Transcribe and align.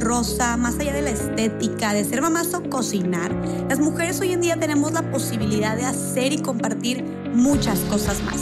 rosa, 0.00 0.56
más 0.56 0.78
allá 0.78 0.92
de 0.92 1.02
la 1.02 1.10
estética, 1.10 1.92
de 1.92 2.04
ser 2.04 2.22
mamás 2.22 2.54
o 2.54 2.62
cocinar, 2.68 3.34
las 3.68 3.78
mujeres 3.78 4.20
hoy 4.20 4.32
en 4.32 4.40
día 4.40 4.58
tenemos 4.58 4.92
la 4.92 5.10
posibilidad 5.10 5.76
de 5.76 5.84
hacer 5.84 6.32
y 6.32 6.38
compartir 6.38 7.04
muchas 7.34 7.78
cosas 7.80 8.22
más. 8.22 8.40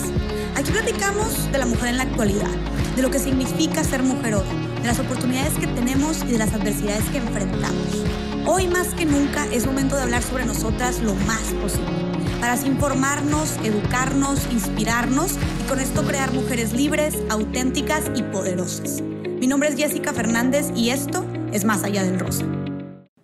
Aquí 0.56 0.71
platicamos 0.72 1.50
de 1.52 1.58
la 1.58 1.66
mujer 1.66 1.88
en 1.88 1.96
la 1.98 2.04
actualidad, 2.04 2.50
de 2.96 3.02
lo 3.02 3.10
que 3.10 3.18
significa 3.18 3.84
ser 3.84 4.02
mujer 4.02 4.34
hoy, 4.34 4.46
de 4.80 4.86
las 4.86 4.98
oportunidades 4.98 5.55
que 5.55 5.66
tenemos 5.66 6.23
y 6.25 6.32
de 6.32 6.39
las 6.39 6.52
adversidades 6.52 7.05
que 7.11 7.18
enfrentamos. 7.18 8.05
Hoy 8.46 8.67
más 8.69 8.89
que 8.89 9.05
nunca 9.05 9.46
es 9.46 9.67
momento 9.67 9.96
de 9.96 10.03
hablar 10.03 10.23
sobre 10.23 10.45
nosotras 10.45 11.01
lo 11.01 11.14
más 11.14 11.43
posible, 11.62 11.93
para 12.41 12.55
así 12.55 12.69
informarnos, 12.69 13.57
educarnos, 13.62 14.41
inspirarnos 14.51 15.32
y 15.64 15.69
con 15.69 15.80
esto 15.80 16.05
crear 16.05 16.32
mujeres 16.32 16.73
libres, 16.73 17.17
auténticas 17.29 18.05
y 18.14 18.23
poderosas. 18.23 19.03
Mi 19.41 19.46
nombre 19.46 19.71
es 19.71 19.77
Jessica 19.77 20.12
Fernández 20.12 20.67
y 20.75 20.90
esto 20.90 21.25
es 21.53 21.64
Más 21.64 21.82
Allá 21.82 22.04
del 22.04 22.18
Rosa. 22.18 22.45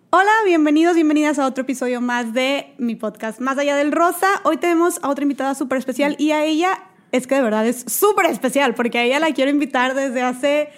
Hola, 0.09 0.31
bienvenidos, 0.45 0.95
bienvenidas 0.95 1.39
a 1.39 1.45
otro 1.45 1.63
episodio 1.63 2.01
más 2.01 2.33
de 2.33 2.73
mi 2.77 2.95
podcast 2.95 3.39
Más 3.39 3.57
Allá 3.57 3.75
del 3.75 3.91
Rosa. 3.91 4.27
Hoy 4.43 4.57
tenemos 4.57 4.99
a 5.01 5.09
otra 5.09 5.23
invitada 5.23 5.55
súper 5.55 5.77
especial 5.77 6.15
y 6.19 6.31
a 6.31 6.43
ella 6.43 6.79
es 7.11 7.27
que 7.27 7.35
de 7.35 7.41
verdad 7.41 7.65
es 7.65 7.85
súper 7.87 8.25
especial 8.25 8.75
porque 8.75 8.99
a 8.99 9.03
ella 9.03 9.19
la 9.19 9.31
quiero 9.33 9.51
invitar 9.51 9.93
desde 9.93 10.21
hace 10.21 10.69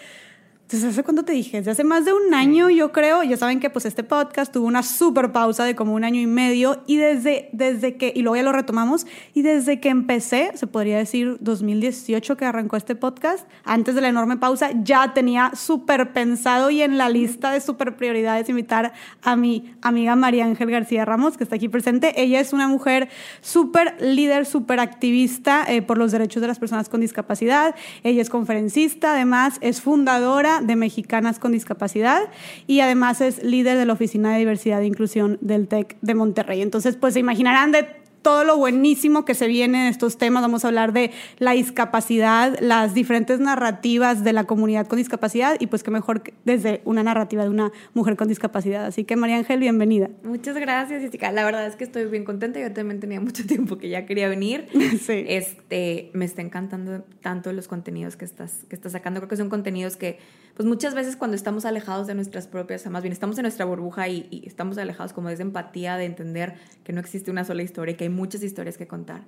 entonces, 0.70 0.92
¿hace 0.92 1.04
cuánto 1.04 1.26
te 1.26 1.34
dije? 1.34 1.58
Desde 1.58 1.72
hace 1.72 1.84
más 1.84 2.06
de 2.06 2.14
un 2.14 2.32
año, 2.32 2.70
yo 2.70 2.92
creo. 2.92 3.24
Ya 3.24 3.38
saben 3.38 3.60
que 3.60 3.72
pues 3.72 3.86
este 3.86 4.04
podcast 4.04 4.54
tuvo 4.54 4.68
una 4.68 4.84
super 4.84 5.32
pausa 5.32 5.64
de 5.64 5.74
como 5.74 5.96
un 5.96 6.04
año 6.04 6.22
y 6.22 6.28
medio 6.28 6.84
y 6.86 6.98
desde, 6.98 7.50
desde 7.54 7.98
que, 7.98 8.14
y 8.16 8.22
luego 8.22 8.36
ya 8.36 8.44
lo 8.44 8.52
retomamos, 8.52 9.08
y 9.34 9.42
desde 9.42 9.80
que 9.80 9.90
empecé, 9.90 10.52
se 10.54 10.68
podría 10.68 11.00
decir 11.00 11.38
2018 11.40 12.38
que 12.38 12.46
arrancó 12.46 12.78
este 12.78 12.94
podcast, 12.94 13.48
antes 13.64 13.96
de 13.96 14.02
la 14.02 14.10
enorme 14.10 14.38
pausa, 14.38 14.70
ya 14.84 15.12
tenía 15.16 15.54
súper 15.56 16.14
pensado 16.14 16.70
y 16.70 16.84
en 16.84 17.00
la 17.00 17.10
lista 17.10 17.52
de 17.52 17.62
súper 17.62 17.96
prioridades 17.98 18.48
invitar 18.48 18.94
a 19.24 19.36
mi 19.36 19.74
amiga 19.82 20.16
María 20.16 20.46
Ángel 20.46 20.70
García 20.70 21.04
Ramos, 21.04 21.36
que 21.36 21.46
está 21.46 21.56
aquí 21.56 21.68
presente. 21.68 22.22
Ella 22.22 22.40
es 22.40 22.54
una 22.54 22.68
mujer 22.68 23.10
súper 23.42 24.00
líder, 24.00 24.46
súper 24.46 24.80
activista 24.80 25.66
eh, 25.68 25.82
por 25.82 25.98
los 25.98 26.12
derechos 26.12 26.42
de 26.42 26.48
las 26.48 26.60
personas 26.60 26.90
con 26.90 27.02
discapacidad. 27.02 27.74
Ella 28.04 28.22
es 28.22 28.30
conferencista, 28.30 29.14
además 29.14 29.58
es 29.62 29.82
fundadora 29.82 30.59
de 30.62 30.76
Mexicanas 30.76 31.40
con 31.40 31.52
Discapacidad 31.52 32.22
y 32.68 32.80
además 32.82 33.22
es 33.22 33.44
líder 33.44 33.78
de 33.78 33.86
la 33.86 33.94
Oficina 33.94 34.34
de 34.34 34.40
Diversidad 34.40 34.82
e 34.82 34.86
Inclusión 34.86 35.38
del 35.42 35.68
TEC 35.68 35.98
de 36.02 36.16
Monterrey. 36.16 36.62
Entonces, 36.62 36.96
pues 36.96 37.14
se 37.14 37.20
imaginarán 37.20 37.72
de 37.72 37.88
todo 38.22 38.44
lo 38.44 38.58
buenísimo 38.58 39.26
que 39.26 39.34
se 39.34 39.48
viene 39.48 39.86
en 39.86 39.88
estos 39.88 40.18
temas. 40.18 40.42
Vamos 40.42 40.66
a 40.66 40.70
hablar 40.70 40.94
de 40.94 41.12
la 41.38 41.52
discapacidad, 41.52 42.58
las 42.60 42.94
diferentes 42.94 43.40
narrativas 43.40 44.24
de 44.24 44.34
la 44.34 44.46
comunidad 44.46 44.88
con 44.88 44.98
discapacidad 44.98 45.56
y 45.60 45.68
pues 45.68 45.84
qué 45.84 45.92
mejor 45.92 46.24
desde 46.46 46.82
una 46.86 47.04
narrativa 47.04 47.44
de 47.44 47.50
una 47.50 47.72
mujer 47.94 48.16
con 48.16 48.28
discapacidad. 48.28 48.86
Así 48.86 49.04
que 49.04 49.16
María 49.16 49.38
Ángel, 49.38 49.60
bienvenida. 49.60 50.10
Muchas 50.24 50.56
gracias, 50.56 51.02
Jessica. 51.02 51.32
La 51.32 51.44
verdad 51.46 51.66
es 51.68 51.76
que 51.76 51.84
estoy 51.84 52.06
bien 52.06 52.26
contenta. 52.26 52.60
Yo 52.60 52.72
también 52.74 53.00
tenía 53.00 53.20
mucho 53.20 53.46
tiempo 53.46 53.78
que 53.78 53.90
ya 53.90 54.06
quería 54.06 54.28
venir. 54.28 54.68
Sí. 55.00 55.24
Este, 55.28 56.10
me 56.14 56.26
está 56.26 56.42
encantando 56.42 57.04
tanto 57.22 57.54
los 57.54 57.68
contenidos 57.68 58.16
que 58.16 58.26
estás, 58.26 58.66
que 58.68 58.76
estás 58.76 58.92
sacando. 58.92 59.20
Creo 59.22 59.30
que 59.30 59.38
son 59.38 59.50
contenidos 59.50 59.96
que 59.96 60.20
pues 60.60 60.68
muchas 60.68 60.94
veces 60.94 61.16
cuando 61.16 61.38
estamos 61.38 61.64
alejados 61.64 62.06
de 62.06 62.16
nuestras 62.16 62.48
propias, 62.48 62.86
más 62.88 63.02
bien 63.02 63.14
estamos 63.14 63.38
en 63.38 63.44
nuestra 63.44 63.64
burbuja 63.64 64.10
y, 64.10 64.44
estamos 64.46 64.78
alejados 64.78 65.14
como 65.14 65.30
de 65.30 65.36
esa 65.36 65.44
empatía 65.44 65.96
de 65.96 66.04
entender 66.04 66.56
que 66.84 66.92
no 66.92 67.00
existe 67.00 67.32
una 67.32 67.46
sola 67.46 67.64
historia 67.64 67.94
y 67.94 67.96
que 67.96 68.04
hay 68.04 68.09
muchas 68.10 68.44
historias 68.44 68.78
que 68.78 68.88
contar. 68.88 69.22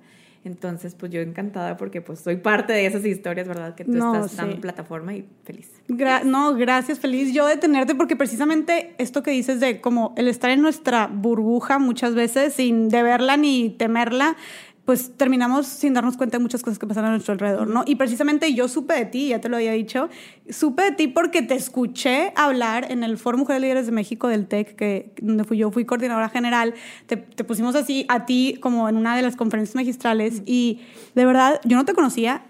Entonces, 0.44 0.96
pues 0.96 1.12
yo 1.12 1.20
encantada 1.20 1.76
porque 1.76 2.00
pues 2.00 2.18
soy 2.18 2.36
parte 2.36 2.72
de 2.72 2.86
esas 2.86 3.04
historias, 3.04 3.46
¿verdad? 3.46 3.76
Que 3.76 3.84
tú 3.84 3.92
estás 3.92 4.36
dando 4.36 4.60
plataforma 4.60 5.14
y 5.14 5.24
feliz. 5.44 5.70
no, 6.24 6.56
gracias, 6.56 6.98
feliz 6.98 7.32
yo 7.32 7.46
de 7.46 7.56
tenerte 7.56 7.94
porque 7.94 8.16
precisamente 8.16 8.94
esto 8.98 9.22
que 9.22 9.30
dices 9.30 9.60
de 9.60 9.80
como 9.80 10.12
el 10.16 10.26
estar 10.26 10.50
en 10.50 10.60
nuestra 10.60 11.06
burbuja 11.06 11.78
muchas 11.78 12.16
veces 12.16 12.54
sin 12.54 12.88
deberla 12.88 13.36
ni 13.36 13.70
temerla, 13.70 14.36
pues 14.84 15.16
terminamos 15.16 15.66
sin 15.66 15.94
darnos 15.94 16.16
cuenta 16.16 16.38
de 16.38 16.42
muchas 16.42 16.62
cosas 16.62 16.78
que 16.78 16.86
pasan 16.86 17.04
a 17.04 17.10
nuestro 17.10 17.32
alrededor, 17.32 17.68
¿no? 17.68 17.84
Y 17.86 17.94
precisamente 17.94 18.52
yo 18.52 18.66
supe 18.66 18.94
de 18.94 19.04
ti, 19.04 19.28
ya 19.28 19.40
te 19.40 19.48
lo 19.48 19.56
había 19.56 19.72
dicho, 19.72 20.08
supe 20.50 20.82
de 20.82 20.92
ti 20.92 21.08
porque 21.08 21.42
te 21.42 21.54
escuché 21.54 22.32
hablar 22.34 22.90
en 22.90 23.04
el 23.04 23.16
Foro 23.16 23.38
Mujeres 23.38 23.62
Líderes 23.62 23.86
de 23.86 23.92
México 23.92 24.26
del 24.26 24.48
TEC, 24.48 24.74
que, 24.74 25.14
donde 25.22 25.44
fui 25.44 25.56
yo, 25.58 25.70
fui 25.70 25.84
coordinadora 25.84 26.28
general, 26.28 26.74
te, 27.06 27.16
te, 27.16 27.44
pusimos 27.44 27.76
así 27.76 28.06
a 28.08 28.26
ti 28.26 28.58
como 28.60 28.88
en 28.88 28.96
una 28.96 29.16
de 29.16 29.22
las 29.22 29.36
conferencias 29.36 29.76
magistrales 29.76 30.42
y 30.46 30.80
de 31.14 31.24
verdad 31.24 31.60
yo 31.64 31.76
no 31.76 31.84
te 31.84 31.94
conocía, 31.94 32.44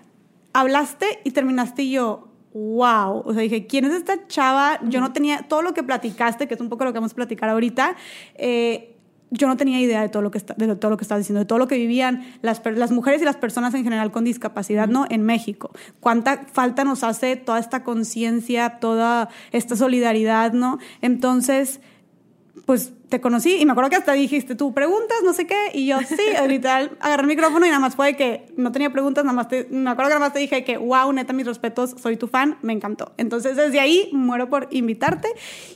hablaste 0.55 1.21
y 1.25 1.33
terminaste 1.33 1.83
y 1.83 1.91
yo, 1.93 2.29
wow, 2.55 3.23
o 3.25 3.33
sea, 3.33 3.43
dije, 3.43 3.67
¿quién 3.67 3.85
es 3.85 3.93
esta 3.93 4.27
chava? 4.27 4.79
Yo 4.89 5.01
no 5.01 5.13
tenía 5.13 5.43
todo 5.49 5.63
lo 5.63 5.75
que 5.75 5.83
platicaste, 5.83 6.47
que 6.49 6.55
es 6.55 6.61
un 6.61 6.69
poco 6.69 6.85
lo 6.85 6.93
que 6.93 6.99
vamos 6.99 7.13
a 7.13 7.15
platicar 7.15 7.49
ahorita. 7.49 7.97
Eh, 8.35 8.92
yo 9.33 9.49
no 9.49 9.57
tenía 9.57 9.81
idea 9.81 10.03
de 10.03 10.09
todo 10.09 10.23
lo 10.23 10.31
que 10.31 10.39
está, 10.39 10.55
de 10.55 10.77
todo 10.77 10.91
lo 10.91 10.97
que 10.97 11.05
estás 11.05 11.19
diciendo, 11.19 11.41
de 11.41 11.47
todo 11.47 11.59
lo 11.59 11.67
que 11.67 11.77
vivían 11.77 12.23
las, 12.43 12.63
las 12.65 12.93
mujeres 12.93 13.23
y 13.23 13.25
las 13.25 13.37
personas 13.37 13.75
en 13.75 13.83
general 13.83 14.13
con 14.13 14.25
discapacidad, 14.25 14.89
¿no? 14.89 15.07
En 15.09 15.23
México. 15.23 15.71
Cuánta 16.01 16.45
falta 16.53 16.85
nos 16.85 17.03
hace 17.03 17.37
toda 17.37 17.59
esta 17.59 17.83
conciencia, 17.83 18.79
toda 18.79 19.31
esta 19.51 19.75
solidaridad, 19.75 20.53
¿no? 20.53 20.79
Entonces, 21.01 21.81
pues 22.67 22.93
te 23.09 23.21
conocí 23.21 23.57
y 23.57 23.67
me 23.67 23.73
acuerdo 23.73 23.91
que 23.91 23.97
hasta 23.97 24.13
dijiste 24.13 24.55
tú 24.55 24.73
preguntas, 24.73 25.19
no 25.25 25.33
sé 25.33 25.47
qué, 25.47 25.71
y 25.75 25.87
yo 25.87 25.99
sí, 26.01 26.17
literal, 26.49 26.97
agarré 27.01 27.23
el 27.23 27.29
micrófono 27.29 27.67
y 27.67 27.69
nada 27.69 27.81
más 27.81 27.95
fue 27.95 28.15
que 28.15 28.47
no 28.57 28.73
tenía 28.73 28.91
preguntas, 28.91 29.25
nada 29.25 29.35
más 29.35 29.49
te, 29.49 29.67
me 29.71 29.91
acuerdo 29.91 30.11
que 30.11 30.15
nada 30.15 30.27
más 30.27 30.33
te 30.33 30.39
dije 30.39 30.65
que, 30.65 30.79
wow, 30.79 31.13
neta, 31.13 31.33
mis 31.33 31.47
respetos, 31.47 31.95
soy 32.01 32.17
tu 32.17 32.29
fan, 32.29 32.57
me 32.63 32.73
encantó. 32.73 33.13
Entonces 33.19 33.57
desde 33.57 33.81
ahí 33.81 34.09
muero 34.13 34.49
por 34.49 34.69
invitarte 34.71 35.29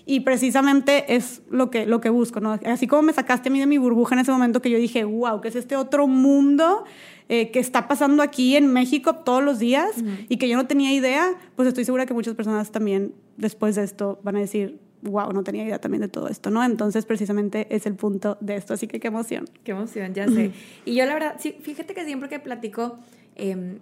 y 0.07 0.21
precisamente 0.21 1.15
es 1.15 1.43
lo 1.51 1.71
que, 1.71 1.87
lo 1.87 2.01
que 2.01 2.09
busco, 2.09 2.41
¿no? 2.41 2.59
Así 2.65 2.87
como 2.87 3.03
me 3.03 3.13
sacaste 3.13 3.49
a 3.49 3.53
mí 3.53 3.61
de 3.61 3.67
mi 3.67 3.79
burbuja 3.79 4.15
en 4.15 4.21
ese 4.21 4.33
momento 4.33 4.63
que 4.63 4.71
yo 4.71 4.79
dije, 4.79 5.05
wow, 5.05 5.41
que 5.41 5.49
es 5.49 5.57
este 5.57 5.77
otro 5.77 6.07
mundo 6.07 6.85
eh, 7.29 7.51
que 7.51 7.59
está 7.59 7.89
pasando 7.89 8.23
aquí 8.23 8.57
en 8.57 8.73
México 8.73 9.17
todos 9.17 9.43
los 9.43 9.59
días 9.59 9.91
y 10.29 10.37
que 10.37 10.49
yo 10.49 10.57
no 10.57 10.67
tenía 10.67 10.93
idea, 10.93 11.35
pues 11.57 11.67
estoy 11.67 11.85
segura 11.85 12.07
que 12.07 12.15
muchas 12.15 12.35
personas 12.35 12.71
también 12.71 13.15
después 13.37 13.75
de 13.75 13.83
esto 13.83 14.21
van 14.23 14.37
a 14.37 14.39
decir, 14.39 14.79
wow, 15.07 15.33
no 15.33 15.43
tenía 15.43 15.65
idea 15.65 15.81
también 15.81 16.03
de 16.03 16.09
todo 16.09 16.29
esto, 16.29 16.51
¿no? 16.51 16.65
Entonces, 16.65 17.07
precisamente 17.07 17.67
es 17.75 17.87
el 17.87 17.95
punto 17.95 18.37
de 18.41 18.57
esto, 18.57 18.75
así 18.75 18.87
que 18.87 19.01
qué 19.01 19.09
emoción. 19.09 19.47
Qué 19.65 19.73
emoción, 19.73 20.15
ya 20.15 20.29
sé. 20.29 20.53
Y 20.85 20.95
yo 20.95 21.07
la 21.07 21.15
verdad, 21.15 21.37
sí, 21.39 21.57
fíjate 21.61 21.95
que 21.95 22.05
siempre 22.05 22.29
que 22.29 22.39
platico, 22.39 22.99
eh, 23.35 23.79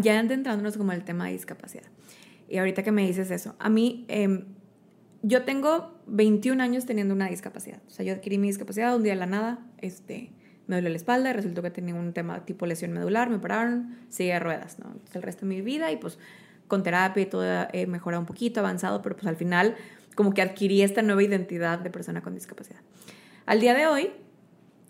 ya 0.00 0.20
entrándonos 0.20 0.76
como 0.76 0.92
el 0.92 1.04
tema 1.04 1.26
de 1.26 1.32
discapacidad, 1.32 1.86
y 2.48 2.58
ahorita 2.58 2.82
que 2.82 2.92
me 2.92 3.06
dices 3.06 3.30
eso, 3.30 3.54
a 3.58 3.68
mí, 3.68 4.04
em, 4.08 4.44
yo 5.22 5.42
tengo 5.42 5.94
21 6.06 6.60
años 6.60 6.86
teniendo 6.86 7.14
una 7.14 7.28
discapacidad, 7.28 7.80
o 7.86 7.90
sea, 7.90 8.04
yo 8.04 8.12
adquirí 8.12 8.38
mi 8.38 8.46
discapacidad 8.46 8.94
un 8.94 9.02
día 9.02 9.14
de 9.14 9.18
la 9.18 9.26
nada, 9.26 9.66
este, 9.78 10.30
me 10.66 10.76
duele 10.76 10.90
la 10.90 10.96
espalda, 10.96 11.32
resultó 11.32 11.62
que 11.62 11.70
tenía 11.70 11.94
un 11.94 12.12
tema 12.12 12.44
tipo 12.44 12.66
lesión 12.66 12.92
medular, 12.92 13.30
me 13.30 13.38
pararon, 13.38 13.96
seguí 14.08 14.30
a 14.30 14.38
ruedas, 14.38 14.78
¿no? 14.78 14.94
el 15.14 15.22
resto 15.22 15.46
de 15.46 15.54
mi 15.54 15.60
vida 15.60 15.90
y 15.92 15.96
pues 15.96 16.18
con 16.68 16.82
terapia 16.82 17.22
y 17.22 17.26
todo 17.26 17.44
he 17.72 17.86
mejorado 17.86 18.20
un 18.20 18.26
poquito, 18.26 18.60
avanzado, 18.60 19.02
pero 19.02 19.16
pues 19.16 19.26
al 19.26 19.36
final 19.36 19.76
como 20.16 20.34
que 20.34 20.42
adquirí 20.42 20.82
esta 20.82 21.02
nueva 21.02 21.22
identidad 21.22 21.78
de 21.78 21.90
persona 21.90 22.22
con 22.22 22.34
discapacidad. 22.34 22.80
Al 23.44 23.60
día 23.60 23.74
de 23.74 23.86
hoy, 23.86 24.10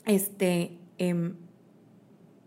este, 0.06 0.78
em, 0.96 1.34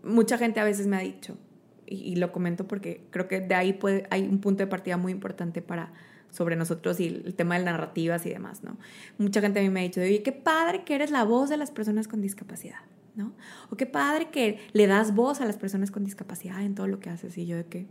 mucha 0.02 0.36
gente 0.38 0.58
a 0.58 0.64
veces 0.64 0.88
me 0.88 0.96
ha 0.96 1.00
dicho, 1.00 1.38
y, 1.86 2.16
lo 2.16 2.32
comento 2.32 2.66
porque 2.66 3.04
creo 3.10 3.28
que 3.28 3.40
de 3.40 3.54
ahí 3.54 3.78
hay 4.10 4.22
un 4.22 4.40
punto 4.40 4.62
de 4.62 4.68
partida 4.68 4.96
muy 4.96 5.12
importante 5.12 5.60
para 5.60 5.92
sobre 6.30 6.54
nosotros 6.54 7.00
y 7.00 7.08
el 7.08 7.34
tema 7.34 7.58
de 7.58 7.64
narrativas 7.64 8.24
y 8.24 8.30
demás, 8.30 8.62
¿no? 8.62 8.78
Mucha 9.18 9.40
gente 9.40 9.58
a 9.58 9.62
mí 9.62 9.68
me 9.68 9.80
ha 9.80 9.82
dicho, 9.82 10.00
oye, 10.00 10.22
qué 10.22 10.30
padre 10.30 10.84
que 10.84 10.94
eres 10.94 11.10
la 11.10 11.24
voz 11.24 11.50
de 11.50 11.56
las 11.56 11.72
personas 11.72 12.06
con 12.06 12.20
discapacidad, 12.20 12.80
¿no? 13.16 13.32
O 13.70 13.76
qué 13.76 13.86
padre 13.86 14.30
que 14.30 14.60
le 14.72 14.86
das 14.86 15.14
voz 15.14 15.40
a 15.40 15.44
las 15.44 15.56
personas 15.56 15.90
con 15.90 16.04
discapacidad 16.04 16.62
en 16.62 16.76
todo 16.76 16.86
lo 16.86 17.00
que 17.00 17.10
haces. 17.10 17.36
Y 17.36 17.46
yo 17.46 17.56
de 17.56 17.66
que, 17.66 17.88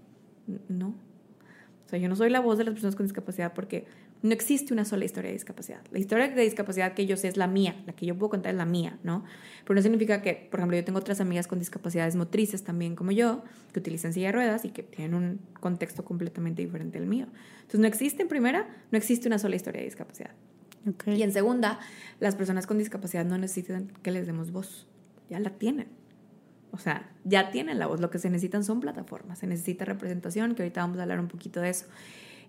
no. 0.69 0.95
O 1.85 1.89
sea, 1.89 1.99
yo 1.99 2.07
no 2.07 2.15
soy 2.15 2.29
la 2.29 2.39
voz 2.39 2.57
de 2.57 2.63
las 2.63 2.73
personas 2.73 2.95
con 2.95 3.05
discapacidad 3.05 3.53
porque 3.53 3.85
no 4.21 4.33
existe 4.33 4.73
una 4.73 4.83
sola 4.83 5.05
historia 5.05 5.29
de 5.29 5.33
discapacidad. 5.33 5.79
La 5.91 5.99
historia 5.99 6.27
de 6.27 6.41
discapacidad 6.41 6.93
que 6.93 7.05
yo 7.05 7.15
sé 7.15 7.29
es 7.29 7.37
la 7.37 7.47
mía, 7.47 7.81
la 7.85 7.93
que 7.93 8.05
yo 8.05 8.17
puedo 8.17 8.31
contar 8.31 8.51
es 8.51 8.57
la 8.57 8.65
mía, 8.65 8.99
¿no? 9.03 9.23
Pero 9.63 9.75
no 9.75 9.81
significa 9.81 10.21
que, 10.21 10.47
por 10.51 10.59
ejemplo, 10.59 10.77
yo 10.77 10.83
tengo 10.83 10.99
otras 10.99 11.21
amigas 11.21 11.47
con 11.47 11.59
discapacidades 11.59 12.15
motrices 12.15 12.63
también 12.63 12.95
como 12.95 13.11
yo, 13.11 13.43
que 13.71 13.79
utilizan 13.79 14.11
silla 14.11 14.27
de 14.27 14.33
ruedas 14.33 14.65
y 14.65 14.69
que 14.71 14.83
tienen 14.83 15.13
un 15.13 15.39
contexto 15.59 16.03
completamente 16.03 16.61
diferente 16.61 16.97
al 16.97 17.05
mío. 17.05 17.27
Entonces, 17.57 17.79
no 17.79 17.87
existe, 17.87 18.21
en 18.21 18.27
primera, 18.27 18.67
no 18.91 18.97
existe 18.97 19.27
una 19.27 19.39
sola 19.39 19.55
historia 19.55 19.79
de 19.79 19.85
discapacidad. 19.85 20.31
Y 21.05 21.21
en 21.23 21.31
segunda, 21.31 21.79
las 22.19 22.35
personas 22.35 22.67
con 22.67 22.77
discapacidad 22.77 23.25
no 23.25 23.37
necesitan 23.37 23.91
que 24.01 24.11
les 24.11 24.27
demos 24.27 24.51
voz, 24.51 24.87
ya 25.29 25.39
la 25.39 25.51
tienen. 25.51 25.87
O 26.71 26.77
sea, 26.77 27.09
ya 27.23 27.51
tienen 27.51 27.79
la 27.79 27.87
voz, 27.87 27.99
lo 27.99 28.09
que 28.09 28.19
se 28.19 28.29
necesitan 28.29 28.63
son 28.63 28.79
plataformas, 28.79 29.39
se 29.39 29.47
necesita 29.47 29.85
representación, 29.85 30.55
que 30.55 30.63
ahorita 30.63 30.81
vamos 30.81 30.99
a 30.99 31.03
hablar 31.03 31.19
un 31.19 31.27
poquito 31.27 31.61
de 31.61 31.69
eso. 31.69 31.85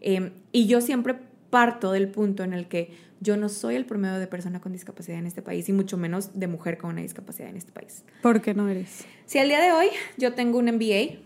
Em, 0.00 0.32
y 0.52 0.66
yo 0.66 0.80
siempre 0.80 1.16
parto 1.50 1.92
del 1.92 2.08
punto 2.08 2.44
en 2.44 2.52
el 2.52 2.68
que 2.68 2.94
yo 3.20 3.36
no 3.36 3.48
soy 3.48 3.76
el 3.76 3.84
promedio 3.84 4.18
de 4.18 4.26
persona 4.26 4.60
con 4.60 4.72
discapacidad 4.72 5.18
en 5.18 5.26
este 5.26 5.42
país 5.42 5.68
y 5.68 5.72
mucho 5.72 5.98
menos 5.98 6.38
de 6.38 6.46
mujer 6.46 6.78
con 6.78 6.90
una 6.90 7.02
discapacidad 7.02 7.50
en 7.50 7.56
este 7.56 7.70
país. 7.70 8.04
¿Por 8.22 8.40
qué 8.40 8.54
no 8.54 8.68
eres? 8.68 9.04
Si 9.26 9.38
al 9.38 9.48
día 9.48 9.60
de 9.60 9.72
hoy 9.72 9.88
yo 10.16 10.32
tengo 10.34 10.58
un 10.58 10.66
MBA, 10.66 11.18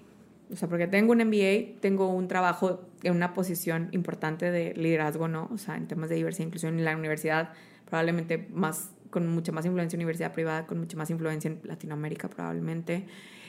O 0.52 0.56
sea, 0.56 0.68
porque 0.68 0.86
tengo 0.86 1.12
un 1.12 1.18
MBA, 1.18 1.80
tengo 1.80 2.08
un 2.12 2.28
trabajo 2.28 2.82
en 3.02 3.14
una 3.14 3.32
posición 3.32 3.88
importante 3.92 4.50
de 4.50 4.74
liderazgo, 4.74 5.28
¿no? 5.28 5.48
O 5.52 5.58
sea, 5.58 5.76
en 5.76 5.86
temas 5.86 6.10
de 6.10 6.16
diversidad 6.16 6.44
e 6.44 6.48
inclusión 6.48 6.78
en 6.78 6.84
la 6.84 6.96
universidad, 6.96 7.52
probablemente 7.86 8.46
más, 8.52 8.90
con 9.10 9.26
mucha 9.28 9.52
más 9.52 9.64
influencia 9.64 9.96
en 9.96 10.00
universidad 10.00 10.32
privada, 10.32 10.66
con 10.66 10.78
mucha 10.78 10.96
más 10.96 11.08
influencia 11.10 11.48
en 11.48 11.60
Latinoamérica, 11.62 12.28
probablemente. 12.28 13.06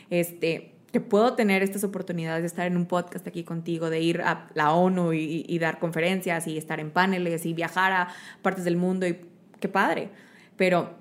Este, 0.09 0.74
que 0.95 1.01
puedo 1.01 1.33
tener 1.33 1.61
estas 1.61 1.83
oportunidades 1.83 2.41
de 2.41 2.47
estar 2.47 2.65
en 2.65 2.77
un 2.77 2.85
podcast 2.85 3.27
aquí 3.27 3.43
contigo, 3.43 3.89
de 3.89 3.99
ir 3.99 4.21
a 4.21 4.47
la 4.53 4.71
ONU 4.71 5.11
y, 5.11 5.59
dar 5.59 5.77
conferencias 5.77 6.47
y 6.47 6.57
estar 6.57 6.79
en 6.79 6.89
paneles 6.89 7.45
y 7.45 7.53
viajar 7.53 7.91
a 7.91 8.07
partes 8.41 8.63
del 8.63 8.77
mundo 8.77 9.05
y 9.05 9.19
qué 9.59 9.67
padre. 9.67 10.09
Pero 10.55 10.95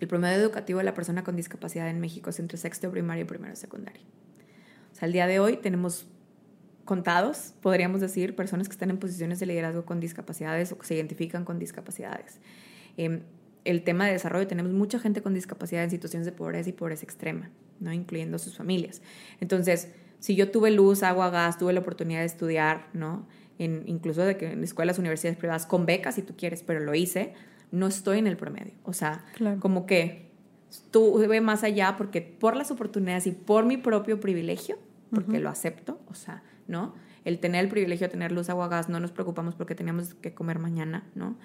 el 0.00 0.08
promedio 0.08 0.36
educativo 0.36 0.78
de 0.80 0.84
la 0.84 0.94
persona 0.94 1.22
con 1.22 1.36
discapacidad 1.36 1.88
en 1.88 2.00
México 2.00 2.30
es 2.30 2.40
entre 2.40 2.58
sexto 2.58 2.90
primario 2.90 3.22
y 3.22 3.26
primero 3.28 3.54
secundario. 3.54 4.02
O 4.90 4.96
sea, 4.96 5.06
al 5.06 5.12
día 5.12 5.28
de 5.28 5.38
hoy 5.38 5.58
tenemos 5.58 6.08
contados, 6.84 7.54
podríamos 7.62 8.00
decir, 8.00 8.34
personas 8.34 8.66
que 8.68 8.72
están 8.72 8.90
en 8.90 8.98
posiciones 8.98 9.38
de 9.38 9.46
liderazgo 9.46 9.84
con 9.84 10.00
discapacidades 10.00 10.72
o 10.72 10.78
que 10.78 10.88
se 10.88 10.96
identifican 10.96 11.44
con 11.44 11.60
discapacidades. 11.60 12.40
Eh, 12.96 13.22
el 13.64 13.84
tema 13.84 14.06
de 14.06 14.12
desarrollo, 14.12 14.48
tenemos 14.48 14.72
mucha 14.72 14.98
gente 14.98 15.22
con 15.22 15.34
discapacidad 15.34 15.84
en 15.84 15.90
situaciones 15.90 16.26
de 16.26 16.32
pobreza 16.32 16.68
y 16.68 16.72
pobreza 16.72 17.04
extrema, 17.04 17.50
¿no? 17.80 17.92
incluyendo 17.92 18.38
sus 18.38 18.56
familias. 18.56 19.02
Entonces, 19.40 19.88
si 20.20 20.36
yo 20.36 20.50
tuve 20.50 20.70
luz, 20.70 21.02
agua, 21.02 21.30
gas, 21.30 21.58
tuve 21.58 21.72
la 21.72 21.80
oportunidad 21.80 22.20
de 22.20 22.26
estudiar, 22.26 22.88
¿no? 22.92 23.26
En, 23.58 23.82
incluso 23.86 24.22
de 24.22 24.36
que 24.36 24.52
en 24.52 24.62
escuelas, 24.62 24.98
universidades 24.98 25.38
privadas, 25.38 25.66
con 25.66 25.86
becas 25.86 26.14
si 26.14 26.22
tú 26.22 26.34
quieres, 26.36 26.62
pero 26.62 26.80
lo 26.80 26.94
hice, 26.94 27.34
no 27.72 27.86
estoy 27.86 28.18
en 28.18 28.26
el 28.26 28.36
promedio. 28.36 28.74
O 28.84 28.92
sea, 28.92 29.24
como 29.60 29.86
que 29.86 30.30
tuve 30.90 31.40
más 31.40 31.64
allá 31.64 31.96
porque 31.96 32.20
por 32.22 32.56
las 32.56 32.70
oportunidades 32.70 33.26
y 33.26 33.32
por 33.32 33.64
mi 33.64 33.76
propio 33.76 34.20
privilegio, 34.20 34.78
porque 35.10 35.40
lo 35.40 35.48
acepto, 35.48 36.00
o 36.08 36.14
sea, 36.14 36.42
¿no? 36.68 36.94
El 37.24 37.38
tener 37.38 37.64
el 37.64 37.70
privilegio 37.70 38.06
de 38.06 38.12
tener 38.12 38.32
luz, 38.32 38.48
agua, 38.48 38.68
gas, 38.68 38.88
no 38.88 39.00
nos 39.00 39.10
preocupamos 39.12 39.54
porque 39.54 39.74
teníamos 39.74 40.14
que 40.14 40.32
comer 40.32 40.58
mañana, 40.58 41.04
¿no? 41.14 41.36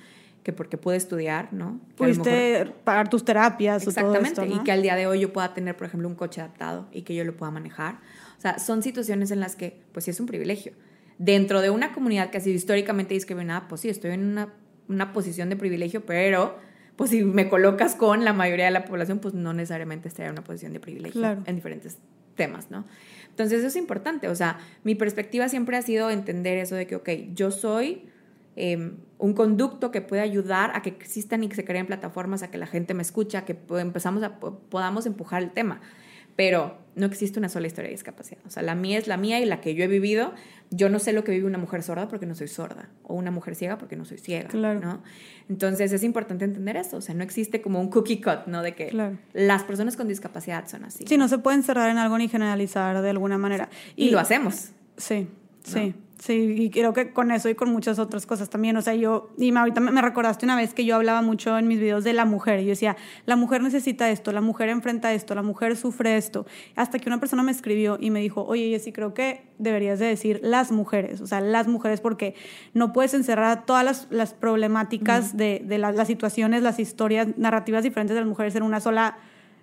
Que 0.46 0.54
porque 0.54 0.78
pude 0.78 0.96
estudiar, 0.96 1.52
¿no? 1.54 1.82
Pudiste 1.98 2.72
pagar 2.84 3.10
tus 3.10 3.26
terapias 3.26 3.88
o 3.88 3.92
todo 3.92 4.14
esto, 4.18 4.46
y 4.46 4.60
que 4.60 4.72
al 4.72 4.84
día 4.84 4.96
de 4.96 5.08
hoy 5.08 5.20
yo 5.20 5.34
pueda 5.34 5.56
tener, 5.56 5.76
por 5.76 5.88
ejemplo, 5.88 6.08
un 6.08 6.14
coche 6.14 6.40
adaptado 6.40 6.88
y 6.92 7.02
que 7.02 7.16
yo 7.16 7.24
lo 7.24 7.36
pueda 7.36 7.50
manejar. 7.50 7.96
O 8.38 8.42
sea, 8.42 8.60
son 8.60 8.84
situaciones 8.84 9.32
en 9.32 9.40
las 9.40 9.56
que, 9.56 9.82
pues 9.92 10.06
sí 10.06 10.12
es 10.12 10.20
un 10.20 10.28
privilegio. 10.28 10.74
Dentro 11.18 11.62
de 11.62 11.72
una 11.72 11.94
comunidad 11.94 12.30
que 12.30 12.38
ha 12.38 12.42
sido 12.42 12.56
históricamente 12.56 13.16
discriminada, 13.16 13.68
pues 13.68 13.82
sí, 13.82 13.90
estoy 13.90 14.12
en 14.12 14.24
una, 14.24 14.54
una 14.88 15.14
posición 15.14 15.50
de 15.50 15.56
privilegio, 15.56 16.06
pero 16.06 16.60
pues 16.96 17.10
si 17.10 17.24
me 17.24 17.50
colocas 17.50 17.96
con 17.96 18.24
la 18.24 18.32
mayoría 18.32 18.66
de 18.66 18.72
la 18.72 18.86
población, 18.86 19.18
pues 19.18 19.34
no 19.34 19.52
necesariamente 19.52 20.10
estaría 20.10 20.28
en 20.28 20.34
una 20.34 20.44
posición 20.44 20.74
de 20.74 20.80
privilegio 20.80 21.44
en 21.44 21.56
diferentes 21.56 21.98
temas, 22.36 22.70
¿no? 22.70 22.86
Entonces 23.32 23.60
eso 23.60 23.68
es 23.68 23.76
importante, 23.78 24.28
o 24.28 24.36
sea, 24.36 24.60
mi 24.84 24.94
perspectiva 24.94 25.50
siempre 25.50 25.76
ha 25.76 25.82
sido 25.82 26.12
entender 26.12 26.60
eso 26.60 26.76
de 26.76 26.86
que, 26.86 26.96
ok, 26.98 27.10
yo 27.34 27.50
soy 27.50 28.04
Em, 28.56 28.96
un 29.18 29.34
conducto 29.34 29.92
que 29.92 30.02
puede 30.02 30.22
ayudar 30.22 30.72
a 30.76 30.82
que 30.82 30.90
existan 30.90 31.44
y 31.44 31.50
que 31.50 31.56
se 31.56 31.66
creen 31.66 31.86
plataformas, 31.86 32.44
a 32.44 32.52
que 32.52 32.58
la 32.58 32.68
gente 32.68 32.94
me 32.94 33.02
escucha, 33.02 33.46
que 33.46 33.58
empezamos 33.78 34.24
a, 34.24 34.40
podamos 34.40 35.06
empujar 35.06 35.42
el 35.42 35.52
tema. 35.52 35.82
Pero 36.36 36.78
no 36.96 37.06
existe 37.06 37.40
una 37.40 37.48
sola 37.48 37.68
historia 37.68 37.88
de 37.88 37.94
discapacidad. 37.94 38.42
O 38.46 38.50
sea, 38.50 38.62
la 38.62 38.76
mía 38.76 38.98
es 38.98 39.08
la 39.08 39.16
mía 39.16 39.40
y 39.40 39.46
la 39.46 39.62
que 39.62 39.74
yo 39.74 39.86
he 39.86 39.88
vivido. 39.88 40.34
Yo 40.70 40.90
no 40.90 41.00
sé 41.00 41.14
lo 41.14 41.24
que 41.24 41.32
vive 41.32 41.46
una 41.46 41.58
mujer 41.58 41.82
sorda 41.82 42.10
porque 42.10 42.26
no 42.26 42.36
soy 42.36 42.50
sorda. 42.50 42.90
O 43.04 43.14
una 43.14 43.32
mujer 43.32 43.56
ciega 43.56 43.78
porque 43.78 43.96
no 43.96 44.04
soy 44.04 44.18
ciega. 44.18 44.50
¿no? 44.54 45.02
Entonces 45.48 45.94
es 45.94 46.04
importante 46.04 46.44
entender 46.44 46.76
eso. 46.76 46.98
O 46.98 47.02
sea, 47.02 47.16
no 47.16 47.24
existe 47.24 47.62
como 47.62 47.80
un 47.80 47.90
cookie 47.90 48.20
cut, 48.20 48.48
¿no? 48.48 48.64
De 48.64 48.76
que 48.76 48.92
las 49.32 49.64
personas 49.64 49.96
con 49.96 50.10
discapacidad 50.10 50.68
son 50.68 50.84
así. 50.84 51.06
Sí, 51.08 51.18
no 51.18 51.30
se 51.30 51.38
pueden 51.38 51.64
cerrar 51.64 51.90
en 51.90 51.98
algo 51.98 52.18
ni 52.18 52.28
generalizar 52.28 53.02
de 53.02 53.10
alguna 53.10 53.38
manera. 53.38 53.70
Y, 53.96 54.10
lo 54.10 54.20
hacemos. 54.20 54.72
Sí, 54.98 55.30
sí. 55.64 55.96
Sí, 56.25 56.56
y 56.57 56.72
creo 56.72 56.92
que 56.92 57.13
con 57.13 57.30
eso 57.30 57.50
y 57.50 57.54
con 57.54 57.72
muchas 57.72 58.00
otras 58.00 58.25
cosas 58.25 58.50
también. 58.50 58.75
O 58.77 58.81
sea, 58.81 58.95
yo, 58.95 59.30
y 59.38 59.56
ahorita 59.56 59.80
me 59.80 60.01
recordaste 60.01 60.44
una 60.48 60.56
vez 60.56 60.74
que 60.74 60.83
yo 60.83 60.95
hablaba 60.95 61.22
mucho 61.22 61.56
en 61.56 61.68
mis 61.68 61.80
videos 61.80 62.04
de 62.04 62.13
la 62.13 62.25
mujer. 62.25 62.62
Y 62.62 62.63
yo 62.63 62.69
decía, 62.69 62.98
la 63.27 63.36
mujer 63.36 63.62
necesita 63.62 64.10
esto, 64.10 64.31
la 64.31 64.42
mujer 64.42 64.69
enfrenta 64.69 65.13
esto, 65.13 65.36
la 65.36 65.44
mujer 65.44 65.77
sufre 65.77 66.18
esto. 66.18 66.48
Hasta 66.75 66.98
que 66.98 67.07
una 67.10 67.19
persona 67.19 67.44
me 67.44 67.51
escribió 67.51 68.00
y 68.01 68.10
me 68.10 68.22
dijo, 68.22 68.44
oye, 68.44 68.80
sí 68.80 68.92
creo 68.92 69.13
que 69.13 69.44
deberías 69.60 70.00
de 70.00 70.07
decir 70.07 70.39
las 70.42 70.72
mujeres. 70.72 71.22
O 71.22 71.27
sea, 71.27 71.42
las 71.42 71.68
mujeres, 71.68 72.01
porque 72.01 72.33
no 72.74 72.92
puedes 72.92 73.13
encerrar 73.13 73.68
todas 73.68 73.86
las, 73.86 74.07
las 74.10 74.33
problemáticas 74.33 75.38
de, 75.38 75.62
de 75.63 75.77
las 75.77 76.07
situaciones, 76.07 76.63
las 76.63 76.80
historias, 76.80 77.38
narrativas 77.38 77.83
diferentes 77.83 78.16
de 78.16 78.22
las 78.22 78.27
mujeres 78.27 78.56
en 78.56 78.63
una 78.63 78.80
sola, 78.80 79.19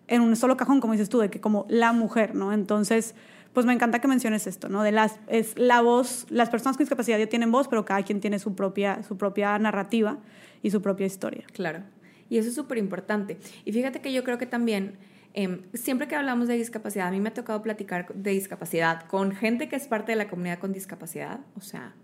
en 0.07 0.23
un 0.23 0.37
solo 0.37 0.57
cajón, 0.57 0.81
como 0.81 0.93
dices 0.93 1.09
tú, 1.09 1.19
de 1.19 1.29
que 1.29 1.41
como 1.41 1.67
la 1.69 1.93
mujer, 1.93 2.37
¿no? 2.37 2.53
Entonces 2.53 3.17
pues 3.53 3.67
me 3.67 3.73
encanta 3.73 4.01
que 4.01 4.09
menciones 4.09 4.47
esto, 4.47 4.69
¿no? 4.69 4.83
De 4.83 4.93
las, 4.93 5.19
es 5.29 5.59
la 5.59 5.81
voz, 5.83 6.27
las 6.31 6.49
personas 6.51 6.77
con 6.77 6.85
discapacidad 6.85 7.19
ya 7.19 7.27
tienen 7.27 7.53
voz, 7.53 7.69
pero 7.69 7.85
cada 7.85 8.03
quien 8.03 8.21
tiene 8.21 8.39
su 8.39 8.55
propia, 8.55 9.03
su 9.03 9.17
propia 9.17 9.59
narrativa 9.59 10.19
y 10.63 10.71
su 10.71 10.81
propia 10.81 11.07
historia. 11.07 11.45
Claro. 11.53 11.83
Y 12.31 12.39
eso 12.39 12.49
es 12.49 12.55
súper 12.55 12.79
importante. 12.79 13.39
Y 13.65 13.73
fíjate 13.73 14.01
que 14.01 14.13
yo 14.13 14.25
creo 14.25 14.39
que 14.39 14.47
también, 14.47 14.97
em, 15.35 15.63
siempre 15.75 16.09
que 16.09 16.17
hablamos 16.17 16.49
de 16.49 16.55
discapacidad, 16.55 17.09
a 17.09 17.11
mí 17.11 17.21
me 17.21 17.29
ha 17.29 17.35
tocado 17.35 17.63
platicar 17.63 18.13
de 18.15 18.31
discapacidad 18.31 19.07
con 19.07 19.33
gente 19.33 19.69
que 19.69 19.77
es 19.77 19.87
parte 19.87 20.13
de 20.13 20.17
la 20.17 20.29
comunidad 20.29 20.59
con 20.59 20.73
discapacidad, 20.73 21.41
o 21.57 21.61
sea, 21.61 21.95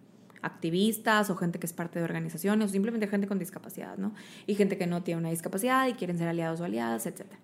activistas 0.43 1.31
o 1.31 1.37
gente 1.37 1.59
que 1.59 1.67
es 1.67 1.73
parte 1.73 1.99
de 1.99 2.05
organizaciones 2.05 2.69
o 2.69 2.73
simplemente 2.73 3.09
gente 3.09 3.27
con 3.27 3.39
discapacidad, 3.39 3.97
¿no? 3.97 4.15
Y 4.47 4.55
gente 4.55 4.77
que 4.77 4.87
no 4.87 5.03
tiene 5.03 5.21
una 5.21 5.31
discapacidad 5.31 5.87
y 5.89 5.95
quieren 5.95 6.19
ser 6.19 6.29
aliados 6.29 6.61
o 6.61 6.65
aliadas, 6.65 7.07
etcétera. 7.07 7.41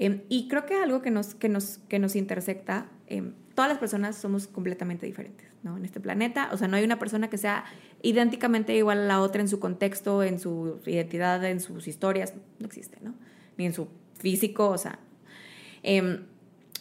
Em, 0.00 0.22
y 0.30 0.48
creo 0.48 0.64
que 0.64 0.76
algo 0.76 1.02
que 1.02 1.10
nos, 1.10 1.34
que 1.34 1.50
nos, 1.50 1.78
que 1.90 1.98
nos 1.98 2.16
intersecta, 2.16 2.86
em, 3.06 3.34
todas 3.54 3.68
las 3.68 3.78
personas 3.78 4.16
somos 4.16 4.46
completamente 4.46 5.04
diferentes 5.04 5.46
¿no? 5.62 5.76
en 5.76 5.84
este 5.84 6.00
planeta. 6.00 6.48
O 6.52 6.56
sea, 6.56 6.68
no 6.68 6.78
hay 6.78 6.84
una 6.84 6.98
persona 6.98 7.28
que 7.28 7.36
sea 7.36 7.66
idénticamente 8.00 8.74
igual 8.74 9.00
a 9.00 9.06
la 9.06 9.20
otra 9.20 9.42
en 9.42 9.48
su 9.48 9.60
contexto, 9.60 10.22
en 10.22 10.38
su 10.38 10.80
identidad, 10.86 11.44
en 11.44 11.60
sus 11.60 11.86
historias. 11.86 12.32
No 12.58 12.66
existe, 12.66 12.96
¿no? 13.02 13.12
Ni 13.58 13.66
en 13.66 13.74
su 13.74 13.88
físico, 14.18 14.70
o 14.70 14.78
sea. 14.78 14.98
Em, 15.82 16.20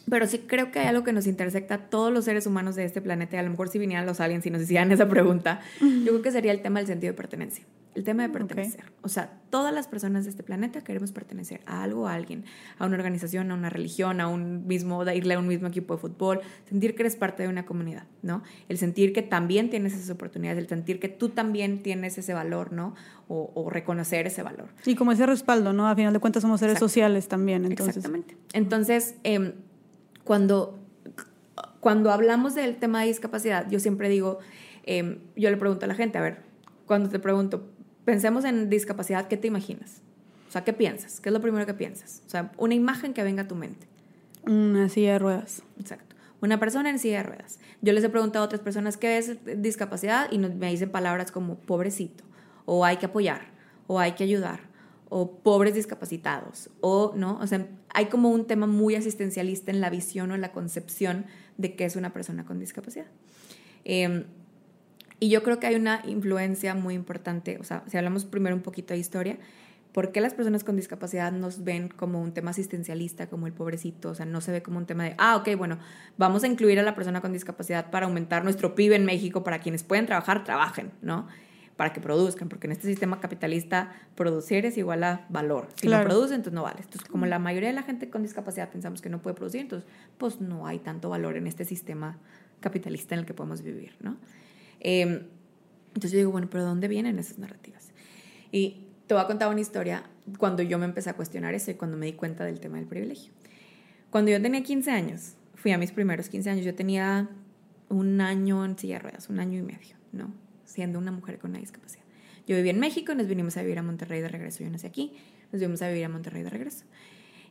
pero 0.09 0.25
sí 0.25 0.39
creo 0.47 0.71
que 0.71 0.79
hay 0.79 0.87
algo 0.87 1.03
que 1.03 1.11
nos 1.11 1.27
intersecta 1.27 1.75
a 1.75 1.89
todos 1.89 2.13
los 2.13 2.23
seres 2.23 2.47
humanos 2.47 2.77
de 2.77 2.85
este 2.85 3.01
planeta. 3.01 3.37
A 3.37 3.43
lo 3.43 3.49
mejor 3.49 3.67
si 3.67 3.79
vinieran 3.79 4.05
los 4.05 4.21
aliens 4.21 4.45
y 4.45 4.49
nos 4.49 4.61
hicieran 4.61 4.93
esa 4.93 5.09
pregunta, 5.09 5.59
yo 5.81 6.05
creo 6.05 6.21
que 6.21 6.31
sería 6.31 6.53
el 6.53 6.61
tema 6.61 6.79
del 6.79 6.87
sentido 6.87 7.11
de 7.11 7.17
pertenencia 7.17 7.65
el 7.99 8.05
tema 8.05 8.23
de 8.23 8.29
pertenecer. 8.29 8.85
O 9.01 9.09
sea, 9.09 9.29
todas 9.49 9.73
las 9.73 9.87
personas 9.87 10.23
de 10.23 10.31
este 10.31 10.41
planeta 10.41 10.81
queremos 10.81 11.11
pertenecer 11.11 11.61
a 11.65 11.83
algo, 11.83 12.07
a 12.07 12.13
alguien, 12.13 12.45
a 12.77 12.85
una 12.85 12.95
organización, 12.95 13.51
a 13.51 13.55
una 13.55 13.69
religión, 13.69 14.21
a 14.21 14.27
un 14.27 14.65
mismo, 14.67 15.03
irle 15.11 15.33
a 15.33 15.39
un 15.39 15.47
mismo 15.47 15.67
equipo 15.67 15.95
de 15.95 15.99
fútbol, 15.99 16.39
sentir 16.67 16.95
que 16.95 17.03
eres 17.03 17.17
parte 17.17 17.43
de 17.43 17.49
una 17.49 17.65
comunidad, 17.65 18.07
¿no? 18.21 18.41
El 18.69 18.77
sentir 18.77 19.11
que 19.11 19.21
también 19.21 19.69
tienes 19.69 19.93
esas 19.93 20.09
oportunidades, 20.09 20.57
el 20.59 20.69
sentir 20.69 20.99
que 20.99 21.09
tú 21.09 21.29
también 21.29 21.83
tienes 21.83 22.17
ese 22.17 22.33
valor, 22.33 22.71
¿no? 22.71 22.95
O, 23.27 23.69
reconocer 23.69 24.25
ese 24.25 24.41
valor. 24.41 24.69
Y 24.85 24.95
como 24.95 25.11
ese 25.11 25.25
respaldo, 25.25 25.73
¿no? 25.73 25.87
A 25.87 25.95
final 25.95 26.13
de 26.13 26.19
cuentas 26.19 26.41
somos 26.41 26.61
seres 26.61 26.79
sociales 26.79 27.27
también, 27.27 27.65
entonces. 27.65 27.97
Exactamente. 27.97 28.35
Entonces, 28.53 29.15
em, 29.23 29.53
cuando, 30.23 30.79
cuando 31.79 32.11
hablamos 32.11 32.55
del 32.55 32.77
tema 32.77 33.01
de 33.01 33.07
discapacidad, 33.07 33.69
yo 33.69 33.79
siempre 33.79 34.09
digo, 34.09 34.39
em, 34.83 35.19
yo 35.35 35.51
le 35.51 35.57
pregunto 35.57 35.85
a 35.85 35.87
la 35.87 35.95
gente, 35.95 36.17
a 36.17 36.21
ver, 36.21 36.49
cuando 36.89 37.09
te 37.09 37.19
pregunto, 37.19 37.69
pensemos 38.09 38.43
en 38.43 38.71
discapacidad, 38.71 39.27
¿qué 39.27 39.37
te 39.37 39.47
imaginas? 39.47 40.01
O 40.47 40.51
sea, 40.51 40.63
¿qué 40.63 40.73
piensas? 40.73 41.19
¿Qué 41.19 41.29
es 41.29 41.33
lo 41.33 41.41
primero 41.41 41.67
que 41.67 41.75
piensas? 41.75 42.23
O 42.25 42.29
sea, 42.31 42.51
una 42.57 42.73
imagen 42.73 43.13
que 43.13 43.21
venga 43.21 43.43
a 43.43 43.47
tu 43.47 43.53
mente. 43.53 43.85
Una 44.47 44.89
silla 44.89 45.13
de 45.13 45.19
ruedas. 45.19 45.61
Exacto. 45.79 46.15
Una 46.41 46.59
persona 46.59 46.89
en 46.89 46.97
silla 46.97 47.17
de 47.17 47.23
ruedas. 47.25 47.59
Yo 47.83 47.93
les 47.93 48.03
he 48.03 48.09
preguntado 48.09 48.41
a 48.41 48.47
otras 48.47 48.61
personas 48.61 48.97
qué 48.97 49.19
es 49.19 49.37
discapacidad 49.61 50.31
y 50.31 50.39
me 50.39 50.71
dicen 50.71 50.89
palabras 50.89 51.31
como 51.31 51.59
pobrecito, 51.59 52.23
o 52.65 52.83
hay 52.83 52.97
que 52.97 53.05
apoyar, 53.05 53.41
o 53.85 53.99
hay 53.99 54.13
que 54.13 54.23
ayudar, 54.23 54.61
o 55.09 55.37
pobres 55.43 55.75
discapacitados, 55.75 56.71
o 56.81 57.13
no. 57.15 57.37
O 57.37 57.45
sea, 57.45 57.67
hay 57.93 58.07
como 58.07 58.31
un 58.31 58.47
tema 58.47 58.65
muy 58.65 58.95
asistencialista 58.95 59.69
en 59.69 59.81
la 59.81 59.91
visión 59.91 60.31
o 60.31 60.33
en 60.33 60.41
la 60.41 60.51
concepción 60.51 61.27
de 61.57 61.75
qué 61.75 61.85
es 61.85 61.95
una 61.95 62.11
persona 62.11 62.43
con 62.43 62.59
discapacidad. 62.59 63.05
Eh, 63.85 64.25
y 65.19 65.29
yo 65.29 65.43
creo 65.43 65.59
que 65.59 65.67
hay 65.67 65.75
una 65.75 66.01
influencia 66.05 66.75
muy 66.75 66.93
importante, 66.93 67.57
o 67.59 67.63
sea, 67.63 67.83
si 67.87 67.97
hablamos 67.97 68.25
primero 68.25 68.55
un 68.55 68.61
poquito 68.61 68.93
de 68.93 68.99
historia, 68.99 69.37
¿por 69.91 70.11
qué 70.11 70.21
las 70.21 70.33
personas 70.33 70.63
con 70.63 70.75
discapacidad 70.75 71.31
nos 71.31 71.63
ven 71.63 71.89
como 71.89 72.21
un 72.21 72.33
tema 72.33 72.51
asistencialista, 72.51 73.27
como 73.27 73.47
el 73.47 73.53
pobrecito? 73.53 74.11
O 74.11 74.15
sea, 74.15 74.25
no 74.25 74.39
se 74.41 74.51
ve 74.51 74.61
como 74.61 74.77
un 74.77 74.85
tema 74.85 75.03
de, 75.03 75.15
ah, 75.17 75.35
ok, 75.37 75.49
bueno, 75.57 75.79
vamos 76.17 76.43
a 76.43 76.47
incluir 76.47 76.79
a 76.79 76.83
la 76.83 76.95
persona 76.95 77.21
con 77.21 77.33
discapacidad 77.33 77.89
para 77.89 78.05
aumentar 78.05 78.43
nuestro 78.43 78.75
PIB 78.75 78.93
en 78.93 79.05
México, 79.05 79.43
para 79.43 79.59
quienes 79.59 79.83
pueden 79.83 80.05
trabajar, 80.05 80.43
trabajen, 80.43 80.91
¿no? 81.01 81.27
Para 81.75 81.93
que 81.93 82.01
produzcan, 82.01 82.49
porque 82.49 82.67
en 82.67 82.73
este 82.73 82.87
sistema 82.87 83.19
capitalista 83.19 83.93
producir 84.15 84.65
es 84.65 84.77
igual 84.77 85.03
a 85.03 85.25
valor. 85.29 85.69
Si 85.75 85.87
no 85.87 86.01
produce, 86.03 86.35
entonces 86.35 86.53
no 86.53 86.63
vale. 86.63 86.81
Entonces, 86.81 87.09
como 87.09 87.25
la 87.25 87.39
mayoría 87.39 87.69
de 87.69 87.75
la 87.75 87.83
gente 87.83 88.09
con 88.09 88.21
discapacidad 88.21 88.69
pensamos 88.69 89.01
que 89.01 89.09
no 89.09 89.21
puede 89.21 89.35
producir, 89.35 89.61
entonces, 89.61 89.89
pues 90.17 90.39
no 90.39 90.67
hay 90.67 90.79
tanto 90.79 91.09
valor 91.09 91.37
en 91.37 91.47
este 91.47 91.65
sistema 91.65 92.17
capitalista 92.59 93.15
en 93.15 93.19
el 93.19 93.25
que 93.25 93.33
podemos 93.33 93.61
vivir, 93.61 93.95
¿no? 94.01 94.17
Em, 94.79 95.23
entonces 95.89 96.11
yo 96.11 96.17
digo, 96.19 96.31
bueno, 96.31 96.47
pero 96.49 96.63
¿dónde 96.63 96.87
vienen 96.87 97.19
esas 97.19 97.39
narrativas? 97.39 97.91
Y 98.51 98.85
te 99.07 99.13
voy 99.13 99.23
a 99.23 99.27
contar 99.27 99.49
una 99.49 99.61
historia 99.61 100.03
cuando 100.37 100.63
yo 100.63 100.77
me 100.77 100.85
empecé 100.85 101.09
a 101.09 101.13
cuestionar 101.13 101.53
eso 101.53 101.71
y 101.71 101.73
cuando 101.73 101.97
me 101.97 102.05
di 102.05 102.13
cuenta 102.13 102.45
del 102.45 102.59
tema 102.59 102.77
del 102.77 102.85
privilegio. 102.85 103.33
Cuando 104.09 104.31
yo 104.31 104.41
tenía 104.41 104.63
15 104.63 104.91
años, 104.91 105.33
fui 105.55 105.71
a 105.71 105.77
mis 105.77 105.91
primeros 105.91 106.29
15 106.29 106.49
años. 106.49 106.65
Yo 106.65 106.75
tenía 106.75 107.29
un 107.89 108.21
año 108.21 108.63
en 108.65 108.77
silla 108.77 108.95
de 108.95 108.99
ruedas, 108.99 109.29
un 109.29 109.39
año 109.39 109.59
y 109.59 109.61
medio, 109.61 109.95
¿no? 110.11 110.31
Siendo 110.65 110.99
una 110.99 111.11
mujer 111.11 111.39
con 111.39 111.51
una 111.51 111.59
discapacidad. 111.59 112.03
Yo 112.47 112.55
vivía 112.55 112.71
en 112.71 112.79
México 112.79 113.13
nos 113.13 113.27
vinimos 113.27 113.57
a 113.57 113.61
vivir 113.61 113.77
a 113.77 113.83
Monterrey 113.83 114.21
de 114.21 114.27
regreso. 114.27 114.63
Yo 114.63 114.69
nací 114.69 114.87
aquí, 114.87 115.13
nos 115.51 115.59
vinimos 115.59 115.81
a 115.81 115.87
vivir 115.87 116.05
a 116.05 116.09
Monterrey 116.09 116.41
de 116.41 116.49
regreso. 116.49 116.85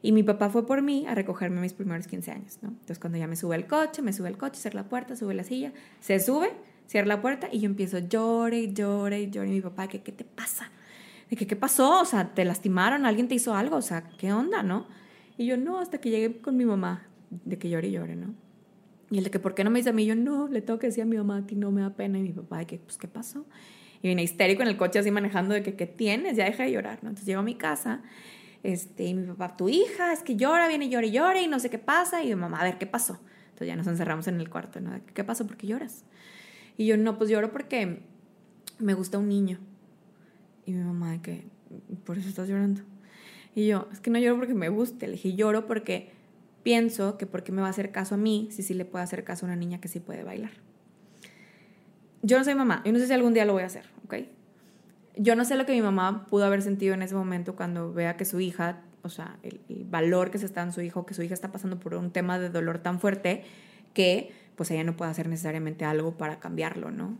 Y 0.02 0.12
mi 0.12 0.22
papá 0.22 0.48
fue 0.48 0.66
por 0.66 0.82
mí 0.82 1.06
a 1.06 1.14
recogerme 1.14 1.60
mis 1.60 1.72
primeros 1.72 2.06
15 2.06 2.30
años, 2.30 2.58
¿no? 2.62 2.70
Entonces 2.70 2.98
cuando 2.98 3.18
ya 3.18 3.26
me 3.26 3.36
sube 3.36 3.56
el 3.56 3.66
coche, 3.66 4.02
me 4.02 4.12
sube 4.12 4.28
el 4.28 4.36
coche, 4.36 4.60
cierra 4.60 4.82
la 4.82 4.88
puerta, 4.88 5.16
sube 5.16 5.34
la 5.34 5.44
silla, 5.44 5.72
se 6.00 6.18
sube, 6.20 6.50
cierra 6.88 7.06
la 7.06 7.22
puerta 7.22 7.48
y 7.52 7.60
yo 7.60 7.66
empiezo 7.66 7.98
llore, 7.98 8.72
llore, 8.72 9.30
llore. 9.30 9.48
Y 9.48 9.52
mi 9.52 9.60
papá, 9.60 9.86
¿qué, 9.86 10.02
qué 10.02 10.10
te 10.10 10.24
pasa? 10.24 10.72
De 11.30 11.36
que, 11.36 11.46
¿qué 11.46 11.54
pasó? 11.54 12.00
O 12.00 12.04
sea, 12.04 12.34
¿te 12.34 12.44
lastimaron? 12.44 13.06
¿Alguien 13.06 13.28
te 13.28 13.36
hizo 13.36 13.54
algo? 13.54 13.76
O 13.76 13.82
sea, 13.82 14.08
¿qué 14.18 14.32
onda, 14.32 14.62
no? 14.62 14.86
Y 15.36 15.46
yo, 15.46 15.56
no, 15.56 15.78
hasta 15.78 15.98
que 15.98 16.10
llegué 16.10 16.38
con 16.38 16.56
mi 16.56 16.64
mamá, 16.64 17.06
de 17.30 17.58
que 17.58 17.68
llore 17.68 17.88
y 17.88 17.92
llore, 17.92 18.16
¿no? 18.16 18.34
Y 19.10 19.18
el 19.18 19.24
de 19.24 19.30
que, 19.30 19.38
¿por 19.38 19.54
qué 19.54 19.62
no 19.62 19.70
me 19.70 19.78
dice 19.78 19.90
a 19.90 19.92
mí? 19.92 20.04
Yo, 20.06 20.16
no, 20.16 20.48
le 20.48 20.62
tengo 20.62 20.78
que 20.78 20.88
decir 20.88 21.02
a 21.02 21.06
mi 21.06 21.16
mamá, 21.16 21.38
a 21.38 21.46
ti 21.46 21.54
no 21.54 21.70
me 21.70 21.82
da 21.82 21.90
pena. 21.90 22.18
Y 22.18 22.22
mi 22.22 22.32
papá, 22.32 22.58
de 22.58 22.66
que, 22.66 22.78
pues, 22.78 22.96
¿qué 22.96 23.06
pasó? 23.06 23.46
Y 24.02 24.08
vine 24.08 24.22
histérico 24.22 24.62
en 24.62 24.68
el 24.68 24.76
coche 24.76 24.98
así 24.98 25.10
manejando 25.10 25.54
de 25.54 25.62
que, 25.62 25.74
¿qué 25.76 25.86
tienes? 25.86 26.36
Ya 26.36 26.44
deja 26.44 26.64
de 26.64 26.72
llorar, 26.72 26.98
¿no? 27.02 27.10
Entonces 27.10 27.26
llego 27.26 27.40
a 27.40 27.44
mi 27.44 27.54
casa 27.54 28.02
este, 28.62 29.04
y 29.04 29.14
mi 29.14 29.26
papá, 29.26 29.56
tu 29.56 29.68
hija, 29.68 30.12
es 30.12 30.22
que 30.22 30.36
llora, 30.36 30.68
viene, 30.68 30.88
llora 30.88 31.06
y 31.06 31.10
llora 31.10 31.40
y 31.40 31.46
no 31.46 31.60
sé 31.60 31.70
qué 31.70 31.78
pasa. 31.78 32.22
Y 32.22 32.28
mi 32.28 32.36
mamá, 32.36 32.60
a 32.60 32.64
ver, 32.64 32.78
¿qué 32.78 32.86
pasó? 32.86 33.20
Entonces 33.46 33.68
ya 33.68 33.76
nos 33.76 33.86
encerramos 33.86 34.26
en 34.28 34.40
el 34.40 34.48
cuarto, 34.48 34.80
¿no? 34.80 34.98
¿Qué 35.14 35.24
pasó? 35.24 35.46
¿Por 35.46 35.56
qué 35.56 35.66
lloras? 35.66 36.04
Y 36.78 36.86
yo, 36.86 36.96
no, 36.96 37.18
pues 37.18 37.28
lloro 37.28 37.52
porque 37.52 38.00
me 38.78 38.94
gusta 38.94 39.18
un 39.18 39.28
niño. 39.28 39.58
Y 40.64 40.72
mi 40.72 40.82
mamá, 40.82 41.12
de 41.12 41.20
que, 41.20 41.44
por 42.04 42.16
eso 42.16 42.30
estás 42.30 42.48
llorando. 42.48 42.80
Y 43.54 43.66
yo, 43.66 43.86
es 43.92 44.00
que 44.00 44.08
no 44.08 44.18
lloro 44.18 44.36
porque 44.38 44.54
me 44.54 44.70
guste. 44.70 45.06
Le 45.06 45.12
dije, 45.12 45.34
lloro 45.34 45.66
porque 45.66 46.10
pienso 46.62 47.18
que 47.18 47.26
porque 47.26 47.52
me 47.52 47.60
va 47.60 47.66
a 47.66 47.70
hacer 47.70 47.92
caso 47.92 48.14
a 48.14 48.18
mí 48.18 48.48
si 48.50 48.62
sí 48.62 48.72
le 48.72 48.86
puede 48.86 49.04
hacer 49.04 49.24
caso 49.24 49.44
a 49.44 49.48
una 49.48 49.56
niña 49.56 49.82
que 49.82 49.88
sí 49.88 50.00
puede 50.00 50.22
bailar. 50.22 50.52
Yo 52.22 52.38
no 52.38 52.44
soy 52.44 52.54
mamá, 52.54 52.82
yo 52.86 52.92
no 52.92 52.98
sé 52.98 53.06
si 53.06 53.12
algún 53.12 53.34
día 53.34 53.44
lo 53.44 53.52
voy 53.52 53.62
a 53.62 53.66
hacer, 53.66 53.84
¿ok? 54.04 54.14
yo 55.18 55.34
no 55.34 55.44
sé 55.44 55.56
lo 55.56 55.66
que 55.66 55.72
mi 55.72 55.82
mamá 55.82 56.26
pudo 56.26 56.44
haber 56.44 56.62
sentido 56.62 56.94
en 56.94 57.02
ese 57.02 57.14
momento 57.14 57.56
cuando 57.56 57.92
vea 57.92 58.16
que 58.16 58.24
su 58.24 58.40
hija, 58.40 58.80
o 59.02 59.08
sea, 59.08 59.36
el, 59.42 59.60
valor 59.90 60.30
que 60.30 60.38
se 60.38 60.46
está 60.46 60.62
en 60.62 60.72
su 60.72 60.80
hijo, 60.80 61.06
que 61.06 61.14
su 61.14 61.22
hija 61.22 61.34
está 61.34 61.50
pasando 61.50 61.80
por 61.80 61.94
un 61.94 62.12
tema 62.12 62.38
de 62.38 62.50
dolor 62.50 62.78
tan 62.78 63.00
fuerte 63.00 63.42
que 63.94 64.30
pues 64.58 64.70
ella 64.72 64.84
no 64.84 64.96
puede 64.96 65.12
hacer 65.12 65.28
necesariamente 65.28 65.84
algo 65.86 66.18
para 66.18 66.40
cambiarlo, 66.40 66.90
¿no? 66.90 67.16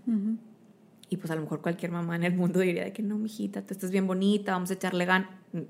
Y 1.08 1.16
pues 1.16 1.30
a 1.30 1.34
lo 1.34 1.42
mejor 1.42 1.60
cualquier 1.60 1.90
mamá 1.90 2.16
en 2.16 2.24
el 2.24 2.34
mundo 2.34 2.60
diría 2.60 2.84
de 2.84 2.92
que 2.92 3.02
no, 3.02 3.18
mijita, 3.18 3.62
tú 3.62 3.74
estás 3.74 3.90
bien 3.90 4.06
bonita, 4.06 4.52
vamos 4.52 4.70
a 4.70 4.74
echarle 4.74 5.04
gan 5.04 5.26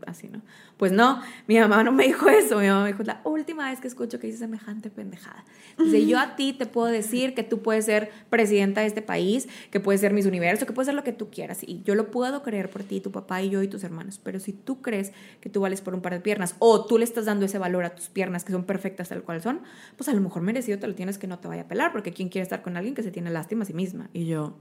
Así, 0.07 0.29
¿no? 0.29 0.43
Pues 0.77 0.93
no, 0.93 1.23
mi 1.47 1.59
mamá 1.59 1.85
no 1.85 1.93
me 1.93 2.05
dijo 2.07 2.29
eso. 2.29 2.59
Mi 2.59 2.67
mamá 2.67 2.83
me 2.83 2.89
dijo, 2.89 3.03
la 3.05 3.21
última 3.25 3.71
vez 3.71 3.81
que 3.81 3.87
escucho 3.87 4.19
que 4.19 4.27
dices 4.27 4.41
semejante 4.41 4.91
pendejada. 4.91 5.45
Dice, 5.79 6.07
yo 6.07 6.19
a 6.19 6.37
ti 6.37 6.53
te 6.53 6.67
puedo 6.67 6.89
decir 6.89 7.35
que 7.35 7.45
tú 7.45 7.63
puedes 7.63 7.85
ser 7.85 8.11
presidenta 8.29 8.81
de 8.81 8.89
este 8.89 9.03
país, 9.03 9.49
que 9.71 9.79
puedes 9.79 10.01
ser 10.01 10.13
mis 10.13 10.27
universo, 10.27 10.67
que 10.67 10.73
puedes 10.73 10.87
ser 10.87 10.95
lo 10.95 11.05
que 11.05 11.13
tú 11.13 11.31
quieras. 11.31 11.63
Y 11.63 11.83
yo 11.85 11.95
lo 11.95 12.11
puedo 12.11 12.43
creer 12.43 12.71
por 12.71 12.83
ti, 12.83 13.01
tu 13.01 13.13
papá 13.13 13.43
y 13.43 13.51
yo 13.51 13.63
y 13.63 13.69
tus 13.69 13.85
hermanos. 13.85 14.21
Pero 14.23 14.41
si 14.41 14.53
tú 14.53 14.83
crees 14.83 15.13
que 15.41 15.49
tú 15.49 15.61
vales 15.61 15.81
por 15.81 15.95
un 15.95 16.01
par 16.01 16.13
de 16.13 16.21
piernas 16.21 16.57
o 16.59 16.85
tú 16.85 16.99
le 16.99 17.05
estás 17.05 17.27
dando 17.27 17.47
ese 17.47 17.59
valor 17.59 17.85
a 17.85 17.95
tus 17.95 18.09
piernas 18.09 18.45
que 18.45 18.53
son 18.53 18.65
perfectas 18.65 19.09
tal 19.11 19.23
cual 19.23 19.41
son, 19.43 19.61
pues 19.97 20.09
a 20.09 20.13
lo 20.13 20.21
mejor 20.21 20.43
merecido 20.43 20.79
te 20.79 20.89
lo 20.89 20.95
tienes 20.95 21.19
que 21.19 21.27
no 21.27 21.39
te 21.39 21.47
vaya 21.47 21.63
a 21.63 21.69
pelar, 21.69 21.93
porque 21.93 22.13
¿quién 22.13 22.29
quiere 22.29 22.43
estar 22.43 22.63
con 22.63 22.77
alguien 22.77 22.95
que 22.95 23.03
se 23.03 23.11
tiene 23.11 23.31
lástima 23.31 23.63
a 23.63 23.67
sí 23.67 23.75
misma? 23.75 24.11
Y 24.13 24.27
yo, 24.27 24.57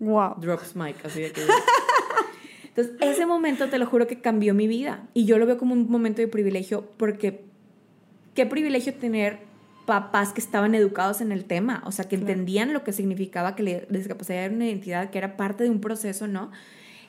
Wow. 0.00 0.36
Drops 0.40 0.76
mic, 0.76 0.96
así 1.04 1.20
de 1.20 1.32
que... 1.32 1.42
Entonces, 2.68 2.94
ese 3.00 3.26
momento 3.26 3.68
te 3.68 3.78
lo 3.78 3.86
juro 3.86 4.06
que 4.06 4.20
cambió 4.20 4.54
mi 4.54 4.68
vida. 4.68 5.08
Y 5.12 5.24
yo 5.24 5.38
lo 5.38 5.46
veo 5.46 5.58
como 5.58 5.74
un 5.74 5.90
momento 5.90 6.22
de 6.22 6.28
privilegio 6.28 6.88
porque 6.96 7.42
qué 8.34 8.46
privilegio 8.46 8.94
tener 8.94 9.40
papás 9.84 10.32
que 10.32 10.40
estaban 10.40 10.74
educados 10.74 11.20
en 11.20 11.32
el 11.32 11.44
tema, 11.44 11.82
o 11.86 11.92
sea, 11.92 12.06
que 12.06 12.14
entendían 12.14 12.72
lo 12.72 12.84
que 12.84 12.92
significaba 12.92 13.56
que 13.56 13.62
la 13.62 13.98
discapacidad 13.98 14.44
era 14.44 14.54
una 14.54 14.66
identidad, 14.66 15.10
que 15.10 15.18
era 15.18 15.36
parte 15.36 15.64
de 15.64 15.70
un 15.70 15.80
proceso, 15.80 16.28
¿no? 16.28 16.52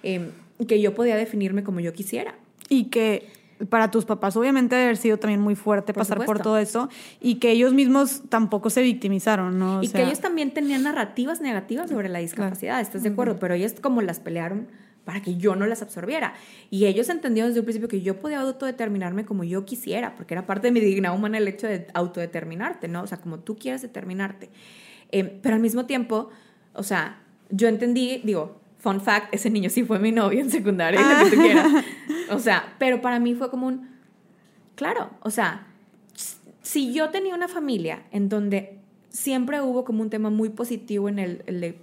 Eh, 0.02 0.32
que 0.68 0.82
yo 0.82 0.96
podía 0.96 1.18
definirme 1.18 1.64
como 1.64 1.82
yo 1.82 1.94
quisiera. 1.94 2.36
Y 2.70 2.86
que 2.86 3.28
para 3.68 3.92
tus 3.92 4.06
papás 4.06 4.38
obviamente 4.38 4.76
haber 4.76 4.98
sido 4.98 5.18
también 5.18 5.42
muy 5.42 5.56
fuerte 5.56 5.94
pasar 5.94 6.24
por 6.26 6.40
todo 6.40 6.58
eso 6.58 6.90
y 7.20 7.36
que 7.36 7.52
ellos 7.52 7.74
mismos 7.74 8.22
tampoco 8.30 8.70
se 8.70 8.82
victimizaron, 8.82 9.60
¿no? 9.60 9.84
y 9.84 9.90
que 9.90 10.04
ellos 10.04 10.20
también 10.20 10.52
tenían 10.52 10.84
narrativas 10.84 11.42
negativas 11.42 11.90
sobre 11.90 12.08
la 12.08 12.20
discapacidad, 12.20 12.80
¿estás 12.80 13.04
de 13.04 13.10
acuerdo? 13.10 13.38
Pero 13.38 13.54
ellos 13.54 13.74
como 13.82 14.02
las 14.02 14.20
pelearon 14.20 14.68
para 15.10 15.22
que 15.22 15.38
yo 15.38 15.56
no 15.56 15.66
las 15.66 15.82
absorbiera. 15.82 16.36
Y 16.70 16.86
ellos 16.86 17.10
entendieron 17.10 17.50
desde 17.50 17.62
un 17.62 17.66
principio 17.66 17.88
que 17.90 18.02
yo 18.02 18.20
podía 18.20 18.42
autodeterminarme 18.42 19.26
como 19.26 19.44
yo 19.44 19.66
quisiera, 19.66 20.14
porque 20.16 20.36
era 20.36 20.46
parte 20.46 20.68
de 20.68 20.72
mi 20.72 20.80
dignidad 20.80 21.16
humana 21.16 21.40
el 21.40 21.48
hecho 21.48 21.66
de 21.66 21.88
autodeterminarte, 21.96 22.88
¿no? 22.88 23.02
O 23.02 23.08
sea, 23.08 23.18
como 23.18 23.40
tú 23.40 23.58
quieres 23.58 23.82
determinarte. 23.82 24.50
Eh, 25.12 25.40
pero 25.42 25.56
al 25.56 25.62
mismo 25.62 25.88
tiempo, 25.88 26.30
o 26.74 26.84
sea, 26.84 27.24
yo 27.50 27.68
entendí, 27.68 28.22
digo, 28.24 28.62
fun 28.78 29.02
fact, 29.02 29.34
ese 29.34 29.50
niño 29.50 29.72
sí 29.72 29.84
fue 29.84 29.98
mi 29.98 30.12
novio 30.12 30.42
en 30.42 30.52
secundaria, 30.52 31.02
lo 31.02 31.26
que 31.26 31.36
tú 31.36 31.42
quieras. 31.42 31.68
O 32.32 32.40
sea, 32.40 32.76
pero 32.80 33.02
para 33.02 33.20
mí 33.20 33.36
fue 33.36 33.50
como 33.50 33.68
un, 33.68 33.90
claro, 34.76 35.12
o 35.22 35.30
sea, 35.30 35.68
si 36.62 36.94
yo 36.94 37.10
tenía 37.10 37.36
una 37.36 37.48
familia 37.48 38.04
en 38.12 38.30
donde 38.30 38.80
siempre 39.10 39.62
hubo 39.62 39.84
como 39.84 40.02
un 40.02 40.10
tema 40.10 40.30
muy 40.30 40.50
positivo 40.50 41.10
en 41.10 41.20
el, 41.20 41.44
el 41.48 41.62
de, 41.62 41.80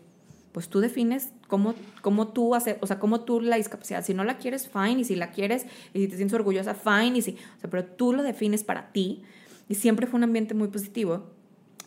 pues 0.53 0.69
tú 0.69 0.81
defines 0.81 1.31
cómo, 1.49 1.75
cómo 2.03 2.29
tú 2.29 2.55
haces, 2.55 2.77
o 2.81 2.87
sea, 2.87 2.99
cómo 2.99 3.21
tú 3.21 3.41
la 3.41 3.57
discapacidad, 3.57 4.05
si 4.05 4.15
no 4.15 4.25
la 4.25 4.39
quieres, 4.39 4.69
fine, 4.69 5.01
y 5.01 5.05
si 5.05 5.17
la 5.17 5.31
quieres, 5.31 5.67
y 5.93 6.01
si 6.01 6.09
te 6.09 6.17
sientes 6.17 6.35
orgullosa, 6.35 6.75
fine, 6.75 7.19
y 7.19 7.23
si, 7.23 7.33
o 7.33 7.61
sea, 7.61 7.71
pero 7.71 7.85
tú 7.85 8.13
lo 8.13 8.23
defines 8.23 8.65
para 8.65 8.93
ti, 8.93 9.23
y 9.69 9.75
siempre 9.75 10.07
fue 10.07 10.19
un 10.19 10.25
ambiente 10.25 10.55
muy 10.55 10.69
positivo, 10.69 11.25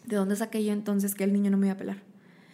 ¿de 0.06 0.16
dónde 0.16 0.36
saqué 0.36 0.64
yo 0.64 0.74
entonces 0.74 1.16
que 1.16 1.24
el 1.24 1.34
niño 1.34 1.52
no 1.52 1.58
me 1.58 1.68
iba 1.68 1.74
a 1.76 1.78
pelar? 1.78 2.04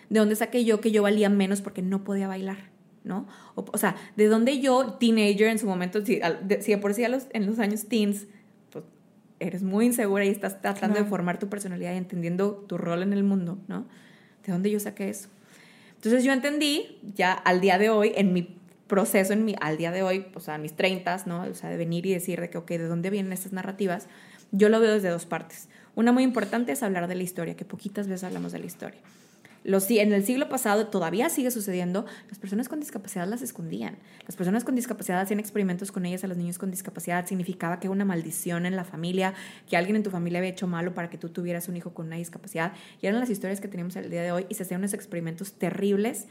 ¿De 0.09 0.19
dónde 0.19 0.35
saqué 0.35 0.63
yo 0.63 0.81
que 0.81 0.91
yo 0.91 1.01
valía 1.01 1.29
menos 1.29 1.61
porque 1.61 1.81
no 1.81 2.03
podía 2.03 2.27
bailar? 2.27 2.74
¿No? 3.05 3.27
O, 3.55 3.77
sea, 3.77 3.95
¿de 4.17 4.27
dónde 4.27 4.59
yo, 4.59 4.93
teenager 4.99 5.47
en 5.47 5.59
su 5.59 5.67
momento, 5.67 6.05
si, 6.05 6.19
de, 6.43 6.77
por 6.77 6.93
sí 6.93 7.07
los, 7.07 7.27
en 7.31 7.45
los 7.45 7.59
años 7.59 7.85
teens, 7.87 8.27
pues 8.71 8.83
eres 9.39 9.63
muy 9.63 9.85
insegura 9.85 10.25
y 10.25 10.29
estás 10.29 10.61
tratando 10.61 10.99
de 10.99 11.05
formar 11.05 11.39
tu 11.39 11.47
personalidad 11.47 11.93
y 11.93 11.97
entendiendo 11.97 12.51
tu 12.67 12.77
rol 12.77 13.03
en 13.03 13.13
el 13.13 13.23
mundo, 13.23 13.57
¿no? 13.67 13.85
¿De 14.45 14.51
dónde 14.51 14.69
yo 14.69 14.79
saqué 14.79 15.09
eso? 15.09 15.29
Entonces 15.95 16.23
yo 16.23 16.33
entendí 16.33 16.99
ya 17.15 17.31
al 17.33 17.61
día 17.61 17.77
de 17.77 17.89
hoy, 17.89 18.11
en 18.15 18.33
mi 18.33 18.57
proceso, 18.87 19.33
en 19.33 19.45
mi, 19.45 19.55
al 19.61 19.77
día 19.77 19.91
de 19.91 20.03
hoy, 20.03 20.25
o 20.33 20.39
sea, 20.39 20.57
mis 20.57 20.73
treintas, 20.73 21.25
¿no? 21.25 21.43
O 21.43 21.53
sea, 21.53 21.69
de 21.69 21.77
venir 21.77 22.05
y 22.05 22.13
decir 22.13 22.41
de 22.41 22.49
que, 22.49 22.57
ok, 22.57 22.69
¿de 22.69 22.87
dónde 22.87 23.09
vienen 23.09 23.31
estas 23.31 23.53
narrativas? 23.53 24.07
Yo 24.51 24.69
lo 24.69 24.79
veo 24.79 24.93
desde 24.93 25.09
dos 25.09 25.25
partes. 25.25 25.69
Una 25.95 26.11
muy 26.11 26.23
importante 26.23 26.71
es 26.71 26.83
hablar 26.83 27.07
de 27.07 27.15
la 27.15 27.23
historia, 27.23 27.55
que 27.55 27.65
poquitas 27.65 28.07
veces 28.07 28.23
hablamos 28.23 28.51
de 28.51 28.59
la 28.59 28.65
historia 28.65 28.99
en 29.65 30.13
el 30.13 30.23
siglo 30.23 30.47
pasado 30.47 30.87
todavía 30.87 31.29
sigue 31.29 31.49
sucediendo, 31.49 32.05
las 32.29 32.37
personas 32.37 32.69
con 32.69 32.79
discapacidad 32.79 33.27
las 33.27 33.41
escondían. 33.41 33.97
Las 34.27 34.35
personas 34.35 34.63
con 34.63 34.75
discapacidad 34.75 35.19
hacían 35.19 35.39
experimentos 35.39 35.91
con 35.91 36.05
ellas 36.05 36.23
a 36.23 36.27
los 36.27 36.37
niños 36.37 36.57
con 36.57 36.69
discapacidad. 36.69 37.25
Significaba 37.25 37.79
que 37.79 37.89
una 37.89 38.05
maldición 38.05 38.65
en 38.65 38.75
la 38.75 38.83
familia, 38.83 39.33
que 39.67 39.75
alguien 39.75 39.95
en 39.95 40.03
tu 40.03 40.11
familia 40.11 40.39
había 40.39 40.51
hecho 40.51 40.67
malo 40.67 40.93
para 40.93 41.09
que 41.09 41.17
tú 41.17 41.29
tuvieras 41.29 41.67
un 41.67 41.77
hijo 41.77 41.93
con 41.93 42.07
una 42.07 42.17
discapacidad. 42.17 42.73
Y 43.01 43.07
eran 43.07 43.19
las 43.19 43.29
historias 43.29 43.59
que 43.59 43.67
teníamos 43.67 43.95
el 43.95 44.09
día 44.09 44.21
de 44.21 44.31
hoy 44.31 44.45
y 44.49 44.53
se 44.53 44.63
hacían 44.63 44.81
unos 44.81 44.93
experimentos 44.93 45.53
terribles, 45.53 46.27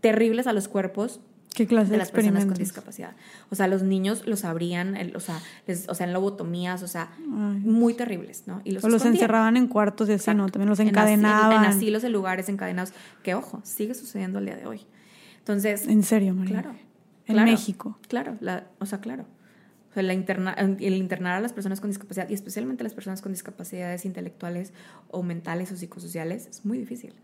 terribles 0.00 0.46
a 0.46 0.52
los 0.52 0.68
cuerpos 0.68 1.20
¿Qué 1.54 1.66
clase 1.66 1.90
de, 1.90 1.98
las 1.98 2.10
personas 2.10 2.46
con 2.46 2.54
discapacidad. 2.54 3.14
O 3.50 3.54
sea, 3.54 3.66
los 3.66 3.82
niños 3.82 4.26
los 4.26 4.44
abrían, 4.44 4.96
o, 5.14 5.20
sea, 5.20 5.38
o 5.88 5.94
sea, 5.94 6.06
en 6.06 6.12
lobotomías, 6.12 6.82
o 6.82 6.88
sea, 6.88 7.10
muy 7.26 7.94
terribles, 7.94 8.44
¿no? 8.46 8.62
Y 8.64 8.70
los 8.72 8.84
o 8.84 8.88
los 8.88 9.04
encerraban 9.04 9.56
en 9.56 9.66
cuartos 9.68 10.08
y 10.08 10.12
así, 10.12 10.34
¿no? 10.34 10.48
También 10.48 10.70
los 10.70 10.80
encadenaban. 10.80 11.64
En, 11.64 11.70
asilos, 11.70 12.04
en 12.04 12.12
lugares 12.12 12.48
encadenados. 12.48 12.92
Que, 13.22 13.34
ojo, 13.34 13.60
sigue 13.64 13.94
sucediendo 13.94 14.38
el 14.38 14.46
día 14.46 14.56
de 14.56 14.66
hoy. 14.66 14.80
Entonces... 15.38 15.86
En 15.86 16.02
serio, 16.02 16.34
María. 16.34 16.62
Claro. 16.62 16.76
En 17.26 17.44
México. 17.44 17.98
Claro, 18.08 18.36
la, 18.40 18.66
o 18.78 18.86
sea, 18.86 19.00
claro. 19.00 19.26
O 19.90 19.94
sea, 19.94 20.02
la 20.02 20.14
interna, 20.14 20.52
el 20.54 20.94
internar 20.94 21.34
a 21.34 21.40
las 21.40 21.52
personas 21.52 21.80
con 21.80 21.90
discapacidad, 21.90 22.28
y 22.30 22.34
especialmente 22.34 22.82
a 22.82 22.84
las 22.84 22.94
personas 22.94 23.20
con 23.20 23.32
discapacidades 23.32 24.06
intelectuales 24.06 24.72
o 25.08 25.22
mentales 25.22 25.70
o 25.70 25.76
psicosociales, 25.76 26.46
es 26.46 26.64
muy 26.64 26.78
difícil. 26.78 27.14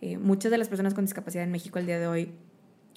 Eh, 0.00 0.18
muchas 0.18 0.52
de 0.52 0.58
las 0.58 0.68
personas 0.68 0.94
con 0.94 1.04
discapacidad 1.04 1.42
en 1.42 1.50
México 1.50 1.78
el 1.78 1.86
día 1.86 1.98
de 1.98 2.06
hoy 2.06 2.32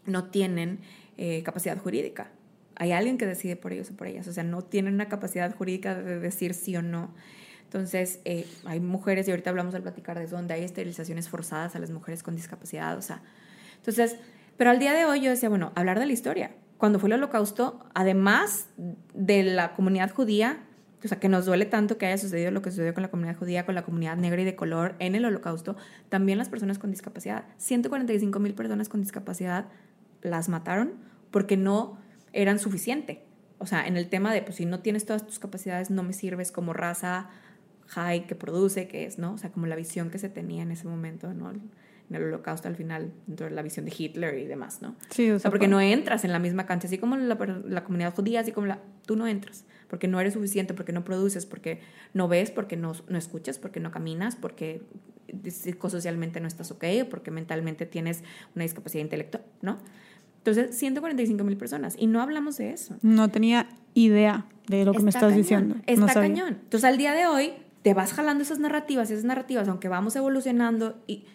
no 0.08 0.26
tienen 0.26 0.80
eh, 1.18 1.44
capacidad 1.44 1.78
jurídica. 1.78 2.32
Hay 2.76 2.92
alguien 2.92 3.18
que 3.18 3.26
decide 3.26 3.56
por 3.56 3.74
ellos 3.74 3.90
o 3.92 3.96
por 3.96 4.08
ellas, 4.08 4.28
o 4.28 4.34
sea, 4.34 4.44
no 4.44 4.64
tienen 4.64 4.94
una 4.96 5.10
capacidad 5.10 5.54
jurídica 5.56 5.96
de 5.96 6.20
decir 6.20 6.54
sí 6.54 6.76
o 6.76 6.82
no. 6.82 7.14
Entonces, 7.64 8.22
eh, 8.24 8.48
hay 8.66 8.80
mujeres, 8.80 9.28
y 9.28 9.32
ahorita 9.32 9.50
hablamos 9.50 9.76
al 9.76 9.82
platicar 9.82 10.18
de 10.18 10.26
eso, 10.26 10.36
donde 10.36 10.54
hay 10.54 10.64
esterilizaciones 10.64 11.28
forzadas 11.28 11.76
a 11.76 11.80
las 11.80 11.92
mujeres 11.92 12.24
con 12.24 12.36
discapacidad, 12.36 12.98
o 12.98 13.02
sea. 13.02 13.22
Entonces, 13.76 14.18
pero 14.58 14.70
al 14.70 14.80
día 14.80 14.94
de 14.94 15.06
hoy 15.06 15.22
yo 15.22 15.30
decía, 15.30 15.50
bueno, 15.50 15.72
hablar 15.76 16.00
de 16.00 16.06
la 16.06 16.14
historia. 16.14 16.52
Cuando 16.78 17.00
fue 17.00 17.10
el 17.10 17.14
holocausto, 17.14 17.86
además 17.94 18.70
de 19.14 19.44
la 19.44 19.74
comunidad 19.74 20.12
judía, 20.12 20.64
o 21.04 21.08
sea, 21.08 21.20
que 21.20 21.30
nos 21.30 21.46
duele 21.46 21.66
tanto 21.66 21.98
que 21.98 22.06
haya 22.06 22.18
sucedido 22.18 22.52
lo 22.52 22.62
que 22.62 22.72
sucedió 22.72 22.94
con 22.94 23.04
la 23.04 23.10
comunidad 23.10 23.38
judía, 23.38 23.66
con 23.66 23.76
la 23.76 23.84
comunidad 23.84 24.18
negra 24.18 24.42
y 24.42 24.46
de 24.46 24.56
color 24.56 24.96
en 25.00 25.16
el 25.16 25.26
holocausto, 25.26 25.76
también 26.10 26.38
las 26.38 26.50
personas 26.50 26.80
con 26.80 26.92
discapacidad. 26.92 27.46
145 27.58 28.40
mil 28.40 28.54
personas 28.54 28.90
con 28.90 29.02
discapacidad 29.02 29.66
las 30.28 30.50
mataron 30.50 30.94
porque 31.32 31.58
no 31.58 31.98
eran 32.34 32.60
suficiente. 32.60 33.24
O 33.60 33.66
sea, 33.66 33.88
en 33.88 33.98
el 33.98 34.10
tema 34.10 34.34
de, 34.34 34.42
pues 34.42 34.58
si 34.58 34.66
no 34.66 34.80
tienes 34.80 35.06
todas 35.06 35.26
tus 35.26 35.40
capacidades, 35.40 35.90
no 35.90 36.04
me 36.04 36.14
sirves 36.14 36.52
como 36.52 36.74
raza, 36.74 37.30
high 37.88 38.28
que 38.28 38.36
produce, 38.36 38.88
que 38.88 39.06
es, 39.06 39.18
¿no? 39.18 39.34
O 39.34 39.38
sea, 39.38 39.52
como 39.52 39.66
la 39.66 39.76
visión 39.76 40.10
que 40.10 40.20
se 40.20 40.30
tenía 40.30 40.64
en 40.64 40.72
ese 40.72 40.88
momento, 40.88 41.34
¿no? 41.34 41.52
En 41.52 42.16
el 42.16 42.24
holocausto 42.24 42.68
al 42.68 42.76
final, 42.76 43.12
dentro 43.26 43.48
de 43.48 43.52
la 43.54 43.62
visión 43.62 43.86
de 43.86 43.94
Hitler 43.98 44.38
y 44.38 44.46
demás, 44.46 44.82
¿no? 44.82 44.96
Sí, 45.10 45.30
o 45.32 45.40
sea, 45.40 45.50
porque 45.50 45.68
no 45.68 45.82
entras 45.82 46.24
en 46.24 46.32
la 46.32 46.40
misma 46.40 46.66
cancha, 46.66 46.88
así 46.88 46.98
como 46.98 47.18
la, 47.18 47.38
la 47.66 47.84
comunidad 47.84 48.14
judía, 48.14 48.42
así 48.42 48.52
como 48.52 48.68
la... 48.68 48.80
Tú 49.06 49.16
no 49.16 49.28
entras, 49.28 49.66
porque 49.90 50.08
no 50.08 50.20
eres 50.20 50.34
suficiente, 50.34 50.74
porque 50.74 50.92
no 50.92 51.04
produces, 51.04 51.46
porque 51.46 51.80
no 52.14 52.28
ves, 52.28 52.52
porque 52.52 52.78
no, 52.78 52.94
no 53.08 53.18
escuchas, 53.18 53.58
porque 53.58 53.80
no 53.80 53.92
caminas, 53.92 54.36
porque 54.36 54.82
psicosocialmente 55.50 56.40
no 56.40 56.48
estás 56.48 56.72
ok, 56.72 56.84
porque 57.10 57.32
mentalmente 57.32 57.86
tienes 57.86 58.24
una 58.56 58.64
discapacidad 58.64 59.04
intelectual, 59.04 59.44
¿no? 59.62 59.80
Entonces, 60.48 60.78
145 60.78 61.44
mil 61.44 61.58
personas. 61.58 61.96
Y 62.00 62.08
no 62.08 62.22
hablamos 62.22 62.56
de 62.56 62.72
eso. 62.72 62.96
No 63.02 63.28
tenía 63.28 63.68
idea 63.94 64.46
de 64.68 64.86
lo 64.86 64.94
que 64.94 65.04
me 65.04 65.10
estás 65.10 65.36
diciendo. 65.36 65.76
Está 65.86 66.14
cañón. 66.14 66.60
Entonces, 66.62 66.86
al 66.86 66.98
día 66.98 67.14
de 67.14 67.28
hoy, 67.28 67.52
te 67.82 67.94
vas 67.94 68.14
jalando 68.14 68.44
esas 68.44 68.58
narrativas 68.58 69.10
y 69.10 69.14
esas 69.14 69.26
narrativas, 69.26 69.68
aunque 69.68 69.90
vamos 69.90 70.16
evolucionando 70.16 71.04
y 71.06 71.26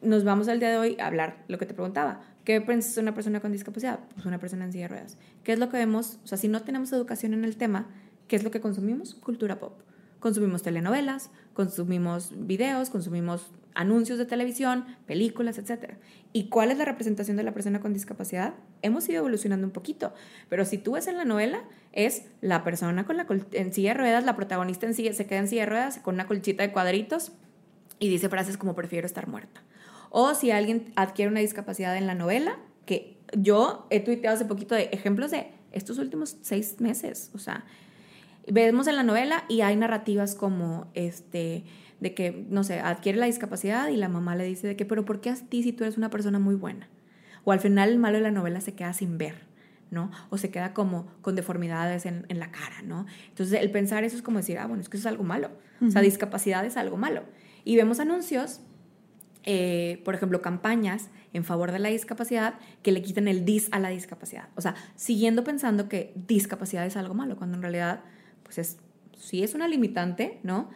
nos 0.00 0.22
vamos 0.22 0.46
al 0.46 0.60
día 0.60 0.70
de 0.70 0.76
hoy 0.76 0.96
a 1.00 1.08
hablar 1.08 1.42
lo 1.48 1.58
que 1.58 1.66
te 1.66 1.74
preguntaba. 1.74 2.20
¿Qué 2.44 2.60
piensas 2.60 2.94
de 2.94 3.00
una 3.00 3.14
persona 3.14 3.40
con 3.40 3.50
discapacidad? 3.50 3.98
Pues 4.14 4.26
una 4.26 4.38
persona 4.38 4.64
en 4.64 4.70
silla 4.70 4.84
de 4.84 4.88
ruedas. 4.88 5.18
¿Qué 5.42 5.52
es 5.52 5.58
lo 5.58 5.68
que 5.68 5.78
vemos? 5.78 6.20
O 6.22 6.28
sea, 6.28 6.38
si 6.38 6.46
no 6.46 6.62
tenemos 6.62 6.92
educación 6.92 7.34
en 7.34 7.44
el 7.44 7.56
tema, 7.56 7.88
¿qué 8.28 8.36
es 8.36 8.44
lo 8.44 8.52
que 8.52 8.60
consumimos? 8.60 9.14
Cultura 9.16 9.58
pop. 9.58 9.80
Consumimos 10.20 10.62
telenovelas, 10.62 11.30
consumimos 11.52 12.32
videos, 12.36 12.90
consumimos 12.90 13.50
anuncios 13.74 14.18
de 14.18 14.24
televisión, 14.24 14.84
películas, 15.06 15.58
etc. 15.58 15.94
¿Y 16.32 16.48
cuál 16.48 16.70
es 16.70 16.78
la 16.78 16.84
representación 16.84 17.36
de 17.36 17.42
la 17.42 17.52
persona 17.52 17.80
con 17.80 17.92
discapacidad? 17.92 18.54
Hemos 18.82 19.08
ido 19.08 19.18
evolucionando 19.18 19.66
un 19.66 19.72
poquito, 19.72 20.14
pero 20.48 20.64
si 20.64 20.78
tú 20.78 20.92
ves 20.92 21.06
en 21.06 21.16
la 21.16 21.24
novela, 21.24 21.64
es 21.92 22.24
la 22.40 22.64
persona 22.64 23.04
con 23.04 23.16
la 23.16 23.26
en 23.52 23.72
silla 23.72 23.90
de 23.92 23.98
ruedas, 23.98 24.24
la 24.24 24.36
protagonista 24.36 24.86
en 24.86 24.94
silla, 24.94 25.12
se 25.12 25.26
queda 25.26 25.40
en 25.40 25.48
silla 25.48 25.62
de 25.62 25.70
ruedas 25.70 25.98
con 25.98 26.14
una 26.14 26.26
colchita 26.26 26.62
de 26.62 26.72
cuadritos 26.72 27.32
y 27.98 28.08
dice 28.08 28.28
frases 28.28 28.56
como 28.56 28.74
prefiero 28.74 29.06
estar 29.06 29.28
muerta. 29.28 29.62
O 30.10 30.34
si 30.34 30.50
alguien 30.50 30.92
adquiere 30.96 31.30
una 31.30 31.40
discapacidad 31.40 31.96
en 31.96 32.06
la 32.06 32.14
novela, 32.14 32.58
que 32.86 33.18
yo 33.36 33.86
he 33.90 34.00
tuiteado 34.00 34.36
hace 34.36 34.44
poquito 34.44 34.74
de 34.74 34.84
ejemplos 34.92 35.30
de 35.30 35.50
estos 35.72 35.98
últimos 35.98 36.36
seis 36.42 36.80
meses, 36.80 37.30
o 37.34 37.38
sea, 37.38 37.64
vemos 38.46 38.86
en 38.86 38.96
la 38.96 39.02
novela 39.02 39.44
y 39.48 39.62
hay 39.62 39.76
narrativas 39.76 40.34
como 40.34 40.86
este 40.94 41.64
de 42.04 42.12
que, 42.12 42.46
no 42.50 42.64
sé, 42.64 42.80
adquiere 42.80 43.18
la 43.18 43.24
discapacidad 43.24 43.88
y 43.88 43.96
la 43.96 44.10
mamá 44.10 44.36
le 44.36 44.44
dice 44.44 44.66
de 44.66 44.76
que, 44.76 44.84
pero 44.84 45.06
¿por 45.06 45.22
qué 45.22 45.30
a 45.30 45.36
ti 45.36 45.62
si 45.62 45.72
tú 45.72 45.84
eres 45.84 45.96
una 45.96 46.10
persona 46.10 46.38
muy 46.38 46.54
buena? 46.54 46.90
O 47.44 47.52
al 47.52 47.60
final 47.60 47.88
el 47.88 47.98
malo 47.98 48.18
de 48.18 48.22
la 48.22 48.30
novela 48.30 48.60
se 48.60 48.74
queda 48.74 48.92
sin 48.92 49.16
ver, 49.16 49.46
¿no? 49.90 50.10
O 50.28 50.36
se 50.36 50.50
queda 50.50 50.74
como 50.74 51.06
con 51.22 51.34
deformidades 51.34 52.04
en, 52.04 52.26
la 52.28 52.50
cara, 52.50 52.82
¿no? 52.84 53.06
Entonces 53.30 53.58
el 53.58 53.70
pensar 53.70 54.04
eso 54.04 54.16
es 54.16 54.22
como 54.22 54.36
decir, 54.36 54.58
ah, 54.58 54.66
bueno, 54.66 54.82
es 54.82 54.90
que 54.90 54.98
eso 54.98 55.08
es 55.08 55.12
algo 55.12 55.24
malo. 55.24 55.50
O 55.80 55.90
sea, 55.90 56.02
discapacidad 56.02 56.62
es 56.66 56.76
algo 56.76 56.98
malo. 56.98 57.22
Y 57.64 57.76
vemos 57.76 58.00
anuncios, 58.00 58.60
eh, 59.44 60.02
por 60.04 60.14
ejemplo, 60.14 60.42
campañas 60.42 61.08
en 61.32 61.42
favor 61.42 61.72
de 61.72 61.78
la 61.78 61.88
discapacidad 61.88 62.56
que 62.82 62.92
le 62.92 63.00
quiten 63.00 63.28
el 63.28 63.46
dis 63.46 63.68
a 63.72 63.78
la 63.78 63.88
discapacidad. 63.88 64.50
O 64.56 64.60
sea, 64.60 64.74
siguiendo 64.94 65.42
pensando 65.42 65.88
que 65.88 66.12
discapacidad 66.14 66.84
es 66.84 66.98
algo 66.98 67.14
malo, 67.14 67.36
cuando 67.36 67.56
en 67.56 67.62
realidad 67.62 68.00
pues 68.42 68.58
es, 68.58 68.76
sí 69.16 69.42
es 69.42 69.54
una 69.54 69.68
limitante, 69.68 70.38
¿no? 70.42 70.68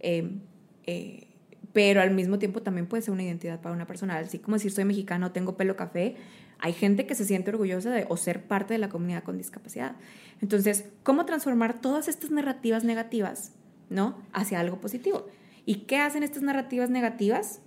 Eh, 0.00 0.40
eh, 0.86 1.26
pero 1.72 2.02
al 2.02 2.10
mismo 2.10 2.38
tiempo 2.38 2.62
también 2.62 2.86
puede 2.86 3.02
ser 3.02 3.12
una 3.12 3.22
identidad 3.22 3.60
para 3.60 3.74
una 3.74 3.86
persona. 3.86 4.18
Así 4.18 4.38
como 4.38 4.56
decir 4.56 4.72
soy 4.72 4.84
mexicano, 4.84 5.32
tengo 5.32 5.56
pelo 5.56 5.76
café, 5.76 6.16
hay 6.58 6.72
gente 6.72 7.06
que 7.06 7.14
se 7.14 7.24
siente 7.24 7.50
orgullosa 7.50 7.90
de 7.90 8.06
o 8.08 8.16
ser 8.16 8.44
parte 8.44 8.74
de 8.74 8.78
la 8.78 8.88
comunidad 8.88 9.24
con 9.24 9.38
discapacidad. 9.38 9.96
Entonces, 10.40 10.84
¿cómo 11.02 11.24
transformar 11.24 11.80
todas 11.80 12.08
estas 12.08 12.30
narrativas 12.30 12.84
negativas, 12.84 13.52
¿no? 13.90 14.16
Hacia 14.32 14.60
algo 14.60 14.80
positivo. 14.80 15.26
¿Y 15.64 15.86
qué 15.86 15.98
hacen 15.98 16.22
estas 16.22 16.42
narrativas 16.42 16.90
negativas? 16.90 17.60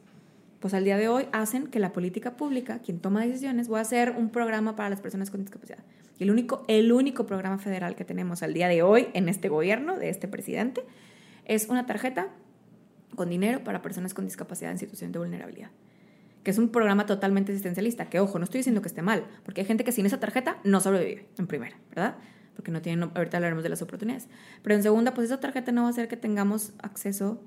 Pues 0.60 0.74
al 0.74 0.84
día 0.84 0.98
de 0.98 1.07
hoy 1.07 1.27
hacen 1.31 1.67
que 1.67 1.79
la 1.79 1.93
política 1.93 2.38
pública, 2.38 2.79
quien 2.79 3.00
toma 3.00 3.25
decisiones, 3.25 3.67
voy 3.67 3.79
a 3.79 3.81
hacer 3.81 4.12
un 4.12 4.29
programa 4.29 4.75
para 4.75 4.89
las 4.89 5.01
personas 5.01 5.29
con 5.29 5.41
discapacidad. 5.41 5.79
El 6.19 6.31
único, 6.31 6.63
el 6.67 6.91
único 6.91 7.25
programa 7.25 7.58
federal 7.58 7.95
que 7.95 8.06
tenemos 8.06 8.43
al 8.43 8.54
día 8.54 8.67
de 8.67 8.82
hoy 8.82 9.08
en 9.13 9.28
este 9.28 9.49
gobierno, 9.49 9.97
de 9.97 10.10
este 10.10 10.28
presidente, 10.28 10.82
es 11.43 11.67
una 11.67 11.86
tarjeta 11.86 12.30
con 13.15 13.30
dinero 13.30 13.63
para 13.63 13.82
personas 13.82 14.13
con 14.13 14.25
discapacidad 14.25 14.71
en 14.71 14.78
situación 14.78 15.12
de 15.12 15.19
vulnerabilidad. 15.19 15.69
Que 16.43 16.51
es 16.51 16.58
un 16.58 16.69
programa 16.69 17.06
totalmente 17.06 17.51
asistencialista. 17.51 18.10
Que 18.10 18.19
ojo, 18.19 18.38
no 18.38 18.45
estoy 18.45 18.60
diciendo 18.60 18.82
que 18.82 18.88
esté 18.88 19.01
mal, 19.01 19.25
porque 19.43 19.62
hay 19.62 19.67
gente 19.67 19.84
que 19.84 19.91
sin 19.91 20.06
esa 20.06 20.19
tarjeta 20.19 20.58
no 20.63 20.80
sobrevive, 20.80 21.28
en 21.38 21.47
primera, 21.47 21.75
¿verdad? 21.89 22.15
Porque 22.56 22.71
no 22.71 22.82
tienen, 22.82 23.10
ahorita 23.15 23.38
hablaremos 23.38 23.63
de 23.63 23.69
las 23.69 23.82
oportunidades. 23.82 24.28
Pero 24.62 24.75
en 24.75 24.84
segunda, 24.84 25.13
pues 25.13 25.25
esa 25.25 25.39
tarjeta 25.39 25.71
no 25.71 25.82
va 25.82 25.88
a 25.88 25.91
hacer 25.91 26.08
que 26.08 26.17
tengamos 26.17 26.73
acceso 26.82 27.41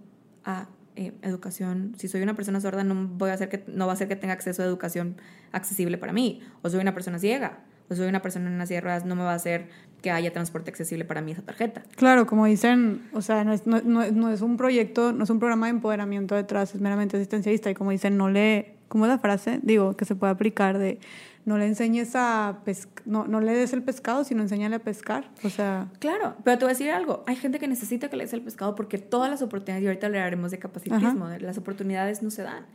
a 0.45 0.69
eh, 0.97 1.13
educación. 1.23 1.95
Si 1.97 2.09
soy 2.09 2.23
una 2.23 2.35
persona 2.35 2.61
sorda, 2.61 2.83
no, 2.83 3.07
voy 3.07 3.31
a 3.31 3.35
hacer 3.35 3.49
que, 3.49 3.65
no 3.69 3.87
va 3.87 3.93
a 3.93 3.95
hacer 3.95 4.09
que 4.09 4.17
tenga 4.17 4.35
acceso 4.35 4.63
a 4.63 4.67
educación 4.67 5.17
accesible 5.53 5.97
para 5.97 6.13
mí. 6.13 6.43
O 6.63 6.71
soy 6.71 6.81
una 6.81 6.93
persona 6.93 7.19
ciega 7.19 7.61
pues 7.89 7.99
soy 7.99 8.09
una 8.09 8.23
persona 8.23 8.49
en 8.49 8.55
una 8.55 8.67
silla 8.67 8.77
de 8.77 8.81
ruedas, 8.83 9.05
no 9.05 9.17
me 9.17 9.23
va 9.23 9.33
a 9.33 9.37
hacer 9.37 9.67
que 10.03 10.11
haya 10.11 10.33
transporte 10.33 10.71
accesible 10.71 11.05
para 11.05 11.21
mí 11.21 11.33
esa 11.33 11.43
tarjeta. 11.43 11.83
Claro, 11.97 12.27
como 12.27 12.47
dicen, 12.47 13.09
o 13.13 13.23
sea, 13.23 13.43
no 13.45 13.53
es, 13.53 13.67
no, 13.67 13.81
no, 13.83 14.31
es 14.31 14.43
un 14.43 14.57
proyecto, 14.57 15.13
no 15.13 15.25
es 15.25 15.31
un 15.31 15.41
programa 15.41 15.67
de 15.67 15.71
empoderamiento 15.71 16.35
detrás, 16.35 16.75
es 16.75 16.81
meramente 16.81 17.17
asistencialista 17.17 17.71
y 17.71 17.75
como 17.75 17.91
dicen, 17.91 18.17
no 18.17 18.31
le, 18.31 18.77
¿cómo 18.89 19.07
es 19.07 19.11
la 19.11 19.19
frase? 19.19 19.59
Digo, 19.63 19.97
que 19.97 20.05
se 20.05 20.15
puede 20.15 20.33
aplicar 20.33 20.79
de 20.79 21.01
no 21.45 21.57
le 21.57 21.67
enseñes 21.67 22.15
a 22.15 22.59
pescar, 22.65 23.03
no, 23.07 23.27
no 23.27 23.41
le 23.41 23.55
des 23.55 23.73
el 23.73 23.83
pescado, 23.83 24.23
sino 24.23 24.43
enséñale 24.43 24.77
a 24.77 24.79
pescar. 24.81 25.31
O 25.43 25.49
sea. 25.49 25.89
Claro, 25.99 26.37
pero 26.45 26.59
te 26.59 26.65
voy 26.67 26.71
a 26.71 26.75
decir 26.75 26.91
algo. 26.91 27.25
Hay 27.27 27.37
gente 27.37 27.59
que 27.59 27.67
necesita 27.67 28.11
que 28.11 28.17
le 28.17 28.25
des 28.25 28.35
el 28.35 28.43
pescado 28.43 28.75
porque 28.75 28.99
todas 28.99 29.31
las 29.31 29.41
oportunidades, 29.41 29.83
y 29.83 29.87
ahorita 29.87 30.07
hablaremos 30.07 30.51
de 30.51 30.59
capacitismo, 30.59 31.27
las 31.41 31.57
oportunidades 31.57 32.23
no 32.23 32.31
se 32.31 32.43
dan. 32.43 32.67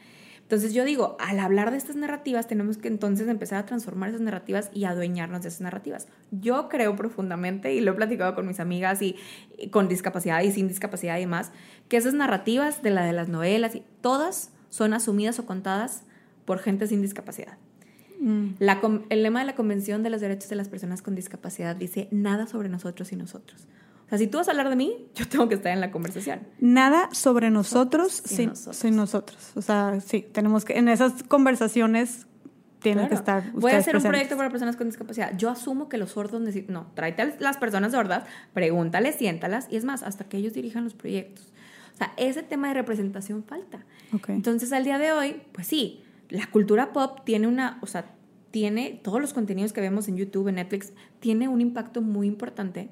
Entonces 0.43 0.73
yo 0.73 0.83
digo, 0.85 1.17
al 1.19 1.39
hablar 1.39 1.71
de 1.71 1.77
estas 1.77 1.95
narrativas, 1.95 2.47
tenemos 2.47 2.77
que 2.77 2.87
entonces 2.87 3.27
empezar 3.27 3.59
a 3.59 3.65
transformar 3.65 4.09
esas 4.09 4.21
narrativas 4.21 4.69
y 4.73 4.83
adueñarnos 4.83 5.41
de 5.41 5.47
esas 5.47 5.61
narrativas. 5.61 6.07
Yo 6.31 6.69
creo 6.69 6.95
profundamente, 6.95 7.73
y 7.73 7.81
lo 7.81 7.91
he 7.91 7.95
platicado 7.95 8.35
con 8.35 8.45
mis 8.45 8.59
amigas 8.59 9.01
y, 9.01 9.15
con 9.71 9.87
discapacidad 9.87 10.41
y 10.41 10.51
sin 10.51 10.67
discapacidad 10.67 11.17
y 11.17 11.21
demás, 11.21 11.51
que 11.87 11.97
esas 11.97 12.13
narrativas 12.13 12.83
de 12.83 12.91
la 12.91 13.05
de 13.05 13.13
las 13.13 13.29
novelas, 13.29 13.73
y 13.73 13.83
todas 14.01 14.51
son 14.69 14.93
asumidas 14.93 15.39
o 15.39 15.45
contadas 15.45 16.03
por 16.45 16.59
gente 16.59 16.87
sin 16.87 17.01
discapacidad. 17.01 17.57
Mm. 18.19 18.55
el 19.09 19.23
lema 19.23 19.39
de 19.39 19.45
la 19.45 19.55
Convención 19.55 20.03
de 20.03 20.09
los 20.09 20.21
Derechos 20.21 20.49
de 20.49 20.55
las 20.55 20.69
Personas 20.69 21.01
con 21.01 21.15
Discapacidad 21.15 21.75
dice 21.75 22.07
nada 22.11 22.47
sobre 22.47 22.69
nosotros 22.69 23.11
y 23.11 23.15
nosotros 23.15 23.67
sea, 24.13 24.17
si 24.19 24.27
tú 24.27 24.37
vas 24.37 24.47
a 24.47 24.51
hablar 24.51 24.69
de 24.69 24.75
mí, 24.75 25.07
yo 25.15 25.27
tengo 25.27 25.49
que 25.49 25.55
estar 25.55 25.71
en 25.71 25.81
la 25.81 25.91
conversación. 25.91 26.41
Nada 26.59 27.09
sobre 27.11 27.49
nosotros 27.49 28.21
sin, 28.25 28.49
nosotros. 28.49 28.75
sin 28.77 28.95
nosotros. 28.95 29.51
O 29.55 29.61
sea, 29.61 29.99
sí, 30.01 30.25
tenemos 30.31 30.65
que, 30.65 30.77
en 30.77 30.87
esas 30.87 31.23
conversaciones 31.23 32.27
tienen 32.79 33.07
que 33.07 33.15
estar. 33.15 33.51
Voy 33.53 33.71
a 33.71 33.77
hacer 33.77 33.95
un 33.95 34.03
proyecto 34.03 34.37
para 34.37 34.49
personas 34.49 34.75
con 34.75 34.87
discapacidad. 34.87 35.35
Yo 35.37 35.49
asumo 35.49 35.89
que 35.89 35.97
los 35.97 36.11
sordos 36.11 36.41
necesitan. 36.41 36.73
No, 36.73 36.91
tráete 36.93 37.21
a 37.21 37.33
las 37.39 37.57
personas 37.57 37.93
sordas, 37.93 38.25
pregúntales, 38.53 39.15
siéntalas, 39.15 39.67
y 39.71 39.77
es 39.77 39.85
más, 39.85 40.03
hasta 40.03 40.25
que 40.25 40.37
ellos 40.37 40.53
dirijan 40.53 40.83
los 40.83 40.93
proyectos. 40.93 41.53
O 41.93 41.97
sea, 41.97 42.13
ese 42.17 42.43
tema 42.43 42.67
de 42.67 42.73
representación 42.75 43.43
falta. 43.43 43.85
Entonces, 44.27 44.73
al 44.73 44.83
día 44.83 44.97
de 44.97 45.13
hoy, 45.13 45.41
pues 45.53 45.67
sí, 45.67 46.03
la 46.29 46.47
cultura 46.47 46.91
pop 46.91 47.19
tiene 47.23 47.47
una. 47.47 47.79
O 47.81 47.87
sea, 47.87 48.05
tiene 48.51 48.99
todos 49.03 49.19
los 49.19 49.33
contenidos 49.33 49.73
que 49.73 49.81
vemos 49.81 50.07
en 50.07 50.17
YouTube, 50.17 50.49
en 50.49 50.55
Netflix, 50.55 50.93
tiene 51.19 51.47
un 51.47 51.61
impacto 51.61 52.01
muy 52.01 52.27
importante 52.27 52.89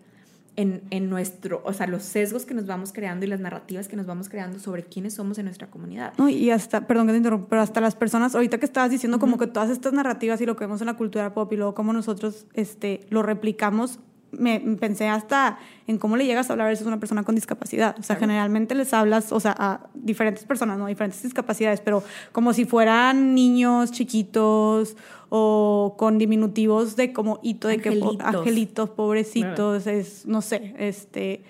en, 0.55 0.83
en, 0.89 1.09
nuestro, 1.09 1.61
o 1.65 1.73
sea, 1.73 1.87
los 1.87 2.03
sesgos 2.03 2.45
que 2.45 2.53
nos 2.53 2.65
vamos 2.65 2.91
creando 2.91 3.25
y 3.25 3.29
las 3.29 3.39
narrativas 3.39 3.87
que 3.87 3.95
nos 3.95 4.05
vamos 4.05 4.29
creando 4.29 4.59
sobre 4.59 4.83
quiénes 4.83 5.13
somos 5.13 5.37
en 5.37 5.45
nuestra 5.45 5.67
comunidad. 5.67 6.13
No, 6.17 6.29
y 6.29 6.51
hasta, 6.51 6.87
perdón 6.87 7.07
que 7.07 7.13
te 7.13 7.17
interrumpa, 7.17 7.47
pero 7.49 7.61
hasta 7.61 7.81
las 7.81 7.95
personas, 7.95 8.35
ahorita 8.35 8.57
que 8.57 8.65
estabas 8.65 8.91
diciendo 8.91 9.19
como 9.19 9.37
que 9.37 9.47
todas 9.47 9.69
estas 9.69 9.93
narrativas 9.93 10.41
y 10.41 10.45
lo 10.45 10.55
que 10.55 10.65
vemos 10.65 10.81
en 10.81 10.87
la 10.87 10.97
cultura 10.97 11.33
pop 11.33 11.51
y 11.53 11.55
luego 11.55 11.73
cómo 11.73 11.93
nosotros 11.93 12.45
este, 12.53 13.05
lo 13.09 13.23
replicamos, 13.23 13.99
me 14.31 14.59
pensé 14.59 15.07
hasta 15.07 15.59
en 15.87 15.97
cómo 15.97 16.17
le 16.17 16.25
llegas 16.25 16.49
a 16.49 16.53
hablar 16.53 16.67
a 16.67 16.69
veces 16.69 16.85
a 16.85 16.89
una 16.89 16.99
persona 16.99 17.23
con 17.23 17.35
discapacidad. 17.35 17.95
O 17.99 18.03
sea, 18.03 18.15
generalmente 18.15 18.75
les 18.75 18.93
hablas, 18.93 19.31
o 19.31 19.39
sea, 19.39 19.55
a 19.57 19.89
diferentes 19.93 20.45
personas, 20.45 20.77
¿no? 20.77 20.87
Diferentes 20.87 21.21
discapacidades, 21.21 21.81
pero 21.81 22.03
como 22.31 22.53
si 22.53 22.65
fueran 22.65 23.35
niños 23.35 23.91
chiquitos 23.91 24.95
o 25.29 25.95
con 25.97 26.17
diminutivos 26.17 26.95
de 26.95 27.13
como 27.13 27.39
hito 27.41 27.67
de 27.67 27.79
que 27.79 28.01
angelitos, 28.19 28.89
pobrecitos, 28.89 29.87
es, 29.87 30.25
no 30.25 30.41
sé, 30.41 30.75
este 30.77 31.43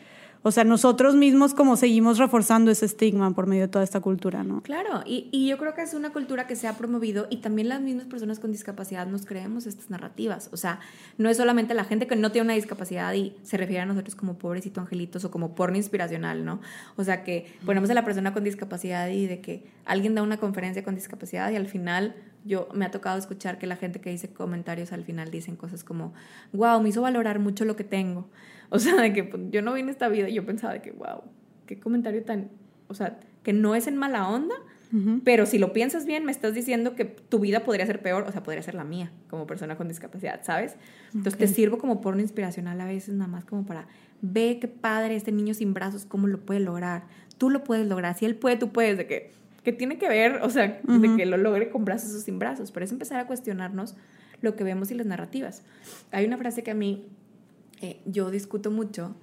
o 0.44 0.52
sea, 0.52 0.64
nosotros 0.64 1.16
mismos 1.16 1.54
como 1.54 1.76
seguimos 1.76 2.18
reforzando 2.18 2.72
ese 2.72 2.86
estigma 2.86 3.34
por 3.36 3.46
medio 3.46 3.64
de 3.64 3.68
toda 3.68 3.84
esta 3.84 4.00
cultura, 4.00 4.44
¿no? 4.44 4.62
Claro, 4.62 5.04
y, 5.06 5.30
y, 5.32 5.48
yo 5.48 5.58
creo 5.58 5.76
que 5.76 5.84
es 5.84 5.94
una 5.94 6.12
cultura 6.12 6.48
que 6.48 6.56
se 6.56 6.68
ha 6.68 6.78
promovido 6.78 7.28
y 7.30 7.38
también 7.38 7.70
las 7.70 7.82
mismas 7.82 8.08
personas 8.08 8.40
con 8.40 8.52
discapacidad 8.52 9.06
nos 9.06 9.26
creemos 9.26 9.68
estas 9.68 9.92
narrativas. 9.92 10.50
O 10.52 10.58
sea, 10.58 10.80
no 11.18 11.30
es 11.30 11.38
solamente 11.38 11.74
la 11.76 11.84
gente 11.84 12.08
que 12.08 12.16
no 12.16 12.32
tiene 12.32 12.46
una 12.46 12.54
discapacidad 12.56 13.14
y 13.14 13.36
se 13.44 13.58
refiere 13.58 13.82
a 13.82 13.86
nosotros 13.86 14.16
como 14.16 14.40
pobrecito 14.40 14.82
angelitos 14.82 15.26
o 15.26 15.32
como 15.32 15.54
porno 15.54 15.78
inspiracional, 15.78 16.44
¿no? 16.44 16.60
O 16.96 17.04
sea, 17.04 17.24
que 17.24 17.54
ponemos 17.66 17.90
a 17.92 17.94
la 17.94 18.04
persona 18.04 18.34
con 18.34 18.44
discapacidad 18.44 19.10
y 19.10 19.28
de 19.28 19.42
que 19.42 19.66
alguien 19.86 20.16
da 20.16 20.24
una 20.24 20.38
conferencia 20.38 20.84
con 20.84 20.96
discapacidad 20.96 21.52
y 21.52 21.56
al 21.56 21.68
final 21.68 22.16
yo 22.46 22.68
me 22.74 22.86
ha 22.86 22.92
tocado 22.92 23.20
escuchar 23.20 23.60
que 23.60 23.68
la 23.68 23.76
gente 23.76 24.02
que 24.02 24.10
dice 24.10 24.34
comentarios 24.34 24.92
al 24.92 25.04
final 25.04 25.30
dicen 25.30 25.56
cosas 25.56 25.84
como, 25.84 26.14
wow, 26.54 26.82
me 26.82 26.90
hizo 26.90 27.02
valorar 27.02 27.40
mucho 27.40 27.66
lo 27.66 27.76
que 27.76 27.84
tengo. 27.84 28.28
O 28.72 28.80
sea, 28.80 28.96
de 28.96 29.12
que 29.14 29.26
pues, 29.26 29.44
yo 29.52 29.62
no 29.62 29.74
vine 29.74 29.92
esta 29.92 30.08
vida 30.08 30.30
y 30.30 30.34
yo 30.34 30.46
pensaba 30.46 30.74
de 30.74 30.82
que, 30.82 30.92
wow, 30.92 31.22
qué 31.68 31.78
comentario 31.78 32.24
tan, 32.24 32.50
o 32.88 32.94
sea, 32.94 33.20
que 33.44 33.52
no 33.52 33.76
es 33.76 33.86
en 33.86 33.98
mala 33.98 34.28
onda, 34.28 34.56
pero 35.24 35.46
si 35.46 35.58
lo 35.58 35.72
piensas 35.72 36.06
bien, 36.06 36.26
me 36.26 36.34
estás 36.34 36.54
diciendo 36.54 36.96
que 36.96 37.06
tu 37.06 37.40
vida 37.40 37.62
podría 37.62 37.86
ser 37.86 38.02
peor, 38.02 38.26
o 38.28 38.32
sea, 38.34 38.44
podría 38.44 38.62
ser 38.62 38.76
la 38.76 38.84
mía 38.84 39.10
como 39.30 39.48
persona 39.48 39.78
con 39.78 39.88
discapacidad, 39.88 40.42
¿sabes? 40.44 40.76
Entonces 41.14 41.38
te 41.38 41.48
sirvo 41.48 41.78
como 41.78 42.02
porno 42.02 42.22
inspiracional 42.22 42.82
a 42.82 42.86
veces, 42.86 43.16
nada 43.16 43.32
más 43.32 43.46
como 43.46 43.66
para, 43.66 43.88
ve 44.22 44.58
qué 44.60 44.68
padre 44.68 45.16
este 45.16 45.32
niño 45.32 45.54
sin 45.54 45.74
brazos, 45.74 46.06
cómo 46.06 46.28
lo 46.28 46.42
puede 46.42 46.60
lograr. 46.60 47.04
Tú 47.38 47.50
lo 47.50 47.64
puedes 47.64 47.88
lograr, 47.88 48.18
si 48.18 48.26
él 48.26 48.36
puede, 48.36 48.58
tú 48.58 48.74
puedes, 48.74 48.98
de 48.98 49.08
que, 49.08 49.32
que 49.64 49.72
tiene 49.72 49.98
que 49.98 50.10
ver, 50.10 50.42
o 50.44 50.50
sea, 50.50 50.82
de 50.84 51.16
que 51.16 51.26
lo 51.26 51.38
logre 51.38 51.70
con 51.70 51.86
brazos 51.86 52.14
o 52.14 52.20
sin 52.20 52.38
brazos, 52.38 52.72
pero 52.72 52.84
es 52.84 52.92
empezar 52.92 53.18
a 53.22 53.28
cuestionarnos 53.28 53.96
lo 54.42 54.58
que 54.58 54.66
vemos 54.66 54.92
y 54.92 54.96
las 54.96 55.08
narrativas. 55.08 55.64
Hay 56.12 56.26
una 56.26 56.38
frase 56.38 56.64
que 56.64 56.72
a 56.72 56.76
mí 56.76 57.08
eh, 57.82 58.00
yo 58.06 58.32
discuto 58.32 58.72
mucho, 58.72 59.16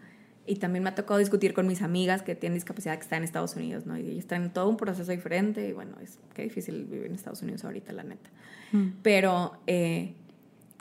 y 0.49 0.57
también 0.57 0.83
me 0.83 0.89
ha 0.89 0.95
tocado 0.95 1.19
discutir 1.19 1.53
con 1.53 1.67
mis 1.67 1.83
amigas 1.83 2.23
que 2.23 2.35
tienen 2.35 2.55
discapacidad 2.55 2.97
que 2.97 3.03
están 3.03 3.19
en 3.19 3.25
Estados 3.25 3.55
Unidos, 3.55 3.85
¿no? 3.85 3.99
Y 3.99 4.19
están 4.19 4.45
en 4.45 4.51
todo 4.51 4.69
un 4.69 4.79
proceso 4.79 5.13
diferente 5.13 5.69
y 5.69 5.73
bueno, 5.73 5.97
es 6.03 6.19
qué 6.33 6.43
difícil 6.43 6.87
vivir 6.87 7.07
en 7.07 7.15
Estados 7.15 7.43
Unidos 7.43 7.65
ahorita, 7.65 7.93
la 7.93 8.03
neta. 8.03 8.31
Mm. 8.73 8.87
Pero... 9.03 9.59
Eh, 9.67 10.15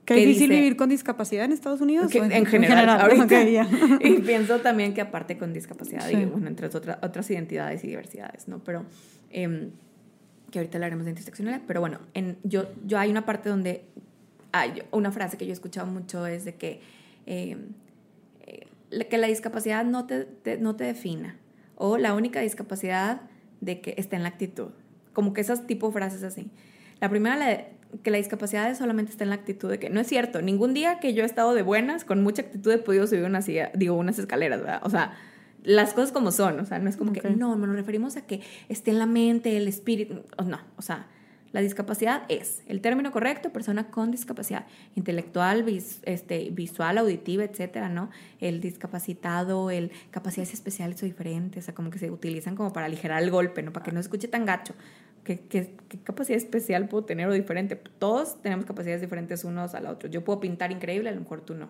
¿Qué 0.05 0.15
difícil 0.15 0.49
vivir 0.49 0.77
con 0.77 0.87
discapacidad 0.87 1.43
en 1.43 1.51
Estados 1.51 1.81
Unidos? 1.81 2.15
en, 2.15 2.45
general, 2.45 2.89
ahorita. 2.89 3.43
y 3.99 4.21
pienso 4.21 4.59
también 4.59 4.93
que 4.93 5.01
aparte 5.01 5.37
con 5.37 5.51
discapacidad, 5.51 6.09
y, 6.09 6.23
bueno, 6.23 6.47
entre 6.47 6.67
otras, 6.67 6.99
otras 7.01 7.29
identidades 7.29 7.83
y 7.83 7.87
diversidades, 7.87 8.47
¿no? 8.47 8.59
Pero... 8.63 8.85
Eh, 9.31 9.69
que 10.49 10.59
ahorita 10.59 10.77
hablaremos 10.77 11.03
de 11.03 11.11
interseccionalidad, 11.11 11.63
pero 11.67 11.81
bueno, 11.81 11.99
en, 12.13 12.37
yo, 12.43 12.69
yo 12.85 12.97
hay 12.97 13.11
una 13.11 13.25
parte 13.25 13.49
donde 13.49 13.83
hay 14.53 14.81
una 14.91 15.11
frase 15.11 15.37
que 15.37 15.45
yo 15.45 15.51
he 15.51 15.53
escuchado 15.53 15.87
mucho 15.87 16.25
es 16.25 16.45
de 16.45 16.55
que 16.55 16.79
eh, 17.27 17.57
que 19.09 19.17
la 19.17 19.27
discapacidad 19.27 19.85
no 19.85 20.07
te, 20.07 20.57
no 20.59 20.75
te 20.75 20.85
defina 20.85 21.37
o 21.75 21.97
la 21.97 22.13
única 22.13 22.41
discapacidad 22.41 23.21
de 23.61 23.81
que 23.81 23.93
está 23.97 24.15
en 24.15 24.23
la 24.23 24.29
actitud. 24.29 24.69
Como 25.13 25.33
que 25.33 25.41
esas 25.41 25.67
tipo 25.67 25.87
de 25.87 25.93
frases 25.93 26.23
así. 26.23 26.49
La 26.99 27.09
primera, 27.09 27.35
la 27.35 27.67
que 28.03 28.11
la 28.11 28.17
discapacidad 28.17 28.75
solamente 28.77 29.11
está 29.11 29.23
en 29.23 29.29
la 29.29 29.35
actitud 29.35 29.69
de 29.69 29.79
que 29.79 29.89
no 29.89 29.99
es 29.99 30.07
cierto. 30.07 30.41
Ningún 30.41 30.73
día 30.73 30.99
que 30.99 31.13
yo 31.13 31.23
he 31.23 31.25
estado 31.25 31.53
de 31.53 31.61
buenas, 31.61 32.03
con 32.03 32.21
mucha 32.21 32.41
actitud, 32.43 32.71
he 32.71 32.77
podido 32.77 33.07
subir 33.07 33.23
una 33.23 33.41
silla, 33.41 33.71
digo, 33.75 33.95
unas 33.95 34.19
escaleras, 34.19 34.61
¿verdad? 34.61 34.81
O 34.83 34.89
sea, 34.89 35.13
las 35.63 35.93
cosas 35.93 36.11
como 36.11 36.31
son. 36.31 36.59
O 36.59 36.65
sea, 36.65 36.79
no 36.79 36.89
es 36.89 36.97
como 36.97 37.13
que, 37.13 37.21
no, 37.29 37.55
nos 37.55 37.75
referimos 37.75 38.17
a 38.17 38.25
que 38.25 38.41
esté 38.69 38.91
en 38.91 38.99
la 38.99 39.05
mente, 39.05 39.55
el 39.57 39.67
espíritu. 39.67 40.23
No, 40.45 40.59
o 40.75 40.81
sea, 40.81 41.07
la 41.58 41.63
discapacidad 41.63 42.22
es 42.30 42.62
el 42.67 42.82
término 42.82 43.12
correcto, 43.12 43.50
persona 43.50 43.89
con 43.89 44.12
discapacidad 44.12 44.67
intelectual, 44.93 45.65
este, 46.04 46.52
visual, 46.52 47.00
auditiva, 47.00 47.46
etcétera, 47.46 47.89
¿no? 47.89 48.12
El 48.39 48.62
discapacitado, 48.62 49.72
el 49.72 49.91
capacidades 50.12 50.54
especiales 50.54 51.02
o 51.02 51.08
diferentes, 51.08 51.63
o 51.63 51.65
sea, 51.65 51.74
como 51.74 51.89
que 51.89 51.98
se 51.98 52.12
utilizan 52.12 52.56
como 52.56 52.72
para 52.72 52.86
aligerar 52.86 53.24
el 53.24 53.32
golpe, 53.32 53.63
¿no? 53.63 53.74
Para 53.74 53.84
que 53.84 53.91
no 53.91 53.98
se 53.98 54.02
escuche 54.02 54.28
tan 54.28 54.46
gacho. 54.46 54.76
¿Qué, 55.24 55.74
capacidad 56.04 56.38
especial 56.38 56.88
puedo 56.89 57.06
tener 57.06 57.28
o 57.28 57.34
diferente? 57.34 57.76
Todos 57.76 58.39
tenemos 58.43 58.65
capacidades 58.65 59.02
diferentes 59.02 59.43
unos 59.43 59.74
a 59.74 59.80
la 59.80 59.89
otra. 59.89 60.12
Yo 60.12 60.24
puedo 60.24 60.39
pintar 60.39 60.72
increíble, 60.72 61.10
a 61.10 61.13
lo 61.13 61.22
mejor 61.22 61.41
tú 61.41 61.56
no. 61.56 61.70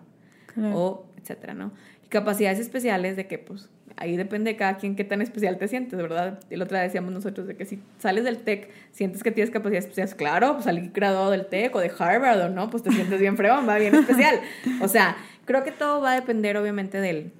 O 0.74 1.06
etcétera, 1.20 1.54
¿no? 1.54 1.72
Y 2.04 2.08
capacidades 2.08 2.58
especiales 2.58 3.16
de 3.16 3.26
que, 3.26 3.38
pues, 3.38 3.68
ahí 3.96 4.16
depende 4.16 4.52
de 4.52 4.56
cada 4.56 4.76
quien 4.76 4.96
qué 4.96 5.04
tan 5.04 5.20
especial 5.20 5.58
te 5.58 5.68
sientes, 5.68 5.98
¿verdad? 5.98 6.40
La 6.50 6.64
otra 6.64 6.80
vez 6.80 6.88
decíamos 6.88 7.12
nosotros 7.12 7.46
de 7.46 7.56
que 7.56 7.64
si 7.64 7.80
sales 7.98 8.24
del 8.24 8.38
TEC, 8.38 8.70
sientes 8.92 9.22
que 9.22 9.30
tienes 9.30 9.50
capacidades 9.50 9.84
especiales, 9.84 10.14
claro, 10.14 10.52
pues 10.54 10.64
salí 10.64 10.90
graduado 10.94 11.30
del 11.30 11.46
TEC 11.46 11.74
o 11.74 11.80
de 11.80 11.90
Harvard 11.98 12.40
o 12.40 12.48
no, 12.48 12.70
pues 12.70 12.82
te 12.82 12.92
sientes 12.92 13.20
bien 13.20 13.36
fregón, 13.36 13.68
va 13.68 13.78
bien 13.78 13.94
especial. 13.96 14.40
O 14.80 14.88
sea, 14.88 15.16
creo 15.44 15.64
que 15.64 15.72
todo 15.72 16.00
va 16.00 16.12
a 16.12 16.14
depender 16.14 16.56
obviamente 16.56 17.00
del, 17.00 17.32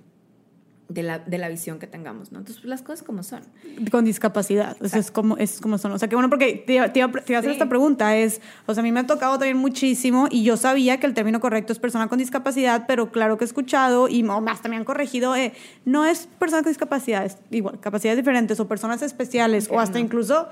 de 0.88 1.02
la, 1.02 1.18
de 1.18 1.36
la 1.36 1.48
visión 1.48 1.78
que 1.78 1.86
tengamos, 1.86 2.32
¿no? 2.32 2.38
Entonces, 2.38 2.62
pues, 2.62 2.68
las 2.68 2.82
cosas 2.82 3.02
como 3.02 3.22
son. 3.22 3.42
Con 3.90 4.06
discapacidad, 4.06 4.76
eso 4.82 4.98
es 4.98 5.10
como, 5.10 5.36
es 5.36 5.60
como 5.60 5.76
son. 5.76 5.92
O 5.92 5.98
sea, 5.98 6.08
que 6.08 6.16
bueno, 6.16 6.30
porque 6.30 6.64
te, 6.66 6.80
te, 6.88 7.06
te 7.06 7.36
a 7.36 7.38
hacer 7.38 7.50
esta 7.50 7.68
pregunta, 7.68 8.16
es, 8.16 8.40
o 8.66 8.72
sea, 8.72 8.80
a 8.80 8.84
mí 8.84 8.90
me 8.90 9.00
ha 9.00 9.06
tocado 9.06 9.38
también 9.38 9.58
muchísimo 9.58 10.28
y 10.30 10.44
yo 10.44 10.56
sabía 10.56 10.98
que 10.98 11.06
el 11.06 11.12
término 11.12 11.40
correcto 11.40 11.72
es 11.72 11.78
persona 11.78 12.08
con 12.08 12.18
discapacidad, 12.18 12.84
pero 12.88 13.12
claro 13.12 13.36
que 13.36 13.44
he 13.44 13.46
escuchado 13.46 14.08
y 14.08 14.22
más 14.22 14.62
también 14.62 14.80
han 14.80 14.84
corregido, 14.84 15.36
eh, 15.36 15.52
no 15.84 16.06
es 16.06 16.26
persona 16.38 16.62
con 16.62 16.70
discapacidad, 16.70 17.24
es 17.24 17.36
igual, 17.50 17.80
capacidades 17.80 18.16
diferentes 18.16 18.58
o 18.58 18.66
personas 18.66 19.02
especiales 19.02 19.68
o 19.70 19.80
hasta 19.80 19.98
incluso 19.98 20.48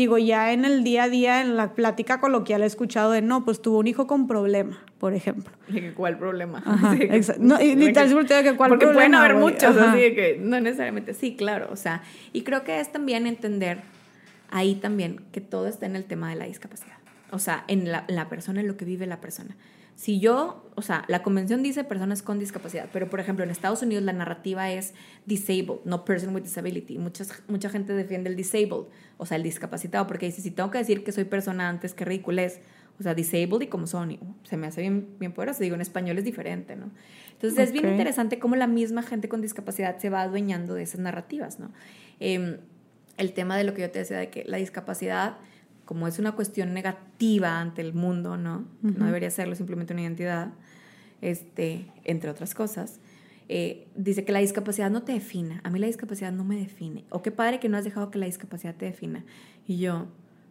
digo, 0.00 0.16
ya 0.16 0.52
en 0.52 0.64
el 0.64 0.82
día 0.82 1.04
a 1.04 1.08
día, 1.08 1.40
en 1.42 1.56
la 1.56 1.74
plática 1.74 2.20
coloquial 2.20 2.62
he 2.62 2.66
escuchado 2.66 3.12
de, 3.12 3.20
no, 3.20 3.44
pues 3.44 3.60
tuvo 3.60 3.78
un 3.78 3.86
hijo 3.86 4.06
con 4.06 4.26
problema, 4.26 4.82
por 4.98 5.12
ejemplo. 5.14 5.52
¿Y 5.68 5.90
cuál 5.90 6.18
problema? 6.18 6.62
exacto. 6.98 7.42
No, 7.42 7.60
y 7.60 7.76
que 7.76 8.56
cuál 8.56 8.70
Porque 8.70 8.86
pueden 8.86 9.14
haber 9.14 9.34
muchos, 9.34 9.76
así 9.76 10.14
que 10.14 10.38
no 10.40 10.58
necesariamente, 10.58 11.12
sí, 11.12 11.36
claro, 11.36 11.68
o 11.70 11.76
sea, 11.76 12.02
y 12.32 12.42
creo 12.42 12.64
que 12.64 12.80
es 12.80 12.90
también 12.90 13.26
entender 13.26 13.78
ahí 14.50 14.74
también 14.74 15.20
que 15.32 15.40
todo 15.40 15.68
está 15.68 15.86
en 15.86 15.96
el 15.96 16.04
tema 16.04 16.30
de 16.30 16.36
la 16.36 16.46
discapacidad, 16.46 16.96
o 17.30 17.38
sea, 17.38 17.64
en 17.68 17.92
la, 17.92 18.04
la 18.08 18.28
persona, 18.28 18.60
en 18.60 18.68
lo 18.68 18.76
que 18.76 18.86
vive 18.86 19.06
la 19.06 19.20
persona 19.20 19.54
si 20.00 20.18
yo, 20.18 20.64
o 20.76 20.80
sea, 20.80 21.04
la 21.08 21.22
convención 21.22 21.62
dice 21.62 21.84
personas 21.84 22.22
con 22.22 22.38
discapacidad, 22.38 22.88
pero 22.90 23.10
por 23.10 23.20
ejemplo 23.20 23.44
en 23.44 23.50
Estados 23.50 23.82
Unidos 23.82 24.02
la 24.02 24.14
narrativa 24.14 24.70
es 24.70 24.94
disabled, 25.26 25.80
no 25.84 26.06
person 26.06 26.34
with 26.34 26.40
disability. 26.40 26.96
Muchas, 26.96 27.42
mucha 27.48 27.68
gente 27.68 27.92
defiende 27.92 28.30
el 28.30 28.34
disabled, 28.34 28.86
o 29.18 29.26
sea, 29.26 29.36
el 29.36 29.42
discapacitado, 29.42 30.06
porque 30.06 30.24
dice, 30.24 30.40
si 30.40 30.52
tengo 30.52 30.70
que 30.70 30.78
decir 30.78 31.04
que 31.04 31.12
soy 31.12 31.24
persona 31.24 31.68
antes, 31.68 31.92
qué 31.92 32.06
ridículo 32.06 32.40
es. 32.40 32.60
O 32.98 33.02
sea, 33.02 33.12
disabled 33.12 33.60
y 33.60 33.66
como 33.66 33.86
son, 33.86 34.18
se 34.44 34.56
me 34.56 34.68
hace 34.68 34.80
bien, 34.80 35.06
bien 35.18 35.32
poderoso. 35.32 35.62
Digo, 35.62 35.74
en 35.74 35.82
español 35.82 36.16
es 36.16 36.24
diferente, 36.24 36.76
¿no? 36.76 36.90
Entonces 37.32 37.58
es 37.58 37.72
bien 37.72 37.86
interesante 37.86 38.38
cómo 38.38 38.56
la 38.56 38.66
misma 38.66 39.02
gente 39.02 39.28
con 39.28 39.42
discapacidad 39.42 39.98
se 39.98 40.08
va 40.08 40.22
adueñando 40.22 40.72
de 40.72 40.82
esas 40.82 41.00
narrativas, 41.00 41.58
¿no? 41.58 41.72
Em, 42.20 42.56
el 43.18 43.34
tema 43.34 43.58
de 43.58 43.64
lo 43.64 43.74
que 43.74 43.82
yo 43.82 43.90
te 43.90 43.98
decía, 43.98 44.16
de 44.16 44.30
que 44.30 44.44
la 44.46 44.56
discapacidad 44.56 45.36
como 45.90 46.06
es 46.06 46.20
una 46.20 46.36
cuestión 46.36 46.72
negativa 46.72 47.58
ante 47.58 47.82
el 47.82 47.94
mundo, 47.94 48.36
¿no? 48.36 48.64
No 48.80 49.06
debería 49.06 49.28
serlo 49.28 49.56
simplemente 49.56 49.92
una 49.92 50.02
identidad, 50.02 50.52
este, 51.20 51.90
entre 52.04 52.30
otras 52.30 52.54
cosas. 52.54 53.00
Eh, 53.48 53.88
dice 53.96 54.24
que 54.24 54.30
la 54.30 54.38
discapacidad 54.38 54.88
no 54.88 55.02
te 55.02 55.14
defina. 55.14 55.60
A 55.64 55.68
mí 55.68 55.80
la 55.80 55.88
discapacidad 55.88 56.30
no 56.30 56.44
me 56.44 56.54
define. 56.54 57.06
O 57.10 57.22
qué 57.22 57.32
padre 57.32 57.58
que 57.58 57.68
no 57.68 57.76
has 57.76 57.82
dejado 57.82 58.12
que 58.12 58.20
la 58.20 58.26
discapacidad 58.26 58.76
te 58.76 58.84
defina. 58.84 59.24
Y 59.66 59.78
yo 59.78 60.06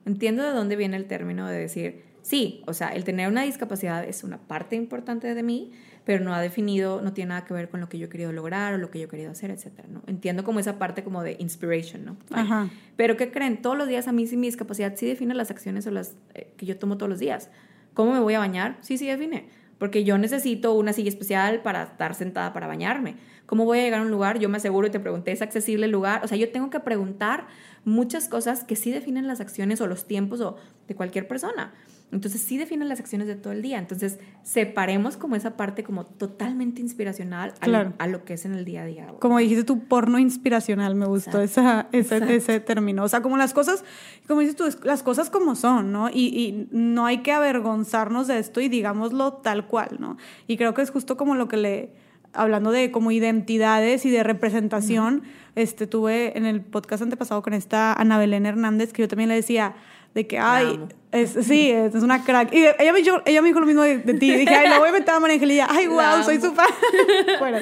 entiendo 0.06 0.44
de 0.44 0.52
dónde 0.52 0.76
viene 0.76 0.98
el 0.98 1.06
término 1.06 1.48
de 1.48 1.58
decir, 1.58 2.04
sí, 2.22 2.62
o 2.68 2.74
sea, 2.74 2.90
el 2.90 3.06
tener 3.06 3.30
una 3.30 3.44
discapacidad 3.44 4.04
es 4.04 4.26
una 4.26 4.40
parte 4.40 4.76
importante 4.76 5.34
de 5.34 5.42
mí, 5.42 5.72
pero 6.06 6.24
no 6.24 6.34
ha 6.34 6.42
definido, 6.42 7.02
no 7.02 7.14
tiene 7.14 7.30
nada 7.30 7.46
que 7.46 7.54
ver 7.54 7.70
con 7.70 7.80
lo 7.80 7.90
que 7.90 7.98
yo 7.98 8.08
he 8.08 8.10
querido 8.10 8.32
lograr 8.32 8.74
o 8.74 8.78
lo 8.78 8.90
que 8.90 9.00
yo 9.00 9.06
he 9.06 9.10
querido 9.10 9.32
hacer, 9.32 9.52
etcétera, 9.52 9.88
¿no? 9.92 10.02
Entiendo 10.08 10.44
como 10.44 10.60
esa 10.60 10.80
parte 10.80 11.04
como 11.04 11.24
de 11.24 11.36
inspiration, 11.40 12.06
¿no? 12.06 12.18
Ajá. 12.32 12.70
Pero 12.96 13.18
¿qué 13.18 13.32
creen? 13.32 13.62
Todos 13.62 13.78
los 13.78 13.88
días 13.88 14.08
a 14.08 14.12
mí 14.12 14.26
sí 14.28 14.38
mi 14.38 14.48
discapacidad 14.48 14.94
sí 14.96 15.06
define 15.06 15.34
las 15.34 15.52
acciones 15.52 15.86
o 15.88 15.92
las 15.92 16.16
eh, 16.34 16.52
que 16.58 16.66
yo 16.66 16.78
tomo 16.78 16.98
todos 16.98 17.10
los 17.10 17.20
días. 17.20 17.50
¿Cómo 17.94 18.14
me 18.14 18.20
voy 18.20 18.34
a 18.34 18.40
bañar? 18.40 18.78
Sí, 18.82 18.98
sí 18.98 19.08
define. 19.08 19.48
Porque 19.78 20.04
yo 20.04 20.18
necesito 20.18 20.74
una 20.74 20.94
silla 20.94 21.10
especial 21.10 21.62
para 21.62 21.84
estar 21.84 22.14
sentada 22.14 22.54
para 22.54 22.68
bañarme. 22.68 23.16
¿Cómo 23.46 23.66
voy 23.66 23.80
a 23.80 23.82
llegar 23.82 24.02
a 24.02 24.04
un 24.04 24.12
lugar? 24.12 24.38
Yo 24.38 24.50
me 24.50 24.58
aseguro 24.58 24.88
y 24.88 24.90
te 24.92 25.00
pregunté, 25.00 25.32
¿es 25.32 25.42
accesible 25.42 25.86
el 25.86 25.92
lugar? 25.92 26.24
O 26.24 26.28
sea, 26.28 26.38
yo 26.38 26.52
tengo 26.52 26.70
que 26.70 26.80
preguntar 26.80 27.48
muchas 27.86 28.28
cosas 28.28 28.64
que 28.64 28.76
sí 28.76 28.92
definen 28.92 29.28
las 29.28 29.42
acciones 29.42 29.82
o 29.82 29.88
los 29.88 30.06
tiempos 30.06 30.42
o 30.42 30.58
de 30.88 30.96
cualquier 30.96 31.28
persona. 31.28 31.74
Entonces 32.12 32.42
sí 32.42 32.58
definen 32.58 32.90
las 32.90 33.00
acciones 33.00 33.28
de 33.28 33.36
todo 33.36 33.54
el 33.54 33.62
día. 33.62 33.78
Entonces 33.78 34.20
separemos 34.42 35.16
como 35.16 35.36
esa 35.36 35.56
parte 35.56 35.84
como 35.84 36.06
totalmente 36.06 36.82
inspiracional 36.82 37.54
a, 37.62 38.08
lo 38.08 38.26
que 38.26 38.34
es 38.34 38.46
en 38.46 38.56
el 38.56 38.66
día 38.66 38.82
a 38.82 38.86
día. 38.86 39.08
Como 39.20 39.38
dijiste 39.38 39.64
tu 39.64 39.86
porno 39.86 40.18
inspiracional, 40.18 40.96
me 40.96 41.06
gustó 41.06 41.42
esa, 41.42 41.88
ese, 41.92 42.36
ese, 42.36 42.60
término. 42.60 43.04
O 43.04 43.08
sea, 43.08 43.22
como 43.22 43.38
las 43.38 43.54
cosas, 43.54 43.84
como 44.28 44.42
dices 44.42 44.56
tú, 44.56 44.66
las 44.84 45.04
cosas 45.04 45.30
como 45.30 45.56
son, 45.56 45.92
¿no? 45.92 46.10
Y, 46.10 46.28
y, 46.36 46.68
no 46.72 47.06
hay 47.06 47.20
que 47.20 47.32
avergonzarnos 47.32 48.28
de 48.28 48.40
esto 48.40 48.60
y 48.60 48.70
digámoslo 48.70 49.34
tal 49.34 49.68
cual, 49.68 49.98
¿no? 50.00 50.18
Y 50.48 50.58
creo 50.58 50.74
que 50.74 50.82
es 50.82 50.90
justo 50.90 51.16
como 51.16 51.36
lo 51.36 51.48
que 51.48 51.58
le, 51.58 51.94
hablando 52.34 52.72
de 52.72 52.92
como 52.92 53.12
identidades 53.12 54.06
y 54.06 54.10
de 54.10 54.24
representación, 54.24 55.24
este, 55.56 55.88
tuve 55.88 56.38
en 56.38 56.46
el 56.46 56.62
podcast 56.62 57.04
antepasado 57.04 57.42
con 57.42 57.54
esta 57.54 57.94
Ana 57.94 58.18
Belén 58.18 58.46
Hernández 58.46 58.94
que 58.94 59.04
yo 59.04 59.08
también 59.08 59.30
le 59.30 59.36
decía 59.36 59.76
de 60.14 60.28
que, 60.28 60.40
ay, 60.40 60.80
es, 61.12 61.32
sí, 61.42 61.72
es, 61.72 61.96
una 61.96 62.24
crack. 62.24 62.54
Y 62.54 62.66
ella 62.80 62.94
me, 62.94 63.02
dijo, 63.02 63.22
ella 63.26 63.42
me 63.42 63.50
dijo 63.50 63.60
lo 63.60 63.66
mismo 63.66 63.84
de, 63.84 64.00
ti. 64.00 64.32
Dije, 64.36 64.54
ay, 64.54 64.70
la 64.70 64.80
voy 64.80 64.90
a 64.90 64.92
meter 64.92 65.10
a 65.10 65.20
María 65.20 65.36
Angelina. 65.36 65.68
Ay, 65.70 65.88
wow, 65.88 66.24
soy 66.24 66.40
su 66.40 66.54
fan. 66.54 66.68
bueno, 67.40 67.58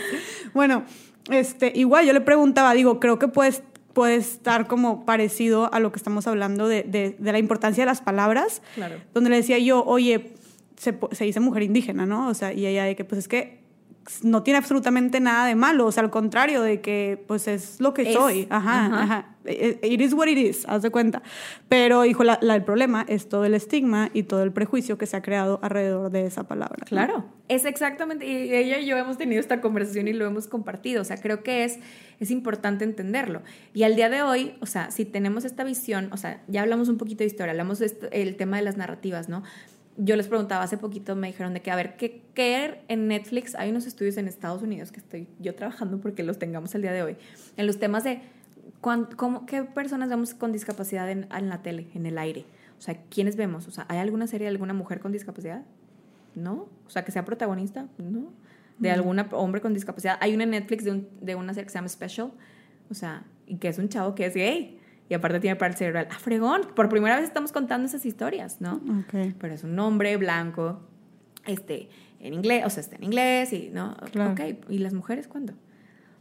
bueno, 0.54 0.84
este, 1.30 1.72
igual 1.76 2.06
yo 2.06 2.14
le 2.14 2.22
preguntaba, 2.22 2.74
digo, 2.74 3.00
creo 3.00 3.20
que 3.20 3.28
puedes 3.28 3.64
puede 3.94 4.16
estar 4.16 4.68
como 4.68 5.06
parecido 5.06 5.74
a 5.74 5.80
lo 5.80 5.92
que 5.92 5.98
estamos 5.98 6.28
hablando 6.28 6.68
de, 6.68 6.84
de, 6.84 7.16
de 7.18 7.32
la 7.32 7.40
importancia 7.40 7.82
de 7.82 7.88
las 7.88 8.00
palabras. 8.00 8.62
Claro. 8.76 8.98
Donde 9.12 9.32
le 9.32 9.38
decía 9.38 9.58
yo, 9.58 9.84
oye, 9.84 10.36
se, 10.78 10.96
se, 11.14 11.26
dice 11.26 11.40
mujer 11.40 11.64
indígena, 11.64 12.06
¿no? 12.06 12.28
O 12.28 12.36
sea, 12.36 12.54
y 12.54 12.68
ella 12.68 12.84
de 12.84 12.96
que, 12.96 13.04
pues 13.04 13.18
es 13.18 13.28
que 13.28 13.67
no 14.24 14.44
tiene 14.44 14.58
absolutamente 14.58 15.20
nada 15.20 15.46
de 15.46 15.56
malo, 15.56 15.86
o 15.86 15.92
sea, 15.92 16.04
al 16.04 16.10
contrario 16.10 16.62
de 16.62 16.82
que, 16.82 17.24
pues 17.28 17.48
es 17.48 17.80
lo 17.80 17.94
que 17.94 18.14
soy. 18.14 18.48
Ajá, 18.50 19.04
ajá. 19.04 19.36
eh, 19.46 19.80
it 19.84 20.02
is 20.02 20.14
what 20.14 20.28
it 20.28 20.38
is, 20.38 20.66
haz 20.68 20.82
de 20.82 20.90
cuenta. 20.90 21.22
Pero, 21.70 22.06
hijo, 22.06 22.24
la, 22.24 22.36
el 22.42 22.64
problema 22.64 23.06
es 23.08 23.30
todo 23.30 23.46
el 23.46 23.54
estigma 23.54 24.10
y 24.14 24.24
todo 24.24 24.44
el 24.44 24.52
prejuicio 24.52 24.98
que 24.98 25.06
se 25.06 25.18
ha 25.18 25.22
creado 25.22 25.60
alrededor 25.62 26.12
de 26.12 26.26
esa 26.26 26.48
palabra. 26.48 26.86
Claro, 26.86 27.26
es 27.48 27.66
exactamente, 27.66 28.26
y 28.26 28.54
ella 28.54 28.80
y 28.80 28.86
yo 28.86 28.98
hemos 28.98 29.18
tenido 29.18 29.40
esta 29.40 29.62
conversación 29.62 30.08
y 30.08 30.14
lo 30.14 30.26
hemos 30.26 30.48
compartido, 30.48 31.02
o 31.02 31.06
sea, 31.06 31.18
creo 31.18 31.44
que 31.44 31.64
es, 31.64 31.80
es 32.20 32.32
importante 32.32 32.86
entenderlo. 32.86 33.42
Y 33.74 33.84
al 33.84 33.96
día 33.96 34.10
de 34.10 34.22
hoy, 34.22 34.56
o 34.62 34.66
sea, 34.66 34.92
si 34.92 35.06
tenemos 35.06 35.46
esta 35.46 35.64
visión, 35.64 36.10
o 36.12 36.18
sea, 36.18 36.42
ya 36.48 36.62
hablamos 36.62 36.90
un 36.90 36.98
poquito 36.98 37.20
de 37.20 37.26
historia, 37.26 37.52
hablamos 37.52 37.80
del 37.80 38.36
tema 38.36 38.58
de 38.58 38.64
las 38.64 38.78
narrativas, 38.78 39.30
¿no? 39.30 39.44
Yo 39.98 40.16
les 40.16 40.28
preguntaba 40.28 40.64
hace 40.64 40.78
poquito, 40.78 41.16
me 41.16 41.28
dijeron 41.28 41.54
de 41.54 41.62
que, 41.62 41.72
a 41.72 41.76
ver, 41.76 41.98
¿qué, 41.98 42.22
¿qué, 42.34 42.82
en 42.88 43.08
Netflix? 43.08 43.56
Hay 43.56 43.72
unos 43.72 43.88
estudios 43.88 44.18
en 44.18 44.28
Estados 44.28 44.62
Unidos 44.62 44.92
que 44.92 45.00
estoy 45.00 45.28
yo 45.40 45.56
trabajando 45.56 46.00
porque 46.00 46.24
los 46.24 46.38
tengamos 46.38 46.76
el 46.76 46.84
día 46.84 46.92
de 46.92 47.02
hoy, 47.02 47.18
en 47.58 47.66
los 47.66 47.80
temas 47.80 48.04
de 48.04 48.22
cómo, 48.80 49.46
qué 49.48 49.64
personas 49.64 50.10
vemos 50.10 50.34
con 50.36 50.52
discapacidad 50.52 51.10
en, 51.10 51.28
en, 51.36 51.50
la 51.50 51.62
tele, 51.64 51.88
en 51.96 52.06
el 52.06 52.18
aire. 52.18 52.46
O 52.78 52.82
sea, 52.82 52.96
¿quiénes 53.10 53.36
vemos? 53.36 53.68
O 53.68 53.72
sea, 53.72 53.86
¿hay 53.90 53.98
alguna 53.98 54.28
serie 54.28 54.46
de 54.46 54.52
alguna 54.52 54.74
mujer 54.74 55.00
con 55.00 55.12
discapacidad? 55.12 55.64
¿No? 56.36 56.68
O 56.86 56.90
sea, 56.90 57.04
que 57.04 57.12
sea 57.12 57.26
protagonista, 57.26 57.88
¿no? 57.98 58.32
De 58.78 58.92
algún 58.92 59.20
hombre 59.32 59.60
con 59.60 59.74
discapacidad. 59.74 60.20
Hay 60.22 60.36
una 60.36 60.44
en 60.44 60.52
Netflix 60.52 60.84
de, 60.84 60.92
un, 60.92 61.08
de 61.20 61.34
una 61.34 61.56
serie 61.56 61.66
que 61.66 61.72
se 61.72 61.80
llama 61.80 61.90
Special, 61.90 62.32
o 62.92 62.94
sea, 62.94 63.24
y 63.48 63.58
que 63.58 63.70
es 63.70 63.80
un 63.80 63.90
chavo 63.90 64.14
que 64.14 64.28
es 64.28 64.36
gay 64.36 64.77
y 65.10 65.14
aparte 65.14 65.40
tiene 65.40 65.56
parte 65.56 65.78
cerebral. 65.78 66.08
¡Ah, 66.12 66.20
fregón! 66.20 66.62
Por 66.76 66.90
primera 66.90 67.16
vez 67.16 67.26
estamos 67.26 67.52
contando 67.52 67.88
esas 67.88 68.06
historias, 68.06 68.62
¿no? 68.62 68.82
Okay. 69.06 69.36
Pero 69.40 69.54
es 69.54 69.64
un 69.64 69.78
hombre 69.80 70.18
blanco, 70.18 70.82
este, 71.46 71.90
en 72.20 72.34
inglés, 72.34 72.64
o 72.66 72.70
sea, 72.70 72.82
está 72.82 72.96
en 72.96 73.04
inglés 73.04 73.54
y, 73.54 73.70
¿no? 73.70 73.96
Claro. 74.12 74.32
Ok, 74.32 74.70
¿y 74.70 74.80
las 74.80 74.94
mujeres 74.94 75.28
cuándo? 75.28 75.54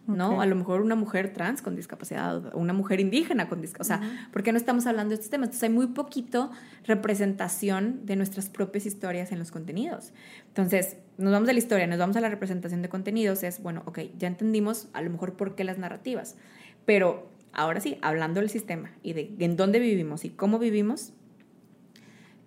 ¿no? 0.06 0.40
A 0.40 0.46
lo 0.46 0.54
mejor 0.54 0.80
una 0.82 0.94
mujer 0.94 1.32
trans 1.32 1.62
con 1.62 1.74
discapacidad, 1.74 2.54
una 2.54 2.72
mujer 2.72 3.00
indígena 3.00 3.48
con 3.48 3.60
discapacidad. 3.60 4.00
O 4.00 4.04
sea, 4.04 4.28
¿por 4.32 4.42
qué 4.42 4.52
no 4.52 4.58
estamos 4.58 4.86
hablando 4.86 5.10
de 5.10 5.14
estos 5.16 5.30
temas? 5.30 5.48
Entonces 5.48 5.62
hay 5.64 5.74
muy 5.74 5.88
poquito 5.88 6.50
representación 6.84 8.06
de 8.06 8.16
nuestras 8.16 8.48
propias 8.48 8.86
historias 8.86 9.32
en 9.32 9.38
los 9.38 9.50
contenidos. 9.50 10.12
Entonces, 10.48 10.98
nos 11.18 11.32
vamos 11.32 11.46
de 11.46 11.54
la 11.54 11.58
historia, 11.58 11.86
nos 11.86 11.98
vamos 11.98 12.16
a 12.16 12.20
la 12.20 12.28
representación 12.28 12.82
de 12.82 12.88
contenidos, 12.88 13.42
es, 13.42 13.62
bueno, 13.62 13.82
ok, 13.86 14.00
ya 14.16 14.28
entendimos 14.28 14.88
a 14.92 15.02
lo 15.02 15.10
mejor 15.10 15.34
por 15.34 15.54
qué 15.54 15.64
las 15.64 15.78
narrativas, 15.78 16.36
pero 16.84 17.28
Ahora 17.56 17.80
sí, 17.80 17.96
hablando 18.02 18.40
del 18.40 18.50
sistema 18.50 18.90
y 19.02 19.14
de 19.14 19.34
en 19.38 19.56
dónde 19.56 19.78
vivimos 19.78 20.26
y 20.26 20.28
cómo 20.28 20.58
vivimos, 20.58 21.14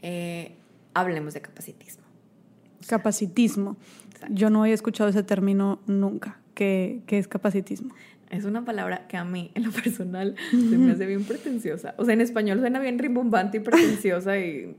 eh, 0.03 0.55
hablemos 0.93 1.33
de 1.33 1.41
capacitismo. 1.41 2.03
Capacitismo. 2.87 3.75
Yo 4.29 4.51
no 4.51 4.67
he 4.67 4.71
escuchado 4.71 5.09
ese 5.09 5.23
término 5.23 5.79
nunca. 5.87 6.39
¿Qué, 6.53 7.01
¿Qué, 7.07 7.17
es 7.17 7.27
capacitismo? 7.27 7.95
Es 8.29 8.45
una 8.45 8.63
palabra 8.63 9.07
que 9.07 9.17
a 9.17 9.25
mí, 9.25 9.49
en 9.55 9.63
lo 9.63 9.71
personal, 9.71 10.35
se 10.51 10.77
me 10.77 10.91
hace 10.91 11.07
bien 11.07 11.23
pretenciosa. 11.23 11.95
O 11.97 12.05
sea, 12.05 12.13
en 12.13 12.21
español 12.21 12.59
suena 12.59 12.79
bien 12.79 12.99
rimbombante 12.99 13.57
y 13.57 13.61
pretenciosa. 13.61 14.37
y, 14.37 14.75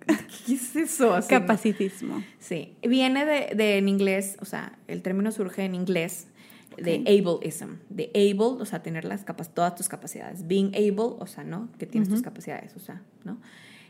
¿Qué 0.47 0.55
es 0.55 0.77
eso? 0.77 1.19
Capacitismo. 1.29 2.23
Sí. 2.39 2.77
Viene 2.89 3.27
de, 3.27 3.57
de, 3.57 3.79
en 3.79 3.89
inglés, 3.89 4.37
o 4.41 4.45
sea, 4.45 4.79
el 4.87 5.03
término 5.03 5.33
surge 5.33 5.65
en 5.65 5.75
inglés 5.75 6.29
de 6.77 7.05
ableism, 7.07 7.79
de 7.89 8.11
able, 8.15 8.63
o 8.63 8.65
sea, 8.65 8.83
tener 8.83 9.05
las 9.05 9.25
capas, 9.25 9.53
todas 9.53 9.75
tus 9.75 9.89
capacidades. 9.89 10.47
Being 10.47 10.75
able, 10.75 11.17
o 11.19 11.27
sea, 11.27 11.45
¿no? 11.45 11.69
Que 11.79 11.87
tienes 11.87 12.09
tus 12.09 12.23
capacidades, 12.23 12.75
o 12.77 12.81
sea, 12.81 13.03
¿no? 13.25 13.41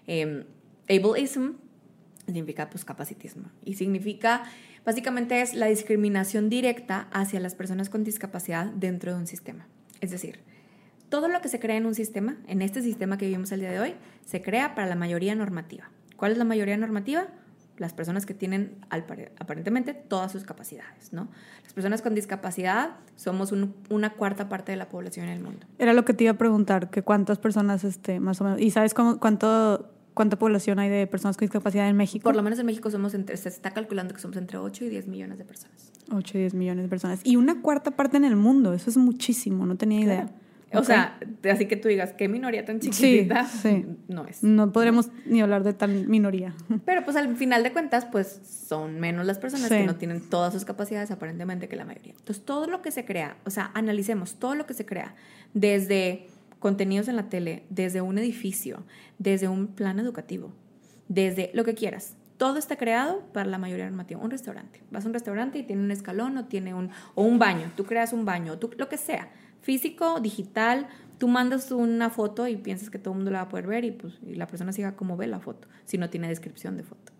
Eh, 0.07 0.45
ableism 0.88 1.53
significa 2.27 2.71
pues 2.71 2.85
capacitismo 2.85 3.51
y 3.64 3.75
significa, 3.75 4.45
básicamente 4.85 5.40
es 5.43 5.55
la 5.55 5.66
discriminación 5.66 6.49
directa 6.49 7.09
hacia 7.12 7.40
las 7.40 7.55
personas 7.55 7.90
con 7.90 8.05
discapacidad 8.05 8.66
dentro 8.66 9.12
de 9.12 9.19
un 9.19 9.27
sistema. 9.27 9.66
Es 10.01 10.11
decir, 10.11 10.40
todo 11.09 11.29
lo 11.29 11.40
que 11.40 11.49
se 11.49 11.61
crea 11.61 11.77
en 11.77 11.87
un 11.87 11.95
sistema, 11.95 12.38
en 12.47 12.62
este 12.62 12.83
sistema 12.83 13.19
que 13.19 13.27
vivimos 13.27 13.53
el 13.53 13.61
día 13.61 13.71
de 13.71 13.81
hoy, 13.81 13.95
se 14.25 14.40
crea 14.43 14.75
para 14.75 14.87
la 14.87 14.95
mayoría 14.95 15.35
normativa. 15.35 15.90
¿Cuál 16.16 16.33
es 16.33 16.38
la 16.38 16.45
mayoría 16.45 16.77
normativa? 16.77 17.29
Las 17.81 17.95
personas 17.95 18.27
que 18.27 18.35
tienen 18.35 18.77
aparentemente 18.90 19.95
todas 19.95 20.31
sus 20.31 20.45
capacidades, 20.45 21.14
¿no? 21.14 21.29
Las 21.64 21.73
personas 21.73 22.03
con 22.03 22.14
discapacidad 22.14 22.90
somos 23.16 23.53
una 23.88 24.11
cuarta 24.11 24.51
parte 24.51 24.71
de 24.71 24.77
la 24.77 24.90
población 24.90 25.27
en 25.27 25.33
el 25.33 25.43
mundo. 25.43 25.66
Era 25.79 25.95
lo 25.95 26.05
que 26.05 26.12
te 26.12 26.25
iba 26.25 26.33
a 26.33 26.37
preguntar, 26.37 26.90
que 26.90 27.03
cuántas 27.03 27.38
personas, 27.38 27.83
este, 27.85 28.21
más 28.21 28.38
o 28.43 28.45
menos, 28.45 28.61
¿y 28.61 28.71
sabes 28.71 28.93
cómo, 28.93 29.19
cuánto, 29.19 29.88
cuánta 30.12 30.38
población 30.38 30.79
hay 30.79 30.90
de 30.90 31.07
personas 31.07 31.38
con 31.38 31.47
discapacidad 31.47 31.88
en 31.88 31.97
México? 31.97 32.23
Por 32.23 32.37
lo 32.37 32.43
menos 32.43 32.59
en 32.59 32.66
México 32.66 32.90
somos 32.90 33.14
entre, 33.14 33.35
se 33.38 33.49
está 33.49 33.71
calculando 33.71 34.12
que 34.12 34.21
somos 34.21 34.37
entre 34.37 34.59
8 34.59 34.85
y 34.85 34.88
10 34.90 35.09
millones 35.09 35.38
de 35.38 35.47
personas. 35.47 35.90
8 36.12 36.37
y 36.37 36.40
10 36.43 36.55
millones 36.55 36.85
de 36.85 36.88
personas. 36.90 37.21
Y 37.25 37.37
una 37.37 37.62
cuarta 37.62 37.93
parte 37.93 38.19
en 38.19 38.27
el 38.27 38.37
mundo, 38.37 38.75
eso 38.75 38.90
es 38.90 38.99
muchísimo, 38.99 39.64
no 39.64 39.77
tenía 39.77 40.01
idea. 40.01 40.31
O 40.72 40.85
sea, 40.85 41.18
así 41.50 41.66
que 41.66 41.76
tú 41.76 41.88
digas, 41.88 42.12
¿qué 42.12 42.28
minoría 42.28 42.64
tan 42.64 42.78
chiquitita? 42.80 43.44
Sí, 43.44 43.87
No 44.09 44.26
es. 44.26 44.42
No 44.42 44.72
podremos 44.72 45.11
ni 45.26 45.40
hablar 45.40 45.64
de 45.64 45.72
tan 45.72 46.09
minoría. 46.09 46.54
Pero 46.85 47.04
pues 47.04 47.16
al 47.16 47.37
final 47.37 47.62
de 47.62 47.72
cuentas, 47.72 48.06
pues 48.06 48.40
son 48.68 49.00
menos 49.00 49.26
las 49.26 49.38
personas 49.38 49.68
que 49.68 49.85
no 49.85 49.96
tienen 49.96 50.20
todas 50.20 50.52
sus 50.52 50.64
capacidades 50.64 51.11
aparentemente 51.11 51.68
que 51.68 51.76
la 51.76 51.85
mayoría. 51.85 52.12
Entonces, 52.12 52.44
todo 52.44 52.66
lo 52.66 52.83
que 52.83 52.90
se 52.92 53.04
crea, 53.04 53.37
o 53.44 53.50
sea, 53.50 53.70
analicemos 53.74 54.35
todo 54.35 54.54
lo 54.54 54.66
que 54.66 54.74
se 54.74 54.87
crea, 54.87 55.14
desde 55.54 56.28
contenidos 56.61 57.09
en 57.09 57.16
la 57.16 57.28
tele, 57.28 57.64
desde 57.70 58.00
un 58.00 58.18
edificio, 58.18 58.85
desde 59.18 59.48
un 59.48 59.68
plan 59.68 59.98
educativo, 59.98 60.52
desde 61.09 61.50
lo 61.54 61.64
que 61.64 61.74
quieras. 61.74 62.16
Todo 62.37 62.59
está 62.59 62.76
creado 62.76 63.22
para 63.33 63.50
la 63.50 63.59
mayoría 63.59 63.85
normativa. 63.87 64.20
Un 64.20 64.30
restaurante. 64.30 64.80
Vas 64.90 65.04
a 65.04 65.09
un 65.09 65.14
restaurante 65.14 65.59
y 65.59 65.62
tiene 65.62 65.83
un 65.83 65.90
escalón 65.90 66.38
o 66.38 66.46
tiene 66.46 66.72
un, 66.72 66.90
o 67.14 67.22
un 67.22 67.38
baño. 67.38 67.70
Tú 67.76 67.85
creas 67.85 68.14
un 68.14 68.24
baño, 68.24 68.59
tú, 68.59 68.70
lo 68.78 68.88
que 68.88 68.96
sea 68.96 69.28
físico, 69.61 70.20
digital, 70.20 70.88
tú 71.18 71.29
mandas 71.29 71.70
una 71.70 72.11
foto 72.11 72.46
y 72.49 72.57
piensas 72.57 72.90
que 72.90 72.99
todo 72.99 73.12
el 73.12 73.18
mundo 73.18 73.31
la 73.31 73.40
va 73.40 73.44
a 73.44 73.49
poder 73.49 73.66
ver 73.66 73.85
y, 73.85 73.90
pues, 73.90 74.14
y 74.27 74.35
la 74.35 74.46
persona 74.46 74.73
siga 74.73 74.96
como 74.96 75.16
ve 75.16 75.27
la 75.27 75.40
foto, 75.40 75.68
si 75.85 75.99
no 75.99 76.09
tiene 76.11 76.29
descripción 76.29 76.77
de 76.77 76.83
foto. 76.83 77.12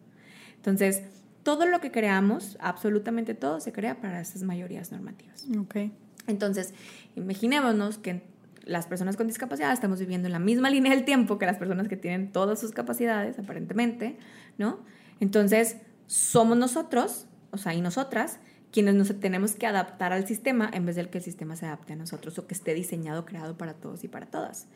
Entonces, 0.57 1.03
todo 1.43 1.67
lo 1.67 1.81
que 1.81 1.91
creamos, 1.91 2.57
absolutamente 2.61 3.35
todo, 3.35 3.61
se 3.61 3.73
crea 3.73 4.01
para 4.01 4.21
esas 4.21 4.43
mayorías 4.43 4.93
normativas. 4.93 5.47
Okay. 5.65 5.93
Entonces, 6.27 6.75
imaginémonos 7.17 7.99
que 7.99 8.23
las 8.65 8.87
personas 8.87 9.17
con 9.17 9.27
discapacidad 9.27 9.73
estamos 9.73 10.01
viviendo 10.01 10.29
en 10.29 10.33
la 10.33 10.39
misma 10.39 10.71
línea 10.71 10.95
del 10.95 11.05
tiempo 11.05 11.39
que 11.39 11.47
las 11.47 11.57
personas 11.57 11.89
que 11.89 11.97
tienen 11.97 12.31
todas 12.31 12.61
sus 12.61 12.73
capacidades, 12.73 13.39
aparentemente, 13.39 14.19
¿no? 14.59 14.81
Entonces, 15.19 15.77
somos 16.07 16.57
nosotros, 16.57 17.27
o 17.51 17.59
sea, 17.59 17.75
y 17.75 17.81
nosotras, 17.81 18.39
quienes 18.73 18.95
nos 18.95 19.19
tenemos 19.21 19.53
que 19.53 19.67
adaptar 19.67 20.13
al 20.13 20.27
sistema 20.27 20.71
en 20.73 20.87
vez 20.87 20.97
de 20.97 21.09
que 21.09 21.19
el 21.19 21.25
sistema 21.25 21.57
se 21.57 21.67
adapte 21.67 21.93
a 21.93 21.97
nosotros 21.97 22.39
o 22.39 22.47
que 22.47 22.55
esté 22.55 22.75
diseñado, 22.75 23.25
creado 23.25 23.57
para 23.57 23.75
todos 23.75 24.05
y 24.05 24.09
para 24.09 24.27
todas. 24.27 24.67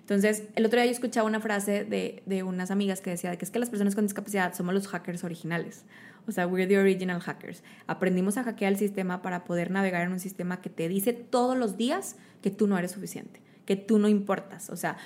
Entonces, 0.00 0.44
el 0.56 0.66
otro 0.66 0.80
día 0.80 0.86
yo 0.86 0.92
escuchaba 0.92 1.28
una 1.28 1.40
frase 1.40 1.84
de, 1.84 2.22
de 2.26 2.42
unas 2.42 2.70
amigas 2.70 3.00
que 3.00 3.10
decía 3.10 3.36
que 3.36 3.44
es 3.44 3.50
que 3.50 3.60
las 3.60 3.70
personas 3.70 3.94
con 3.94 4.04
discapacidad 4.04 4.52
somos 4.54 4.74
los 4.74 4.88
hackers 4.88 5.22
originales. 5.22 5.84
O 6.26 6.32
sea, 6.32 6.46
we're 6.46 6.66
the 6.66 6.78
original 6.78 7.20
hackers. 7.20 7.62
Aprendimos 7.86 8.36
a 8.36 8.44
hackear 8.44 8.72
el 8.72 8.78
sistema 8.78 9.22
para 9.22 9.44
poder 9.44 9.70
navegar 9.70 10.02
en 10.02 10.12
un 10.12 10.20
sistema 10.20 10.60
que 10.60 10.70
te 10.70 10.88
dice 10.88 11.12
todos 11.12 11.56
los 11.56 11.76
días 11.76 12.16
que 12.42 12.50
tú 12.50 12.66
no 12.66 12.78
eres 12.78 12.92
suficiente, 12.92 13.40
que 13.64 13.76
tú 13.76 13.98
no 13.98 14.08
importas. 14.08 14.70
O 14.70 14.76
sea, 14.76 14.96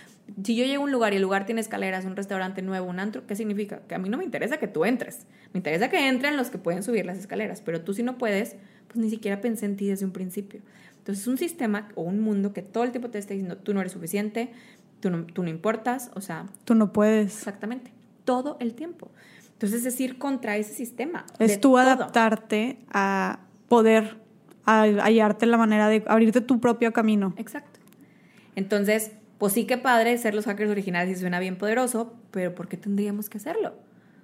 si 0.42 0.56
yo 0.56 0.64
llego 0.64 0.82
a 0.82 0.84
un 0.84 0.92
lugar 0.92 1.12
y 1.12 1.16
el 1.16 1.22
lugar 1.22 1.46
tiene 1.46 1.60
escaleras, 1.60 2.04
un 2.04 2.16
restaurante 2.16 2.62
nuevo, 2.62 2.88
un 2.88 2.98
antro, 2.98 3.26
¿qué 3.26 3.36
significa? 3.36 3.80
Que 3.88 3.94
a 3.94 3.98
mí 3.98 4.08
no 4.08 4.18
me 4.18 4.24
interesa 4.24 4.58
que 4.58 4.68
tú 4.68 4.84
entres. 4.84 5.26
Me 5.52 5.58
interesa 5.58 5.88
que 5.88 6.08
entren 6.08 6.36
los 6.36 6.50
que 6.50 6.58
pueden 6.58 6.82
subir 6.82 7.06
las 7.06 7.18
escaleras, 7.18 7.60
pero 7.60 7.82
tú 7.82 7.94
si 7.94 8.02
no 8.02 8.18
puedes, 8.18 8.56
pues 8.88 8.98
ni 8.98 9.08
siquiera 9.08 9.40
pensé 9.40 9.66
en 9.66 9.76
ti 9.76 9.86
desde 9.86 10.04
un 10.04 10.12
principio. 10.12 10.60
Entonces 10.98 11.22
es 11.22 11.28
un 11.28 11.38
sistema 11.38 11.88
o 11.94 12.02
un 12.02 12.20
mundo 12.20 12.52
que 12.52 12.62
todo 12.62 12.84
el 12.84 12.90
tiempo 12.90 13.10
te 13.10 13.18
está 13.18 13.34
diciendo, 13.34 13.56
tú 13.56 13.72
no 13.72 13.80
eres 13.80 13.92
suficiente, 13.92 14.50
tú 15.00 15.10
no, 15.10 15.24
tú 15.24 15.42
no 15.42 15.48
importas, 15.48 16.10
o 16.14 16.20
sea... 16.20 16.46
Tú 16.64 16.74
no 16.74 16.92
puedes. 16.92 17.36
Exactamente, 17.36 17.92
todo 18.24 18.56
el 18.60 18.74
tiempo. 18.74 19.10
Entonces 19.52 19.86
es 19.86 20.00
ir 20.00 20.18
contra 20.18 20.56
ese 20.56 20.74
sistema. 20.74 21.24
Es 21.38 21.60
tú 21.60 21.78
adaptarte 21.78 22.78
a 22.90 23.40
poder 23.68 24.16
a 24.66 24.82
hallarte 24.82 25.46
la 25.46 25.56
manera 25.56 25.88
de 25.88 26.02
abrirte 26.08 26.40
tu 26.40 26.60
propio 26.60 26.92
camino. 26.92 27.34
Exacto. 27.38 27.78
Entonces, 28.56 29.12
pues 29.38 29.52
sí 29.52 29.66
que 29.66 29.78
padre 29.78 30.16
ser 30.18 30.34
los 30.34 30.46
hackers 30.46 30.70
originales 30.70 31.16
y 31.16 31.20
suena 31.20 31.40
bien 31.40 31.56
poderoso, 31.56 32.14
pero 32.30 32.54
¿por 32.54 32.68
qué 32.68 32.76
tendríamos 32.76 33.28
que 33.28 33.38
hacerlo? 33.38 33.74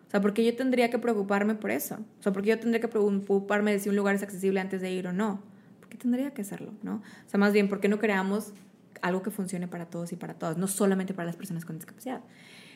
O 0.09 0.11
sea, 0.11 0.21
¿por 0.21 0.35
qué 0.35 0.45
yo 0.45 0.55
tendría 0.55 0.91
que 0.91 0.99
preocuparme 0.99 1.55
por 1.55 1.71
eso? 1.71 1.97
O 2.19 2.23
sea, 2.23 2.33
¿por 2.33 2.43
qué 2.43 2.51
yo 2.51 2.59
tendría 2.59 2.81
que 2.81 2.89
preocuparme 2.89 3.73
de 3.73 3.79
si 3.79 3.89
un 3.89 3.97
lugar 3.97 4.15
es 4.15 4.23
accesible 4.23 4.61
antes 4.61 4.81
de 4.81 4.91
ir 4.93 5.07
o 5.07 5.13
no? 5.13 5.41
¿Por 5.81 5.89
qué 5.89 5.97
tendría 5.97 6.33
que 6.33 6.43
hacerlo? 6.43 6.73
¿no? 6.83 6.97
O 6.97 7.31
sea, 7.31 7.39
más 7.39 7.53
bien, 7.53 7.69
¿por 7.69 7.81
qué 7.81 7.89
no 7.89 7.99
creamos 7.99 8.53
algo 9.01 9.23
que 9.23 9.31
funcione 9.31 9.69
para 9.69 9.87
todos 9.87 10.13
y 10.13 10.17
para 10.17 10.35
todas, 10.35 10.59
no 10.59 10.67
solamente 10.67 11.15
para 11.15 11.27
las 11.27 11.37
personas 11.37 11.65
con 11.65 11.77
discapacidad? 11.77 12.21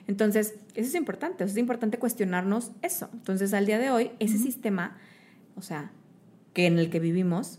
Entonces, 0.07 0.55
eso 0.75 0.89
es 0.89 0.95
importante, 0.95 1.45
eso 1.45 1.53
es 1.53 1.59
importante 1.59 1.99
cuestionarnos 1.99 2.71
eso. 2.83 3.11
Entonces, 3.13 3.53
al 3.55 3.67
día 3.67 3.79
de 3.79 3.91
hoy, 3.91 4.13
ese 4.19 4.39
sistema, 4.39 4.97
o 5.57 5.63
sea, 5.63 5.91
que 6.53 6.67
en 6.67 6.79
el 6.79 6.91
que 6.91 7.01
vivimos, 7.01 7.59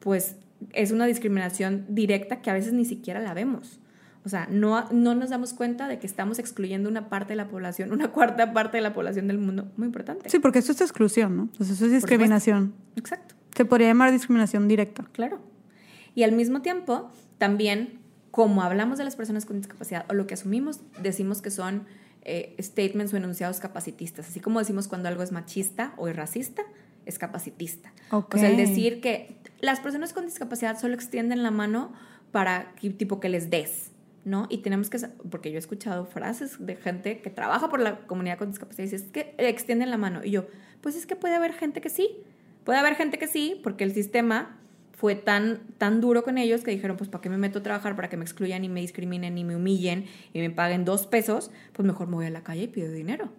pues 0.00 0.36
es 0.72 0.92
una 0.92 1.06
discriminación 1.06 1.84
directa 1.88 2.40
que 2.40 2.50
a 2.50 2.54
veces 2.54 2.72
ni 2.72 2.84
siquiera 2.84 3.20
la 3.20 3.34
vemos. 3.34 3.80
O 4.24 4.28
sea, 4.28 4.48
no, 4.50 4.88
no 4.90 5.14
nos 5.14 5.30
damos 5.30 5.52
cuenta 5.52 5.86
de 5.86 5.98
que 5.98 6.06
estamos 6.06 6.38
excluyendo 6.38 6.88
una 6.88 7.10
parte 7.10 7.32
de 7.32 7.36
la 7.36 7.48
población, 7.48 7.92
una 7.92 8.08
cuarta 8.08 8.52
parte 8.54 8.78
de 8.78 8.82
la 8.82 8.94
población 8.94 9.28
del 9.28 9.38
mundo, 9.38 9.70
muy 9.76 9.86
importante. 9.86 10.30
Sí, 10.30 10.38
porque 10.38 10.60
esto 10.60 10.72
es 10.72 10.80
exclusión, 10.80 11.36
¿no? 11.36 11.42
Entonces 11.42 11.76
eso 11.76 11.86
es 11.86 11.92
discriminación. 11.92 12.74
Exacto. 12.96 13.34
Se 13.54 13.64
podría 13.64 13.88
llamar 13.88 14.12
discriminación 14.12 14.66
directa. 14.66 15.04
Claro. 15.12 15.40
Y 16.14 16.22
al 16.22 16.32
mismo 16.32 16.62
tiempo, 16.62 17.10
también 17.38 18.00
como 18.30 18.62
hablamos 18.62 18.98
de 18.98 19.04
las 19.04 19.14
personas 19.14 19.46
con 19.46 19.58
discapacidad 19.58 20.06
o 20.08 20.14
lo 20.14 20.26
que 20.26 20.34
asumimos, 20.34 20.80
decimos 21.00 21.40
que 21.40 21.50
son 21.50 21.86
eh, 22.22 22.56
statements 22.58 23.12
o 23.12 23.16
enunciados 23.16 23.60
capacitistas. 23.60 24.26
Así 24.26 24.40
como 24.40 24.58
decimos 24.58 24.88
cuando 24.88 25.08
algo 25.08 25.22
es 25.22 25.30
machista 25.30 25.92
o 25.98 26.08
es 26.08 26.16
racista, 26.16 26.62
es 27.06 27.18
capacitista. 27.18 27.92
O 28.10 28.26
sea, 28.34 28.50
el 28.50 28.56
decir 28.56 29.00
que 29.00 29.36
las 29.60 29.80
personas 29.80 30.12
con 30.12 30.24
discapacidad 30.24 30.80
solo 30.80 30.94
extienden 30.94 31.42
la 31.42 31.50
mano 31.50 31.92
para 32.32 32.74
tipo 32.74 33.20
que 33.20 33.28
les 33.28 33.50
des, 33.50 33.92
¿no? 34.24 34.46
Y 34.50 34.58
tenemos 34.58 34.90
que, 34.90 34.98
porque 35.30 35.50
yo 35.50 35.56
he 35.56 35.58
escuchado 35.58 36.06
frases 36.06 36.64
de 36.64 36.76
gente 36.76 37.20
que 37.20 37.30
trabaja 37.30 37.68
por 37.68 37.80
la 37.80 38.06
comunidad 38.06 38.38
con 38.38 38.48
discapacidad 38.48 38.86
y 38.86 38.90
dice, 38.90 39.04
es 39.04 39.10
que 39.10 39.34
extienden 39.38 39.90
la 39.90 39.98
mano. 39.98 40.24
Y 40.24 40.30
yo, 40.30 40.46
pues 40.80 40.96
es 40.96 41.06
que 41.06 41.16
puede 41.16 41.34
haber 41.34 41.52
gente 41.52 41.80
que 41.80 41.90
sí, 41.90 42.08
puede 42.64 42.78
haber 42.78 42.94
gente 42.94 43.18
que 43.18 43.26
sí, 43.26 43.60
porque 43.62 43.84
el 43.84 43.92
sistema 43.92 44.58
fue 44.92 45.14
tan, 45.14 45.60
tan 45.76 46.00
duro 46.00 46.22
con 46.22 46.38
ellos 46.38 46.62
que 46.62 46.70
dijeron, 46.70 46.96
pues 46.96 47.10
¿para 47.10 47.20
qué 47.20 47.28
me 47.28 47.36
meto 47.36 47.58
a 47.58 47.62
trabajar? 47.62 47.96
Para 47.96 48.08
que 48.08 48.16
me 48.16 48.24
excluyan 48.24 48.64
y 48.64 48.68
me 48.68 48.80
discriminen 48.80 49.36
y 49.36 49.44
me 49.44 49.56
humillen 49.56 50.06
y 50.32 50.40
me 50.40 50.50
paguen 50.50 50.84
dos 50.84 51.06
pesos, 51.06 51.50
pues 51.72 51.86
mejor 51.86 52.08
me 52.08 52.14
voy 52.14 52.26
a 52.26 52.30
la 52.30 52.42
calle 52.42 52.62
y 52.62 52.68
pido 52.68 52.90
dinero. 52.90 53.30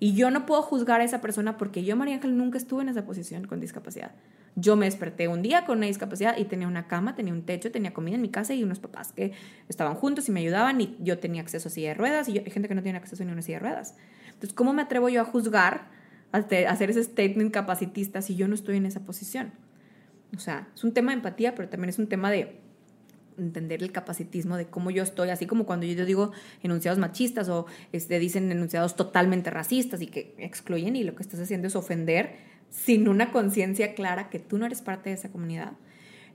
Y 0.00 0.14
yo 0.14 0.30
no 0.30 0.46
puedo 0.46 0.62
juzgar 0.62 1.00
a 1.00 1.04
esa 1.04 1.20
persona 1.20 1.56
porque 1.56 1.82
yo, 1.82 1.96
María 1.96 2.14
Ángel, 2.14 2.36
nunca 2.36 2.58
estuve 2.58 2.82
en 2.82 2.90
esa 2.90 3.04
posición 3.04 3.46
con 3.46 3.58
discapacidad. 3.58 4.12
Yo 4.60 4.74
me 4.74 4.86
desperté 4.86 5.28
un 5.28 5.40
día 5.40 5.64
con 5.64 5.78
una 5.78 5.86
discapacidad 5.86 6.36
y 6.36 6.44
tenía 6.44 6.66
una 6.66 6.88
cama, 6.88 7.14
tenía 7.14 7.32
un 7.32 7.42
techo, 7.42 7.70
tenía 7.70 7.92
comida 7.92 8.16
en 8.16 8.22
mi 8.22 8.28
casa 8.28 8.54
y 8.54 8.64
unos 8.64 8.80
papás 8.80 9.12
que 9.12 9.32
estaban 9.68 9.94
juntos 9.94 10.28
y 10.28 10.32
me 10.32 10.40
ayudaban 10.40 10.80
y 10.80 10.96
yo 11.00 11.18
tenía 11.18 11.42
acceso 11.42 11.68
a 11.68 11.70
silla 11.70 11.88
de 11.88 11.94
ruedas 11.94 12.28
y 12.28 12.38
hay 12.38 12.50
gente 12.50 12.68
que 12.68 12.74
no 12.74 12.82
tiene 12.82 12.98
acceso 12.98 13.22
ni 13.24 13.30
a 13.30 13.34
una 13.34 13.42
silla 13.42 13.58
de 13.58 13.66
ruedas. 13.66 13.94
Entonces, 14.26 14.52
¿cómo 14.54 14.72
me 14.72 14.82
atrevo 14.82 15.08
yo 15.08 15.20
a 15.20 15.24
juzgar, 15.24 15.90
a 16.32 16.38
hacer 16.38 16.90
ese 16.90 17.04
statement 17.04 17.52
capacitista 17.52 18.20
si 18.20 18.34
yo 18.34 18.48
no 18.48 18.54
estoy 18.54 18.76
en 18.78 18.86
esa 18.86 19.00
posición? 19.00 19.52
O 20.36 20.40
sea, 20.40 20.68
es 20.74 20.82
un 20.82 20.92
tema 20.92 21.12
de 21.12 21.18
empatía, 21.18 21.54
pero 21.54 21.68
también 21.68 21.90
es 21.90 21.98
un 21.98 22.08
tema 22.08 22.30
de 22.30 22.60
entender 23.38 23.82
el 23.82 23.92
capacitismo 23.92 24.56
de 24.56 24.66
cómo 24.66 24.90
yo 24.90 25.02
estoy, 25.02 25.30
así 25.30 25.46
como 25.46 25.64
cuando 25.64 25.86
yo 25.86 26.04
digo 26.04 26.32
enunciados 26.62 26.98
machistas 26.98 27.48
o 27.48 27.66
este, 27.92 28.18
dicen 28.18 28.50
enunciados 28.50 28.96
totalmente 28.96 29.50
racistas 29.50 30.02
y 30.02 30.08
que 30.08 30.34
excluyen 30.38 30.96
y 30.96 31.04
lo 31.04 31.14
que 31.14 31.22
estás 31.22 31.38
haciendo 31.40 31.68
es 31.68 31.76
ofender 31.76 32.57
sin 32.70 33.08
una 33.08 33.32
conciencia 33.32 33.94
clara 33.94 34.30
que 34.30 34.38
tú 34.38 34.58
no 34.58 34.66
eres 34.66 34.82
parte 34.82 35.10
de 35.10 35.16
esa 35.16 35.30
comunidad. 35.30 35.72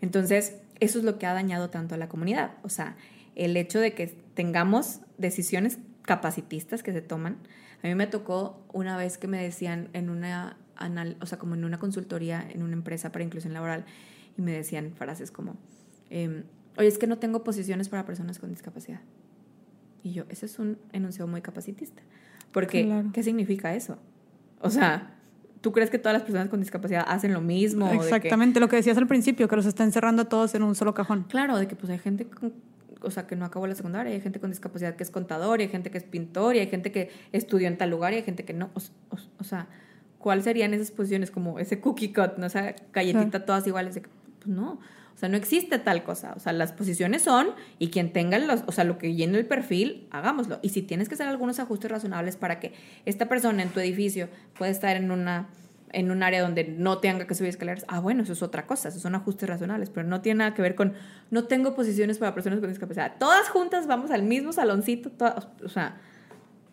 Entonces, 0.01 0.57
eso 0.79 0.99
es 0.99 1.05
lo 1.05 1.17
que 1.17 1.25
ha 1.25 1.33
dañado 1.33 1.69
tanto 1.69 1.95
a 1.95 1.97
la 1.97 2.09
comunidad. 2.09 2.53
O 2.63 2.69
sea, 2.69 2.97
el 3.35 3.55
hecho 3.57 3.79
de 3.79 3.93
que 3.93 4.07
tengamos 4.33 5.01
decisiones 5.17 5.79
capacitistas 6.03 6.83
que 6.83 6.91
se 6.91 7.01
toman. 7.01 7.37
A 7.81 7.87
mí 7.87 7.95
me 7.95 8.07
tocó 8.07 8.65
una 8.73 8.97
vez 8.97 9.17
que 9.17 9.27
me 9.27 9.41
decían 9.41 9.89
en 9.93 10.09
una, 10.09 10.57
o 11.21 11.25
sea, 11.25 11.37
como 11.37 11.55
en 11.55 11.63
una 11.63 11.79
consultoría 11.79 12.45
en 12.49 12.63
una 12.63 12.73
empresa 12.73 13.11
para 13.11 13.23
inclusión 13.23 13.53
laboral 13.53 13.85
y 14.37 14.41
me 14.41 14.51
decían 14.51 14.93
frases 14.95 15.31
como, 15.31 15.55
eh, 16.09 16.43
Oye, 16.77 16.87
es 16.87 16.97
que 16.97 17.07
no 17.07 17.17
tengo 17.17 17.43
posiciones 17.43 17.89
para 17.89 18.05
personas 18.05 18.39
con 18.39 18.49
discapacidad. 18.49 19.01
Y 20.01 20.13
yo, 20.13 20.25
ese 20.29 20.45
es 20.47 20.59
un 20.59 20.77
enunciado 20.91 21.27
muy 21.27 21.41
capacitista. 21.41 22.01
Porque, 22.51 23.03
¿qué 23.13 23.23
significa 23.23 23.73
eso? 23.75 23.97
O 24.59 24.69
sea, 24.69 25.12
¿tú 25.63 25.71
crees 25.71 25.89
que 25.89 25.97
todas 25.97 26.13
las 26.13 26.23
personas 26.23 26.49
con 26.49 26.59
discapacidad 26.59 27.05
hacen 27.07 27.33
lo 27.33 27.41
mismo? 27.41 27.89
Exactamente, 27.89 28.59
lo 28.59 28.67
que 28.67 28.75
decías 28.75 28.97
al 28.97 29.07
principio, 29.07 29.47
que 29.47 29.55
los 29.55 29.65
está 29.65 29.83
encerrando 29.83 30.23
a 30.23 30.25
todos 30.25 30.53
en 30.53 30.61
un 30.61 30.75
solo 30.75 30.93
cajón. 30.93 31.23
Claro, 31.29 31.57
de 31.57 31.67
que 31.67 31.75
pues 31.75 31.89
hay 31.89 31.99
gente 31.99 32.27
o 33.01 33.11
sea, 33.11 33.27
que 33.27 33.35
no 33.35 33.45
acabó 33.45 33.67
la 33.67 33.75
secundaria, 33.75 34.13
hay 34.13 34.21
gente 34.21 34.39
con 34.39 34.49
discapacidad 34.49 34.95
que 34.95 35.03
es 35.03 35.11
contador, 35.11 35.59
y 35.59 35.63
hay 35.63 35.69
gente 35.69 35.91
que 35.91 35.97
es 35.97 36.03
pintor, 36.03 36.55
y 36.55 36.59
hay 36.59 36.67
gente 36.67 36.91
que 36.91 37.11
estudió 37.31 37.67
en 37.67 37.77
tal 37.77 37.89
lugar, 37.89 38.13
y 38.13 38.17
hay 38.17 38.23
gente 38.23 38.45
que 38.45 38.53
no. 38.53 38.69
O, 39.39 39.43
sea, 39.43 39.67
¿cuáles 40.19 40.45
serían 40.45 40.73
esas 40.73 40.91
posiciones? 40.91 41.31
Como 41.31 41.59
ese 41.59 41.79
cookie 41.79 42.13
cut, 42.13 42.37
¿no? 42.37 42.45
Esa 42.45 42.75
galletita 42.93 43.45
todas 43.45 43.67
iguales. 43.67 43.95
De 43.95 44.01
que, 44.01 44.09
pues 44.39 44.47
no. 44.47 44.79
Sea, 45.23 45.29
no 45.29 45.37
existe 45.37 45.79
tal 45.79 46.03
cosa. 46.03 46.33
O 46.35 46.41
sea, 46.41 46.51
las 46.51 46.73
posiciones 46.73 47.21
son 47.21 47.51
y 47.79 47.91
quien 47.91 48.11
tenga 48.11 48.37
los, 48.39 48.65
o 48.67 48.73
sea, 48.73 48.83
lo 48.83 48.97
que 48.97 49.15
llene 49.15 49.39
el 49.39 49.45
perfil, 49.45 50.05
hagámoslo. 50.11 50.59
Y 50.61 50.67
si 50.67 50.81
tienes 50.81 51.07
que 51.07 51.15
hacer 51.15 51.29
algunos 51.29 51.59
ajustes 51.59 51.89
razonables 51.89 52.35
para 52.35 52.59
que 52.59 52.73
esta 53.05 53.29
persona 53.29 53.63
en 53.63 53.69
tu 53.69 53.79
edificio 53.79 54.27
pueda 54.57 54.69
estar 54.69 54.97
en 54.97 55.11
una 55.11 55.47
en 55.93 56.11
un 56.11 56.23
área 56.23 56.41
donde 56.41 56.65
no 56.65 56.97
tenga 56.97 57.25
que 57.25 57.35
subir 57.35 57.47
escaleras, 57.47 57.85
ah, 57.87 58.01
bueno, 58.01 58.23
eso 58.23 58.33
es 58.33 58.43
otra 58.43 58.67
cosa, 58.67 58.89
esos 58.89 59.01
son 59.01 59.15
ajustes 59.15 59.47
razonables, 59.47 59.89
pero 59.89 60.05
no 60.05 60.19
tiene 60.19 60.39
nada 60.39 60.53
que 60.55 60.61
ver 60.61 60.75
con, 60.75 60.93
no 61.31 61.45
tengo 61.45 61.73
posiciones 61.73 62.17
para 62.17 62.33
personas 62.33 62.59
con 62.59 62.67
discapacidad. 62.67 63.13
Todas 63.17 63.47
juntas 63.47 63.87
vamos 63.87 64.11
al 64.11 64.23
mismo 64.23 64.51
saloncito, 64.51 65.09
o 65.63 65.69
sea, 65.69 66.01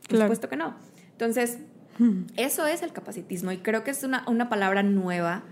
por 0.09 0.19
supuesto 0.19 0.49
que 0.49 0.57
no. 0.57 0.75
Entonces, 1.13 1.59
hmm. 1.99 2.23
eso 2.37 2.67
es 2.67 2.83
el 2.83 2.93
capacitismo 2.93 3.53
y 3.53 3.59
creo 3.59 3.85
que 3.85 3.93
es 3.93 4.03
una, 4.03 4.25
una 4.27 4.49
palabra 4.49 4.83
nueva 4.83 5.45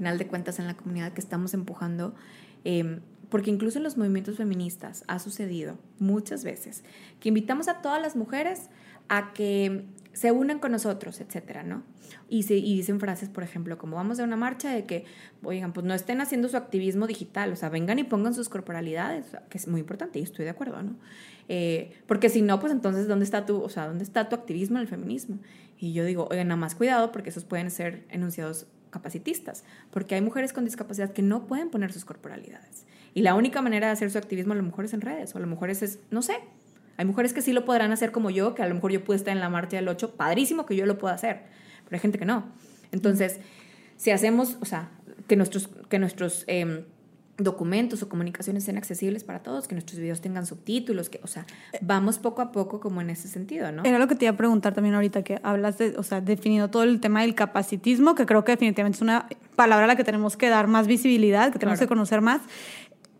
final 0.00 0.16
de 0.16 0.26
cuentas 0.26 0.58
en 0.58 0.66
la 0.66 0.74
comunidad 0.74 1.12
que 1.12 1.20
estamos 1.20 1.52
empujando, 1.52 2.14
em, 2.64 3.00
porque 3.28 3.50
incluso 3.50 3.78
en 3.78 3.84
los 3.84 3.96
movimientos 3.96 4.36
feministas 4.36 5.04
ha 5.06 5.18
sucedido 5.18 5.78
muchas 5.98 6.44
veces 6.44 6.82
que 7.20 7.28
invitamos 7.28 7.68
a 7.68 7.80
todas 7.80 8.02
las 8.02 8.16
mujeres 8.16 8.68
a 9.08 9.32
que 9.32 9.84
se 10.12 10.32
unan 10.32 10.58
con 10.58 10.72
nosotros, 10.72 11.20
etcétera, 11.20 11.62
¿no? 11.62 11.82
Y, 12.28 12.42
se, 12.44 12.56
y 12.56 12.76
dicen 12.76 13.00
frases, 13.00 13.28
por 13.28 13.44
ejemplo, 13.44 13.78
como 13.78 13.96
vamos 13.96 14.18
a 14.18 14.24
una 14.24 14.36
marcha 14.36 14.70
de 14.70 14.84
que, 14.84 15.04
oigan, 15.42 15.72
pues 15.72 15.86
no 15.86 15.94
estén 15.94 16.20
haciendo 16.20 16.48
su 16.48 16.56
activismo 16.56 17.06
digital, 17.06 17.52
o 17.52 17.56
sea, 17.56 17.68
vengan 17.68 17.98
y 17.98 18.04
pongan 18.04 18.34
sus 18.34 18.48
corporalidades, 18.48 19.26
que 19.48 19.58
es 19.58 19.68
muy 19.68 19.80
importante 19.80 20.18
y 20.18 20.22
estoy 20.22 20.44
de 20.44 20.50
acuerdo, 20.50 20.82
¿no? 20.82 20.96
Eh, 21.48 21.92
porque 22.06 22.28
si 22.28 22.42
no, 22.42 22.60
pues 22.60 22.72
entonces, 22.72 23.08
¿dónde 23.08 23.24
está 23.24 23.46
tu, 23.46 23.60
o 23.60 23.68
sea, 23.68 23.86
dónde 23.86 24.04
está 24.04 24.28
tu 24.28 24.36
activismo 24.36 24.78
en 24.78 24.82
el 24.82 24.88
feminismo? 24.88 25.38
Y 25.78 25.92
yo 25.92 26.04
digo, 26.04 26.28
oigan, 26.30 26.48
nada 26.48 26.60
más 26.60 26.74
cuidado 26.74 27.10
porque 27.12 27.30
esos 27.30 27.44
pueden 27.44 27.70
ser 27.70 28.04
enunciados 28.08 28.66
capacitistas, 28.90 29.64
porque 29.90 30.14
hay 30.14 30.20
mujeres 30.20 30.52
con 30.52 30.64
discapacidad 30.64 31.12
que 31.12 31.22
no 31.22 31.46
pueden 31.46 31.70
poner 31.70 31.92
sus 31.92 32.04
corporalidades. 32.04 32.84
Y 33.14 33.22
la 33.22 33.34
única 33.34 33.62
manera 33.62 33.88
de 33.88 33.92
hacer 33.92 34.10
su 34.10 34.18
activismo 34.18 34.52
a 34.52 34.56
lo 34.56 34.62
mejor 34.62 34.84
es 34.84 34.92
en 34.92 35.00
redes, 35.00 35.34
o 35.34 35.38
a 35.38 35.40
lo 35.40 35.46
mejor 35.46 35.70
es, 35.70 35.98
no 36.10 36.22
sé, 36.22 36.38
hay 36.96 37.04
mujeres 37.04 37.32
que 37.32 37.42
sí 37.42 37.52
lo 37.52 37.64
podrán 37.64 37.92
hacer 37.92 38.12
como 38.12 38.30
yo, 38.30 38.54
que 38.54 38.62
a 38.62 38.68
lo 38.68 38.74
mejor 38.74 38.92
yo 38.92 39.02
puedo 39.02 39.16
estar 39.16 39.32
en 39.34 39.40
la 39.40 39.48
marcha 39.48 39.76
del 39.76 39.88
8, 39.88 40.16
padrísimo 40.16 40.66
que 40.66 40.76
yo 40.76 40.86
lo 40.86 40.98
pueda 40.98 41.14
hacer, 41.14 41.44
pero 41.84 41.96
hay 41.96 42.00
gente 42.00 42.18
que 42.18 42.26
no. 42.26 42.44
Entonces, 42.92 43.40
si 43.96 44.10
hacemos, 44.10 44.58
o 44.60 44.64
sea, 44.64 44.90
que 45.26 45.36
nuestros, 45.36 45.68
que 45.88 45.98
nuestros 45.98 46.44
em, 46.46 46.84
documentos 47.42 48.02
o 48.02 48.08
comunicaciones 48.08 48.64
sean 48.64 48.76
accesibles 48.76 49.24
para 49.24 49.42
todos, 49.42 49.68
que 49.68 49.74
nuestros 49.74 49.98
videos 49.98 50.20
tengan 50.20 50.46
subtítulos, 50.46 51.08
que, 51.08 51.20
o 51.22 51.26
sea, 51.26 51.46
vamos 51.80 52.18
poco 52.18 52.42
a 52.42 52.52
poco 52.52 52.80
como 52.80 53.00
en 53.00 53.10
ese 53.10 53.28
sentido, 53.28 53.72
¿no? 53.72 53.84
Era 53.84 53.98
lo 53.98 54.08
que 54.08 54.14
te 54.14 54.26
iba 54.26 54.34
a 54.34 54.36
preguntar 54.36 54.74
también 54.74 54.94
ahorita, 54.94 55.22
que 55.22 55.40
hablas 55.42 55.78
de, 55.78 55.96
o 55.96 56.02
sea, 56.02 56.20
definiendo 56.20 56.70
todo 56.70 56.82
el 56.82 57.00
tema 57.00 57.22
del 57.22 57.34
capacitismo, 57.34 58.14
que 58.14 58.26
creo 58.26 58.44
que 58.44 58.52
definitivamente 58.52 58.96
es 58.96 59.02
una 59.02 59.28
palabra 59.56 59.84
a 59.84 59.88
la 59.88 59.96
que 59.96 60.04
tenemos 60.04 60.36
que 60.36 60.48
dar 60.48 60.66
más 60.66 60.86
visibilidad, 60.86 61.52
que 61.52 61.58
tenemos 61.58 61.80
que 61.80 61.86
conocer 61.86 62.20
más. 62.20 62.42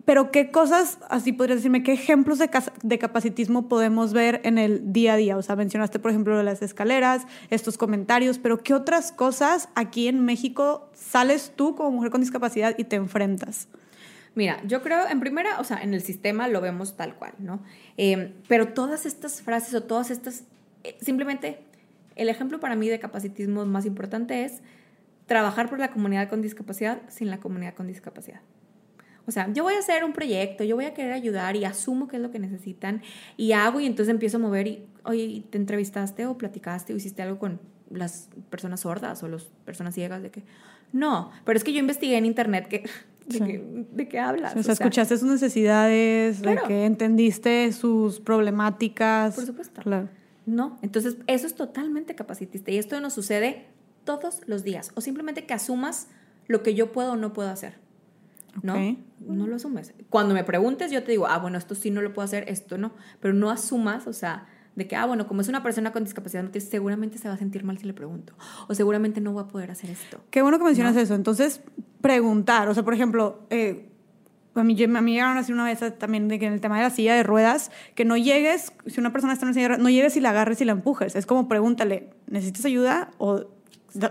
Pero 0.05 0.31
qué 0.33 0.51
cosas, 0.51 0.99
así 1.09 1.33
podrías 1.33 1.59
decirme, 1.59 1.83
qué 1.83 1.93
ejemplos 1.93 2.39
de, 2.39 2.51
de, 2.83 2.99
capacitismo 2.99 3.69
podemos 3.69 4.13
ver 4.13 4.41
en 4.45 4.59
el 4.59 4.93
día 4.93 5.13
a 5.13 5.17
día. 5.17 5.37
O 5.37 5.43
sea, 5.43 5.55
mencionaste, 5.57 5.99
por 5.99 6.11
ejemplo, 6.11 6.43
las 6.43 6.63
escaleras, 6.63 7.27
estos 7.51 7.79
comentarios, 7.79 8.39
pero 8.39 8.63
qué 8.63 8.75
otras 8.75 9.13
cosas 9.13 9.69
aquí 9.75 10.09
en 10.09 10.25
México 10.25 10.91
sales 10.95 11.53
tú 11.55 11.77
como 11.77 11.93
mujer 11.93 12.11
con 12.11 12.23
discapacidad 12.23 12.75
y 12.77 12.85
te 12.85 12.97
enfrentas. 12.97 13.69
Mira, 14.35 14.63
yo 14.65 14.83
creo, 14.83 15.09
en 15.09 15.21
primera, 15.21 15.59
o 15.59 15.65
sea, 15.65 15.83
en 15.83 15.93
el 15.93 16.03
sistema 16.03 16.47
lo 16.49 16.61
vemos 16.61 16.97
tal 16.97 17.17
cual, 17.17 17.35
¿no? 17.39 17.63
Em, 17.97 18.33
pero 18.49 18.69
todas 18.69 19.07
estas 19.07 19.43
frases 19.43 19.75
o 19.75 19.83
todas 19.83 20.11
estas, 20.11 20.45
eh, 20.85 20.97
simplemente, 21.01 21.59
el 22.15 22.29
ejemplo 22.29 22.61
para 22.61 22.77
mí 22.77 22.89
de 22.89 23.01
capacitismo 23.01 23.65
más 23.67 23.87
importante 23.87 24.45
es 24.45 24.63
trabajar 25.27 25.69
por 25.69 25.79
la 25.79 25.91
comunidad 25.91 26.29
con 26.29 26.43
discapacidad 26.43 27.03
sin 27.09 27.31
la 27.31 27.39
comunidad 27.39 27.75
con 27.75 27.87
discapacidad. 27.87 28.41
O 29.27 29.33
sea, 29.33 29.53
yo 29.53 29.63
voy 29.63 29.75
a 29.75 29.79
hacer 29.79 30.05
un 30.05 30.13
proyecto, 30.13 30.65
yo 30.65 30.77
voy 30.77 30.87
a 30.87 30.95
querer 30.95 31.13
ayudar 31.13 31.55
y 31.57 31.65
asumo 31.65 32.09
qué 32.09 32.17
es 32.17 32.23
lo 32.23 32.31
que 32.31 32.39
necesitan 32.39 33.03
y 33.37 33.53
hago 33.53 33.81
y 33.81 33.87
entonces 33.87 34.11
empiezo 34.11 34.39
a 34.39 34.41
mover 34.41 34.67
y, 34.67 34.87
oye, 35.05 35.45
¿te 35.51 35.59
entrevistaste 35.59 36.27
o 36.27 36.37
platicaste 36.37 36.93
o 36.93 36.97
hiciste 36.97 37.23
algo 37.23 37.39
con 37.39 37.61
las 37.91 38.29
personas 38.49 38.81
sordas 38.81 39.23
o 39.23 39.29
las 39.29 39.45
personas 39.65 39.95
ciegas 39.95 40.23
de 40.23 40.31
que 40.31 40.43
no, 40.93 41.31
pero 41.45 41.57
es 41.57 41.65
que 41.65 41.73
yo 41.73 41.79
investigué 41.79 42.17
en 42.17 42.27
internet 42.27 42.67
que 42.69 42.85
¿De, 43.31 44.09
qué, 44.09 44.19
hablas? 44.19 44.57
O 44.57 44.63
sea, 44.63 44.73
escuchaste 44.73 45.17
sus 45.17 45.29
necesidades, 45.29 46.43
de 46.43 46.59
que 46.67 46.85
entendiste 46.85 47.73
sus 47.73 48.21
problemáticas. 48.21 49.35
Por 49.35 49.47
supuesto. 49.47 49.83
Claro. 49.83 50.09
No, 50.47 50.79
entonces 50.83 51.17
eso 51.27 51.47
es 51.47 51.55
totalmente 51.55 52.15
capacitista 52.15 52.71
y 52.71 52.79
esto 52.79 53.01
nos 53.01 53.13
sucede 53.13 53.67
todos 54.05 54.41
los 54.47 54.65
días. 54.65 54.91
O 54.95 55.01
simplemente 55.01 55.45
que 55.47 55.55
asumas 55.55 56.09
lo 56.49 56.63
que 56.63 56.75
yo 56.75 56.93
puedo 56.93 57.13
o 57.13 57.17
no 57.17 57.33
puedo 57.33 57.51
hacer. 57.51 57.75
¿No? 58.63 58.75
No 59.21 59.47
lo 59.47 59.57
asumes. 59.57 59.95
Cuando 60.09 60.35
me 60.35 60.43
preguntes, 60.43 60.91
yo 60.91 61.05
te 61.05 61.13
digo, 61.13 61.27
ah, 61.29 61.39
bueno, 61.39 61.57
esto 61.57 61.77
sí 61.77 61.91
no 61.91 62.03
lo 62.03 62.13
puedo 62.13 62.25
hacer, 62.25 62.45
esto 62.49 62.79
no. 62.79 62.93
Pero 63.21 63.33
no 63.33 63.51
asumas, 63.51 64.09
o 64.09 64.13
sea, 64.13 64.49
de 64.77 64.87
que, 64.87 64.97
ah, 64.97 65.07
bueno, 65.07 65.27
como 65.27 65.41
es 65.41 65.49
una 65.49 65.63
persona 65.63 65.93
con 65.93 66.05
discapacidad, 66.05 66.45
seguramente 66.59 67.19
se 67.19 67.29
va 67.29 67.35
a 67.35 67.39
sentir 67.39 67.65
mal 67.65 67.79
si 67.79 67.87
le 67.87 67.93
pregunto. 67.93 68.35
O 68.69 68.75
seguramente 68.75 69.21
no 69.21 69.33
voy 69.33 69.43
a 69.43 69.49
poder 69.49 69.71
hacer 69.71 69.91
esto. 69.91 70.21
Qué 70.31 70.43
bueno 70.43 70.59
que 70.59 70.65
mencionas 70.65 70.97
eso. 70.97 71.15
Entonces, 71.15 71.61
preguntar. 72.01 72.69
O 72.69 72.75
sea, 72.75 72.83
por 72.83 72.95
ejemplo, 72.95 73.41
eh, 73.51 73.91
a 74.55 74.65
mí, 74.65 74.83
a 74.83 75.01
mí 75.01 75.13
llegaron 75.13 75.37
a 75.37 75.41
decir 75.41 75.55
una 75.55 75.65
vez 75.65 75.81
también 75.99 76.29
de 76.29 76.39
que 76.39 76.47
en 76.47 76.53
el 76.53 76.61
tema 76.61 76.77
de 76.77 76.85
la 76.85 76.91
silla 76.91 77.15
de 77.15 77.23
ruedas, 77.23 77.71
que 77.95 78.05
no 78.05 78.17
llegues, 78.17 78.73
si 78.87 79.01
una 79.01 79.13
persona 79.13 79.33
está 79.33 79.45
en 79.45 79.49
una 79.49 79.55
silla 79.55 79.65
de 79.65 79.69
ruedas, 79.69 79.83
no 79.83 79.91
llegues 79.91 80.17
y 80.17 80.21
la 80.21 80.31
agarres 80.31 80.61
y 80.61 80.65
la 80.65 80.73
empujes. 80.73 81.17
Es 81.17 81.27
como 81.27 81.49
pregúntale, 81.49 82.11
¿necesitas 82.27 82.65
ayuda? 82.65 83.11
O 83.19 83.47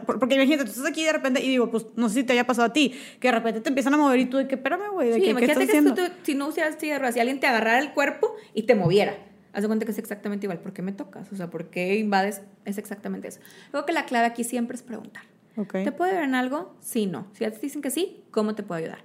Porque 0.06 0.36
imagínate, 0.36 0.66
tú 0.66 0.72
estás 0.72 0.86
aquí 0.86 1.04
de 1.04 1.14
repente 1.14 1.44
y 1.44 1.50
digo, 1.50 1.72
pues 1.72 1.88
no 1.96 2.10
sé 2.10 2.16
si 2.16 2.24
te 2.24 2.34
haya 2.34 2.46
pasado 2.46 2.68
a 2.68 2.74
ti, 2.74 2.94
que 3.20 3.30
de 3.30 3.32
repente 3.34 3.62
te 3.62 3.70
empiezan 3.70 3.94
a 3.94 3.98
mover 3.98 4.20
y 4.20 4.26
tú 4.26 4.38
de 4.38 4.48
que, 4.48 4.56
espérame, 4.56 4.92
güey, 4.92 5.10
de 5.10 5.16
sí, 5.16 5.22
que, 5.22 5.36
¿qué 5.36 5.46
estás 5.46 5.64
haciendo? 5.64 5.96
Que 5.96 6.12
si 6.24 6.36
no 6.36 6.48
usieras 6.48 6.76
silla 6.80 6.94
de 6.94 7.00
ruedas, 7.00 7.16
si 7.16 7.20
alguien 7.22 7.40
te 7.40 7.48
agarrara 7.48 7.80
el 7.80 7.94
cuerpo 7.94 8.36
y 8.54 8.64
te 8.64 8.76
moviera, 8.76 9.16
haz 9.54 9.62
de 9.62 9.68
cuenta 9.68 9.86
que 9.86 9.92
es 9.92 9.98
exactamente 9.98 10.46
igual. 10.46 10.60
¿Por 10.60 10.74
qué 10.74 10.82
me 10.82 10.92
tocas? 10.92 11.32
O 11.32 11.36
sea, 11.36 11.50
¿por 11.50 11.70
qué 11.70 11.98
invades? 11.98 12.42
Es 12.66 12.78
exactamente 12.78 13.28
eso. 13.28 13.40
Luego 13.72 13.86
que 13.86 13.94
la 13.94 14.06
clave 14.06 14.26
aquí 14.26 14.44
siempre 14.44 14.76
es 14.76 14.84
preguntar. 14.84 15.24
¿Te 15.56 15.92
puedo 15.92 16.10
ayudar 16.10 16.24
en 16.24 16.36
algo? 16.36 16.76
Sí, 16.80 17.06
no. 17.06 17.28
Si 17.34 17.40
te 17.40 17.60
dicen 17.60 17.82
que 17.82 17.92
sí, 17.92 18.24
¿cómo 18.32 18.56
te 18.56 18.64
puedo 18.64 18.80
ayudar? 18.80 19.00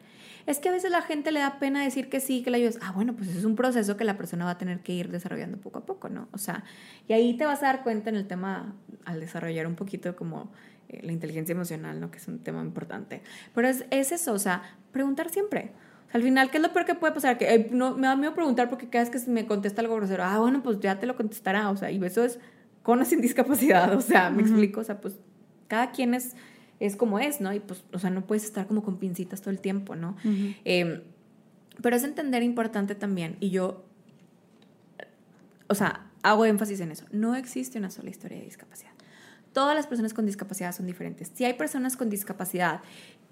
Es 0.47 0.59
que 0.59 0.69
a 0.69 0.73
veces 0.73 0.91
la 0.91 1.03
gente 1.03 1.33
le 1.33 1.41
da 1.41 1.59
pena 1.59 1.83
decir 1.83 2.09
que 2.09 2.21
sí, 2.21 2.43
que 2.43 2.51
la 2.51 2.59
ayudas. 2.59 2.79
Ah, 2.83 2.93
bueno, 2.93 3.15
pues 3.15 3.35
es 3.35 3.45
un 3.45 3.57
proceso 3.57 3.97
que 3.97 4.05
la 4.05 4.17
persona 4.17 4.45
va 4.45 4.53
a 4.53 4.59
tener 4.59 4.81
que 4.81 4.93
ir 4.93 5.11
desarrollando 5.11 5.59
poco 5.59 5.79
a 5.79 5.87
poco, 5.87 6.11
¿no? 6.11 6.29
O 6.33 6.39
sea, 6.39 6.65
y 7.09 7.15
ahí 7.15 7.37
te 7.37 7.47
vas 7.47 7.63
a 7.63 7.67
dar 7.67 7.83
cuenta 7.83 8.11
en 8.11 8.17
el 8.17 8.27
tema, 8.27 8.75
al 9.05 9.21
desarrollar 9.21 9.67
un 9.67 9.75
poquito 9.75 10.15
como 10.15 10.53
eh, 10.91 11.01
la 11.03 11.13
inteligencia 11.13 11.55
emocional, 11.55 11.99
¿no? 11.99 12.11
Que 12.11 12.19
es 12.19 12.29
un 12.29 12.41
tema 12.41 12.61
importante. 12.61 13.23
Pero 13.55 13.69
es, 13.69 13.87
es 13.91 14.13
eso, 14.13 14.35
o 14.35 14.39
sea, 14.39 14.63
preguntar 14.93 15.31
siempre. 15.31 15.73
Al 16.15 16.23
final, 16.23 16.49
¿qué 16.49 16.59
es 16.59 16.63
lo 16.63 16.73
peor 16.73 16.87
que 16.87 16.95
puede 16.95 17.13
pasar? 17.13 17.37
Que 17.37 17.69
no, 17.73 17.97
me 17.97 18.07
da 18.07 18.15
miedo 18.15 18.35
preguntar 18.35 18.71
porque 18.71 18.89
cada 18.89 19.05
vez 19.05 19.11
que 19.25 19.31
me 19.31 19.47
contesta 19.47 19.83
algo 19.83 19.97
grosero, 19.97 20.23
ah, 20.23 20.39
bueno, 20.39 20.63
pues 20.63 20.79
ya 20.79 21.01
te 21.01 21.07
lo 21.07 21.17
contestará, 21.17 21.69
o 21.71 21.77
sea, 21.77 21.91
y 21.91 22.03
eso 22.05 22.23
es 22.23 22.39
con 22.85 23.01
o 23.01 23.05
sin 23.05 23.21
discapacidad, 23.21 23.93
o 23.97 24.01
sea, 24.01 24.31
me 24.31 24.43
explico, 24.43 24.81
o 24.81 24.85
sea, 24.85 25.01
pues 25.01 25.19
cada 25.67 25.91
quien 25.91 26.15
es 26.15 26.37
es 26.79 26.95
como 26.95 27.19
es, 27.19 27.41
¿no? 27.41 27.53
Y 27.53 27.59
pues, 27.59 27.83
o 27.93 27.99
sea, 27.99 28.11
no 28.11 28.27
puedes 28.27 28.45
estar 28.45 28.69
como 28.69 28.85
con 28.85 28.99
pincitas 28.99 29.41
todo 29.41 29.51
el 29.51 29.61
tiempo, 29.61 29.97
¿no? 29.97 30.17
Em, 30.65 31.03
pero 31.83 31.97
es 31.97 32.05
entender 32.05 32.45
importante 32.45 32.95
también, 32.95 33.37
y 33.41 33.51
yo, 33.51 33.85
o 35.67 35.75
sea, 35.75 36.13
hago 36.23 36.45
énfasis 36.45 36.79
en 36.79 36.93
eso, 36.93 37.07
no 37.11 37.35
existe 37.35 37.77
una 37.77 37.91
sola 37.91 38.11
historia 38.11 38.39
de 38.39 38.45
discapacidad. 38.45 38.94
Todas 39.55 39.75
las 39.75 39.87
personas 39.87 40.13
con 40.13 40.27
discapacidad 40.27 40.75
son 40.75 40.85
diferentes. 40.85 41.33
Si 41.33 41.47
hay 41.47 41.55
personas 41.55 41.97
con 41.97 42.11
discapacidad 42.11 42.83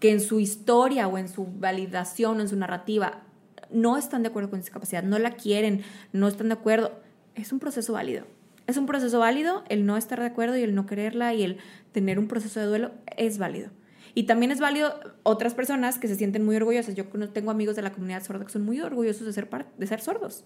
que 0.00 0.10
en 0.10 0.20
su 0.20 0.40
historia 0.40 1.06
o 1.06 1.18
en 1.18 1.28
su 1.28 1.44
validación 1.44 2.38
o 2.38 2.40
en 2.40 2.48
su 2.48 2.56
narrativa 2.56 3.24
no 3.70 3.98
están 3.98 4.22
de 4.22 4.28
acuerdo 4.28 4.48
con 4.48 4.60
discapacidad, 4.60 5.02
no 5.02 5.18
la 5.18 5.32
quieren, 5.32 5.82
no 6.14 6.28
están 6.28 6.48
de 6.48 6.54
acuerdo, 6.54 6.92
es 7.34 7.52
un 7.52 7.58
proceso 7.58 7.92
válido 7.92 8.24
es 8.66 8.76
un 8.76 8.86
proceso 8.86 9.18
válido, 9.18 9.64
el 9.68 9.86
no 9.86 9.96
estar 9.96 10.20
de 10.20 10.26
acuerdo 10.26 10.56
y 10.56 10.62
el 10.62 10.74
no 10.74 10.86
quererla 10.86 11.34
y 11.34 11.42
el 11.42 11.58
tener 11.92 12.18
un 12.18 12.28
proceso 12.28 12.60
de 12.60 12.66
duelo 12.66 12.92
es 13.16 13.38
válido. 13.38 13.70
Y 14.14 14.24
también 14.24 14.52
es 14.52 14.60
válido 14.60 14.94
otras 15.22 15.54
personas 15.54 15.98
que 15.98 16.06
se 16.06 16.16
sienten 16.16 16.44
muy 16.44 16.56
orgullosas. 16.56 16.94
Yo 16.94 17.06
tengo 17.32 17.50
amigos 17.50 17.76
de 17.76 17.82
la 17.82 17.92
comunidad 17.92 18.22
sorda 18.22 18.44
que 18.44 18.52
son 18.52 18.64
muy 18.64 18.80
orgullosos 18.80 19.26
de 19.26 19.32
ser, 19.32 19.48
de 19.78 19.86
ser 19.86 20.00
sordos. 20.00 20.44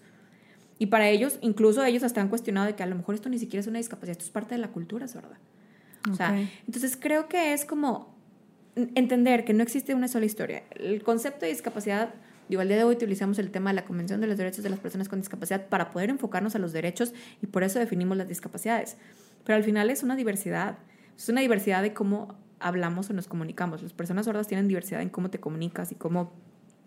Y 0.79 0.87
para 0.87 1.09
ellos, 1.09 1.37
incluso 1.41 1.83
ellos 1.83 2.03
hasta 2.03 2.21
han 2.21 2.29
cuestionado 2.29 2.67
de 2.67 2.75
que 2.75 2.83
a 2.83 2.85
lo 2.85 2.95
mejor 2.95 3.15
esto 3.15 3.29
ni 3.29 3.39
siquiera 3.39 3.61
es 3.61 3.67
una 3.67 3.79
discapacidad, 3.79 4.11
esto 4.11 4.25
es 4.25 4.31
parte 4.31 4.55
de 4.55 4.61
la 4.61 4.69
cultura 4.69 5.07
sorda. 5.07 5.37
O 6.09 6.15
sea, 6.15 6.37
entonces 6.65 6.97
creo 6.99 7.27
que 7.27 7.53
es 7.53 7.65
como 7.65 8.15
entender 8.75 9.45
que 9.45 9.53
no 9.53 9.63
existe 9.63 9.93
una 9.95 10.07
sola 10.07 10.25
historia. 10.25 10.63
El 10.75 11.03
concepto 11.03 11.45
de 11.45 11.51
discapacidad 11.51 12.13
Digo, 12.49 12.61
al 12.61 12.67
día 12.67 12.77
de 12.77 12.83
hoy 12.83 12.95
utilizamos 12.95 13.39
el 13.39 13.51
tema 13.51 13.71
de 13.71 13.75
la 13.75 13.85
Convención 13.85 14.21
de 14.21 14.27
los 14.27 14.37
Derechos 14.37 14.63
de 14.63 14.69
las 14.69 14.79
Personas 14.79 15.09
con 15.09 15.19
Discapacidad 15.19 15.67
para 15.67 15.91
poder 15.91 16.09
enfocarnos 16.09 16.55
a 16.55 16.59
los 16.59 16.71
derechos 16.71 17.13
y 17.41 17.47
por 17.47 17.63
eso 17.63 17.79
definimos 17.79 18.17
las 18.17 18.27
discapacidades. 18.27 18.97
Pero 19.43 19.57
al 19.57 19.63
final 19.63 19.89
es 19.89 20.03
una 20.03 20.15
diversidad. 20.15 20.77
Es 21.17 21.27
una 21.29 21.41
diversidad 21.41 21.81
de 21.81 21.93
cómo 21.93 22.35
hablamos 22.59 23.09
o 23.09 23.13
nos 23.13 23.27
comunicamos. 23.27 23.83
Las 23.83 23.93
personas 23.93 24.25
sordas 24.25 24.47
tienen 24.47 24.67
diversidad 24.67 25.01
en 25.01 25.09
cómo 25.09 25.29
te 25.29 25.39
comunicas 25.39 25.91
y 25.91 25.95
cómo 25.95 26.31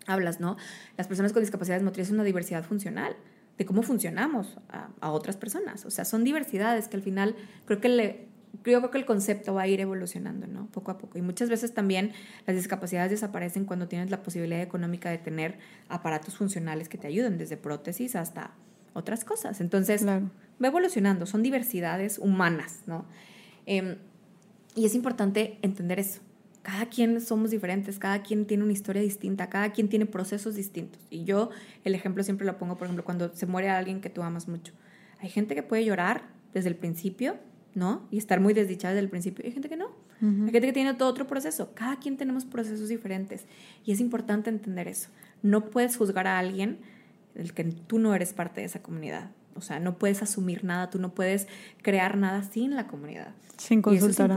hablas, 0.07 0.39
¿no? 0.39 0.57
Las 0.97 1.07
personas 1.07 1.31
con 1.31 1.43
discapacidades 1.43 1.83
motrices 1.83 2.09
es 2.09 2.13
una 2.13 2.23
diversidad 2.23 2.63
funcional 2.63 3.15
de 3.57 3.65
cómo 3.65 3.83
funcionamos 3.83 4.57
a, 4.69 4.89
a, 4.99 5.11
otras 5.11 5.37
personas. 5.37 5.85
O 5.85 5.91
sea, 5.91 6.05
son 6.05 6.23
diversidades 6.23 6.87
que 6.87 6.97
al 6.97 7.03
final 7.03 7.35
creo 7.65 7.79
que 7.79 7.89
le 7.89 8.30
yo 8.53 8.79
creo 8.79 8.91
que 8.91 8.97
el 8.97 9.05
concepto 9.05 9.53
va 9.53 9.63
a 9.63 9.67
ir 9.67 9.79
evolucionando, 9.79 10.45
¿no? 10.45 10.67
Poco 10.67 10.91
a 10.91 10.97
poco. 10.97 11.17
Y 11.17 11.21
muchas 11.21 11.49
veces 11.49 11.73
también 11.73 12.11
las 12.45 12.55
discapacidades 12.55 13.11
desaparecen 13.11 13.65
cuando 13.65 13.87
tienes 13.87 14.11
la 14.11 14.21
posibilidad 14.21 14.61
económica 14.61 15.09
de 15.09 15.17
tener 15.17 15.57
aparatos 15.89 16.37
funcionales 16.37 16.87
que 16.87 16.97
te 16.97 17.07
ayuden, 17.07 17.37
desde 17.37 17.57
prótesis 17.57 18.15
hasta 18.15 18.51
otras 18.93 19.25
cosas. 19.25 19.61
Entonces, 19.61 20.05
va 20.05 20.21
evolucionando, 20.67 21.25
son 21.25 21.43
diversidades 21.43 22.19
humanas, 22.19 22.81
¿no? 22.85 23.05
Em, 23.65 23.95
y 24.75 24.85
es 24.85 24.95
importante 24.95 25.57
entender 25.61 25.99
eso. 25.99 26.21
Cada 26.61 26.85
quien 26.85 27.19
somos 27.21 27.49
diferentes, 27.49 27.97
cada 27.97 28.21
quien 28.21 28.45
tiene 28.45 28.63
una 28.63 28.73
historia 28.73 29.01
distinta, 29.01 29.49
cada 29.49 29.71
quien 29.71 29.89
tiene 29.89 30.05
procesos 30.05 30.55
distintos. 30.55 31.01
Y 31.09 31.23
yo 31.23 31.49
el 31.83 31.95
ejemplo 31.95 32.23
siempre 32.23 32.45
lo 32.45 32.57
pongo, 32.57 32.77
por 32.77 32.85
ejemplo, 32.85 33.03
cuando 33.03 33.33
se 33.33 33.47
muere 33.47 33.69
alguien 33.69 34.01
que 34.01 34.11
tú 34.11 34.21
amas 34.21 34.47
mucho. 34.47 34.73
Hay 35.19 35.29
gente 35.29 35.55
que 35.55 35.63
puede 35.63 35.83
llorar 35.83 36.23
desde 36.53 36.69
el 36.69 36.75
principio 36.75 37.37
¿no? 37.75 38.07
Y 38.11 38.17
estar 38.17 38.39
muy 38.39 38.53
desdichada 38.53 38.93
desde 38.93 39.05
el 39.05 39.09
principio. 39.09 39.45
Hay 39.45 39.51
gente 39.51 39.69
que 39.69 39.77
no. 39.77 39.91
Hay 40.21 40.51
gente 40.51 40.61
que 40.61 40.73
tiene 40.73 40.93
todo 40.93 41.09
otro 41.09 41.25
proceso. 41.25 41.71
Cada 41.73 41.97
quien 41.97 42.15
tenemos 42.15 42.45
procesos 42.45 42.89
diferentes. 42.89 43.45
Y 43.83 43.91
es 43.91 43.99
importante 43.99 44.49
entender 44.49 44.87
eso. 44.87 45.09
No 45.41 45.69
puedes 45.71 45.97
juzgar 45.97 46.27
a 46.27 46.37
alguien 46.37 46.77
del 47.33 47.53
que 47.53 47.63
tú 47.63 47.97
no 47.97 48.13
eres 48.13 48.33
parte 48.33 48.61
de 48.61 48.67
esa 48.67 48.81
comunidad. 48.83 49.31
O 49.55 49.61
sea, 49.61 49.79
no 49.79 49.97
puedes 49.97 50.21
asumir 50.21 50.63
nada, 50.63 50.89
tú 50.89 50.99
no 50.99 51.13
puedes 51.13 51.47
crear 51.81 52.17
nada 52.17 52.43
sin 52.43 52.75
la 52.75 52.87
comunidad. 52.87 53.33
Sin 53.57 53.83
consultar. 53.83 54.31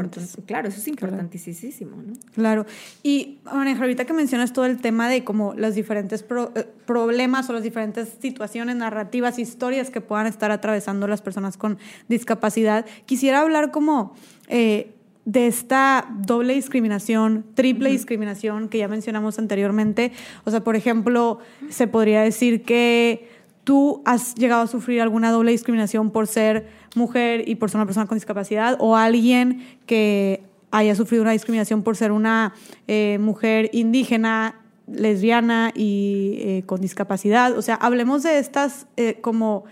Claro, 0.45 0.69
eso 0.69 0.79
es 0.79 0.87
importantísimo, 0.87 1.97
¿no? 1.97 2.12
Claro. 2.35 2.67
Y, 3.03 3.39
Maneja, 3.45 3.81
ahorita 3.81 4.05
que 4.05 4.12
mencionas 4.12 4.53
todo 4.53 4.67
el 4.67 4.83
tema 4.83 5.09
de 5.09 5.25
como 5.25 5.55
los 5.55 5.75
diferentes 5.75 6.23
eh, 6.23 6.67
problemas 6.85 7.49
o 7.49 7.55
las 7.55 7.62
diferentes 7.62 8.11
situaciones, 8.21 8.77
narrativas, 8.77 9.39
historias 9.39 9.89
que 9.89 10.03
puedan 10.03 10.27
estar 10.27 10.51
atravesando 10.51 11.07
las 11.07 11.23
personas 11.23 11.57
con 11.57 11.79
discapacidad, 12.09 12.85
quisiera 13.07 13.41
hablar 13.41 13.71
como... 13.71 14.15
Eh, 14.49 14.91
de 15.25 15.47
esta 15.47 16.07
doble 16.19 16.53
discriminación, 16.53 17.47
triple 17.55 17.91
discriminación 17.91 18.69
que 18.69 18.79
ya 18.79 18.89
mencionamos 18.89 19.39
anteriormente. 19.39 20.12
O 20.45 20.51
sea, 20.51 20.62
por 20.62 20.77
ejemplo, 20.77 21.39
se 21.71 21.87
podría 21.87 22.21
decir 22.21 22.62
que 22.62 23.31
¿Tú 23.65 24.03
has 24.05 24.35
llegado 24.35 24.62
a 24.62 24.67
sufrir 24.67 25.01
alguna 25.01 25.31
doble 25.31 25.51
discriminación 25.51 26.11
por 26.11 26.27
ser 26.27 26.69
mujer 26.95 27.49
y 27.49 27.55
por 27.55 27.71
ser 27.71 27.79
una 27.79 27.87
persona 27.87 28.07
con 28.07 28.17
discapacidad? 28.17 28.77
¿O 28.79 28.95
alguien 28.95 29.65
que 29.87 30.43
haya 30.71 30.95
sufrido 30.95 31.23
una 31.23 31.33
discriminación 31.33 31.83
por 31.83 31.97
ser 31.97 32.12
una 32.12 32.53
eh, 32.89 33.19
mujer 33.21 33.71
indígena, 33.73 34.61
lesbiana 34.87 35.73
y 35.75 36.37
eh, 36.41 36.62
con 36.67 36.83
discapacidad? 36.83 37.57
O 37.57 37.62
sea, 37.62 37.77
hablemos 37.77 38.23
de 38.23 38.39
estas 38.39 38.87
eh, 38.97 39.19
como... 39.21 39.65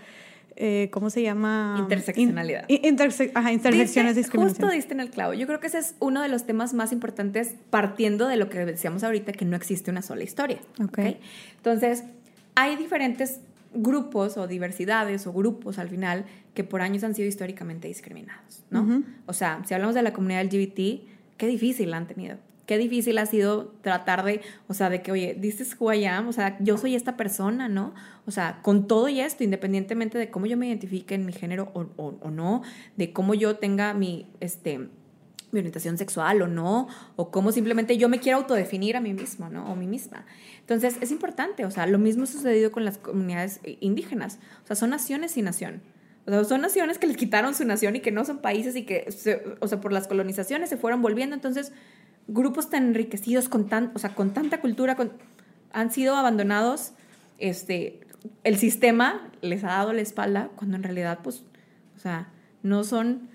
¿Cómo 0.91 1.09
se 1.09 1.23
llama? 1.23 1.75
Interseccionalidad. 1.79 2.65
ajá, 3.33 3.51
intersecciones 3.51 4.15
de 4.15 4.21
discriminación. 4.21 4.61
Justo 4.61 4.69
diste 4.69 4.93
en 4.93 4.99
el 5.01 5.09
clavo. 5.09 5.33
Yo 5.33 5.45
creo 5.47 5.59
que 5.59 5.67
ese 5.67 5.79
es 5.79 5.95
uno 5.99 6.21
de 6.21 6.29
los 6.29 6.45
temas 6.45 6.73
más 6.75 6.93
importantes 6.93 7.55
partiendo 7.71 8.27
de 8.27 8.37
lo 8.37 8.49
que 8.49 8.63
decíamos 8.63 9.03
ahorita, 9.03 9.33
que 9.33 9.45
no 9.45 9.57
existe 9.57 9.89
una 9.91 10.03
sola 10.03 10.23
historia. 10.23 10.59
¿okay? 10.81 11.19
Entonces, 11.57 12.03
hay 12.55 12.75
diferentes 12.75 13.41
grupos 13.73 14.37
o 14.37 14.47
diversidades 14.47 15.27
o 15.27 15.33
grupos 15.33 15.79
al 15.79 15.89
final 15.89 16.25
que 16.53 16.63
por 16.63 16.81
años 16.81 17.03
han 17.03 17.15
sido 17.15 17.27
históricamente 17.27 17.87
discriminados, 17.87 18.63
¿no? 18.69 19.03
O 19.25 19.33
sea, 19.33 19.61
si 19.65 19.73
hablamos 19.73 19.95
de 19.95 20.03
la 20.03 20.13
comunidad 20.13 20.43
LGBT, 20.45 21.07
qué 21.37 21.47
difícil 21.47 21.91
la 21.91 21.97
han 21.97 22.07
tenido. 22.07 22.37
Qué 22.65 22.77
difícil 22.77 23.17
ha 23.17 23.25
sido 23.25 23.73
tratar 23.81 24.23
de, 24.23 24.39
o 24.69 24.73
sea, 24.73 24.89
de 24.89 25.01
que, 25.01 25.11
oye, 25.11 25.35
dices 25.37 25.75
who 25.77 25.91
I 25.91 26.05
am, 26.05 26.29
o 26.29 26.31
sea, 26.31 26.57
yo 26.61 26.77
soy 26.77 26.95
esta 26.95 27.17
persona, 27.17 27.67
¿no? 27.67 27.93
O 28.25 28.31
sea, 28.31 28.61
con 28.61 28.87
todo 28.87 29.09
y 29.09 29.19
esto, 29.19 29.43
independientemente 29.43 30.17
de 30.17 30.29
cómo 30.29 30.45
yo 30.45 30.55
me 30.55 30.67
identifique 30.67 31.13
en 31.13 31.25
mi 31.25 31.33
género 31.33 31.71
o, 31.73 31.87
o 31.97 32.31
no, 32.31 32.61
de 32.95 33.11
cómo 33.11 33.33
yo 33.33 33.57
tenga 33.57 33.93
mi, 33.93 34.27
este, 34.39 34.87
mi 35.53 35.59
orientación 35.59 35.97
sexual 35.97 36.41
o 36.41 36.47
no, 36.47 36.87
o 37.15 37.31
cómo 37.31 37.51
simplemente 37.51 37.97
yo 37.97 38.09
me 38.09 38.19
quiero 38.19 38.39
autodefinir 38.39 38.97
a 38.97 39.01
mí 39.01 39.13
mismo, 39.13 39.49
¿no? 39.49 39.71
O 39.71 39.75
mí 39.75 39.87
misma. 39.87 40.25
Entonces, 40.59 40.97
es 41.01 41.11
importante, 41.11 41.65
o 41.65 41.71
sea, 41.71 41.85
lo 41.87 41.99
mismo 41.99 42.23
ha 42.23 42.27
sucedido 42.27 42.71
con 42.71 42.85
las 42.85 42.97
comunidades 42.97 43.59
indígenas, 43.79 44.39
o 44.63 44.67
sea, 44.67 44.75
son 44.75 44.89
naciones 44.89 45.37
y 45.37 45.41
nación. 45.41 45.81
O 46.25 46.31
sea, 46.31 46.43
son 46.45 46.61
naciones 46.61 46.97
que 46.97 47.07
les 47.07 47.17
quitaron 47.17 47.53
su 47.53 47.65
nación 47.65 47.95
y 47.95 47.99
que 47.99 48.11
no 48.11 48.23
son 48.23 48.39
países 48.39 48.75
y 48.75 48.83
que, 48.83 49.05
o 49.59 49.67
sea, 49.67 49.81
por 49.81 49.91
las 49.91 50.07
colonizaciones 50.07 50.69
se 50.69 50.77
fueron 50.77 51.01
volviendo. 51.01 51.35
Entonces, 51.35 51.73
grupos 52.27 52.69
tan 52.69 52.87
enriquecidos 52.87 53.49
con, 53.49 53.67
tan, 53.67 53.91
o 53.93 53.99
sea, 53.99 54.15
con 54.15 54.33
tanta 54.33 54.61
cultura 54.61 54.95
han 55.73 55.91
sido 55.91 56.15
abandonados. 56.15 56.93
Este, 57.39 57.99
el 58.45 58.57
sistema 58.57 59.29
les 59.41 59.65
ha 59.65 59.67
dado 59.67 59.91
la 59.91 60.01
espalda 60.01 60.49
cuando 60.55 60.77
en 60.77 60.83
realidad, 60.83 61.19
pues, 61.23 61.43
o 61.97 61.99
sea, 61.99 62.29
no 62.61 62.85
son 62.85 63.27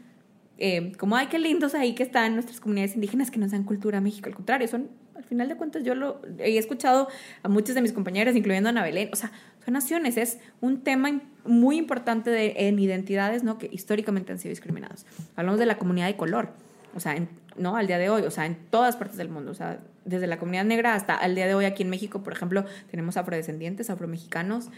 eh, 0.58 0.92
como, 0.98 1.16
ay, 1.16 1.28
qué 1.28 1.38
lindos 1.38 1.74
ahí 1.74 1.94
que 1.94 2.02
están 2.02 2.34
nuestras 2.34 2.60
comunidades 2.60 2.96
indígenas 2.96 3.30
que 3.30 3.38
nos 3.38 3.52
dan 3.52 3.62
cultura 3.62 3.98
a 3.98 4.00
México. 4.00 4.28
Al 4.28 4.34
contrario, 4.34 4.66
son, 4.66 4.88
al 5.14 5.22
final 5.22 5.48
de 5.48 5.56
cuentas, 5.56 5.84
yo 5.84 5.94
lo 5.94 6.20
he 6.38 6.58
escuchado 6.58 7.08
a 7.42 7.48
muchos 7.48 7.76
de 7.76 7.82
mis 7.82 7.92
compañeros, 7.92 8.34
incluyendo 8.34 8.68
a 8.68 8.70
Ana 8.70 8.82
Belén, 8.82 9.08
o 9.12 9.16
sea, 9.16 9.30
son 9.64 9.74
naciones, 9.74 10.16
es 10.16 10.38
un 10.60 10.80
tema 10.80 11.20
muy 11.44 11.76
importante 11.76 12.30
de, 12.30 12.54
en 12.56 12.78
identidades, 12.78 13.44
¿no? 13.44 13.58
Que 13.58 13.68
históricamente 13.70 14.32
han 14.32 14.38
sido 14.38 14.50
discriminados. 14.50 15.06
Hablamos 15.36 15.60
de 15.60 15.66
la 15.66 15.78
comunidad 15.78 16.06
de 16.06 16.16
color, 16.16 16.50
o 16.94 17.00
sea, 17.00 17.14
¿no? 17.56 17.76
Al 17.76 17.86
día 17.86 17.98
de 17.98 18.10
hoy, 18.10 18.22
o 18.22 18.30
sea, 18.30 18.46
en 18.46 18.56
todas 18.70 18.96
partes 18.96 19.16
del 19.16 19.28
mundo, 19.28 19.52
o 19.52 19.54
sea, 19.54 19.78
desde 20.04 20.26
la 20.26 20.38
comunidad 20.38 20.64
negra 20.64 20.94
hasta 20.94 21.14
al 21.14 21.36
día 21.36 21.46
de 21.46 21.54
hoy 21.54 21.66
aquí 21.66 21.84
en 21.84 21.90
México, 21.90 22.22
por 22.22 22.32
ejemplo, 22.32 22.64
tenemos 22.90 23.16
afrodescendientes, 23.16 23.90
afromexicanos, 23.90 24.70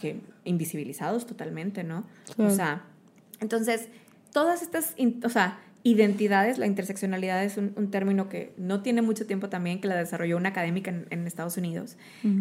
que 0.00 0.20
invisibilizados 0.44 1.26
totalmente, 1.26 1.82
¿no? 1.82 2.04
O 2.36 2.50
sea, 2.50 2.84
entonces 3.40 3.88
todas 4.32 4.62
estas, 4.62 4.94
o 5.24 5.28
sea, 5.28 5.58
identidades, 5.84 6.58
la 6.58 6.66
interseccionalidad 6.66 7.42
es 7.44 7.56
un, 7.56 7.90
término 7.90 8.28
que 8.28 8.52
no 8.56 8.82
tiene 8.82 9.02
mucho 9.02 9.26
tiempo 9.26 9.48
también, 9.48 9.80
que 9.80 9.88
la 9.88 9.96
desarrolló 9.96 10.36
una 10.36 10.50
académica 10.50 10.90
en, 10.90 11.26
Estados 11.26 11.56
Unidos, 11.56 11.96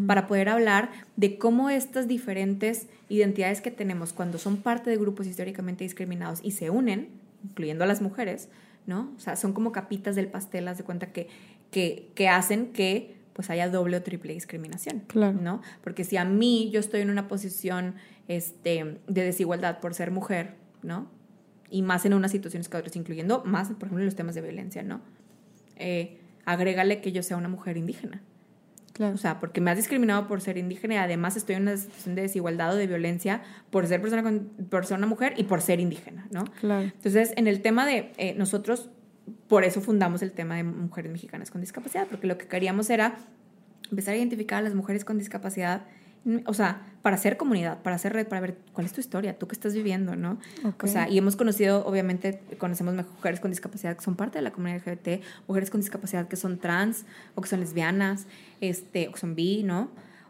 para 0.08 0.28
poder 0.28 0.50
hablar 0.50 0.90
de 1.16 1.38
cómo 1.38 1.70
estas 1.70 2.08
diferentes 2.08 2.88
identidades 3.10 3.62
que 3.62 3.72
tenemos 3.72 4.14
cuando 4.14 4.38
son 4.38 4.58
parte 4.58 4.90
de 4.90 4.98
grupos 4.98 5.28
históricamente 5.28 5.84
discriminados 5.84 6.40
y 6.44 6.52
se 6.52 6.70
unen, 6.70 7.10
incluyendo 7.44 7.84
a 7.84 7.88
las 7.88 8.02
mujeres, 8.02 8.50
¿no? 8.86 9.12
O 9.16 9.20
sea, 9.20 9.36
son 9.36 9.54
como 9.54 9.72
capitas 9.72 10.16
del 10.16 10.28
pastel, 10.28 10.66
de 10.66 10.84
cuenta 10.84 11.08
que, 11.12 11.28
que, 11.70 12.10
que 12.16 12.30
hacen 12.30 12.68
que 12.68 13.16
pues 13.34 13.52
haya 13.52 13.70
doble 13.70 13.98
o 13.98 14.02
triple 14.02 14.34
discriminación, 14.34 15.04
claro. 15.06 15.38
¿no? 15.40 15.62
Porque 15.84 16.04
si 16.04 16.18
a 16.18 16.26
mí 16.26 16.72
yo 16.72 16.80
estoy 16.80 17.02
en 17.02 17.12
una 17.12 17.28
posición 17.28 17.94
este, 18.28 18.98
de 19.08 19.24
desigualdad 19.24 19.80
por 19.80 19.94
ser 19.94 20.10
mujer, 20.10 20.56
¿no? 20.82 21.08
Y 21.70 21.82
más 21.82 22.06
en 22.06 22.14
unas 22.14 22.32
situaciones 22.32 22.70
que 22.70 22.78
otras, 22.78 22.96
incluyendo 22.96 23.44
más, 23.44 23.68
por 23.68 23.88
ejemplo, 23.88 24.00
en 24.00 24.06
los 24.06 24.16
temas 24.16 24.36
de 24.36 24.42
violencia, 24.42 24.84
¿no? 24.84 25.02
Eh, 25.76 26.20
agrégale 26.46 27.02
que 27.02 27.12
yo 27.12 27.24
sea 27.24 27.38
una 27.38 27.50
mujer 27.50 27.78
indígena. 27.78 28.22
Claro. 28.94 29.14
O 29.14 29.18
sea, 29.18 29.40
porque 29.40 29.62
me 29.62 29.70
has 29.70 29.78
discriminado 29.78 30.28
por 30.28 30.42
ser 30.42 30.58
indígena 30.58 30.96
y 30.96 30.98
además 30.98 31.38
estoy 31.38 31.56
en 31.56 31.64
una 31.64 31.78
situación 31.78 32.16
de 32.16 32.24
desigualdad 32.24 32.74
o 32.74 32.78
de 32.78 32.88
violencia 32.88 33.44
por 33.70 33.86
ser 33.86 34.02
persona, 34.02 34.24
con, 34.24 34.50
persona 34.70 35.06
mujer 35.06 35.34
y 35.38 35.44
por 35.44 35.62
ser 35.62 35.80
indígena, 35.80 36.28
¿no? 36.32 36.46
Claro. 36.62 36.84
Entonces, 36.84 37.34
en 37.36 37.48
el 37.48 37.62
tema 37.62 37.86
de 37.86 38.12
eh, 38.18 38.34
nosotros 38.36 38.90
por 39.48 39.64
eso 39.64 39.82
fundamos 39.82 40.22
el 40.22 40.32
tema 40.32 40.56
de 40.56 40.64
mujeres 40.64 41.12
mexicanas 41.12 41.52
con 41.52 41.62
discapacidad, 41.62 42.08
porque 42.08 42.28
lo 42.28 42.38
que 42.38 42.48
queríamos 42.48 42.90
era 42.90 43.18
empezar 43.90 44.14
a 44.14 44.18
identificar 44.18 44.60
a 44.60 44.62
las 44.62 44.76
mujeres 44.76 45.06
con 45.06 45.18
discapacidad, 45.18 45.86
o 46.46 46.54
sea, 46.54 46.82
para 47.02 47.16
hacer 47.16 47.38
comunidad, 47.38 47.82
para 47.82 47.96
hacer 47.96 48.14
red, 48.14 48.28
para 48.28 48.42
ver 48.42 48.58
cuál 48.74 48.86
es 48.86 48.94
tu 48.94 49.00
historia, 49.00 49.38
tú 49.38 49.48
qué 49.48 49.54
estás 49.54 49.74
viviendo, 49.74 50.16
¿no? 50.16 50.38
O 50.82 50.88
sea, 50.88 51.10
y 51.10 51.18
hemos 51.18 51.36
conocido, 51.36 51.86
obviamente, 51.86 52.42
conocemos 52.58 52.96
mujeres 52.96 53.40
con 53.40 53.52
discapacidad 53.52 53.96
que 53.96 54.04
son 54.04 54.16
parte 54.16 54.38
de 54.40 54.42
la 54.42 54.52
comunidad 54.52 54.82
LGBT, 54.86 55.24
mujeres 55.48 55.70
con 55.70 55.82
discapacidad 55.82 56.28
que 56.28 56.36
son 56.36 56.58
trans 56.60 57.06
o 57.36 57.42
que 57.42 57.50
son 57.50 57.60
lesbianas, 57.60 58.28
este, 58.62 59.08
o 59.08 59.14
que 59.14 59.20
son 59.20 59.36
bi, 59.36 59.64
¿no? 59.64 59.90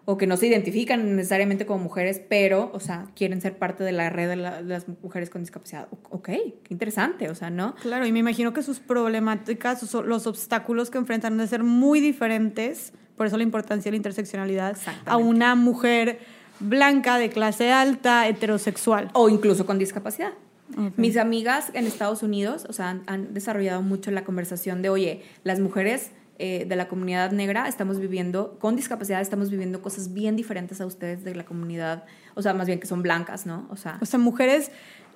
o 0.10 0.18
que 0.18 0.26
no 0.26 0.38
se 0.38 0.48
identifican 0.48 1.18
necesariamente 1.18 1.66
como 1.66 1.84
mujeres, 1.84 2.22
pero, 2.30 2.72
o 2.74 2.80
sea, 2.80 3.08
quieren 3.14 3.42
ser 3.42 3.58
parte 3.58 3.84
de 3.84 3.92
la 3.92 4.10
red 4.10 4.30
de, 4.30 4.36
las 4.38 4.86
mujeres 5.04 5.30
con 5.30 5.42
discapacidad. 5.42 5.90
Ok, 6.12 6.28
qué 6.28 6.68
interesante, 6.70 7.30
o 7.30 7.36
sea, 7.36 7.50
¿no? 7.50 7.76
Claro, 7.76 8.06
y 8.06 8.14
me 8.14 8.20
imagino 8.20 8.54
que 8.54 8.64
sus 8.64 8.80
problemáticas, 8.80 9.94
los 9.94 10.26
obstáculos 10.26 10.90
que 10.90 10.98
enfrentan 10.98 11.34
deben 11.34 11.50
ser 11.50 11.64
muy 11.66 12.00
diferentes, 12.00 12.94
por 13.18 13.28
eso 13.28 13.36
la 13.38 13.44
importancia 13.44 13.90
de 13.90 13.92
la 13.92 13.98
interseccionalidad, 13.98 14.78
a 15.06 15.18
una 15.18 15.56
mujer 15.56 16.20
blanca, 16.60 17.18
de 17.18 17.30
clase 17.30 17.72
alta, 17.72 18.28
heterosexual. 18.28 19.10
O 19.14 19.28
incluso 19.30 19.66
con 19.66 19.78
discapacidad. 19.80 20.34
Mis 20.98 21.18
amigas 21.18 21.72
en 21.74 21.88
Estados 21.88 22.24
Unidos, 22.24 22.66
o 22.70 22.74
sea, 22.74 23.00
han 23.08 23.34
desarrollado 23.34 23.82
mucho 23.82 24.12
la 24.12 24.24
conversación 24.26 24.82
de, 24.82 24.90
oye, 24.90 25.24
las 25.44 25.60
mujeres 25.60 26.12
eh, 26.40 26.66
de 26.68 26.76
la 26.76 26.88
comunidad 26.88 27.32
negra 27.32 27.68
estamos 27.68 28.00
viviendo, 28.00 28.58
con 28.60 28.76
discapacidad, 28.76 29.22
estamos 29.22 29.50
viviendo 29.50 29.82
cosas 29.82 30.14
bien 30.14 30.36
diferentes 30.36 30.82
a 30.82 30.86
ustedes 30.86 31.24
de 31.24 31.34
la 31.34 31.46
comunidad, 31.46 32.04
o 32.36 32.42
sea, 32.44 32.54
más 32.54 32.68
bien 32.68 32.80
que 32.80 32.86
son 32.86 33.02
blancas, 33.02 33.46
¿no? 33.48 33.66
O 33.72 33.76
sea, 33.76 33.98
o 34.02 34.06
sea 34.06 34.20
mujeres 34.20 34.72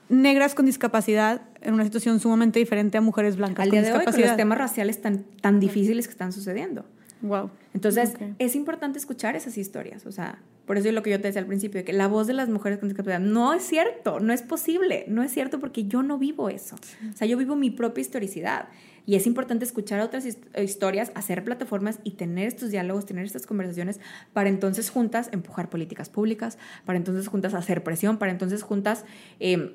negras 0.09 0.55
con 0.55 0.65
discapacidad 0.65 1.41
en 1.61 1.75
una 1.75 1.83
situación 1.83 2.19
sumamente 2.19 2.57
diferente 2.57 2.97
a 2.97 3.01
mujeres 3.01 3.35
blancas 3.35 3.65
Al 3.65 3.71
día 3.71 3.81
de 3.81 3.93
hoy, 3.93 4.05
con 4.05 4.19
los 4.19 4.35
temas 4.35 4.57
raciales 4.57 5.01
tan, 5.01 5.23
tan 5.41 5.59
difíciles 5.59 6.07
que 6.07 6.11
están 6.11 6.33
sucediendo. 6.33 6.85
Wow. 7.21 7.51
Entonces, 7.73 8.13
es 8.39 8.55
importante 8.55 8.99
escuchar 8.99 9.35
esas 9.35 9.57
historias, 9.57 10.05
o 10.05 10.11
sea, 10.11 10.39
por 10.65 10.77
eso 10.77 10.87
es 10.87 10.93
lo 10.93 11.03
que 11.03 11.09
yo 11.09 11.19
te 11.19 11.27
decía 11.27 11.41
al 11.41 11.47
principio, 11.47 11.79
de 11.79 11.85
que 11.85 11.93
la 11.93 12.07
voz 12.07 12.27
de 12.27 12.33
las 12.33 12.47
mujeres 12.47 12.79
con 12.79 12.87
discapacidad 12.87 13.19
no 13.19 13.53
es 13.53 13.63
cierto, 13.63 14.19
no 14.19 14.31
es 14.31 14.41
posible, 14.41 15.05
no 15.07 15.23
es 15.23 15.31
cierto 15.31 15.59
porque 15.59 15.85
yo 15.85 16.03
no 16.03 16.17
vivo 16.17 16.49
eso. 16.49 16.75
O 17.13 17.17
sea, 17.17 17.27
yo 17.27 17.37
vivo 17.37 17.55
mi 17.55 17.71
propia 17.71 18.01
historicidad. 18.01 18.69
Y 19.05 19.15
es 19.15 19.25
importante 19.25 19.65
escuchar 19.65 19.99
otras 19.99 20.25
historias, 20.57 21.11
hacer 21.15 21.43
plataformas 21.43 21.99
y 22.03 22.11
tener 22.11 22.47
estos 22.47 22.69
diálogos, 22.69 23.05
tener 23.05 23.25
estas 23.25 23.47
conversaciones 23.47 23.99
para 24.31 24.49
entonces 24.49 24.89
juntas 24.91 25.29
empujar 25.31 25.69
políticas 25.69 26.09
públicas, 26.09 26.57
para 26.85 26.97
entonces 26.97 27.27
juntas 27.27 27.53
hacer 27.53 27.83
presión, 27.83 28.17
para 28.17 28.31
entonces 28.31 28.63
juntas... 28.63 29.05
Em, 29.39 29.71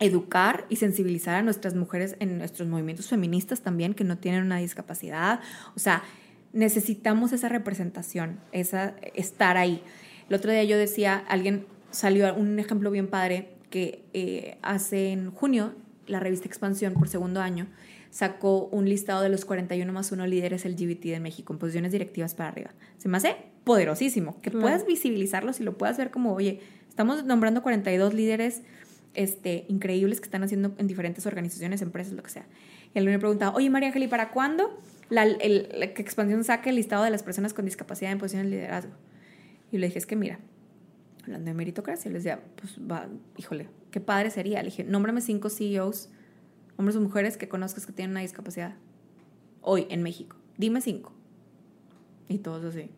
educar 0.00 0.64
y 0.68 0.76
sensibilizar 0.76 1.34
a 1.34 1.42
nuestras 1.42 1.74
mujeres 1.74 2.14
en 2.20 2.38
nuestros 2.38 2.68
movimientos 2.68 3.08
feministas 3.08 3.62
también 3.62 3.94
que 3.94 4.04
no 4.04 4.16
tienen 4.16 4.44
una 4.44 4.58
discapacidad. 4.58 5.40
O 5.74 5.80
sea, 5.80 6.04
necesitamos 6.52 7.32
esa 7.32 7.48
representación, 7.48 8.40
esa 8.52 8.94
estar 9.14 9.56
ahí. 9.56 9.82
El 10.28 10.34
otro 10.36 10.50
día 10.50 10.64
yo 10.64 10.76
decía, 10.78 11.16
alguien 11.28 11.66
salió 11.90 12.34
un 12.34 12.58
ejemplo 12.58 12.90
bien 12.90 13.08
padre 13.08 13.50
que 13.70 14.04
eh, 14.12 14.58
hace 14.62 15.12
en 15.12 15.30
junio 15.30 15.74
la 16.06 16.20
revista 16.20 16.46
Expansión 16.46 16.94
por 16.94 17.08
segundo 17.08 17.40
año 17.40 17.66
sacó 18.10 18.68
un 18.72 18.88
listado 18.88 19.22
de 19.22 19.28
los 19.28 19.44
41 19.44 19.92
más 19.92 20.12
1 20.12 20.26
líderes 20.26 20.64
LGBT 20.64 21.04
de 21.04 21.20
México 21.20 21.52
en 21.52 21.58
posiciones 21.58 21.92
directivas 21.92 22.34
para 22.34 22.48
arriba. 22.48 22.70
Se 22.96 23.08
me 23.08 23.18
hace 23.18 23.36
poderosísimo 23.64 24.40
que 24.40 24.50
puedas 24.50 24.86
visibilizarlos 24.86 25.60
y 25.60 25.64
lo 25.64 25.76
puedas 25.76 25.98
ver 25.98 26.10
como, 26.10 26.32
oye, 26.32 26.60
estamos 26.88 27.24
nombrando 27.24 27.62
42 27.62 28.14
líderes 28.14 28.62
este, 29.14 29.66
increíbles 29.68 30.20
que 30.20 30.24
están 30.24 30.42
haciendo 30.42 30.74
en 30.78 30.86
diferentes 30.86 31.26
organizaciones, 31.26 31.82
empresas, 31.82 32.14
lo 32.14 32.22
que 32.22 32.30
sea. 32.30 32.46
Y 32.94 32.98
él 32.98 33.04
me 33.04 33.18
preguntaba, 33.18 33.54
oye 33.54 33.68
María 33.68 33.88
Ángel, 33.88 34.04
¿y 34.04 34.08
para 34.08 34.30
cuándo 34.30 34.80
la, 35.10 35.24
expansión 35.24 36.44
saque 36.44 36.70
el 36.70 36.76
listado 36.76 37.04
de 37.04 37.10
las 37.10 37.22
personas 37.22 37.54
con 37.54 37.64
discapacidad 37.64 38.12
en 38.12 38.18
posiciones 38.18 38.50
de 38.50 38.56
liderazgo? 38.56 38.92
Y 39.72 39.78
le 39.78 39.86
dije, 39.86 39.98
es 39.98 40.06
que 40.06 40.16
mira, 40.16 40.38
hablando 41.24 41.46
de 41.46 41.54
meritocracia, 41.54 42.10
les 42.10 42.24
decía, 42.24 42.42
pues 42.56 42.78
va, 42.78 43.08
híjole, 43.36 43.68
qué 43.90 44.00
padre 44.00 44.30
sería. 44.30 44.62
Le 44.62 44.70
dije, 44.70 44.84
nómbrame 44.84 45.20
cinco 45.20 45.50
CEOs 45.50 46.10
hombres 46.78 46.96
o 46.96 47.00
mujeres 47.00 47.36
que 47.36 47.48
conozcas 47.48 47.84
que 47.84 47.92
tienen 47.92 48.12
una 48.12 48.20
discapacidad 48.20 48.74
hoy 49.60 49.86
en 49.90 50.02
México. 50.02 50.36
Dime 50.56 50.80
cinco. 50.80 51.12
Y 52.28 52.38
todos 52.38 52.64
así. 52.64 52.90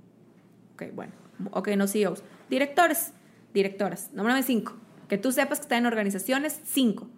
Ok, 0.74 0.94
bueno. 0.94 1.12
Ok, 1.50 1.68
no 1.76 1.88
CEOs. 1.88 2.22
Directores, 2.48 3.12
directoras. 3.54 4.10
Nómbrame 4.12 4.42
cinco. 4.42 4.74
Que 5.08 5.18
tú 5.18 5.32
sepas 5.32 5.58
que 5.58 5.62
están 5.64 5.78
en 5.78 5.86
organizaciones, 5.86 6.60
cinco. 6.64 7.08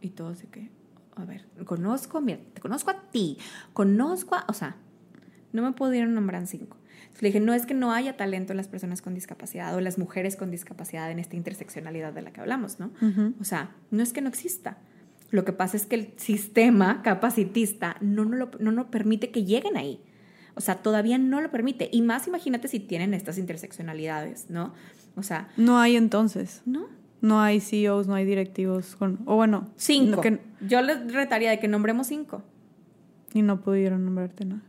Y 0.00 0.10
todos 0.10 0.40
de 0.40 0.46
que, 0.48 0.70
a 1.16 1.24
ver, 1.24 1.46
conozco, 1.64 2.20
mira, 2.20 2.40
te 2.52 2.60
conozco 2.60 2.90
a 2.90 3.10
ti, 3.10 3.38
conozco 3.72 4.34
a, 4.34 4.44
o 4.48 4.52
sea, 4.52 4.76
no 5.52 5.62
me 5.62 5.72
pudieron 5.72 6.14
nombrar 6.14 6.46
cinco. 6.46 6.76
Entonces 7.02 7.22
le 7.22 7.28
dije, 7.28 7.40
no 7.40 7.54
es 7.54 7.64
que 7.66 7.74
no 7.74 7.92
haya 7.92 8.16
talento 8.16 8.52
en 8.52 8.56
las 8.56 8.66
personas 8.66 9.00
con 9.00 9.14
discapacidad 9.14 9.74
o 9.76 9.80
las 9.80 9.98
mujeres 9.98 10.36
con 10.36 10.50
discapacidad 10.50 11.10
en 11.10 11.20
esta 11.20 11.36
interseccionalidad 11.36 12.12
de 12.12 12.22
la 12.22 12.32
que 12.32 12.40
hablamos, 12.40 12.80
¿no? 12.80 12.90
O 13.40 13.44
sea, 13.44 13.70
no 13.90 14.02
es 14.02 14.12
que 14.12 14.20
no 14.20 14.28
exista. 14.28 14.78
Lo 15.30 15.44
que 15.44 15.52
pasa 15.52 15.76
es 15.76 15.86
que 15.86 15.94
el 15.94 16.12
sistema 16.16 17.02
capacitista 17.02 17.96
no 18.00 18.24
nos, 18.24 18.60
lo, 18.60 18.72
no 18.72 18.90
permite 18.90 19.30
que 19.30 19.44
lleguen 19.44 19.76
ahí. 19.76 20.00
O 20.54 20.60
sea, 20.60 20.76
todavía 20.76 21.18
no 21.18 21.40
lo 21.40 21.50
permite. 21.50 21.88
Y 21.92 22.02
más 22.02 22.26
imagínate 22.26 22.68
si 22.68 22.80
tienen 22.80 23.14
estas 23.14 23.38
interseccionalidades, 23.38 24.50
¿no? 24.50 24.72
O 25.16 25.22
sea... 25.22 25.48
No 25.56 25.78
hay 25.78 25.96
entonces. 25.96 26.62
No. 26.66 26.88
No 27.24 27.40
hay 27.40 27.60
CEOs, 27.60 28.06
no 28.06 28.14
hay 28.14 28.26
directivos 28.26 28.96
con... 28.96 29.20
O 29.24 29.36
bueno... 29.36 29.70
Cinco. 29.76 30.20
Yo 30.60 30.82
les 30.82 31.10
retaría 31.10 31.48
de 31.48 31.58
que 31.58 31.68
nombremos 31.68 32.08
cinco. 32.08 32.42
Y 33.32 33.40
no 33.40 33.62
pudieron 33.62 34.04
nombrarte 34.04 34.44
nada. 34.44 34.60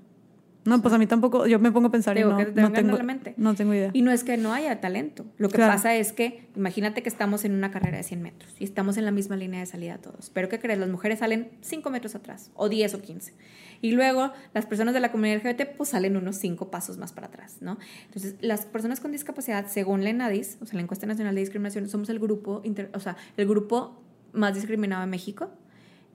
No, 0.63 0.81
pues 0.81 0.93
a 0.93 0.97
mí 0.97 1.05
tampoco, 1.05 1.47
yo 1.47 1.59
me 1.59 1.73
pongo 1.73 1.89
a 1.89 1.91
pensar 1.91 2.17
y 2.17 2.21
no, 2.21 2.39
no, 2.39 2.71
tengo, 2.71 2.97
no 3.35 3.55
tengo 3.55 3.73
idea. 3.73 3.91
Y 3.91 4.01
no 4.01 4.09
es 4.09 4.23
que 4.23 4.37
no 4.37 4.53
haya 4.53 4.79
talento. 4.79 5.25
Lo 5.37 5.49
que 5.49 5.57
pasa 5.57 5.95
es 5.95 6.13
que, 6.13 6.47
imagínate 6.55 7.03
que 7.03 7.09
estamos 7.09 7.43
en 7.43 7.51
una 7.51 7.71
carrera 7.71 7.97
de 7.97 8.03
100 8.03 8.21
metros 8.21 8.55
y 8.57 8.63
estamos 8.63 8.95
en 8.95 9.03
la 9.03 9.11
misma 9.11 9.35
línea 9.35 9.59
de 9.59 9.65
salida 9.65 9.97
todos. 9.97 10.29
Pero 10.29 10.47
¿qué 10.47 10.57
crees? 10.57 10.79
Las 10.79 10.89
mujeres 10.89 11.19
salen 11.19 11.49
5 11.59 11.89
metros 11.89 12.15
atrás, 12.15 12.51
o 12.55 12.69
10 12.69 12.93
o 12.95 13.01
15. 13.01 13.33
Y 13.81 13.91
luego 13.91 14.31
las 14.53 14.65
personas 14.65 14.93
de 14.93 14.99
la 14.99 15.11
comunidad 15.11 15.37
LGBT 15.37 15.75
pues 15.77 15.89
salen 15.89 16.17
unos 16.17 16.37
5 16.37 16.71
pasos 16.71 16.97
más 16.97 17.13
para 17.13 17.27
atrás, 17.27 17.57
¿no? 17.61 17.77
Entonces, 18.05 18.35
las 18.41 18.65
personas 18.65 18.99
con 18.99 19.11
discapacidad, 19.11 19.67
según 19.67 20.03
la 20.03 20.09
ENADIS, 20.09 20.57
o 20.61 20.65
sea, 20.65 20.75
la 20.75 20.81
Encuesta 20.81 21.05
Nacional 21.05 21.35
de 21.35 21.41
Discriminación, 21.41 21.87
somos 21.89 22.09
el 22.09 22.19
grupo, 22.19 22.63
o 22.93 22.99
sea, 22.99 23.17
el 23.37 23.47
grupo 23.47 24.01
más 24.33 24.53
discriminado 24.53 25.03
en 25.03 25.09
México 25.09 25.49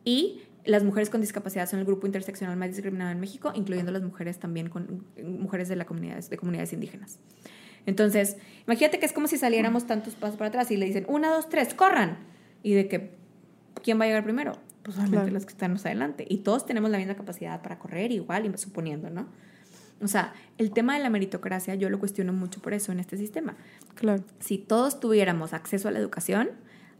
y 0.05 0.43
las 0.65 0.85
mujeres 0.85 1.11
con 1.11 1.21
discapacidad 1.21 1.69
son 1.69 1.81
el 1.81 1.87
grupo 1.87 2.07
interseccional 2.07 2.57
más 2.57 2.69
discriminado 2.69 3.11
en 3.11 3.21
México, 3.21 3.53
incluyendo 3.55 3.93
las 3.93 4.03
mujeres 4.03 4.39
también 4.39 4.69
con 4.69 5.05
mujeres 5.23 5.69
de 5.69 5.77
la 5.77 5.87
comunidades 5.87 6.29
de 6.29 6.37
comunidades 6.37 6.73
indígenas. 6.73 7.19
Entonces, 7.87 8.37
imagínate 8.67 8.99
que 8.99 9.07
es 9.07 9.13
como 9.13 9.27
si 9.27 9.39
saliéramos 9.39 9.87
tantos 9.87 10.15
pasos 10.15 10.37
para 10.37 10.49
atrás 10.49 10.71
y 10.71 10.77
le 10.77 10.87
dicen, 10.87 11.07
una, 11.09 11.31
dos, 11.31 11.49
tres, 11.49 11.75
corran. 11.75 12.19
Y 12.63 12.75
de 12.75 12.89
que, 12.89 13.11
¿quién 13.83 13.99
va 13.99 14.05
a 14.05 14.09
llegar 14.09 14.23
primero? 14.23 14.53
Pues 14.83 14.97
solamente 14.97 15.31
los 15.31 15.45
que 15.45 15.53
están 15.53 15.73
más 15.73 15.85
adelante. 15.87 16.25
Y 16.29 16.39
todos 16.39 16.67
tenemos 16.67 16.91
la 16.91 16.99
misma 16.99 17.15
capacidad 17.15 17.61
para 17.63 17.79
correr 17.79 18.13
igual, 18.13 18.51
suponiendo, 18.59 19.11
¿no? 19.11 19.27
O 20.03 20.09
sea, 20.09 20.33
el 20.57 20.71
tema 20.71 20.97
de 20.97 21.03
la 21.03 21.11
meritocracia 21.11 21.75
yo 21.75 21.91
lo 21.91 21.99
cuestiono 21.99 22.33
mucho 22.33 22.61
por 22.63 22.73
eso 22.73 22.91
en 22.93 23.01
este 23.01 23.17
sistema. 23.17 23.57
Claro. 23.95 24.25
Si 24.39 24.57
todos 24.57 24.99
tuviéramos 24.99 25.53
acceso 25.53 25.89
a 25.89 25.91
la 25.91 25.99
educación, 25.99 26.51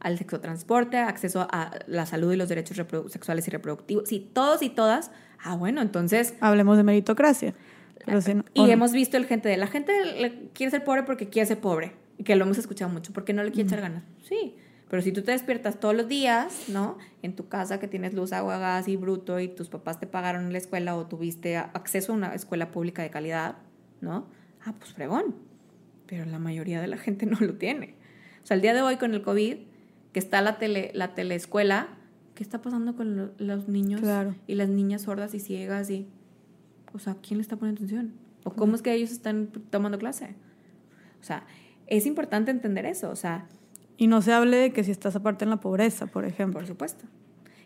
al 0.01 0.19
sexotransporte, 0.19 0.99
acceso 0.99 1.47
a 1.51 1.79
la 1.87 2.07
salud 2.07 2.33
y 2.33 2.37
los 2.37 2.49
derechos 2.49 2.77
sexuales 3.09 3.47
y 3.49 3.51
reproductivos. 3.51 4.09
Sí, 4.09 4.29
todos 4.33 4.63
y 4.63 4.71
todas. 4.71 5.11
Ah, 5.43 5.57
bueno, 5.57 5.81
entonces... 5.81 6.35
Hablemos 6.41 6.77
de 6.77 6.83
meritocracia. 6.83 7.55
y 8.55 8.71
hemos 8.71 8.93
visto 8.93 9.17
el 9.17 9.27
gente 9.27 9.49
de 9.49 9.57
la 9.57 9.67
gente 9.67 10.51
quiere 10.55 10.71
ser 10.71 10.85
pobre 10.85 11.03
porque 11.03 11.29
quiere 11.29 11.47
ser 11.47 11.61
pobre. 11.61 11.93
Y 12.19 12.25
que 12.25 12.37
lo 12.37 12.45
hemos 12.45 12.59
escuchado 12.59 12.91
mucho, 12.91 13.15
porque 13.15 13.33
no 13.33 13.43
le 13.43 13.51
quiere 13.51 13.67
echar 13.67 13.81
ganas. 13.81 14.03
Sí, 14.23 14.57
Pero 14.91 15.03
si 15.03 15.13
tú 15.13 15.23
te 15.23 15.31
despiertas 15.31 15.79
todos 15.79 15.95
los 15.95 16.09
días, 16.09 16.65
¿no? 16.69 16.99
En 17.23 17.37
tu 17.37 17.47
casa 17.47 17.79
que 17.79 17.87
tienes 17.87 18.13
luz, 18.13 18.33
agua, 18.33 18.59
gas 18.59 18.89
y 18.89 18.97
bruto 18.97 19.39
y 19.39 19.47
tus 19.47 19.69
papás 19.69 20.01
te 20.01 20.09
pagaron 20.09 20.47
en 20.47 20.53
la 20.53 20.59
escuela 20.59 20.97
o 20.97 21.07
tuviste 21.07 21.57
acceso 21.57 22.13
a 22.13 22.17
una 22.17 22.35
escuela 22.35 22.73
pública 22.73 23.03
de 23.03 23.11
calidad, 23.11 23.59
¿no? 24.01 24.27
Ah, 24.65 24.75
pues 24.77 24.93
fregón. 24.93 25.37
Pero 26.07 26.25
la 26.25 26.41
mayoría 26.41 26.81
de 26.81 26.89
la 26.89 26.99
gente 26.99 27.25
no 27.27 27.39
lo 27.39 27.55
tiene. 27.55 27.95
O 28.43 28.47
sea, 28.47 28.57
el 28.57 28.63
día 28.63 28.75
de 28.75 28.83
hoy 28.83 28.97
con 28.97 29.15
el 29.15 29.23
COVID, 29.23 29.59
que 30.13 30.19
está 30.19 30.43
la, 30.43 30.59
tele, 30.59 30.91
la 30.93 31.15
teleescuela, 31.15 31.87
¿qué 32.35 32.43
está 32.43 32.61
pasando 32.61 32.97
con 32.97 33.33
los 33.39 33.69
niños 33.69 34.03
y 34.49 34.57
las 34.57 34.69
niñas 34.69 35.03
sordas 35.03 35.35
y 35.35 35.39
ciegas? 35.39 35.89
y 35.89 36.09
O 36.93 36.99
sea, 36.99 37.17
¿quién 37.23 37.39
le 37.39 37.43
está 37.43 37.55
poniendo 37.55 37.79
atención? 37.79 38.15
¿O 38.43 38.55
cómo 38.55 38.75
es 38.75 38.83
que 38.83 38.93
ellos 38.93 39.13
están 39.13 39.53
tomando 39.71 39.99
clase? 39.99 40.35
O 41.21 41.25
sea, 41.25 41.47
es 41.87 42.07
importante 42.07 42.51
entender 42.51 42.87
eso. 42.87 43.09
O 43.11 43.17
sea, 43.17 43.47
y 44.01 44.07
no 44.07 44.23
se 44.23 44.33
hable 44.33 44.57
de 44.57 44.73
que 44.73 44.83
si 44.83 44.91
estás 44.91 45.15
aparte 45.15 45.45
en 45.45 45.51
la 45.51 45.59
pobreza, 45.59 46.07
por 46.07 46.25
ejemplo. 46.25 46.59
Por 46.59 46.67
supuesto. 46.67 47.05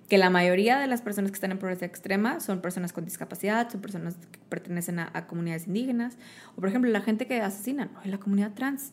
Que 0.08 0.18
la 0.18 0.30
mayoría 0.30 0.80
de 0.80 0.88
las 0.88 1.00
personas 1.00 1.30
que 1.30 1.36
están 1.36 1.52
en 1.52 1.60
pobreza 1.60 1.86
extrema 1.86 2.40
son 2.40 2.60
personas 2.60 2.92
con 2.92 3.04
discapacidad, 3.04 3.70
son 3.70 3.80
personas 3.80 4.16
que 4.16 4.40
pertenecen 4.48 4.98
a, 4.98 5.28
comunidades 5.28 5.68
indígenas, 5.68 6.18
o 6.56 6.60
por 6.60 6.68
ejemplo 6.68 6.90
la 6.90 7.02
gente 7.02 7.28
que 7.28 7.40
asesinan, 7.40 7.92
en 8.02 8.10
la 8.10 8.18
comunidad 8.18 8.52
trans. 8.52 8.92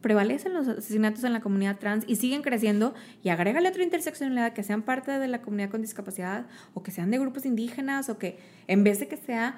Prevalecen 0.00 0.54
los 0.54 0.68
asesinatos 0.68 1.24
en 1.24 1.32
la 1.32 1.40
comunidad 1.40 1.80
trans 1.80 2.04
y 2.06 2.16
siguen 2.16 2.42
creciendo 2.42 2.94
y 3.24 3.30
agrégale 3.30 3.68
otra 3.68 3.82
interseccionalidad 3.82 4.52
que 4.52 4.62
sean 4.62 4.82
parte 4.82 5.10
de 5.10 5.26
la 5.26 5.42
comunidad 5.42 5.70
con 5.70 5.82
discapacidad 5.82 6.46
o 6.72 6.84
que 6.84 6.92
sean 6.92 7.10
de 7.10 7.18
grupos 7.18 7.46
indígenas 7.46 8.08
o 8.08 8.16
que 8.16 8.38
en 8.68 8.84
vez 8.84 9.00
de 9.00 9.08
que 9.08 9.16
sea 9.16 9.56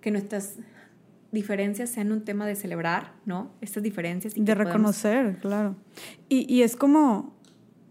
que 0.00 0.10
nuestras 0.10 0.54
diferencias 1.32 1.90
sean 1.90 2.12
un 2.12 2.24
tema 2.24 2.46
de 2.46 2.56
celebrar, 2.56 3.12
¿no? 3.26 3.50
Estas 3.60 3.82
diferencias. 3.82 4.36
Y 4.36 4.42
de 4.42 4.54
reconocer, 4.54 5.38
claro. 5.40 5.76
Y, 6.28 6.52
y, 6.52 6.62
es 6.62 6.76
como, 6.76 7.36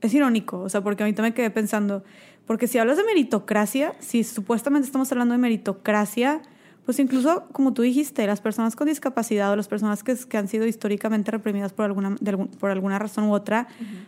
es 0.02 0.14
irónico, 0.14 0.60
o 0.60 0.70
sea, 0.70 0.82
porque 0.82 1.04
ahorita 1.04 1.22
me 1.22 1.34
quedé 1.34 1.50
pensando, 1.50 2.04
porque 2.46 2.68
si 2.68 2.78
hablas 2.78 2.98
de 2.98 3.04
meritocracia, 3.04 3.94
si 4.00 4.24
supuestamente 4.24 4.86
estamos 4.86 5.12
hablando 5.12 5.34
de 5.34 5.40
meritocracia, 5.40 6.42
pues 6.88 7.00
incluso, 7.00 7.50
como 7.52 7.74
tú 7.74 7.82
dijiste, 7.82 8.26
las 8.26 8.40
personas 8.40 8.78
con 8.78 8.88
discapacidad 8.88 9.52
o 9.52 9.58
las 9.58 9.68
personas 9.68 10.06
que, 10.06 10.16
que 10.16 10.38
han 10.38 10.48
sido 10.48 10.66
históricamente 10.66 11.32
reprimidas 11.32 11.74
por 11.74 11.84
alguna, 11.84 12.16
por 12.62 12.72
alguna 12.72 12.98
razón 12.98 13.26
u 13.26 13.34
otra, 13.34 13.68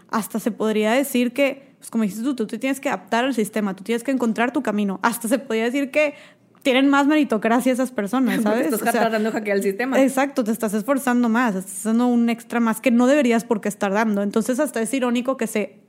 hasta 0.10 0.40
se 0.40 0.52
podría 0.52 0.94
decir 0.94 1.34
que, 1.34 1.74
pues 1.78 1.92
como 1.92 2.04
dijiste 2.04 2.24
tú, 2.24 2.36
tú 2.36 2.48
te 2.48 2.58
tienes 2.58 2.80
que 2.80 2.88
adaptar 2.88 3.26
al 3.26 3.34
sistema, 3.36 3.76
tú 3.76 3.84
tienes 3.84 4.02
que 4.02 4.12
encontrar 4.12 4.54
tu 4.54 4.64
camino. 4.64 5.02
Hasta 5.04 5.28
se 5.28 5.40
podría 5.40 5.66
decir 5.66 5.92
que 5.92 6.14
tienen 6.62 6.90
más 6.90 7.08
meritocracia 7.08 7.72
esas 7.72 7.92
personas, 7.92 8.42
¿sabes? 8.44 8.68
Porque 8.68 8.76
estás 8.76 8.94
tratando 8.94 9.32
de 9.32 9.38
hackear 9.38 9.58
el 9.58 9.64
sistema. 9.64 10.02
Exacto, 10.02 10.44
te 10.44 10.52
estás 10.52 10.74
esforzando 10.74 11.30
más, 11.30 11.56
estás 11.56 11.84
dando 11.84 12.08
un 12.08 12.30
extra 12.30 12.60
más 12.60 12.82
que 12.82 12.92
no 12.92 13.08
deberías 13.08 13.44
por 13.44 13.62
qué 13.62 13.70
estar 13.70 13.92
dando. 13.92 14.22
Entonces 14.22 14.60
hasta 14.60 14.82
es 14.82 14.94
irónico 14.94 15.38
que 15.38 15.48
se 15.48 15.80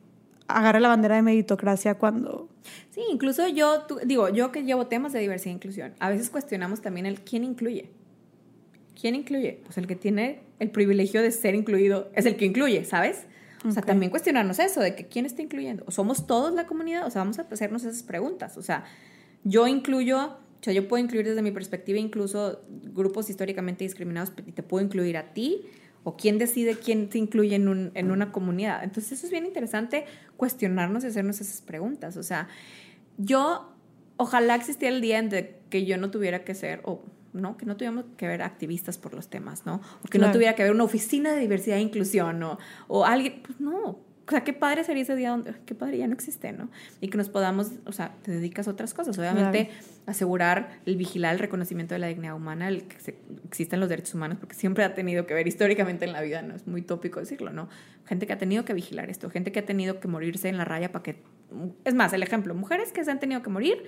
agarre 0.47 0.81
la 0.81 0.89
bandera 0.89 1.17
de 1.17 1.23
meritocracia 1.23 1.95
cuando... 1.95 2.49
Sí, 2.91 3.03
incluso 3.11 3.47
yo, 3.49 3.87
digo, 4.05 4.29
yo 4.29 4.53
que 4.53 4.65
llevo 4.65 4.87
temas 4.87 5.13
de 5.13 5.21
diversidad 5.21 5.53
e 5.53 5.57
inclusión, 5.57 5.95
a 5.99 6.11
veces 6.11 6.31
cuestionamos 6.31 6.81
también 6.81 7.07
el 7.07 7.21
quién 7.21 7.45
incluye. 7.45 7.91
¿Quién 9.01 9.15
incluye? 9.15 9.61
Pues 9.65 9.79
el 9.79 9.87
que 9.87 9.97
tiene 9.97 10.41
el 10.59 10.71
privilegio 10.71 11.23
de 11.23 11.31
ser 11.31 11.55
incluido 11.55 12.11
es 12.15 12.27
el 12.27 12.37
que 12.37 12.45
incluye, 12.45 12.85
¿sabes? 12.85 13.27
O 13.67 13.73
sea, 13.73 13.83
también 13.83 14.11
cuestionarnos 14.11 14.59
eso, 14.59 14.81
de 14.81 14.95
que 14.95 15.07
quién 15.07 15.27
está 15.27 15.43
incluyendo. 15.43 15.85
¿O 15.87 15.91
somos 15.91 16.27
todos 16.27 16.55
la 16.55 16.67
comunidad? 16.67 17.07
O 17.07 17.11
sea, 17.11 17.21
vamos 17.21 17.39
a 17.39 17.43
hacernos 17.43 17.85
esas 17.85 18.03
preguntas. 18.03 18.57
O 18.57 18.63
sea, 18.63 18.85
yo 19.45 19.67
incluyo 19.67 20.39
o 20.61 20.63
sea, 20.63 20.75
yo 20.75 20.87
puedo 20.89 21.03
incluir 21.03 21.27
desde 21.27 21.41
mi 21.41 21.53
perspectiva 21.53 21.99
incluso 21.99 22.61
grupos 22.69 23.31
históricamente 23.31 23.85
discriminados 23.85 24.33
y 24.45 24.53
te 24.53 24.63
puedo 24.63 24.85
incluir 24.85 25.17
a 25.17 25.33
ti 25.33 25.65
o 26.05 26.17
quién 26.17 26.39
decide 26.39 26.77
quién 26.77 27.11
se 27.11 27.19
incluye 27.19 27.55
en, 27.55 27.69
un, 27.69 27.93
en 27.95 28.11
una 28.11 28.31
comunidad. 28.31 28.85
Entonces 28.85 29.13
eso 29.13 29.27
es 29.27 29.33
bien 29.33 29.47
interesante 29.47 30.05
cuestionarnos 30.37 31.05
y 31.05 31.07
hacernos 31.07 31.41
esas 31.41 31.63
preguntas. 31.63 32.19
O 32.19 32.23
sea, 32.23 32.49
yo 33.17 33.75
ojalá 34.17 34.55
existiera 34.55 34.95
el 34.95 35.01
día 35.01 35.19
en 35.19 35.31
que 35.71 35.87
yo 35.87 35.97
no 35.97 36.11
tuviera 36.11 36.45
que 36.45 36.55
ser, 36.55 36.81
o 36.85 37.05
no, 37.33 37.57
que 37.57 37.65
no 37.65 37.77
tuviéramos 37.77 38.05
que 38.19 38.27
ver 38.27 38.43
activistas 38.43 38.99
por 38.99 39.15
los 39.15 39.29
temas, 39.29 39.65
¿no? 39.65 39.81
O 40.05 40.09
que 40.09 40.19
no 40.19 40.31
tuviera 40.31 40.55
que 40.55 40.63
haber 40.63 40.75
una 40.75 40.85
oficina 40.85 41.33
de 41.33 41.41
diversidad 41.41 41.79
e 41.79 41.83
inclusión, 41.83 42.43
o, 42.43 42.59
o 42.89 43.07
alguien, 43.07 43.41
pues 43.47 43.61
no, 43.61 44.01
o 44.31 44.33
sea, 44.33 44.45
qué 44.45 44.53
padre 44.53 44.85
sería 44.85 45.03
ese 45.03 45.17
día 45.17 45.31
donde, 45.31 45.55
qué 45.67 45.75
padre 45.75 45.99
ya 45.99 46.07
no 46.07 46.15
existe, 46.15 46.53
¿no? 46.53 46.71
Y 47.01 47.09
que 47.09 47.19
nos 47.19 47.29
podamos, 47.29 47.73
o 47.85 47.91
sea, 47.91 48.15
te 48.23 48.31
dedicas 48.31 48.69
a 48.69 48.71
otras 48.71 48.95
cosas. 48.95 49.19
Obviamente, 49.19 49.71
asegurar, 50.07 50.79
el 50.87 50.97
vigilar 50.97 51.33
el 51.33 51.41
reconocimiento 51.41 51.97
de 51.97 51.99
la 51.99 52.07
dignidad 52.07 52.37
humana, 52.37 52.69
el 52.69 52.85
que 52.85 53.01
se, 53.01 53.17
existen 53.45 53.81
los 53.81 53.89
derechos 53.89 54.15
humanos, 54.15 54.39
porque 54.39 54.55
siempre 54.55 54.85
ha 54.85 54.95
tenido 54.95 55.27
que 55.27 55.35
ver 55.35 55.49
históricamente 55.49 56.05
en 56.05 56.13
la 56.13 56.23
vida, 56.23 56.43
¿no? 56.43 56.55
Es 56.55 56.65
muy 56.69 56.81
tópico 56.81 57.19
decirlo, 57.19 57.53
¿no? 57.53 57.69
Gente 58.07 58.29
que 58.29 58.33
ha 58.33 58.39
tenido 58.39 58.65
que 58.65 58.73
vigilar 58.73 59.11
esto, 59.11 59.31
gente 59.31 59.51
que 59.51 59.59
ha 59.59 59.67
tenido 59.67 59.99
que 59.99 60.07
morirse 60.07 60.49
en 60.49 60.59
la 60.59 60.65
raya 60.65 60.93
para 60.93 61.03
que. 61.03 61.17
Es 61.85 61.95
más, 61.95 62.13
el 62.13 62.23
ejemplo, 62.23 62.55
mujeres 62.55 62.93
que 62.93 63.05
se 63.05 63.11
han 63.11 63.19
tenido 63.19 63.43
que 63.43 63.51
morir 63.51 63.83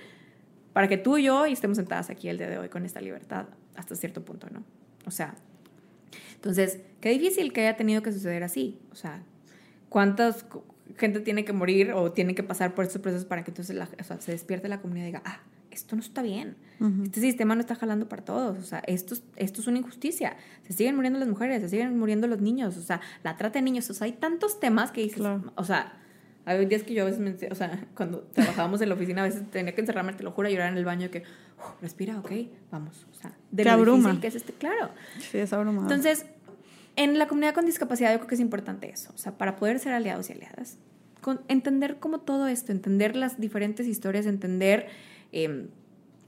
para 0.73 0.89
que 0.89 0.97
tú 0.97 1.17
y 1.17 1.23
yo 1.23 1.45
estemos 1.45 1.77
sentadas 1.77 2.09
aquí 2.09 2.27
el 2.27 2.37
día 2.37 2.49
de 2.49 2.57
hoy 2.57 2.67
con 2.67 2.83
esta 2.83 2.99
libertad 2.99 3.45
hasta 3.77 3.95
cierto 3.95 4.25
punto, 4.25 4.47
¿no? 4.51 4.65
O 5.05 5.11
sea, 5.11 5.35
entonces, 6.35 6.81
qué 6.99 7.11
difícil 7.11 7.53
que 7.53 7.61
haya 7.61 7.77
tenido 7.77 8.01
que 8.01 8.11
suceder 8.11 8.43
así. 8.43 8.77
O 8.91 8.95
sea, 8.95 9.23
cuántas 9.93 10.43
gente 10.97 11.19
tiene 11.19 11.45
que 11.45 11.53
morir 11.53 11.93
o 11.93 12.11
tiene 12.11 12.33
que 12.33 12.41
pasar 12.41 12.73
por 12.73 12.83
estos 12.83 12.99
procesos 12.99 13.25
para 13.25 13.43
que 13.43 13.51
entonces 13.51 13.77
se 14.19 14.31
despierte 14.31 14.67
la 14.67 14.81
comunidad 14.81 15.03
y 15.03 15.07
diga, 15.09 15.21
ah, 15.23 15.39
esto 15.69 15.95
no 15.95 16.01
está 16.01 16.23
bien, 16.23 16.55
este 17.03 17.21
sistema 17.21 17.53
no 17.53 17.61
está 17.61 17.75
jalando 17.75 18.09
para 18.09 18.25
todos, 18.25 18.57
o 18.57 18.63
sea, 18.63 18.79
esto, 18.87 19.15
esto 19.35 19.61
es 19.61 19.67
una 19.67 19.77
injusticia, 19.77 20.35
se 20.63 20.73
siguen 20.73 20.95
muriendo 20.95 21.19
las 21.19 21.27
mujeres, 21.27 21.61
se 21.61 21.69
siguen 21.69 21.97
muriendo 21.99 22.25
los 22.25 22.41
niños, 22.41 22.75
o 22.75 22.81
sea, 22.81 23.01
la 23.23 23.37
trata 23.37 23.59
de 23.59 23.63
niños, 23.63 23.87
o 23.91 23.93
sea, 23.93 24.05
hay 24.05 24.13
tantos 24.13 24.59
temas 24.59 24.91
que 24.91 25.01
dices, 25.01 25.21
o 25.55 25.63
sea, 25.63 25.93
hay 26.45 26.65
días 26.65 26.81
que 26.81 26.95
yo 26.95 27.03
a 27.03 27.05
veces, 27.05 27.19
me, 27.19 27.35
o 27.51 27.55
sea, 27.55 27.87
cuando 27.95 28.21
trabajábamos 28.33 28.81
en 28.81 28.89
la 28.89 28.95
oficina, 28.95 29.21
a 29.21 29.25
veces 29.25 29.49
tenía 29.51 29.75
que 29.75 29.81
encerrarme, 29.81 30.13
te 30.13 30.23
lo 30.23 30.31
juro, 30.31 30.47
a 30.47 30.51
llorar 30.51 30.71
en 30.71 30.77
el 30.79 30.85
baño, 30.85 31.11
que, 31.11 31.23
respira, 31.81 32.17
ok, 32.19 32.31
vamos, 32.71 33.05
o 33.11 33.13
sea, 33.13 33.37
de 33.51 33.63
lo 33.63 33.95
difícil 33.95 34.19
que 34.19 34.27
es 34.27 34.35
este, 34.35 34.53
claro. 34.53 34.89
Sí, 35.19 35.37
es 35.37 35.53
abrumador. 35.53 35.91
Entonces, 35.91 36.25
en 36.95 37.17
la 37.17 37.27
comunidad 37.27 37.53
con 37.53 37.65
discapacidad 37.65 38.11
yo 38.11 38.19
creo 38.19 38.27
que 38.27 38.35
es 38.35 38.41
importante 38.41 38.89
eso, 38.89 39.11
o 39.13 39.17
sea, 39.17 39.37
para 39.37 39.55
poder 39.55 39.79
ser 39.79 39.93
aliados 39.93 40.29
y 40.29 40.33
aliadas, 40.33 40.77
con, 41.21 41.41
entender 41.47 41.97
como 41.97 42.19
todo 42.19 42.47
esto, 42.47 42.71
entender 42.71 43.15
las 43.15 43.39
diferentes 43.39 43.87
historias, 43.87 44.25
entender 44.25 44.87
eh, 45.31 45.67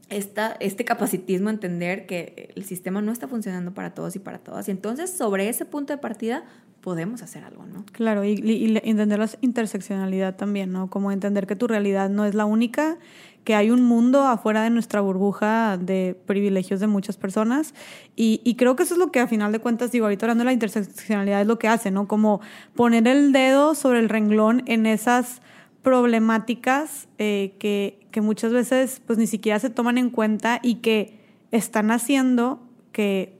esta, 0.09 0.55
este 0.59 0.85
capacitismo, 0.85 1.49
entender 1.49 2.05
que 2.05 2.53
el 2.55 2.63
sistema 2.63 3.01
no 3.01 3.11
está 3.11 3.27
funcionando 3.27 3.73
para 3.73 3.93
todos 3.93 4.15
y 4.15 4.19
para 4.19 4.39
todas. 4.39 4.67
Y 4.67 4.71
entonces 4.71 5.09
sobre 5.09 5.49
ese 5.49 5.65
punto 5.65 5.93
de 5.93 5.97
partida 5.97 6.43
podemos 6.81 7.23
hacer 7.23 7.43
algo, 7.43 7.65
¿no? 7.65 7.83
Claro, 7.91 8.23
y, 8.23 8.33
y, 8.33 8.79
entender 8.83 9.17
la 9.17 9.29
interseccionalidad 9.41 10.35
también, 10.35 10.71
¿no? 10.71 10.89
Como 10.89 11.11
entender 11.11 11.47
que 11.47 11.55
tu 11.55 11.67
realidad 11.67 12.09
no 12.11 12.25
es 12.25 12.35
la 12.35 12.45
única, 12.45 12.99
que 13.45 13.55
hay 13.55 13.69
un 13.69 13.83
mundo 13.83 14.23
afuera 14.23 14.63
de 14.63 14.71
nuestra 14.71 14.99
burbuja 15.01 15.77
de 15.77 16.19
privilegios 16.25 16.79
de 16.79 16.87
muchas 16.87 17.15
personas. 17.15 17.75
Y, 18.15 18.55
creo 18.55 18.75
que 18.75 18.83
eso 18.83 18.95
es 18.95 18.99
lo 18.99 19.11
que 19.11 19.19
a 19.19 19.27
final 19.27 19.51
de 19.51 19.59
cuentas, 19.59 19.91
digo, 19.91 20.05
ahorita 20.05 20.25
hablando 20.25 20.41
de 20.41 20.45
la 20.45 20.53
interseccionalidad 20.53 21.41
es 21.41 21.47
lo 21.47 21.59
que 21.59 21.67
hace, 21.67 21.91
¿no? 21.91 22.07
Como 22.07 22.41
poner 22.75 23.07
el 23.07 23.31
dedo 23.31 23.75
sobre 23.75 23.99
el 23.99 24.09
renglón 24.09 24.63
en 24.65 24.87
esas 24.87 25.41
problemáticas 25.83 27.07
eh, 27.19 27.53
que, 27.59 27.99
que 28.09 28.21
muchas 28.21 28.51
veces 28.51 29.01
pues 29.05 29.19
ni 29.19 29.27
siquiera 29.27 29.59
se 29.59 29.69
toman 29.69 29.99
en 29.99 30.09
cuenta 30.09 30.59
y 30.63 30.75
que 30.75 31.19
están 31.51 31.91
haciendo 31.91 32.59
que 32.91 33.34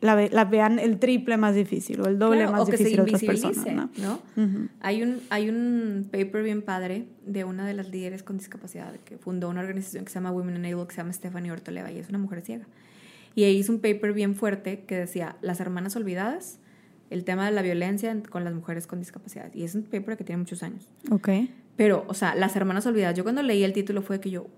la, 0.00 0.44
vean 0.44 0.78
el 0.78 0.98
triple 0.98 1.36
más 1.36 1.54
difícil 1.54 2.00
o 2.00 2.06
el 2.06 2.18
doble 2.18 2.46
más 2.46 2.66
difícil 2.66 3.00
otras 3.00 3.22
personas. 3.22 3.66
¿no? 3.98 4.20
hay, 4.80 5.02
un, 5.02 5.20
hay 5.30 5.48
un 5.48 6.08
paper 6.10 6.42
bien 6.42 6.62
padre 6.62 7.06
de 7.26 7.44
una 7.44 7.66
de 7.66 7.74
las 7.74 7.90
líderes 7.90 8.22
con 8.22 8.38
discapacidad 8.38 8.94
que 9.04 9.18
fundó 9.18 9.48
una 9.48 9.60
organización 9.60 10.04
que 10.04 10.10
se 10.10 10.16
llama 10.16 10.30
Women 10.30 10.56
Enable, 10.56 10.86
que 10.86 10.94
se 10.94 10.98
llama 10.98 11.12
Stephanie 11.12 11.50
Ortoleva 11.50 11.90
y 11.90 11.98
es 11.98 12.08
una 12.08 12.18
mujer 12.18 12.42
ciega. 12.42 12.66
Y 13.34 13.44
ahí 13.44 13.56
hizo 13.56 13.72
un 13.72 13.80
paper 13.80 14.12
bien 14.12 14.34
fuerte 14.34 14.80
que 14.80 14.96
decía 14.96 15.36
Las 15.42 15.60
hermanas 15.60 15.96
olvidadas, 15.96 16.58
el 17.10 17.24
tema 17.24 17.46
de 17.46 17.52
la 17.52 17.62
violencia 17.62 18.16
con 18.28 18.44
las 18.44 18.54
mujeres 18.54 18.86
con 18.86 18.98
discapacidad. 18.98 19.52
Y 19.54 19.64
es 19.64 19.74
un 19.74 19.82
paper 19.82 20.16
que 20.16 20.24
tiene 20.24 20.38
muchos 20.38 20.62
años. 20.62 20.88
Ok. 21.10 21.28
Pero, 21.76 22.04
o 22.08 22.14
sea, 22.14 22.34
Las 22.34 22.56
hermanas 22.56 22.86
olvidadas, 22.86 23.16
yo 23.16 23.22
cuando 23.24 23.42
leí 23.42 23.64
el 23.64 23.72
título 23.72 24.02
fue 24.02 24.20
que 24.20 24.30
yo, 24.30 24.48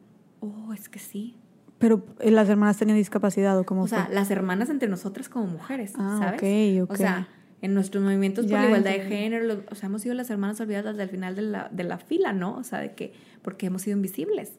oh, 0.40 0.72
es 0.72 0.88
que 0.88 0.98
sí. 0.98 1.34
Pero 1.80 2.04
eh, 2.20 2.30
las 2.30 2.46
hermanas 2.50 2.76
tenían 2.76 2.98
discapacidad 2.98 3.58
o 3.58 3.64
cómo 3.64 3.84
O 3.84 3.88
sea, 3.88 4.06
las 4.12 4.30
hermanas 4.30 4.68
entre 4.68 4.86
nosotras 4.86 5.30
como 5.30 5.46
mujeres, 5.46 5.94
ah, 5.96 6.18
¿sabes? 6.20 6.82
O 6.88 6.94
sea, 6.94 7.26
en 7.62 7.72
nuestros 7.72 8.04
movimientos 8.04 8.44
por 8.46 8.58
la 8.58 8.66
igualdad 8.66 8.90
de 8.90 9.00
género, 9.00 9.64
o 9.70 9.74
sea, 9.74 9.86
hemos 9.86 10.02
sido 10.02 10.14
las 10.14 10.28
hermanas 10.28 10.60
olvidadas 10.60 10.94
desde 10.96 11.04
el 11.04 11.08
final 11.08 11.36
de 11.36 11.42
la, 11.42 11.70
de 11.72 11.84
la 11.84 11.96
fila, 11.96 12.34
¿no? 12.34 12.54
O 12.56 12.64
sea, 12.64 12.80
de 12.80 12.92
que, 12.92 13.14
porque 13.40 13.66
hemos 13.66 13.80
sido 13.82 13.96
invisibles. 13.96 14.52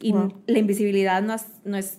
Y 0.00 0.14
la 0.46 0.58
invisibilidad 0.58 1.20
no 1.20 1.34
es, 1.34 1.46
no 1.64 1.76
es 1.76 1.98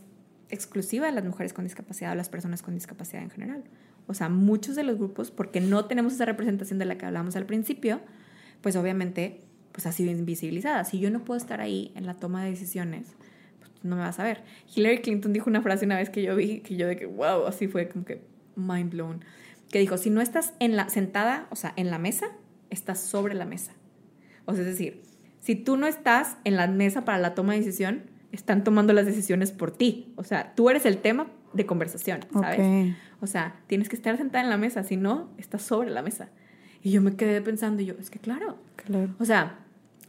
exclusiva 0.49 1.07
de 1.07 1.11
las 1.11 1.25
mujeres 1.25 1.51
con 1.51 1.65
discapacidad 1.65 2.13
o 2.13 2.15
las 2.15 2.29
personas 2.29 2.61
con 2.61 2.73
discapacidad 2.73 3.21
en 3.21 3.31
general. 3.31 3.65
O 4.07 4.13
sea, 4.13 4.29
muchos 4.29 4.77
de 4.77 4.83
los 4.83 4.97
grupos, 4.97 5.29
porque 5.29 5.59
no 5.59 5.85
tenemos 5.85 6.13
esa 6.13 6.25
representación 6.25 6.79
de 6.79 6.85
la 6.85 6.97
que 6.97 7.05
hablamos 7.05 7.35
al 7.35 7.45
principio, 7.45 7.99
pues 8.61 8.77
obviamente 8.77 9.41
pues 9.73 9.85
ha 9.87 9.91
sido 9.91 10.11
invisibilizada. 10.11 10.85
Si 10.85 10.99
yo 10.99 11.09
no 11.09 11.25
puedo 11.25 11.37
estar 11.37 11.59
ahí 11.59 11.91
en 11.95 12.05
la 12.05 12.13
toma 12.13 12.43
de 12.43 12.51
decisiones, 12.51 13.07
no 13.83 13.95
me 13.95 14.01
vas 14.01 14.19
a 14.19 14.23
ver. 14.23 14.43
Hillary 14.73 15.01
Clinton 15.01 15.33
dijo 15.33 15.49
una 15.49 15.61
frase 15.61 15.85
una 15.85 15.97
vez 15.97 16.09
que 16.09 16.23
yo 16.23 16.35
vi, 16.35 16.61
que 16.61 16.75
yo 16.75 16.87
de 16.87 16.95
que, 16.95 17.05
wow, 17.05 17.45
así 17.45 17.67
fue 17.67 17.89
como 17.89 18.05
que 18.05 18.21
mind 18.55 18.91
blown, 18.91 19.23
que 19.69 19.79
dijo, 19.79 19.97
si 19.97 20.09
no 20.09 20.21
estás 20.21 20.53
en 20.59 20.75
la, 20.75 20.89
sentada, 20.89 21.47
o 21.49 21.55
sea, 21.55 21.73
en 21.75 21.91
la 21.91 21.99
mesa, 21.99 22.27
está 22.69 22.95
sobre 22.95 23.33
la 23.33 23.45
mesa. 23.45 23.73
O 24.45 24.53
sea, 24.53 24.61
es 24.61 24.67
decir, 24.67 25.01
si 25.39 25.55
tú 25.55 25.77
no 25.77 25.87
estás 25.87 26.37
en 26.43 26.55
la 26.55 26.67
mesa 26.67 27.05
para 27.05 27.17
la 27.17 27.35
toma 27.35 27.53
de 27.53 27.59
decisión, 27.59 28.03
están 28.31 28.63
tomando 28.63 28.93
las 28.93 29.05
decisiones 29.05 29.51
por 29.51 29.71
ti. 29.71 30.13
O 30.15 30.23
sea, 30.23 30.55
tú 30.55 30.69
eres 30.69 30.85
el 30.85 30.97
tema 30.97 31.27
de 31.53 31.65
conversación, 31.65 32.21
¿sabes? 32.33 32.95
O 33.19 33.27
sea, 33.27 33.55
tienes 33.67 33.89
que 33.89 33.95
estar 33.95 34.17
sentada 34.17 34.43
en 34.43 34.49
la 34.49 34.57
mesa, 34.57 34.83
si 34.83 34.97
no, 34.97 35.29
estás 35.37 35.61
sobre 35.61 35.89
la 35.89 36.01
mesa. 36.01 36.29
Y 36.81 36.91
yo 36.91 37.01
me 37.01 37.15
quedé 37.15 37.41
pensando, 37.41 37.81
y 37.81 37.85
yo, 37.85 37.95
es 37.99 38.09
que 38.09 38.19
claro. 38.19 38.57
Claro. 38.75 39.15
O 39.19 39.25
sea, 39.25 39.59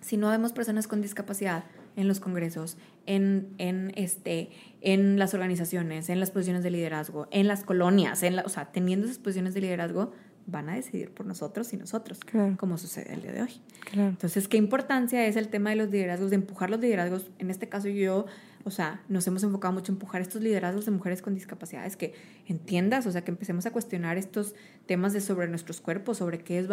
si 0.00 0.16
no 0.16 0.30
vemos 0.30 0.52
personas 0.52 0.88
con 0.88 1.00
discapacidad 1.00 1.64
en 1.96 2.08
los 2.08 2.20
congresos, 2.20 2.76
en, 3.06 3.48
en, 3.58 3.92
este, 3.96 4.50
en 4.80 5.18
las 5.18 5.34
organizaciones, 5.34 6.08
en 6.08 6.20
las 6.20 6.30
posiciones 6.30 6.62
de 6.62 6.70
liderazgo, 6.70 7.28
en 7.30 7.48
las 7.48 7.64
colonias, 7.64 8.22
en 8.22 8.36
la, 8.36 8.42
o 8.42 8.48
sea, 8.48 8.66
teniendo 8.66 9.06
esas 9.06 9.18
posiciones 9.18 9.54
de 9.54 9.60
liderazgo, 9.60 10.12
van 10.46 10.68
a 10.68 10.74
decidir 10.74 11.10
por 11.10 11.26
nosotros 11.26 11.72
y 11.72 11.76
nosotros, 11.76 12.20
como 12.58 12.76
sucede 12.76 13.14
el 13.14 13.22
día 13.22 13.32
de 13.32 13.42
hoy. 13.42 13.60
Entonces, 13.94 14.46
¿qué 14.48 14.56
importancia 14.56 15.26
es 15.26 15.36
el 15.36 15.48
tema 15.48 15.70
de 15.70 15.76
los 15.76 15.90
liderazgos, 15.90 16.30
de 16.30 16.36
empujar 16.36 16.70
los 16.70 16.80
liderazgos? 16.80 17.30
En 17.38 17.50
este 17.50 17.68
caso 17.68 17.88
yo, 17.88 18.26
o 18.64 18.70
sea, 18.70 19.02
nos 19.08 19.26
hemos 19.26 19.42
enfocado 19.42 19.74
mucho 19.74 19.92
en 19.92 19.96
empujar 19.96 20.22
estos 20.22 20.40
liderazgos 20.42 20.86
de 20.86 20.90
mujeres 20.90 21.20
con 21.20 21.34
discapacidades, 21.34 21.96
que 21.96 22.14
entiendas, 22.46 23.06
o 23.06 23.12
sea, 23.12 23.22
que 23.22 23.30
empecemos 23.30 23.66
a 23.66 23.70
cuestionar 23.70 24.16
estos 24.16 24.54
temas 24.86 25.12
de 25.12 25.20
sobre 25.20 25.48
nuestros 25.48 25.80
cuerpos, 25.82 26.18
sobre 26.18 26.38
qué 26.38 26.58
es, 26.58 26.66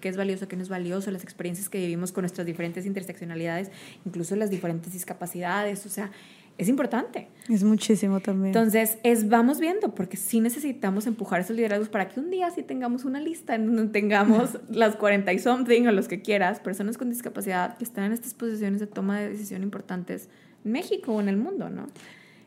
qué 0.00 0.08
es 0.08 0.16
valioso, 0.16 0.48
qué 0.48 0.56
no 0.56 0.62
es 0.62 0.68
valioso, 0.68 1.10
las 1.12 1.22
experiencias 1.22 1.68
que 1.68 1.78
vivimos 1.78 2.10
con 2.10 2.22
nuestras 2.22 2.46
diferentes 2.46 2.86
interseccionalidades, 2.86 3.70
incluso 4.04 4.34
las 4.34 4.50
diferentes 4.50 4.92
discapacidades, 4.92 5.86
o 5.86 5.88
sea, 5.88 6.10
es 6.58 6.68
importante. 6.68 7.28
Es 7.48 7.62
muchísimo 7.62 8.18
también. 8.18 8.48
Entonces, 8.48 8.98
es 9.04 9.28
vamos 9.28 9.60
viendo, 9.60 9.94
porque 9.94 10.16
sí 10.16 10.40
necesitamos 10.40 11.06
empujar 11.06 11.40
esos 11.40 11.54
liderazgos 11.54 11.88
para 11.88 12.08
que 12.08 12.18
un 12.18 12.30
día 12.30 12.50
sí 12.50 12.64
tengamos 12.64 13.04
una 13.04 13.20
lista 13.20 13.54
en 13.54 13.66
donde 13.66 13.92
tengamos 13.92 14.58
las 14.68 14.96
40 14.96 15.32
y 15.32 15.38
something 15.38 15.86
o 15.86 15.92
los 15.92 16.08
que 16.08 16.20
quieras, 16.20 16.58
personas 16.58 16.98
con 16.98 17.10
discapacidad 17.10 17.78
que 17.78 17.84
están 17.84 18.04
en 18.04 18.12
estas 18.12 18.34
posiciones 18.34 18.80
de 18.80 18.88
toma 18.88 19.20
de 19.20 19.28
decisión 19.28 19.62
importantes 19.62 20.28
México 20.64 21.14
o 21.14 21.20
en 21.20 21.28
el 21.28 21.36
mundo, 21.36 21.68
¿no? 21.70 21.86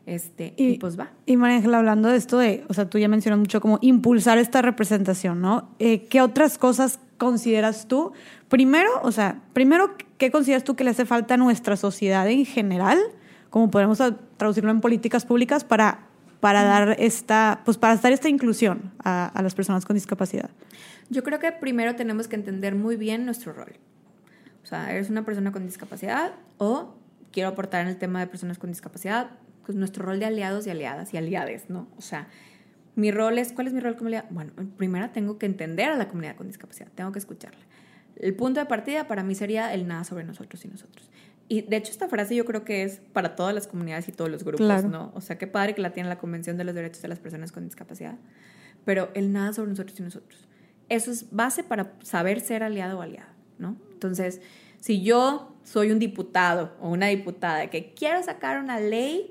Este, 0.04 0.54
y, 0.56 0.78
pues 0.78 0.98
va. 0.98 1.12
Y 1.26 1.36
María 1.36 1.58
hablando 1.76 2.08
de 2.08 2.16
esto 2.16 2.38
de, 2.38 2.64
o 2.68 2.74
sea, 2.74 2.90
tú 2.90 2.98
ya 2.98 3.08
mencionas 3.08 3.38
mucho 3.38 3.60
como 3.60 3.78
impulsar 3.82 4.38
esta 4.38 4.60
representación, 4.60 5.40
¿no? 5.40 5.70
Eh, 5.78 6.06
¿Qué 6.06 6.20
otras 6.20 6.58
cosas 6.58 6.98
consideras 7.18 7.86
tú? 7.86 8.12
Primero, 8.48 8.90
o 9.02 9.12
sea, 9.12 9.42
primero, 9.52 9.94
¿qué 10.18 10.30
consideras 10.32 10.64
tú 10.64 10.74
que 10.74 10.82
le 10.82 10.90
hace 10.90 11.04
falta 11.04 11.34
a 11.34 11.36
nuestra 11.36 11.76
sociedad 11.76 12.28
en 12.28 12.44
general? 12.44 12.98
cómo 13.52 13.70
podemos 13.70 13.98
traducirlo 14.38 14.70
en 14.70 14.80
políticas 14.80 15.26
públicas 15.26 15.62
para, 15.62 16.06
para 16.40 16.64
dar 16.64 16.96
esta, 16.98 17.60
pues 17.66 17.76
para 17.76 17.94
dar 17.96 18.10
esta 18.10 18.30
inclusión 18.30 18.92
a, 19.04 19.26
a 19.26 19.42
las 19.42 19.54
personas 19.54 19.84
con 19.84 19.94
discapacidad? 19.94 20.48
Yo 21.10 21.22
creo 21.22 21.38
que 21.38 21.52
primero 21.52 21.94
tenemos 21.94 22.28
que 22.28 22.36
entender 22.36 22.74
muy 22.74 22.96
bien 22.96 23.26
nuestro 23.26 23.52
rol. 23.52 23.74
O 24.64 24.66
sea, 24.66 24.90
eres 24.90 25.10
una 25.10 25.26
persona 25.26 25.52
con 25.52 25.66
discapacidad 25.66 26.32
o 26.56 26.94
quiero 27.32 27.48
aportar 27.48 27.82
en 27.82 27.88
el 27.88 27.96
tema 27.96 28.20
de 28.20 28.26
personas 28.26 28.58
con 28.58 28.70
discapacidad, 28.70 29.30
pues 29.64 29.76
nuestro 29.76 30.04
rol 30.04 30.18
de 30.20 30.26
aliados 30.26 30.66
y 30.66 30.70
aliadas 30.70 31.12
y 31.14 31.16
aliades, 31.16 31.70
¿no? 31.70 31.88
O 31.96 32.02
sea, 32.02 32.28
mi 32.94 33.10
rol 33.10 33.38
es, 33.38 33.52
¿cuál 33.52 33.66
es 33.66 33.72
mi 33.72 33.80
rol 33.80 33.96
como 33.96 34.08
aliada? 34.08 34.28
Bueno, 34.30 34.52
primero 34.76 35.10
tengo 35.10 35.38
que 35.38 35.46
entender 35.46 35.88
a 35.88 35.96
la 35.96 36.08
comunidad 36.08 36.36
con 36.36 36.46
discapacidad, 36.46 36.88
tengo 36.94 37.10
que 37.12 37.18
escucharla. 37.18 37.64
El 38.16 38.34
punto 38.34 38.60
de 38.60 38.66
partida 38.66 39.08
para 39.08 39.22
mí 39.22 39.34
sería 39.34 39.72
el 39.72 39.86
nada 39.88 40.04
sobre 40.04 40.24
nosotros 40.24 40.64
y 40.64 40.68
nosotros. 40.68 41.10
Y 41.48 41.62
de 41.62 41.76
hecho 41.76 41.90
esta 41.90 42.08
frase 42.08 42.34
yo 42.34 42.44
creo 42.44 42.64
que 42.64 42.82
es 42.82 43.00
para 43.12 43.34
todas 43.34 43.54
las 43.54 43.66
comunidades 43.66 44.08
y 44.08 44.12
todos 44.12 44.30
los 44.30 44.44
grupos, 44.44 44.84
¿no? 44.84 45.12
O 45.14 45.20
sea, 45.20 45.38
qué 45.38 45.46
padre 45.46 45.74
que 45.74 45.82
la 45.82 45.92
tiene 45.92 46.08
la 46.08 46.18
Convención 46.18 46.56
de 46.56 46.64
los 46.64 46.74
Derechos 46.74 47.02
de 47.02 47.08
las 47.08 47.18
Personas 47.18 47.52
con 47.52 47.64
Discapacidad. 47.64 48.16
Pero 48.84 49.10
el 49.14 49.32
nada 49.32 49.52
sobre 49.52 49.70
nosotros 49.70 49.98
y 50.00 50.02
nosotros. 50.02 50.48
Eso 50.88 51.10
es 51.10 51.30
base 51.30 51.62
para 51.62 51.92
saber 52.02 52.40
ser 52.40 52.62
aliado 52.62 52.98
o 52.98 53.02
aliada, 53.02 53.34
¿no? 53.58 53.76
Entonces, 53.92 54.40
si 54.82 55.00
yo 55.00 55.54
soy 55.62 55.92
un 55.92 56.00
diputado 56.00 56.72
o 56.80 56.88
una 56.88 57.06
diputada 57.06 57.70
que 57.70 57.94
quiero 57.94 58.20
sacar 58.20 58.58
una 58.58 58.80
ley 58.80 59.30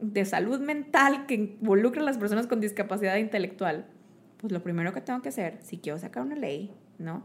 de 0.00 0.24
salud 0.24 0.60
mental 0.60 1.26
que 1.26 1.34
involucre 1.34 2.00
a 2.00 2.04
las 2.04 2.16
personas 2.16 2.46
con 2.46 2.60
discapacidad 2.60 3.16
intelectual, 3.16 3.86
pues 4.36 4.52
lo 4.52 4.62
primero 4.62 4.92
que 4.92 5.00
tengo 5.00 5.20
que 5.20 5.30
hacer, 5.30 5.58
si 5.62 5.78
quiero 5.78 5.98
sacar 5.98 6.22
una 6.22 6.36
ley, 6.36 6.70
¿no? 6.98 7.24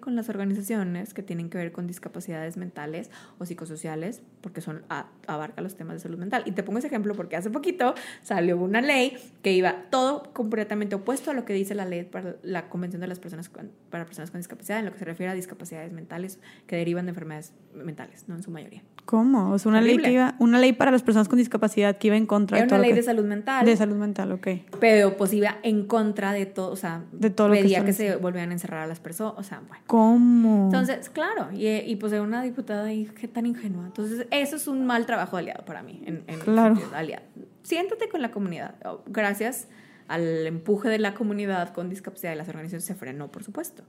Con 0.00 0.16
las 0.16 0.28
organizaciones 0.28 1.14
que 1.14 1.22
tienen 1.22 1.50
que 1.50 1.58
ver 1.58 1.72
con 1.72 1.86
discapacidades 1.86 2.56
mentales 2.56 3.10
o 3.38 3.46
psicosociales, 3.46 4.22
porque 4.40 4.60
son 4.60 4.84
abarca 5.26 5.60
los 5.60 5.76
temas 5.76 5.94
de 5.94 6.00
salud 6.00 6.18
mental. 6.18 6.42
Y 6.46 6.52
te 6.52 6.62
pongo 6.62 6.78
ese 6.78 6.86
ejemplo 6.86 7.14
porque 7.14 7.36
hace 7.36 7.50
poquito 7.50 7.94
salió 8.22 8.56
una 8.56 8.80
ley 8.80 9.16
que 9.42 9.52
iba 9.52 9.84
todo 9.90 10.32
completamente 10.32 10.94
opuesto 10.94 11.30
a 11.30 11.34
lo 11.34 11.44
que 11.44 11.52
dice 11.52 11.74
la 11.74 11.84
ley 11.84 12.04
para 12.04 12.36
la 12.42 12.68
Convención 12.68 13.00
de 13.00 13.08
las 13.08 13.18
Personas 13.18 13.50
para 13.90 14.04
Personas 14.04 14.30
con 14.30 14.40
Discapacidad, 14.40 14.78
en 14.78 14.86
lo 14.86 14.92
que 14.92 14.98
se 14.98 15.04
refiere 15.04 15.32
a 15.32 15.34
discapacidades 15.34 15.92
mentales 15.92 16.38
que 16.66 16.76
derivan 16.76 17.06
de 17.06 17.10
enfermedades 17.10 17.52
mentales, 17.74 18.28
no 18.28 18.36
en 18.36 18.42
su 18.42 18.50
mayoría. 18.50 18.82
¿Cómo? 19.04 19.50
O 19.50 19.58
sea, 19.58 19.70
una 19.70 19.80
ley 19.80 19.98
que 19.98 20.12
iba, 20.12 20.36
una 20.38 20.58
ley 20.58 20.72
para 20.72 20.90
las 20.90 21.02
personas 21.02 21.28
con 21.28 21.38
discapacidad 21.38 21.98
que 21.98 22.06
iba 22.06 22.16
en 22.16 22.26
contra 22.26 22.58
de 22.58 22.66
todo 22.66 22.76
una 22.76 22.86
ley 22.86 22.94
de 22.94 23.02
salud 23.02 23.24
mental. 23.24 23.66
De 23.66 23.76
salud 23.76 23.96
mental, 23.96 24.32
ok. 24.32 24.48
Pero 24.80 25.16
pues 25.16 25.32
iba 25.32 25.58
en 25.62 25.86
contra 25.86 26.32
de 26.32 26.46
todo, 26.46 26.70
o 26.70 26.76
sea, 26.76 27.02
de 27.12 27.30
todo 27.30 27.48
lo 27.48 27.54
pedía 27.54 27.84
que, 27.84 27.92
se 27.92 28.16
volvieran 28.16 28.50
a 28.50 28.52
encerrar 28.52 28.82
a 28.82 28.86
las 28.86 29.00
personas 29.00 29.12
o 29.36 29.42
sea, 29.42 29.60
bueno. 29.66 29.82
¿Cómo? 29.86 30.66
Entonces, 30.66 31.10
claro, 31.10 31.48
y, 31.52 31.66
y 31.66 31.96
pues 31.96 32.12
era 32.12 32.22
una 32.22 32.42
diputada 32.42 32.92
y 32.92 33.06
qué 33.06 33.28
tan 33.28 33.46
ingenua. 33.46 33.86
Entonces, 33.86 34.26
eso 34.30 34.56
es 34.56 34.66
un 34.66 34.86
mal 34.86 35.06
trabajo 35.06 35.36
aliado 35.36 35.64
para 35.64 35.82
mí. 35.82 36.02
En, 36.06 36.22
claro. 36.40 36.76
aliado. 36.94 37.24
Siéntate 37.62 38.08
con 38.08 38.22
la 38.22 38.30
comunidad. 38.30 38.74
Oh, 38.84 39.02
gracias 39.06 39.68
al 40.08 40.46
empuje 40.46 40.88
de 40.88 40.98
la 40.98 41.14
comunidad 41.14 41.72
con 41.72 41.88
discapacidad 41.88 42.32
y 42.32 42.36
las 42.36 42.48
organizaciones 42.48 42.84
se 42.84 42.94
frenó, 42.94 43.30
por 43.30 43.44
supuesto. 43.44 43.82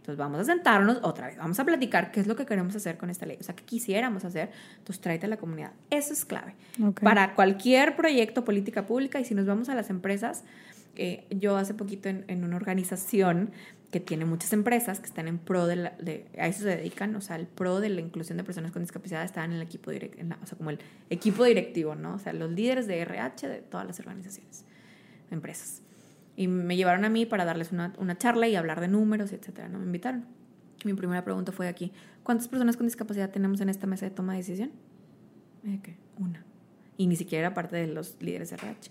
Entonces 0.00 0.16
vamos 0.16 0.40
a 0.40 0.44
sentarnos 0.44 0.98
otra 1.02 1.26
vez, 1.26 1.36
vamos 1.36 1.60
a 1.60 1.64
platicar 1.64 2.10
qué 2.10 2.20
es 2.20 2.26
lo 2.26 2.34
que 2.34 2.46
queremos 2.46 2.74
hacer 2.74 2.96
con 2.96 3.10
esta 3.10 3.26
ley, 3.26 3.36
o 3.38 3.42
sea, 3.42 3.54
qué 3.54 3.64
quisiéramos 3.64 4.24
hacer, 4.24 4.50
entonces 4.78 4.98
tráete 5.02 5.26
a 5.26 5.28
la 5.28 5.36
comunidad. 5.36 5.72
Eso 5.90 6.14
es 6.14 6.24
clave. 6.24 6.54
Para 7.02 7.34
cualquier 7.34 7.96
proyecto, 7.96 8.42
política 8.42 8.86
pública, 8.86 9.20
y 9.20 9.26
si 9.26 9.34
nos 9.34 9.44
vamos 9.44 9.68
a 9.68 9.74
las 9.74 9.90
empresas, 9.90 10.44
eh, 10.96 11.26
yo 11.28 11.58
hace 11.58 11.74
poquito 11.74 12.08
en, 12.08 12.24
en, 12.28 12.44
una 12.44 12.56
organización 12.56 13.50
que 13.90 14.00
tiene 14.00 14.24
muchas 14.24 14.54
empresas 14.54 15.00
que 15.00 15.06
están 15.06 15.28
en 15.28 15.36
pro 15.36 15.66
de, 15.66 15.76
la, 15.76 15.90
de, 16.00 16.26
a 16.38 16.46
eso 16.46 16.62
se 16.62 16.76
dedican, 16.76 17.14
o 17.14 17.20
sea, 17.20 17.36
el 17.36 17.46
pro 17.46 17.80
de 17.80 17.90
la 17.90 18.00
inclusión 18.00 18.38
de 18.38 18.44
personas 18.44 18.72
con 18.72 18.80
discapacidad 18.80 19.22
están 19.22 19.50
en 19.50 19.56
el 19.58 19.62
equipo 19.62 19.90
directivo, 19.90 20.34
o 20.42 20.46
sea, 20.46 20.56
como 20.56 20.70
el 20.70 20.78
equipo 21.10 21.44
directivo, 21.44 21.94
¿no? 21.94 22.14
O 22.14 22.18
sea, 22.18 22.32
los 22.32 22.50
líderes 22.50 22.86
de 22.86 23.00
RH 23.00 23.48
de 23.48 23.58
todas 23.58 23.86
las 23.86 24.00
organizaciones, 24.00 24.64
empresas. 25.30 25.82
Y 26.36 26.48
me 26.48 26.76
llevaron 26.76 27.04
a 27.04 27.08
mí 27.08 27.26
para 27.26 27.44
darles 27.44 27.72
una, 27.72 27.92
una 27.98 28.16
charla 28.16 28.48
y 28.48 28.56
hablar 28.56 28.80
de 28.80 28.88
números, 28.88 29.32
etcétera, 29.32 29.68
¿no? 29.68 29.78
Me 29.78 29.86
invitaron. 29.86 30.24
Mi 30.84 30.94
primera 30.94 31.22
pregunta 31.24 31.52
fue 31.52 31.68
aquí, 31.68 31.92
¿cuántas 32.22 32.48
personas 32.48 32.76
con 32.76 32.86
discapacidad 32.86 33.30
tenemos 33.30 33.60
en 33.60 33.68
esta 33.68 33.86
mesa 33.86 34.06
de 34.06 34.10
toma 34.12 34.32
de 34.32 34.38
decisión? 34.38 34.70
¿Qué? 35.82 35.96
Una. 36.18 36.44
Y 36.96 37.06
ni 37.06 37.16
siquiera 37.16 37.46
era 37.46 37.54
parte 37.54 37.76
de 37.76 37.86
los 37.86 38.16
líderes 38.20 38.50
de 38.50 38.56
RH. 38.56 38.90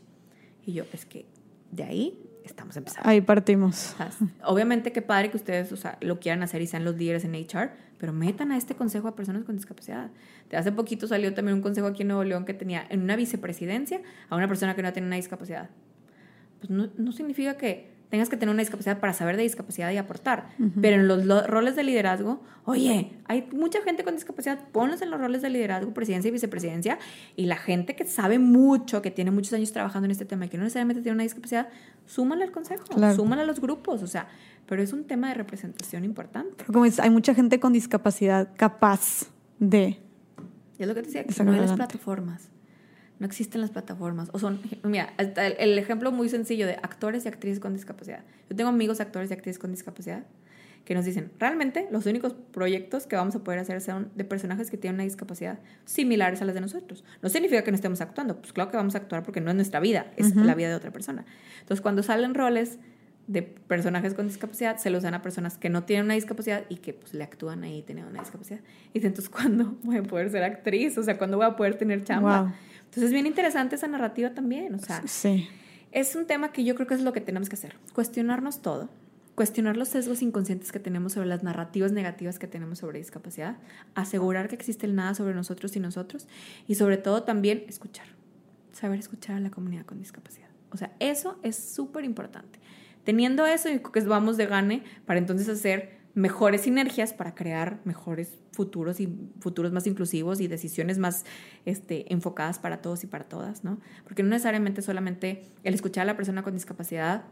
Y 0.65 0.73
yo, 0.73 0.83
es 0.93 1.05
que 1.05 1.25
de 1.71 1.83
ahí 1.83 2.29
estamos 2.43 2.75
empezando. 2.77 3.07
Ahí 3.09 3.21
partimos. 3.21 3.95
Obviamente 4.43 4.91
qué 4.91 5.01
padre 5.01 5.31
que 5.31 5.37
ustedes 5.37 5.71
o 5.71 5.77
sea, 5.77 5.97
lo 6.01 6.19
quieran 6.19 6.43
hacer 6.43 6.61
y 6.61 6.67
sean 6.67 6.83
los 6.83 6.95
líderes 6.95 7.23
en 7.25 7.33
HR, 7.33 7.71
pero 7.97 8.13
metan 8.13 8.51
a 8.51 8.57
este 8.57 8.75
consejo 8.75 9.07
a 9.07 9.15
personas 9.15 9.43
con 9.43 9.55
discapacidad. 9.55 10.11
De 10.49 10.57
hace 10.57 10.71
poquito 10.71 11.07
salió 11.07 11.33
también 11.33 11.57
un 11.57 11.61
consejo 11.61 11.87
aquí 11.87 12.01
en 12.03 12.09
Nuevo 12.09 12.23
León 12.23 12.45
que 12.45 12.53
tenía 12.53 12.85
en 12.89 13.01
una 13.01 13.15
vicepresidencia 13.15 14.01
a 14.29 14.35
una 14.35 14.47
persona 14.47 14.75
que 14.75 14.81
no 14.81 14.91
tiene 14.93 15.07
una 15.07 15.17
discapacidad. 15.17 15.69
Pues 16.59 16.69
no, 16.69 16.89
no 16.97 17.11
significa 17.11 17.57
que 17.57 17.89
tengas 18.09 18.27
que 18.27 18.37
tener 18.37 18.51
una 18.51 18.61
discapacidad 18.61 18.99
para 18.99 19.13
saber 19.13 19.37
de 19.37 19.43
discapacidad 19.43 19.91
y 19.91 19.97
aportar. 19.97 20.49
Pero 20.81 20.95
en 20.95 21.07
los 21.07 21.47
roles 21.47 21.75
de 21.75 21.83
liderazgo, 21.83 22.41
oye, 22.65 23.11
hay 23.25 23.47
mucha 23.51 23.81
gente 23.83 24.03
con 24.03 24.15
discapacidad, 24.15 24.59
ponlos 24.71 25.01
en 25.03 25.11
los 25.11 25.19
roles 25.19 25.43
de 25.43 25.49
liderazgo, 25.49 25.93
presidencia 25.93 26.29
y 26.29 26.31
vicepresidencia, 26.31 26.97
y 27.35 27.45
la 27.45 27.55
gente 27.55 27.95
que 27.95 28.05
sabe 28.05 28.39
mucho, 28.39 29.01
que 29.03 29.11
tiene 29.11 29.29
muchos 29.29 29.53
años 29.53 29.71
trabajando 29.71 30.05
en 30.05 30.11
este 30.11 30.25
tema 30.25 30.45
y 30.45 30.49
que 30.49 30.57
no 30.57 30.63
necesariamente 30.63 31.03
tiene 31.03 31.13
una 31.13 31.23
discapacidad, 31.23 31.69
súmala 32.07 32.45
al 32.45 32.51
consejo, 32.51 32.83
súmala 33.15 33.43
a 33.43 33.45
los 33.45 33.61
grupos, 33.61 34.01
o 34.01 34.07
sea, 34.07 34.27
pero 34.65 34.81
es 34.81 34.91
un 34.91 35.03
tema 35.03 35.29
de 35.29 35.35
representación 35.35 36.03
importante. 36.03 36.65
como 36.65 36.85
hay 36.85 37.09
mucha 37.11 37.35
gente 37.35 37.59
con 37.59 37.73
discapacidad 37.73 38.49
capaz 38.55 39.27
de... 39.59 39.99
Y 40.79 40.83
es 40.83 40.87
lo 40.87 40.95
que 40.95 41.01
te 41.01 41.07
decía, 41.07 41.25
que 41.25 41.43
no 41.43 41.51
hay 41.51 41.59
las 41.59 41.73
plataformas 41.73 42.49
no 43.19 43.25
existen 43.25 43.61
las 43.61 43.69
plataformas. 43.69 44.29
O 44.33 44.39
son, 44.39 44.59
mira, 44.83 45.13
el, 45.17 45.77
ejemplo 45.77 46.11
muy 46.11 46.29
sencillo 46.29 46.65
de 46.65 46.73
actores 46.73 47.25
y 47.25 47.27
actrices 47.27 47.59
con 47.59 47.73
discapacidad. 47.73 48.23
Yo 48.49 48.55
tengo 48.55 48.69
amigos 48.69 48.99
actores 49.01 49.29
y 49.29 49.33
actrices 49.33 49.59
con 49.59 49.71
discapacidad 49.71 50.25
que 50.85 50.95
nos 50.95 51.05
dicen, 51.05 51.31
realmente 51.37 51.87
los 51.91 52.05
únicos 52.05 52.33
proyectos 52.33 53.05
que 53.05 53.15
vamos 53.15 53.35
a 53.35 53.43
poder 53.43 53.59
hacer 53.59 53.81
son 53.81 54.09
de 54.15 54.23
personajes 54.23 54.71
que 54.71 54.77
tienen 54.77 54.95
una 54.95 55.03
discapacidad 55.03 55.59
similares 55.85 56.41
a 56.41 56.45
las 56.45 56.55
de 56.55 56.61
nosotros. 56.61 57.03
No 57.21 57.29
significa 57.29 57.63
que 57.63 57.69
no 57.69 57.75
estemos 57.75 58.01
actuando, 58.01 58.37
pues 58.37 58.53
claro 58.53 58.71
que 58.71 58.77
vamos 58.77 58.95
a 58.95 58.99
actuar 58.99 59.23
porque 59.23 59.41
no 59.41 59.51
es 59.51 59.55
nuestra 59.55 59.79
vida, 59.81 60.11
es 60.15 60.35
la 60.35 60.55
vida 60.55 60.69
de 60.69 60.75
otra 60.75 60.91
persona. 60.91 61.25
Entonces, 61.59 61.81
cuando 61.81 62.01
salen 62.01 62.33
roles 62.33 62.79
de 63.27 63.43
personajes 63.43 64.15
con 64.15 64.25
discapacidad, 64.25 64.77
se 64.77 64.89
los 64.89 65.03
dan 65.03 65.13
a 65.13 65.21
personas 65.21 65.59
que 65.59 65.69
no 65.69 65.83
tienen 65.83 66.05
una 66.05 66.15
discapacidad 66.15 66.63
y 66.69 66.77
que 66.77 66.93
pues 66.93 67.13
le 67.13 67.23
actúan 67.23 67.63
ahí 67.63 67.83
teniendo 67.83 68.09
una 68.09 68.21
discapacidad. 68.21 68.61
Y 68.89 68.93
dicen, 68.93 69.09
entonces, 69.09 69.29
¿cuándo 69.29 69.77
voy 69.83 69.97
a 69.97 70.03
poder 70.03 70.31
ser 70.31 70.43
actriz? 70.43 70.97
O 70.97 71.03
sea, 71.03 71.19
¿cuándo 71.19 71.37
voy 71.37 71.45
a 71.45 71.55
poder 71.55 71.75
tener 71.75 72.03
chamba? 72.03 72.55
Entonces 72.89 73.03
es 73.05 73.13
bien 73.13 73.27
interesante 73.27 73.75
esa 73.75 73.87
narrativa 73.87 74.31
también, 74.31 74.73
o 74.73 74.79
sea, 74.79 75.03
sí. 75.05 75.47
es 75.91 76.15
un 76.15 76.25
tema 76.25 76.51
que 76.51 76.63
yo 76.63 76.73
creo 76.73 76.87
que 76.87 76.95
es 76.95 77.01
lo 77.01 77.13
que 77.13 77.21
tenemos 77.21 77.47
que 77.47 77.53
hacer, 77.55 77.75
cuestionarnos 77.93 78.63
todo, 78.63 78.89
cuestionar 79.35 79.77
los 79.77 79.89
sesgos 79.89 80.23
inconscientes 80.23 80.71
que 80.71 80.79
tenemos 80.79 81.13
sobre 81.13 81.27
las 81.27 81.43
narrativas 81.43 81.91
negativas 81.91 82.39
que 82.39 82.47
tenemos 82.47 82.79
sobre 82.79 82.97
discapacidad, 82.97 83.57
asegurar 83.93 84.47
que 84.47 84.55
existe 84.55 84.87
el 84.87 84.95
nada 84.95 85.13
sobre 85.13 85.35
nosotros 85.35 85.75
y 85.75 85.79
nosotros, 85.79 86.27
y 86.67 86.75
sobre 86.75 86.97
todo 86.97 87.21
también 87.21 87.63
escuchar, 87.67 88.07
saber 88.71 88.97
escuchar 88.97 89.35
a 89.35 89.39
la 89.39 89.51
comunidad 89.51 89.85
con 89.85 89.99
discapacidad. 89.99 90.49
O 90.71 90.77
sea, 90.77 90.91
eso 90.99 91.39
es 91.43 91.55
súper 91.55 92.05
importante. 92.05 92.59
Teniendo 93.03 93.45
eso, 93.45 93.69
que 93.69 94.01
vamos 94.01 94.35
de 94.35 94.47
gane 94.47 94.83
para 95.05 95.19
entonces 95.19 95.47
hacer 95.47 95.98
mejores 96.19 96.61
sinergias 96.61 97.13
para 97.13 97.33
crear 97.33 97.79
mejores 97.85 98.37
futuros 98.51 98.99
y 98.99 99.07
futuros 99.39 99.71
más 99.71 99.87
inclusivos 99.87 100.41
y 100.41 100.47
decisiones 100.47 100.97
más 100.97 101.23
este, 101.65 102.11
enfocadas 102.11 102.59
para 102.59 102.81
todos 102.81 103.03
y 103.05 103.07
para 103.07 103.23
todas, 103.23 103.63
¿no? 103.63 103.79
Porque 104.03 104.21
no 104.21 104.29
necesariamente 104.29 104.81
solamente 104.81 105.43
el 105.63 105.73
escuchar 105.73 106.03
a 106.03 106.05
la 106.05 106.17
persona 106.17 106.43
con 106.43 106.53
discapacidad 106.53 107.23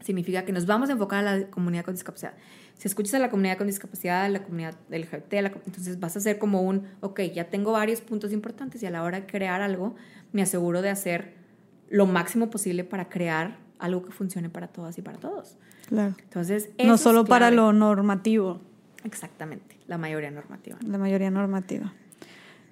significa 0.00 0.44
que 0.44 0.52
nos 0.52 0.66
vamos 0.66 0.90
a 0.90 0.92
enfocar 0.94 1.26
a 1.26 1.36
la 1.36 1.46
comunidad 1.46 1.84
con 1.84 1.94
discapacidad. 1.94 2.34
Si 2.76 2.88
escuchas 2.88 3.14
a 3.14 3.20
la 3.20 3.30
comunidad 3.30 3.56
con 3.56 3.68
discapacidad, 3.68 4.24
a 4.24 4.28
la 4.28 4.42
comunidad 4.42 4.74
LGBT, 4.90 5.34
entonces 5.66 6.00
vas 6.00 6.16
a 6.16 6.18
hacer 6.18 6.38
como 6.38 6.62
un, 6.62 6.88
ok, 7.00 7.20
ya 7.32 7.44
tengo 7.44 7.70
varios 7.70 8.00
puntos 8.00 8.32
importantes 8.32 8.82
y 8.82 8.86
a 8.86 8.90
la 8.90 9.04
hora 9.04 9.20
de 9.20 9.26
crear 9.26 9.62
algo, 9.62 9.94
me 10.32 10.42
aseguro 10.42 10.82
de 10.82 10.90
hacer 10.90 11.34
lo 11.88 12.06
máximo 12.06 12.50
posible 12.50 12.82
para 12.82 13.08
crear 13.08 13.58
algo 13.78 14.02
que 14.04 14.10
funcione 14.10 14.50
para 14.50 14.66
todas 14.66 14.98
y 14.98 15.02
para 15.02 15.18
todos. 15.18 15.56
Claro. 15.86 16.14
Entonces, 16.22 16.70
no 16.82 16.98
solo 16.98 17.24
para 17.24 17.50
lo 17.50 17.72
normativo. 17.72 18.60
Exactamente, 19.04 19.76
la 19.86 19.98
mayoría 19.98 20.30
normativa. 20.30 20.78
La 20.86 20.98
mayoría 20.98 21.30
normativa. 21.30 21.92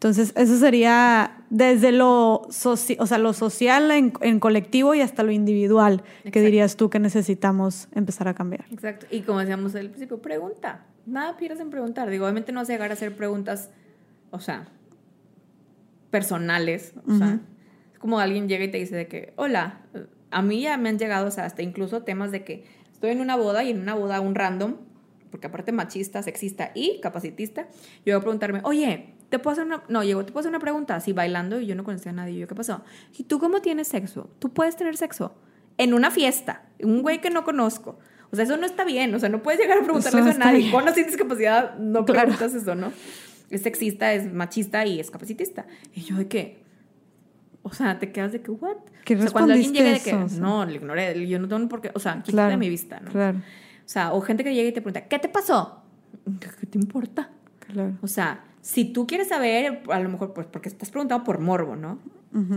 Entonces, 0.03 0.33
eso 0.35 0.59
sería 0.59 1.45
desde 1.49 1.93
lo, 1.93 2.43
o 2.43 2.77
sea, 2.77 3.19
lo 3.19 3.33
social 3.33 3.89
en, 3.93 4.41
colectivo 4.41 4.97
y 4.97 5.01
hasta 5.01 5.23
lo 5.23 5.31
individual, 5.31 6.03
que 6.33 6.41
dirías 6.41 6.75
tú 6.75 6.91
que 6.91 6.99
necesitamos 6.99 7.87
empezar 7.95 8.27
a 8.27 8.35
cambiar. 8.35 8.65
Exacto. 8.73 9.07
Y 9.13 9.21
como 9.21 9.39
decíamos 9.39 9.77
al 9.77 9.91
principio, 9.91 10.21
pregunta. 10.21 10.87
Nada 11.07 11.37
pierdes 11.37 11.61
en 11.61 11.71
preguntar. 11.71 12.11
Digo, 12.11 12.25
obviamente 12.25 12.51
no 12.51 12.59
vas 12.59 12.69
a 12.69 12.73
llegar 12.73 12.91
a 12.91 12.95
hacer 12.95 13.15
preguntas, 13.15 13.71
o 14.33 14.41
sea, 14.41 14.67
personales. 16.11 16.95
O 17.07 17.17
sea, 17.17 17.39
es 17.93 17.99
como 18.01 18.19
alguien 18.19 18.49
llega 18.49 18.65
y 18.65 18.73
te 18.73 18.79
dice 18.79 18.97
de 18.97 19.07
que, 19.07 19.35
hola, 19.37 19.83
a 20.33 20.43
mí 20.43 20.63
ya 20.63 20.77
me 20.79 20.89
han 20.89 20.99
llegado, 20.99 21.29
o 21.29 21.31
sea, 21.31 21.45
hasta 21.45 21.63
incluso 21.63 22.03
temas 22.03 22.33
de 22.33 22.43
que 22.43 22.65
estoy 23.03 23.11
en 23.11 23.21
una 23.21 23.35
boda 23.35 23.65
y 23.65 23.71
en 23.71 23.81
una 23.81 23.95
boda 23.95 24.21
un 24.21 24.37
random, 24.37 24.77
porque 25.33 25.49
aparte 25.49 25.73
machista, 25.73 26.23
sexista 26.23 26.71
y 26.73 27.01
capacitista, 27.01 27.63
yo 28.07 28.13
voy 28.13 28.13
a 28.13 28.21
preguntarme, 28.21 28.61
oye, 28.63 29.15
te 29.29 29.41
puedo 29.41 29.55
hacer 29.55 29.65
una, 29.65 29.83
no, 29.89 30.05
llego, 30.05 30.25
te 30.25 30.31
puedo 30.31 30.39
hacer 30.39 30.51
una 30.51 30.61
pregunta, 30.61 30.95
así 30.95 31.13
bailando 31.13 31.59
y 31.59 31.67
yo 31.67 31.75
no 31.75 31.83
conocía 31.83 32.13
a 32.13 32.15
nadie, 32.15 32.39
yo, 32.39 32.47
¿qué 32.47 32.55
pasó? 32.55 32.85
¿Y 33.19 33.25
tú 33.25 33.41
cómo 33.41 33.61
tienes 33.61 33.89
sexo? 33.89 34.31
¿Tú 34.39 34.53
puedes 34.53 34.77
tener 34.77 34.97
sexo? 34.97 35.35
En 35.79 35.95
una 35.95 36.13
fiesta, 36.13 36.63
un 36.81 37.03
güey 37.03 37.21
que 37.21 37.31
no 37.31 37.43
conozco. 37.43 37.99
O 38.31 38.37
sea, 38.37 38.45
eso 38.45 38.57
no 38.57 38.67
está 38.67 38.85
bien, 38.85 39.13
o 39.17 39.19
sea, 39.19 39.31
no 39.31 39.43
puedes 39.43 39.61
llegar 39.61 39.79
a 39.79 39.83
preguntarle 39.83 40.21
eso, 40.21 40.31
a 40.31 40.35
nadie. 40.35 40.71
Con 40.71 40.87
o 40.87 40.95
sin 40.95 41.07
discapacidad 41.07 41.77
no 41.79 42.05
preguntas 42.05 42.55
eso, 42.55 42.77
¿no? 42.77 42.93
Es 43.51 43.63
sexista, 43.63 44.13
es 44.13 44.33
machista 44.33 44.87
y 44.87 45.01
es 45.01 45.11
capacitista. 45.11 45.67
Y 45.93 46.03
yo 46.03 46.15
de 46.15 46.29
qué? 46.29 46.62
O 47.73 47.75
sea, 47.75 47.99
te 47.99 48.13
quedas 48.13 48.33
de 48.33 48.43
que, 48.43 48.51
¿what? 48.51 48.77
¿Qué 49.03 49.17
o 49.17 49.23
sea, 49.23 49.31
cuando 49.31 49.55
alguien 49.55 49.73
llega 49.73 49.93
de 49.93 50.01
que, 50.01 50.13
no, 50.39 50.67
le 50.67 50.75
ignoré, 50.75 51.27
yo 51.27 51.39
no 51.39 51.49
tengo 51.49 51.67
por 51.71 51.81
qué, 51.81 51.91
o 51.95 51.99
sea, 51.99 52.23
quítate 52.23 52.51
de 52.51 52.57
mi 52.59 52.69
vista, 52.69 53.01
¿no? 53.01 53.11
Claro. 53.11 53.39
O 53.39 53.89
sea, 53.89 54.13
o 54.13 54.21
gente 54.21 54.45
que 54.45 54.55
llega 54.55 54.69
y 54.69 54.73
te 54.73 54.83
pregunta, 54.83 55.09
¿qué 55.09 55.19
te 55.19 55.31
pasó? 55.31 55.83
¿Qué 56.61 56.67
te 56.67 56.79
importa? 56.79 57.31
Claro. 57.61 57.97
O 58.03 58.07
sea, 58.07 58.45
si 58.61 58.85
tú 58.85 59.07
quieres 59.07 59.29
saber, 59.29 59.83
a 59.89 60.01
lo 60.01 60.11
mejor, 60.11 60.35
pues 60.35 60.47
porque 60.49 60.69
estás 60.69 60.91
preguntando 60.91 61.25
por 61.25 61.41
morbo, 61.41 61.75
¿no? 61.77 61.99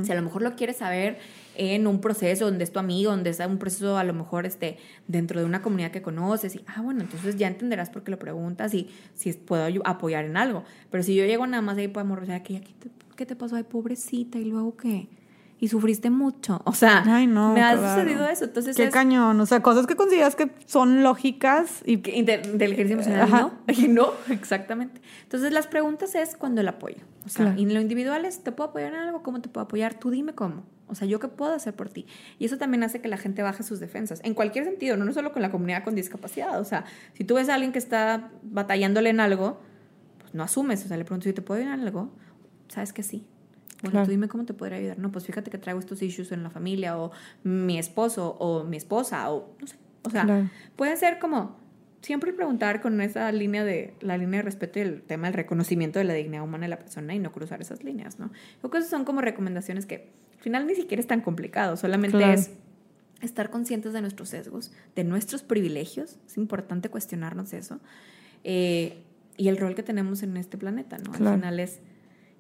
Si 0.04 0.10
a 0.10 0.16
lo 0.16 0.22
mejor 0.22 0.42
lo 0.42 0.56
quieres 0.56 0.78
saber 0.78 1.18
en 1.56 1.86
un 1.88 2.00
proceso 2.00 2.46
donde 2.46 2.64
es 2.64 2.72
tu 2.72 2.80
amigo, 2.80 3.12
donde 3.12 3.30
está 3.30 3.46
un 3.46 3.58
proceso 3.58 3.98
a 3.98 4.06
lo 4.06 4.14
mejor 4.14 4.46
este, 4.46 4.78
dentro 5.08 5.40
de 5.40 5.46
una 5.46 5.62
comunidad 5.62 5.92
que 5.92 6.02
conoces, 6.02 6.56
y, 6.56 6.64
ah, 6.68 6.82
bueno, 6.82 7.02
entonces 7.02 7.36
ya 7.36 7.48
entenderás 7.48 7.90
por 7.90 8.04
qué 8.04 8.12
lo 8.12 8.20
preguntas 8.20 8.74
y 8.74 8.90
si 9.14 9.34
puedo 9.34 9.66
apoyar 9.84 10.24
en 10.24 10.38
algo. 10.38 10.64
Pero 10.92 11.04
si 11.04 11.14
yo 11.14 11.26
llego 11.26 11.46
nada 11.46 11.62
más 11.62 11.78
ahí 11.78 11.90
por 11.90 12.06
morbo, 12.06 12.24
o 12.24 12.26
sea, 12.26 12.42
¿qué, 12.42 12.62
¿qué 13.16 13.26
te 13.26 13.36
pasó? 13.36 13.56
Ay, 13.56 13.64
pobrecita, 13.64 14.38
y 14.38 14.46
luego 14.46 14.76
qué 14.78 15.10
y 15.60 15.68
sufriste 15.68 16.10
mucho. 16.10 16.62
O 16.66 16.74
sea, 16.74 17.04
me 17.04 17.62
ha 17.62 17.78
sucedido 17.78 18.28
eso. 18.28 18.46
Entonces 18.46 18.76
Qué 18.76 18.90
cañón. 18.90 19.40
O 19.40 19.46
sea, 19.46 19.62
cosas 19.62 19.88
que 19.88 19.96
consideras 19.96 20.36
que 20.36 20.52
son 20.66 21.04
lógicas 21.04 21.82
y. 21.86 21.98
De, 21.98 22.34
ejercicio 22.34 22.94
emocional, 22.94 23.30
¿no? 23.30 23.54
Y 23.74 23.88
no, 23.88 24.12
exactamente. 24.30 25.02
Entonces, 25.24 25.54
las 25.54 25.68
preguntas 25.68 26.16
es 26.16 26.36
cuando 26.36 26.62
el 26.62 26.68
apoyo. 26.68 26.98
O 27.26 27.30
sea, 27.30 27.54
y 27.58 27.64
en 27.64 27.74
lo 27.74 27.80
individual 27.80 28.26
es: 28.26 28.44
¿te 28.44 28.52
puedo 28.52 28.70
apoyar 28.70 28.94
en 28.94 29.00
algo? 29.00 29.24
¿Cómo 29.24 29.42
te 29.42 29.50
puedo 29.50 29.66
apoyar? 29.66 29.94
Tú 29.94 30.10
dime 30.10 30.34
cómo. 30.34 30.64
O 30.88 30.96
sea, 30.96 31.08
¿yo 31.08 31.20
qué 31.20 31.28
puedo 31.28 31.54
hacer 31.54 31.76
por 31.76 31.90
ti? 31.90 32.06
Y 32.38 32.46
eso 32.46 32.58
también 32.58 32.84
hace 32.84 33.02
que 33.02 33.08
la 33.08 33.18
gente 33.18 33.42
baje 33.42 33.64
sus 33.64 33.80
defensas. 33.80 34.22
En 34.24 34.34
cualquier 34.34 34.66
sentido, 34.66 34.98
no, 34.98 35.06
no 35.06 35.14
solo 35.14 35.32
con 35.32 35.42
la 35.42 35.50
comunidad 35.50 35.84
con 35.84 35.96
discapacidad. 35.96 36.60
O 36.60 36.66
sea, 36.66 36.86
si 37.14 37.24
tú 37.24 37.36
ves 37.36 37.50
a 37.50 37.56
alguien 37.56 37.72
que 37.72 37.80
está 37.80 38.30
batallándole 38.44 39.10
en 39.10 39.20
algo, 39.20 39.60
pues 40.20 40.34
no 40.36 40.44
asumes. 40.44 40.84
O 40.86 40.88
sea, 40.88 40.98
le 40.98 41.06
pregunto 41.06 41.24
si 41.24 41.34
te 41.34 41.42
puedo 41.42 41.62
ayudar 41.62 41.80
en 41.80 41.86
algo. 41.86 42.12
Sabes 42.68 42.94
que 42.94 43.04
sí 43.04 43.26
bueno, 43.92 44.06
tú 44.06 44.12
dime 44.12 44.28
cómo 44.28 44.46
te 44.46 44.54
podría 44.54 44.78
ayudar. 44.78 45.00
No, 45.00 45.12
pues 45.12 45.26
fíjate 45.26 45.52
que 45.52 45.58
traigo 45.58 45.80
estos 45.80 46.02
issues 46.02 46.32
en 46.32 46.44
la 46.44 46.50
familia, 46.50 46.98
o 46.98 47.12
mi 47.44 47.78
esposo, 47.78 48.36
o 48.40 48.64
mi 48.64 48.78
esposa, 48.78 49.32
o 49.32 49.56
no 49.60 49.68
sé. 49.68 49.76
O 50.04 50.10
sea, 50.10 50.50
puede 50.76 50.96
ser 50.98 51.18
como 51.20 51.58
siempre 52.02 52.32
preguntar 52.32 52.80
con 52.82 53.02
esa 53.02 53.32
línea 53.32 53.64
de 53.64 53.96
la 54.02 54.18
línea 54.18 54.40
de 54.40 54.44
respeto 54.44 54.78
y 54.78 54.84
el 54.84 55.02
tema 55.02 55.28
del 55.28 55.34
reconocimiento 55.34 55.98
de 55.98 56.06
la 56.06 56.14
dignidad 56.14 56.44
humana 56.44 56.66
de 56.66 56.70
la 56.70 56.78
persona 56.78 57.16
y 57.16 57.20
no 57.20 57.32
cruzar 57.32 57.62
esas 57.62 57.84
líneas, 57.84 58.20
¿no? 58.20 58.30
Creo 58.60 58.70
que 58.70 58.78
esas 58.78 58.92
son 58.92 59.04
como 59.04 59.22
recomendaciones 59.22 59.88
que 59.88 60.12
al 60.36 60.42
final 60.42 60.68
ni 60.68 60.76
siquiera 60.76 61.02
es 61.02 61.08
tan 61.08 61.22
complicado, 61.22 61.76
solamente 61.76 62.34
es 62.34 62.52
estar 63.22 63.50
conscientes 63.50 63.94
de 63.94 64.02
nuestros 64.02 64.30
sesgos, 64.30 64.72
de 64.96 65.04
nuestros 65.04 65.42
privilegios, 65.42 66.20
es 66.28 66.38
importante 66.38 66.90
cuestionarnos 66.90 67.54
eso, 67.54 67.80
eh, 68.44 69.02
y 69.38 69.48
el 69.48 69.58
rol 69.58 69.74
que 69.74 69.82
tenemos 69.82 70.22
en 70.22 70.38
este 70.38 70.60
planeta, 70.60 71.00
¿no? 71.00 71.14
Al 71.14 71.36
final 71.36 71.60
es 71.60 71.80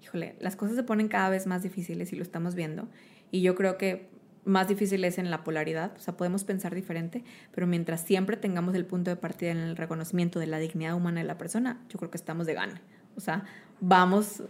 híjole, 0.06 0.36
las 0.40 0.56
cosas 0.56 0.76
se 0.76 0.84
ponen 0.84 1.08
cada 1.08 1.30
vez 1.30 1.48
más 1.48 1.64
difíciles 1.64 2.14
y 2.14 2.16
lo 2.16 2.22
estamos 2.22 2.56
viendo. 2.56 2.88
Y 3.32 3.42
yo 3.42 3.56
creo 3.56 3.78
que 3.78 4.08
más 4.46 4.68
difícil 4.68 5.04
es 5.04 5.18
en 5.18 5.32
la 5.32 5.44
polaridad, 5.44 5.94
o 5.98 6.00
sea, 6.00 6.16
podemos 6.16 6.44
pensar 6.44 6.76
diferente, 6.76 7.24
pero 7.52 7.66
mientras 7.66 8.02
siempre 8.02 8.38
tengamos 8.38 8.76
el 8.76 8.86
punto 8.86 9.10
de 9.10 9.16
partida 9.16 9.52
en 9.52 9.58
el 9.58 9.76
reconocimiento 9.76 10.40
de 10.40 10.46
la 10.46 10.60
dignidad 10.60 10.94
humana 10.94 11.22
de 11.22 11.26
la 11.26 11.38
persona, 11.38 11.80
yo 11.90 11.98
creo 11.98 12.12
que 12.12 12.18
estamos 12.18 12.46
de 12.46 12.54
gana. 12.54 12.82
O 13.18 13.20
sea, 13.20 13.46
vamos, 13.82 14.44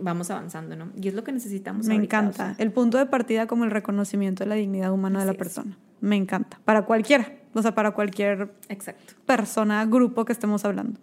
vamos 0.00 0.30
avanzando, 0.30 0.76
¿no? 0.76 0.90
Y 0.98 1.08
es 1.08 1.14
lo 1.14 1.24
que 1.24 1.32
necesitamos. 1.32 1.86
Me 1.86 1.96
encanta. 1.96 2.54
El 2.58 2.72
punto 2.72 2.96
de 2.96 3.06
partida 3.06 3.46
como 3.46 3.64
el 3.64 3.70
reconocimiento 3.70 4.44
de 4.44 4.48
la 4.48 4.54
dignidad 4.54 4.92
humana 4.92 5.20
de 5.20 5.26
la 5.26 5.34
persona. 5.34 5.76
Me 6.00 6.16
encanta. 6.16 6.60
Para 6.64 6.82
cualquiera, 6.82 7.32
o 7.54 7.62
sea, 7.62 7.74
para 7.74 7.92
cualquier 7.92 8.50
Exacto. 8.68 9.14
persona, 9.26 9.84
grupo 9.86 10.24
que 10.24 10.32
estemos 10.32 10.64
hablando. 10.64 11.00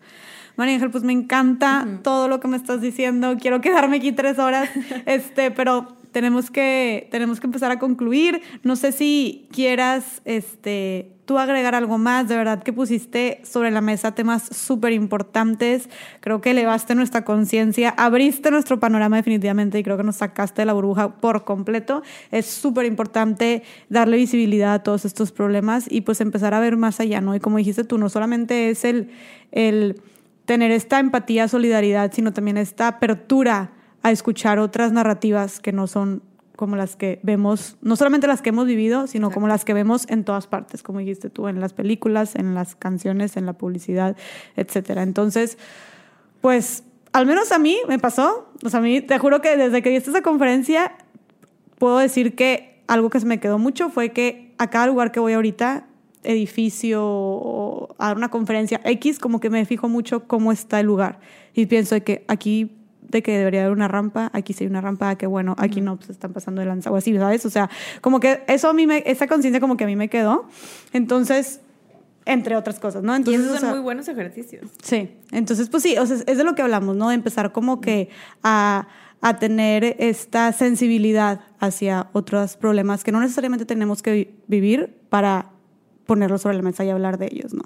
María 0.58 0.76
Ángel, 0.76 0.92
pues 0.92 1.04
me 1.04 1.14
encanta 1.14 1.88
todo 2.04 2.28
lo 2.28 2.40
que 2.40 2.48
me 2.48 2.58
estás 2.58 2.82
diciendo. 2.82 3.38
Quiero 3.40 3.62
quedarme 3.62 3.98
aquí 3.98 4.12
tres 4.12 4.38
horas, 4.38 4.70
este, 5.06 5.52
pero 5.52 5.88
tenemos 6.12 6.52
que, 6.52 7.08
tenemos 7.12 7.40
que 7.40 7.48
empezar 7.48 7.72
a 7.72 7.80
concluir. 7.80 8.42
No 8.64 8.76
sé 8.76 8.92
si 8.92 9.48
quieras 9.52 10.22
este, 10.26 11.12
tú 11.26 11.38
agregar 11.38 11.76
algo 11.76 11.98
más. 11.98 12.28
De 12.28 12.36
verdad 12.36 12.64
que 12.64 12.74
pusiste 12.74 13.42
sobre 13.44 13.72
la 13.72 13.82
mesa 13.82 14.14
temas 14.14 14.44
súper 14.44 14.94
importantes. 14.94 15.90
Creo 16.20 16.42
que 16.42 16.52
elevaste 16.52 16.96
nuestra 16.96 17.24
conciencia, 17.24 17.90
abriste 17.98 18.52
nuestro 18.52 18.80
panorama 18.80 19.18
definitivamente 19.18 19.80
y 19.80 19.84
creo 19.84 19.98
que 19.98 20.04
nos 20.04 20.18
sacaste 20.18 20.62
de 20.62 20.66
la 20.66 20.74
burbuja 20.74 21.18
por 21.18 21.44
completo. 21.44 22.04
Es 22.32 22.46
súper 22.46 22.86
importante 22.86 23.64
darle 23.90 24.18
visibilidad 24.18 24.74
a 24.74 24.84
todos 24.84 25.06
estos 25.06 25.32
problemas 25.32 25.86
y 25.90 26.02
pues 26.02 26.22
empezar 26.22 26.54
a 26.54 26.60
ver 26.60 26.78
más 26.78 27.00
allá, 27.00 27.22
¿no? 27.22 27.36
Y 27.36 27.40
como 27.40 27.58
dijiste 27.58 27.84
tú, 27.84 27.98
no 27.98 28.10
solamente 28.10 28.70
es 28.70 28.84
el... 28.86 29.10
el 29.52 30.02
tener 30.44 30.72
esta 30.72 31.00
empatía, 31.00 31.48
solidaridad, 31.48 32.12
sino 32.12 32.34
también 32.34 32.58
esta 32.58 32.88
apertura 32.88 33.72
a 34.04 34.12
escuchar 34.12 34.60
otras 34.60 34.92
narrativas 34.92 35.60
que 35.60 35.72
no 35.72 35.88
son 35.88 36.24
como 36.56 36.76
las 36.76 36.96
que 36.96 37.20
vemos, 37.24 37.78
no 37.82 37.96
solamente 37.96 38.28
las 38.28 38.44
que 38.44 38.50
hemos 38.50 38.68
vivido, 38.68 39.08
sino 39.08 39.32
como 39.32 39.48
las 39.48 39.66
que 39.66 39.74
vemos 39.74 40.06
en 40.10 40.24
todas 40.24 40.46
partes, 40.46 40.84
como 40.84 41.00
dijiste 41.00 41.30
tú, 41.32 41.48
en 41.48 41.60
las 41.60 41.74
películas, 41.74 42.36
en 42.36 42.54
las 42.54 42.76
canciones, 42.76 43.36
en 43.36 43.48
la 43.48 43.54
publicidad, 43.54 44.16
etcétera. 44.56 45.02
Entonces, 45.02 45.58
pues, 46.40 46.84
al 47.14 47.26
menos 47.26 47.52
a 47.52 47.58
mí 47.58 47.78
me 47.88 47.98
pasó, 47.98 48.48
o 48.64 48.70
sea, 48.70 48.80
a 48.80 48.84
mí 48.84 49.02
te 49.02 49.18
juro 49.18 49.42
que 49.42 49.58
desde 49.58 49.82
que 49.82 49.90
diste 49.90 50.12
esa 50.12 50.22
conferencia, 50.22 50.96
puedo 51.80 51.98
decir 51.98 52.36
que 52.36 52.84
algo 52.86 53.10
que 53.10 53.20
se 53.20 53.26
me 53.26 53.40
quedó 53.40 53.58
mucho 53.58 53.90
fue 53.90 54.12
que 54.12 54.54
a 54.60 54.70
cada 54.70 54.86
lugar 54.86 55.12
que 55.12 55.20
voy 55.20 55.34
ahorita 55.34 55.88
edificio 56.24 57.02
o 57.04 57.96
a 57.98 58.12
una 58.12 58.30
conferencia 58.30 58.82
X, 58.84 59.18
como 59.18 59.40
que 59.40 59.50
me 59.50 59.66
fijo 59.66 59.90
mucho 59.90 60.28
cómo 60.28 60.52
está 60.52 60.80
el 60.80 60.86
lugar. 60.86 61.20
Y 61.56 61.66
pienso 61.66 61.96
de 61.96 62.04
que 62.04 62.24
aquí 62.28 62.78
de 63.12 63.22
que 63.22 63.38
debería 63.38 63.62
haber 63.62 63.74
una 63.74 63.88
rampa, 63.88 64.32
aquí 64.34 64.54
sí 64.54 64.64
hay 64.64 64.70
una 64.70 64.82
rampa, 64.82 65.16
que 65.16 65.28
bueno, 65.28 65.56
aquí 65.58 65.82
no, 65.82 65.98
pues 65.98 66.10
están 66.10 66.34
pasando 66.34 66.62
de 66.62 66.68
lanza 66.68 66.90
o 66.92 66.96
así, 66.96 67.16
¿sabes? 67.18 67.46
O 67.46 67.50
sea, 67.50 67.70
como 68.02 68.20
que 68.20 68.44
eso 68.48 68.70
a 68.70 68.74
mí, 68.74 68.88
me, 68.88 69.04
esa 69.06 69.28
conciencia 69.28 69.60
como 69.60 69.78
que 69.78 69.84
a 69.84 69.88
mí 69.88 69.96
me 69.96 70.10
quedó. 70.10 70.48
Entonces, 70.94 71.62
entre 72.26 72.56
otras 72.56 72.80
cosas, 72.80 73.04
¿no? 73.04 73.16
Entonces, 73.16 73.42
y 73.42 73.46
esos 73.46 73.60
son 73.60 73.70
muy 73.72 73.80
buenos 73.80 74.08
ejercicios. 74.08 74.70
Sí, 74.82 75.12
entonces, 75.32 75.70
pues 75.70 75.84
sí, 75.84 75.98
o 75.98 76.06
sea, 76.06 76.18
es 76.26 76.38
de 76.38 76.44
lo 76.44 76.56
que 76.56 76.62
hablamos, 76.62 76.96
¿no? 76.96 77.10
De 77.10 77.16
empezar 77.16 77.52
como 77.52 77.82
que 77.82 78.10
a, 78.44 78.88
a 79.22 79.40
tener 79.40 79.96
esta 80.00 80.52
sensibilidad 80.54 81.42
hacia 81.60 82.08
otros 82.14 82.58
problemas 82.58 83.04
que 83.04 83.12
no 83.12 83.20
necesariamente 83.20 83.66
tenemos 83.66 84.02
que 84.02 84.36
vivir 84.48 84.96
para 85.10 85.52
ponerlos 86.06 86.42
sobre 86.42 86.58
la 86.58 86.62
mesa 86.62 86.84
y 86.84 86.90
hablar 86.90 87.18
de 87.18 87.28
ellos, 87.32 87.54
¿no? 87.54 87.64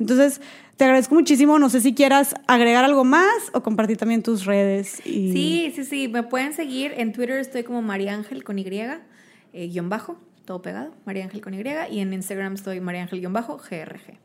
Entonces, 0.00 0.40
te 0.76 0.84
agradezco 0.84 1.14
muchísimo. 1.14 1.58
No 1.58 1.68
sé 1.68 1.80
si 1.80 1.94
quieras 1.94 2.34
agregar 2.46 2.84
algo 2.84 3.04
más 3.04 3.50
o 3.52 3.62
compartir 3.62 3.96
también 3.96 4.22
tus 4.22 4.44
redes. 4.44 5.00
Sí, 5.02 5.72
sí, 5.74 5.84
sí. 5.84 6.08
Me 6.08 6.22
pueden 6.22 6.52
seguir. 6.52 6.92
En 6.96 7.12
Twitter 7.12 7.38
estoy 7.38 7.62
como 7.62 7.82
María 7.82 8.14
Ángel 8.14 8.44
con 8.44 8.58
Y, 8.58 8.66
eh, 8.66 9.68
guion 9.68 9.88
bajo, 9.88 10.18
todo 10.44 10.62
pegado, 10.62 10.94
María 11.04 11.24
Ángel 11.24 11.40
con 11.40 11.54
Y. 11.54 11.62
Y 11.90 12.00
en 12.00 12.12
Instagram 12.12 12.54
estoy 12.54 12.80
María 12.80 13.02
Ángel 13.02 13.20
guion 13.20 13.32
bajo, 13.32 13.58
GRG. 13.58 14.18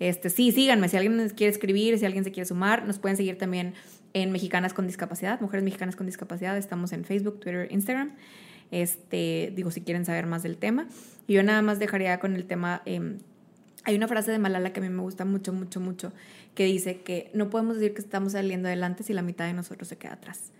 Este, 0.00 0.30
sí, 0.30 0.52
síganme. 0.52 0.88
Si 0.88 0.96
alguien 0.96 1.28
quiere 1.36 1.52
escribir, 1.52 1.98
si 1.98 2.06
alguien 2.06 2.24
se 2.24 2.32
quiere 2.32 2.46
sumar, 2.46 2.86
nos 2.86 2.98
pueden 2.98 3.16
seguir 3.16 3.38
también 3.38 3.74
en 4.12 4.32
Mexicanas 4.32 4.72
con 4.72 4.86
Discapacidad, 4.86 5.40
Mujeres 5.40 5.64
Mexicanas 5.64 5.96
con 5.96 6.06
Discapacidad. 6.06 6.56
Estamos 6.56 6.92
en 6.92 7.04
Facebook, 7.04 7.40
Twitter, 7.40 7.68
Instagram. 7.70 8.12
Este, 8.70 9.52
digo, 9.54 9.70
si 9.70 9.82
quieren 9.82 10.04
saber 10.04 10.26
más 10.26 10.42
del 10.42 10.56
tema. 10.56 10.88
Y 11.26 11.34
yo 11.34 11.42
nada 11.42 11.62
más 11.62 11.78
dejaría 11.78 12.18
con 12.18 12.34
el 12.34 12.46
tema. 12.46 12.82
Em, 12.86 13.18
hay 13.84 13.96
una 13.96 14.08
frase 14.08 14.30
de 14.30 14.38
Malala 14.38 14.72
que 14.72 14.80
a 14.80 14.82
mí 14.82 14.88
me 14.88 15.02
gusta 15.02 15.24
mucho, 15.24 15.52
mucho, 15.52 15.80
mucho, 15.80 16.12
que 16.54 16.64
dice 16.64 17.02
que 17.02 17.30
no 17.34 17.50
podemos 17.50 17.76
decir 17.76 17.94
que 17.94 18.00
estamos 18.00 18.32
saliendo 18.32 18.68
adelante 18.68 19.02
si 19.02 19.12
la 19.12 19.22
mitad 19.22 19.46
de 19.46 19.52
nosotros 19.52 19.88
se 19.88 19.98
queda 19.98 20.14
atrás. 20.14 20.52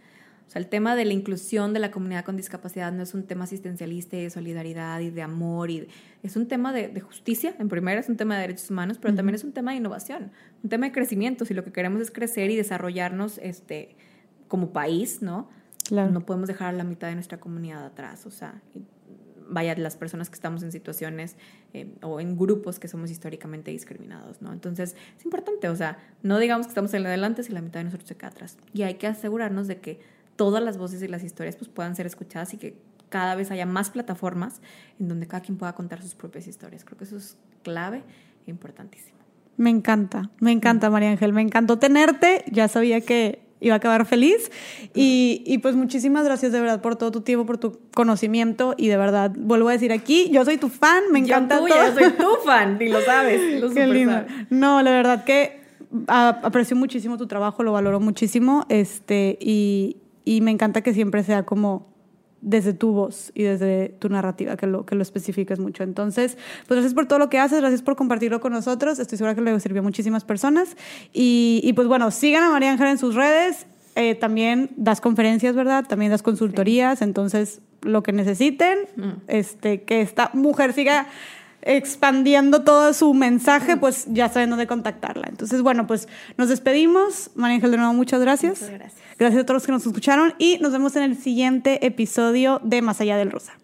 O 0.46 0.50
sea, 0.50 0.60
el 0.60 0.68
tema 0.68 0.94
de 0.94 1.06
la 1.06 1.14
inclusión 1.14 1.72
de 1.72 1.80
la 1.80 1.90
comunidad 1.90 2.24
con 2.24 2.36
discapacidad 2.36 2.92
no 2.92 3.02
es 3.02 3.14
un 3.14 3.22
tema 3.22 3.44
asistencialista 3.44 4.16
y 4.16 4.24
de 4.24 4.30
solidaridad 4.30 5.00
y 5.00 5.10
de 5.10 5.22
amor, 5.22 5.70
y 5.70 5.88
es 6.22 6.36
un 6.36 6.46
tema 6.46 6.72
de, 6.72 7.00
justicia, 7.00 7.54
en 7.58 7.68
primera 7.68 7.98
es 7.98 8.10
un 8.10 8.16
tema 8.16 8.34
de 8.34 8.42
derechos 8.42 8.70
humanos, 8.70 8.98
pero 9.00 9.14
también 9.14 9.34
es 9.34 9.44
un 9.44 9.52
tema 9.52 9.70
de 9.70 9.78
innovación, 9.78 10.32
un 10.62 10.68
tema 10.68 10.86
de 10.86 10.92
crecimiento. 10.92 11.46
Si 11.46 11.54
lo 11.54 11.64
que 11.64 11.72
queremos 11.72 12.02
es 12.02 12.10
crecer 12.10 12.50
y 12.50 12.56
desarrollarnos 12.56 13.38
este, 13.38 13.96
como 14.48 14.72
país, 14.72 15.22
¿no? 15.22 15.48
No 15.90 16.24
podemos 16.24 16.48
dejar 16.48 16.68
a 16.68 16.76
la 16.76 16.84
mitad 16.84 17.08
de 17.08 17.14
nuestra 17.14 17.38
comunidad 17.38 17.84
atrás. 17.84 18.24
O 18.24 18.30
sea, 18.30 18.62
vaya, 19.48 19.74
las 19.76 19.96
personas 19.96 20.30
que 20.30 20.34
estamos 20.34 20.62
en 20.62 20.72
situaciones 20.72 21.36
eh, 21.72 21.94
o 22.02 22.20
en 22.20 22.36
grupos 22.36 22.78
que 22.78 22.88
somos 22.88 23.10
históricamente 23.10 23.70
discriminados, 23.70 24.42
¿no? 24.42 24.52
Entonces, 24.52 24.96
es 25.16 25.24
importante, 25.24 25.68
o 25.68 25.76
sea, 25.76 25.98
no 26.22 26.38
digamos 26.38 26.66
que 26.66 26.70
estamos 26.70 26.92
en 26.94 27.06
adelante 27.06 27.42
si 27.42 27.52
la 27.52 27.60
mitad 27.60 27.80
de 27.80 27.84
nosotros 27.84 28.08
se 28.08 28.16
queda 28.16 28.28
atrás. 28.28 28.56
Y 28.72 28.82
hay 28.82 28.94
que 28.94 29.06
asegurarnos 29.06 29.66
de 29.66 29.78
que 29.78 30.00
todas 30.36 30.62
las 30.62 30.78
voces 30.78 31.02
y 31.02 31.08
las 31.08 31.22
historias 31.22 31.56
pues, 31.56 31.68
puedan 31.68 31.94
ser 31.96 32.06
escuchadas 32.06 32.54
y 32.54 32.56
que 32.56 32.76
cada 33.08 33.34
vez 33.36 33.50
haya 33.50 33.66
más 33.66 33.90
plataformas 33.90 34.60
en 34.98 35.08
donde 35.08 35.26
cada 35.26 35.42
quien 35.42 35.56
pueda 35.56 35.72
contar 35.74 36.02
sus 36.02 36.14
propias 36.14 36.46
historias. 36.48 36.84
Creo 36.84 36.98
que 36.98 37.04
eso 37.04 37.16
es 37.16 37.36
clave 37.62 38.02
e 38.46 38.50
importantísimo. 38.50 39.18
Me 39.56 39.70
encanta, 39.70 40.30
me 40.40 40.50
encanta, 40.50 40.90
María 40.90 41.10
Ángel. 41.10 41.32
Me 41.32 41.42
encantó 41.42 41.78
tenerte. 41.78 42.44
Ya 42.50 42.66
sabía 42.66 43.00
que 43.02 43.43
iba 43.60 43.74
a 43.74 43.76
acabar 43.78 44.06
feliz. 44.06 44.50
Y, 44.94 45.42
y, 45.46 45.58
pues 45.58 45.74
muchísimas 45.74 46.24
gracias 46.24 46.52
de 46.52 46.60
verdad 46.60 46.80
por 46.80 46.96
todo 46.96 47.10
tu 47.10 47.22
tiempo, 47.22 47.46
por 47.46 47.58
tu 47.58 47.78
conocimiento 47.94 48.74
y 48.76 48.88
de 48.88 48.96
verdad, 48.96 49.32
vuelvo 49.36 49.68
a 49.68 49.72
decir 49.72 49.92
aquí, 49.92 50.28
yo 50.30 50.44
soy 50.44 50.58
tu 50.58 50.68
fan, 50.68 51.04
me 51.10 51.18
encanta 51.18 51.56
yo 51.56 51.62
tuya, 51.62 51.88
Yo 51.88 51.94
soy 51.94 52.12
tu 52.12 52.36
fan, 52.44 52.78
y 52.80 52.88
lo 52.88 53.00
sabes. 53.00 53.60
Lo 53.60 53.70
Qué 53.70 53.86
lindo. 53.86 54.24
No, 54.50 54.82
la 54.82 54.90
verdad 54.90 55.24
que 55.24 55.64
aprecio 56.06 56.76
muchísimo 56.76 57.16
tu 57.16 57.26
trabajo, 57.26 57.62
lo 57.62 57.72
valoro 57.72 58.00
muchísimo 58.00 58.66
este, 58.68 59.38
y, 59.40 59.96
y 60.24 60.40
me 60.40 60.50
encanta 60.50 60.82
que 60.82 60.92
siempre 60.92 61.22
sea 61.22 61.44
como 61.44 61.93
desde 62.44 62.74
tu 62.74 62.92
voz 62.92 63.32
y 63.34 63.42
desde 63.42 63.88
tu 63.98 64.08
narrativa, 64.10 64.56
que 64.56 64.66
lo, 64.66 64.84
que 64.84 64.94
lo 64.94 65.02
especifiques 65.02 65.58
mucho. 65.58 65.82
Entonces, 65.82 66.36
pues 66.68 66.76
gracias 66.76 66.94
por 66.94 67.06
todo 67.06 67.18
lo 67.18 67.30
que 67.30 67.38
haces, 67.38 67.60
gracias 67.60 67.82
por 67.82 67.96
compartirlo 67.96 68.40
con 68.40 68.52
nosotros. 68.52 68.98
Estoy 68.98 69.18
segura 69.18 69.34
que 69.34 69.40
le 69.40 69.58
sirvió 69.60 69.80
a 69.80 69.82
muchísimas 69.82 70.24
personas. 70.24 70.76
Y, 71.12 71.60
y 71.64 71.72
pues 71.72 71.88
bueno, 71.88 72.10
sigan 72.10 72.44
a 72.44 72.50
María 72.50 72.70
Ángel 72.70 72.88
en 72.88 72.98
sus 72.98 73.14
redes. 73.14 73.66
Eh, 73.96 74.14
también 74.14 74.70
das 74.76 75.00
conferencias, 75.00 75.54
¿verdad? 75.54 75.86
También 75.88 76.10
das 76.10 76.22
consultorías. 76.22 77.00
Entonces, 77.00 77.62
lo 77.80 78.02
que 78.02 78.12
necesiten, 78.12 78.78
mm. 78.96 79.10
este, 79.28 79.82
que 79.82 80.02
esta 80.02 80.30
mujer 80.34 80.72
siga 80.72 81.06
expandiendo 81.64 82.62
todo 82.62 82.92
su 82.92 83.12
mensaje, 83.14 83.76
pues 83.76 84.06
ya 84.08 84.28
saben 84.28 84.50
dónde 84.50 84.66
contactarla. 84.66 85.26
Entonces, 85.28 85.62
bueno, 85.62 85.86
pues 85.86 86.08
nos 86.36 86.48
despedimos. 86.48 87.30
María 87.34 87.56
Ángel, 87.56 87.70
de 87.70 87.78
nuevo, 87.78 87.92
muchas 87.94 88.20
gracias. 88.20 88.60
Muchas 88.60 88.78
gracias. 88.78 89.02
Gracias 89.18 89.42
a 89.42 89.46
todos 89.46 89.56
los 89.56 89.66
que 89.66 89.72
nos 89.72 89.86
escucharon 89.86 90.34
y 90.38 90.58
nos 90.58 90.72
vemos 90.72 90.94
en 90.96 91.04
el 91.04 91.16
siguiente 91.16 91.86
episodio 91.86 92.60
de 92.62 92.82
Más 92.82 93.00
allá 93.00 93.16
del 93.16 93.30
Rosa. 93.30 93.54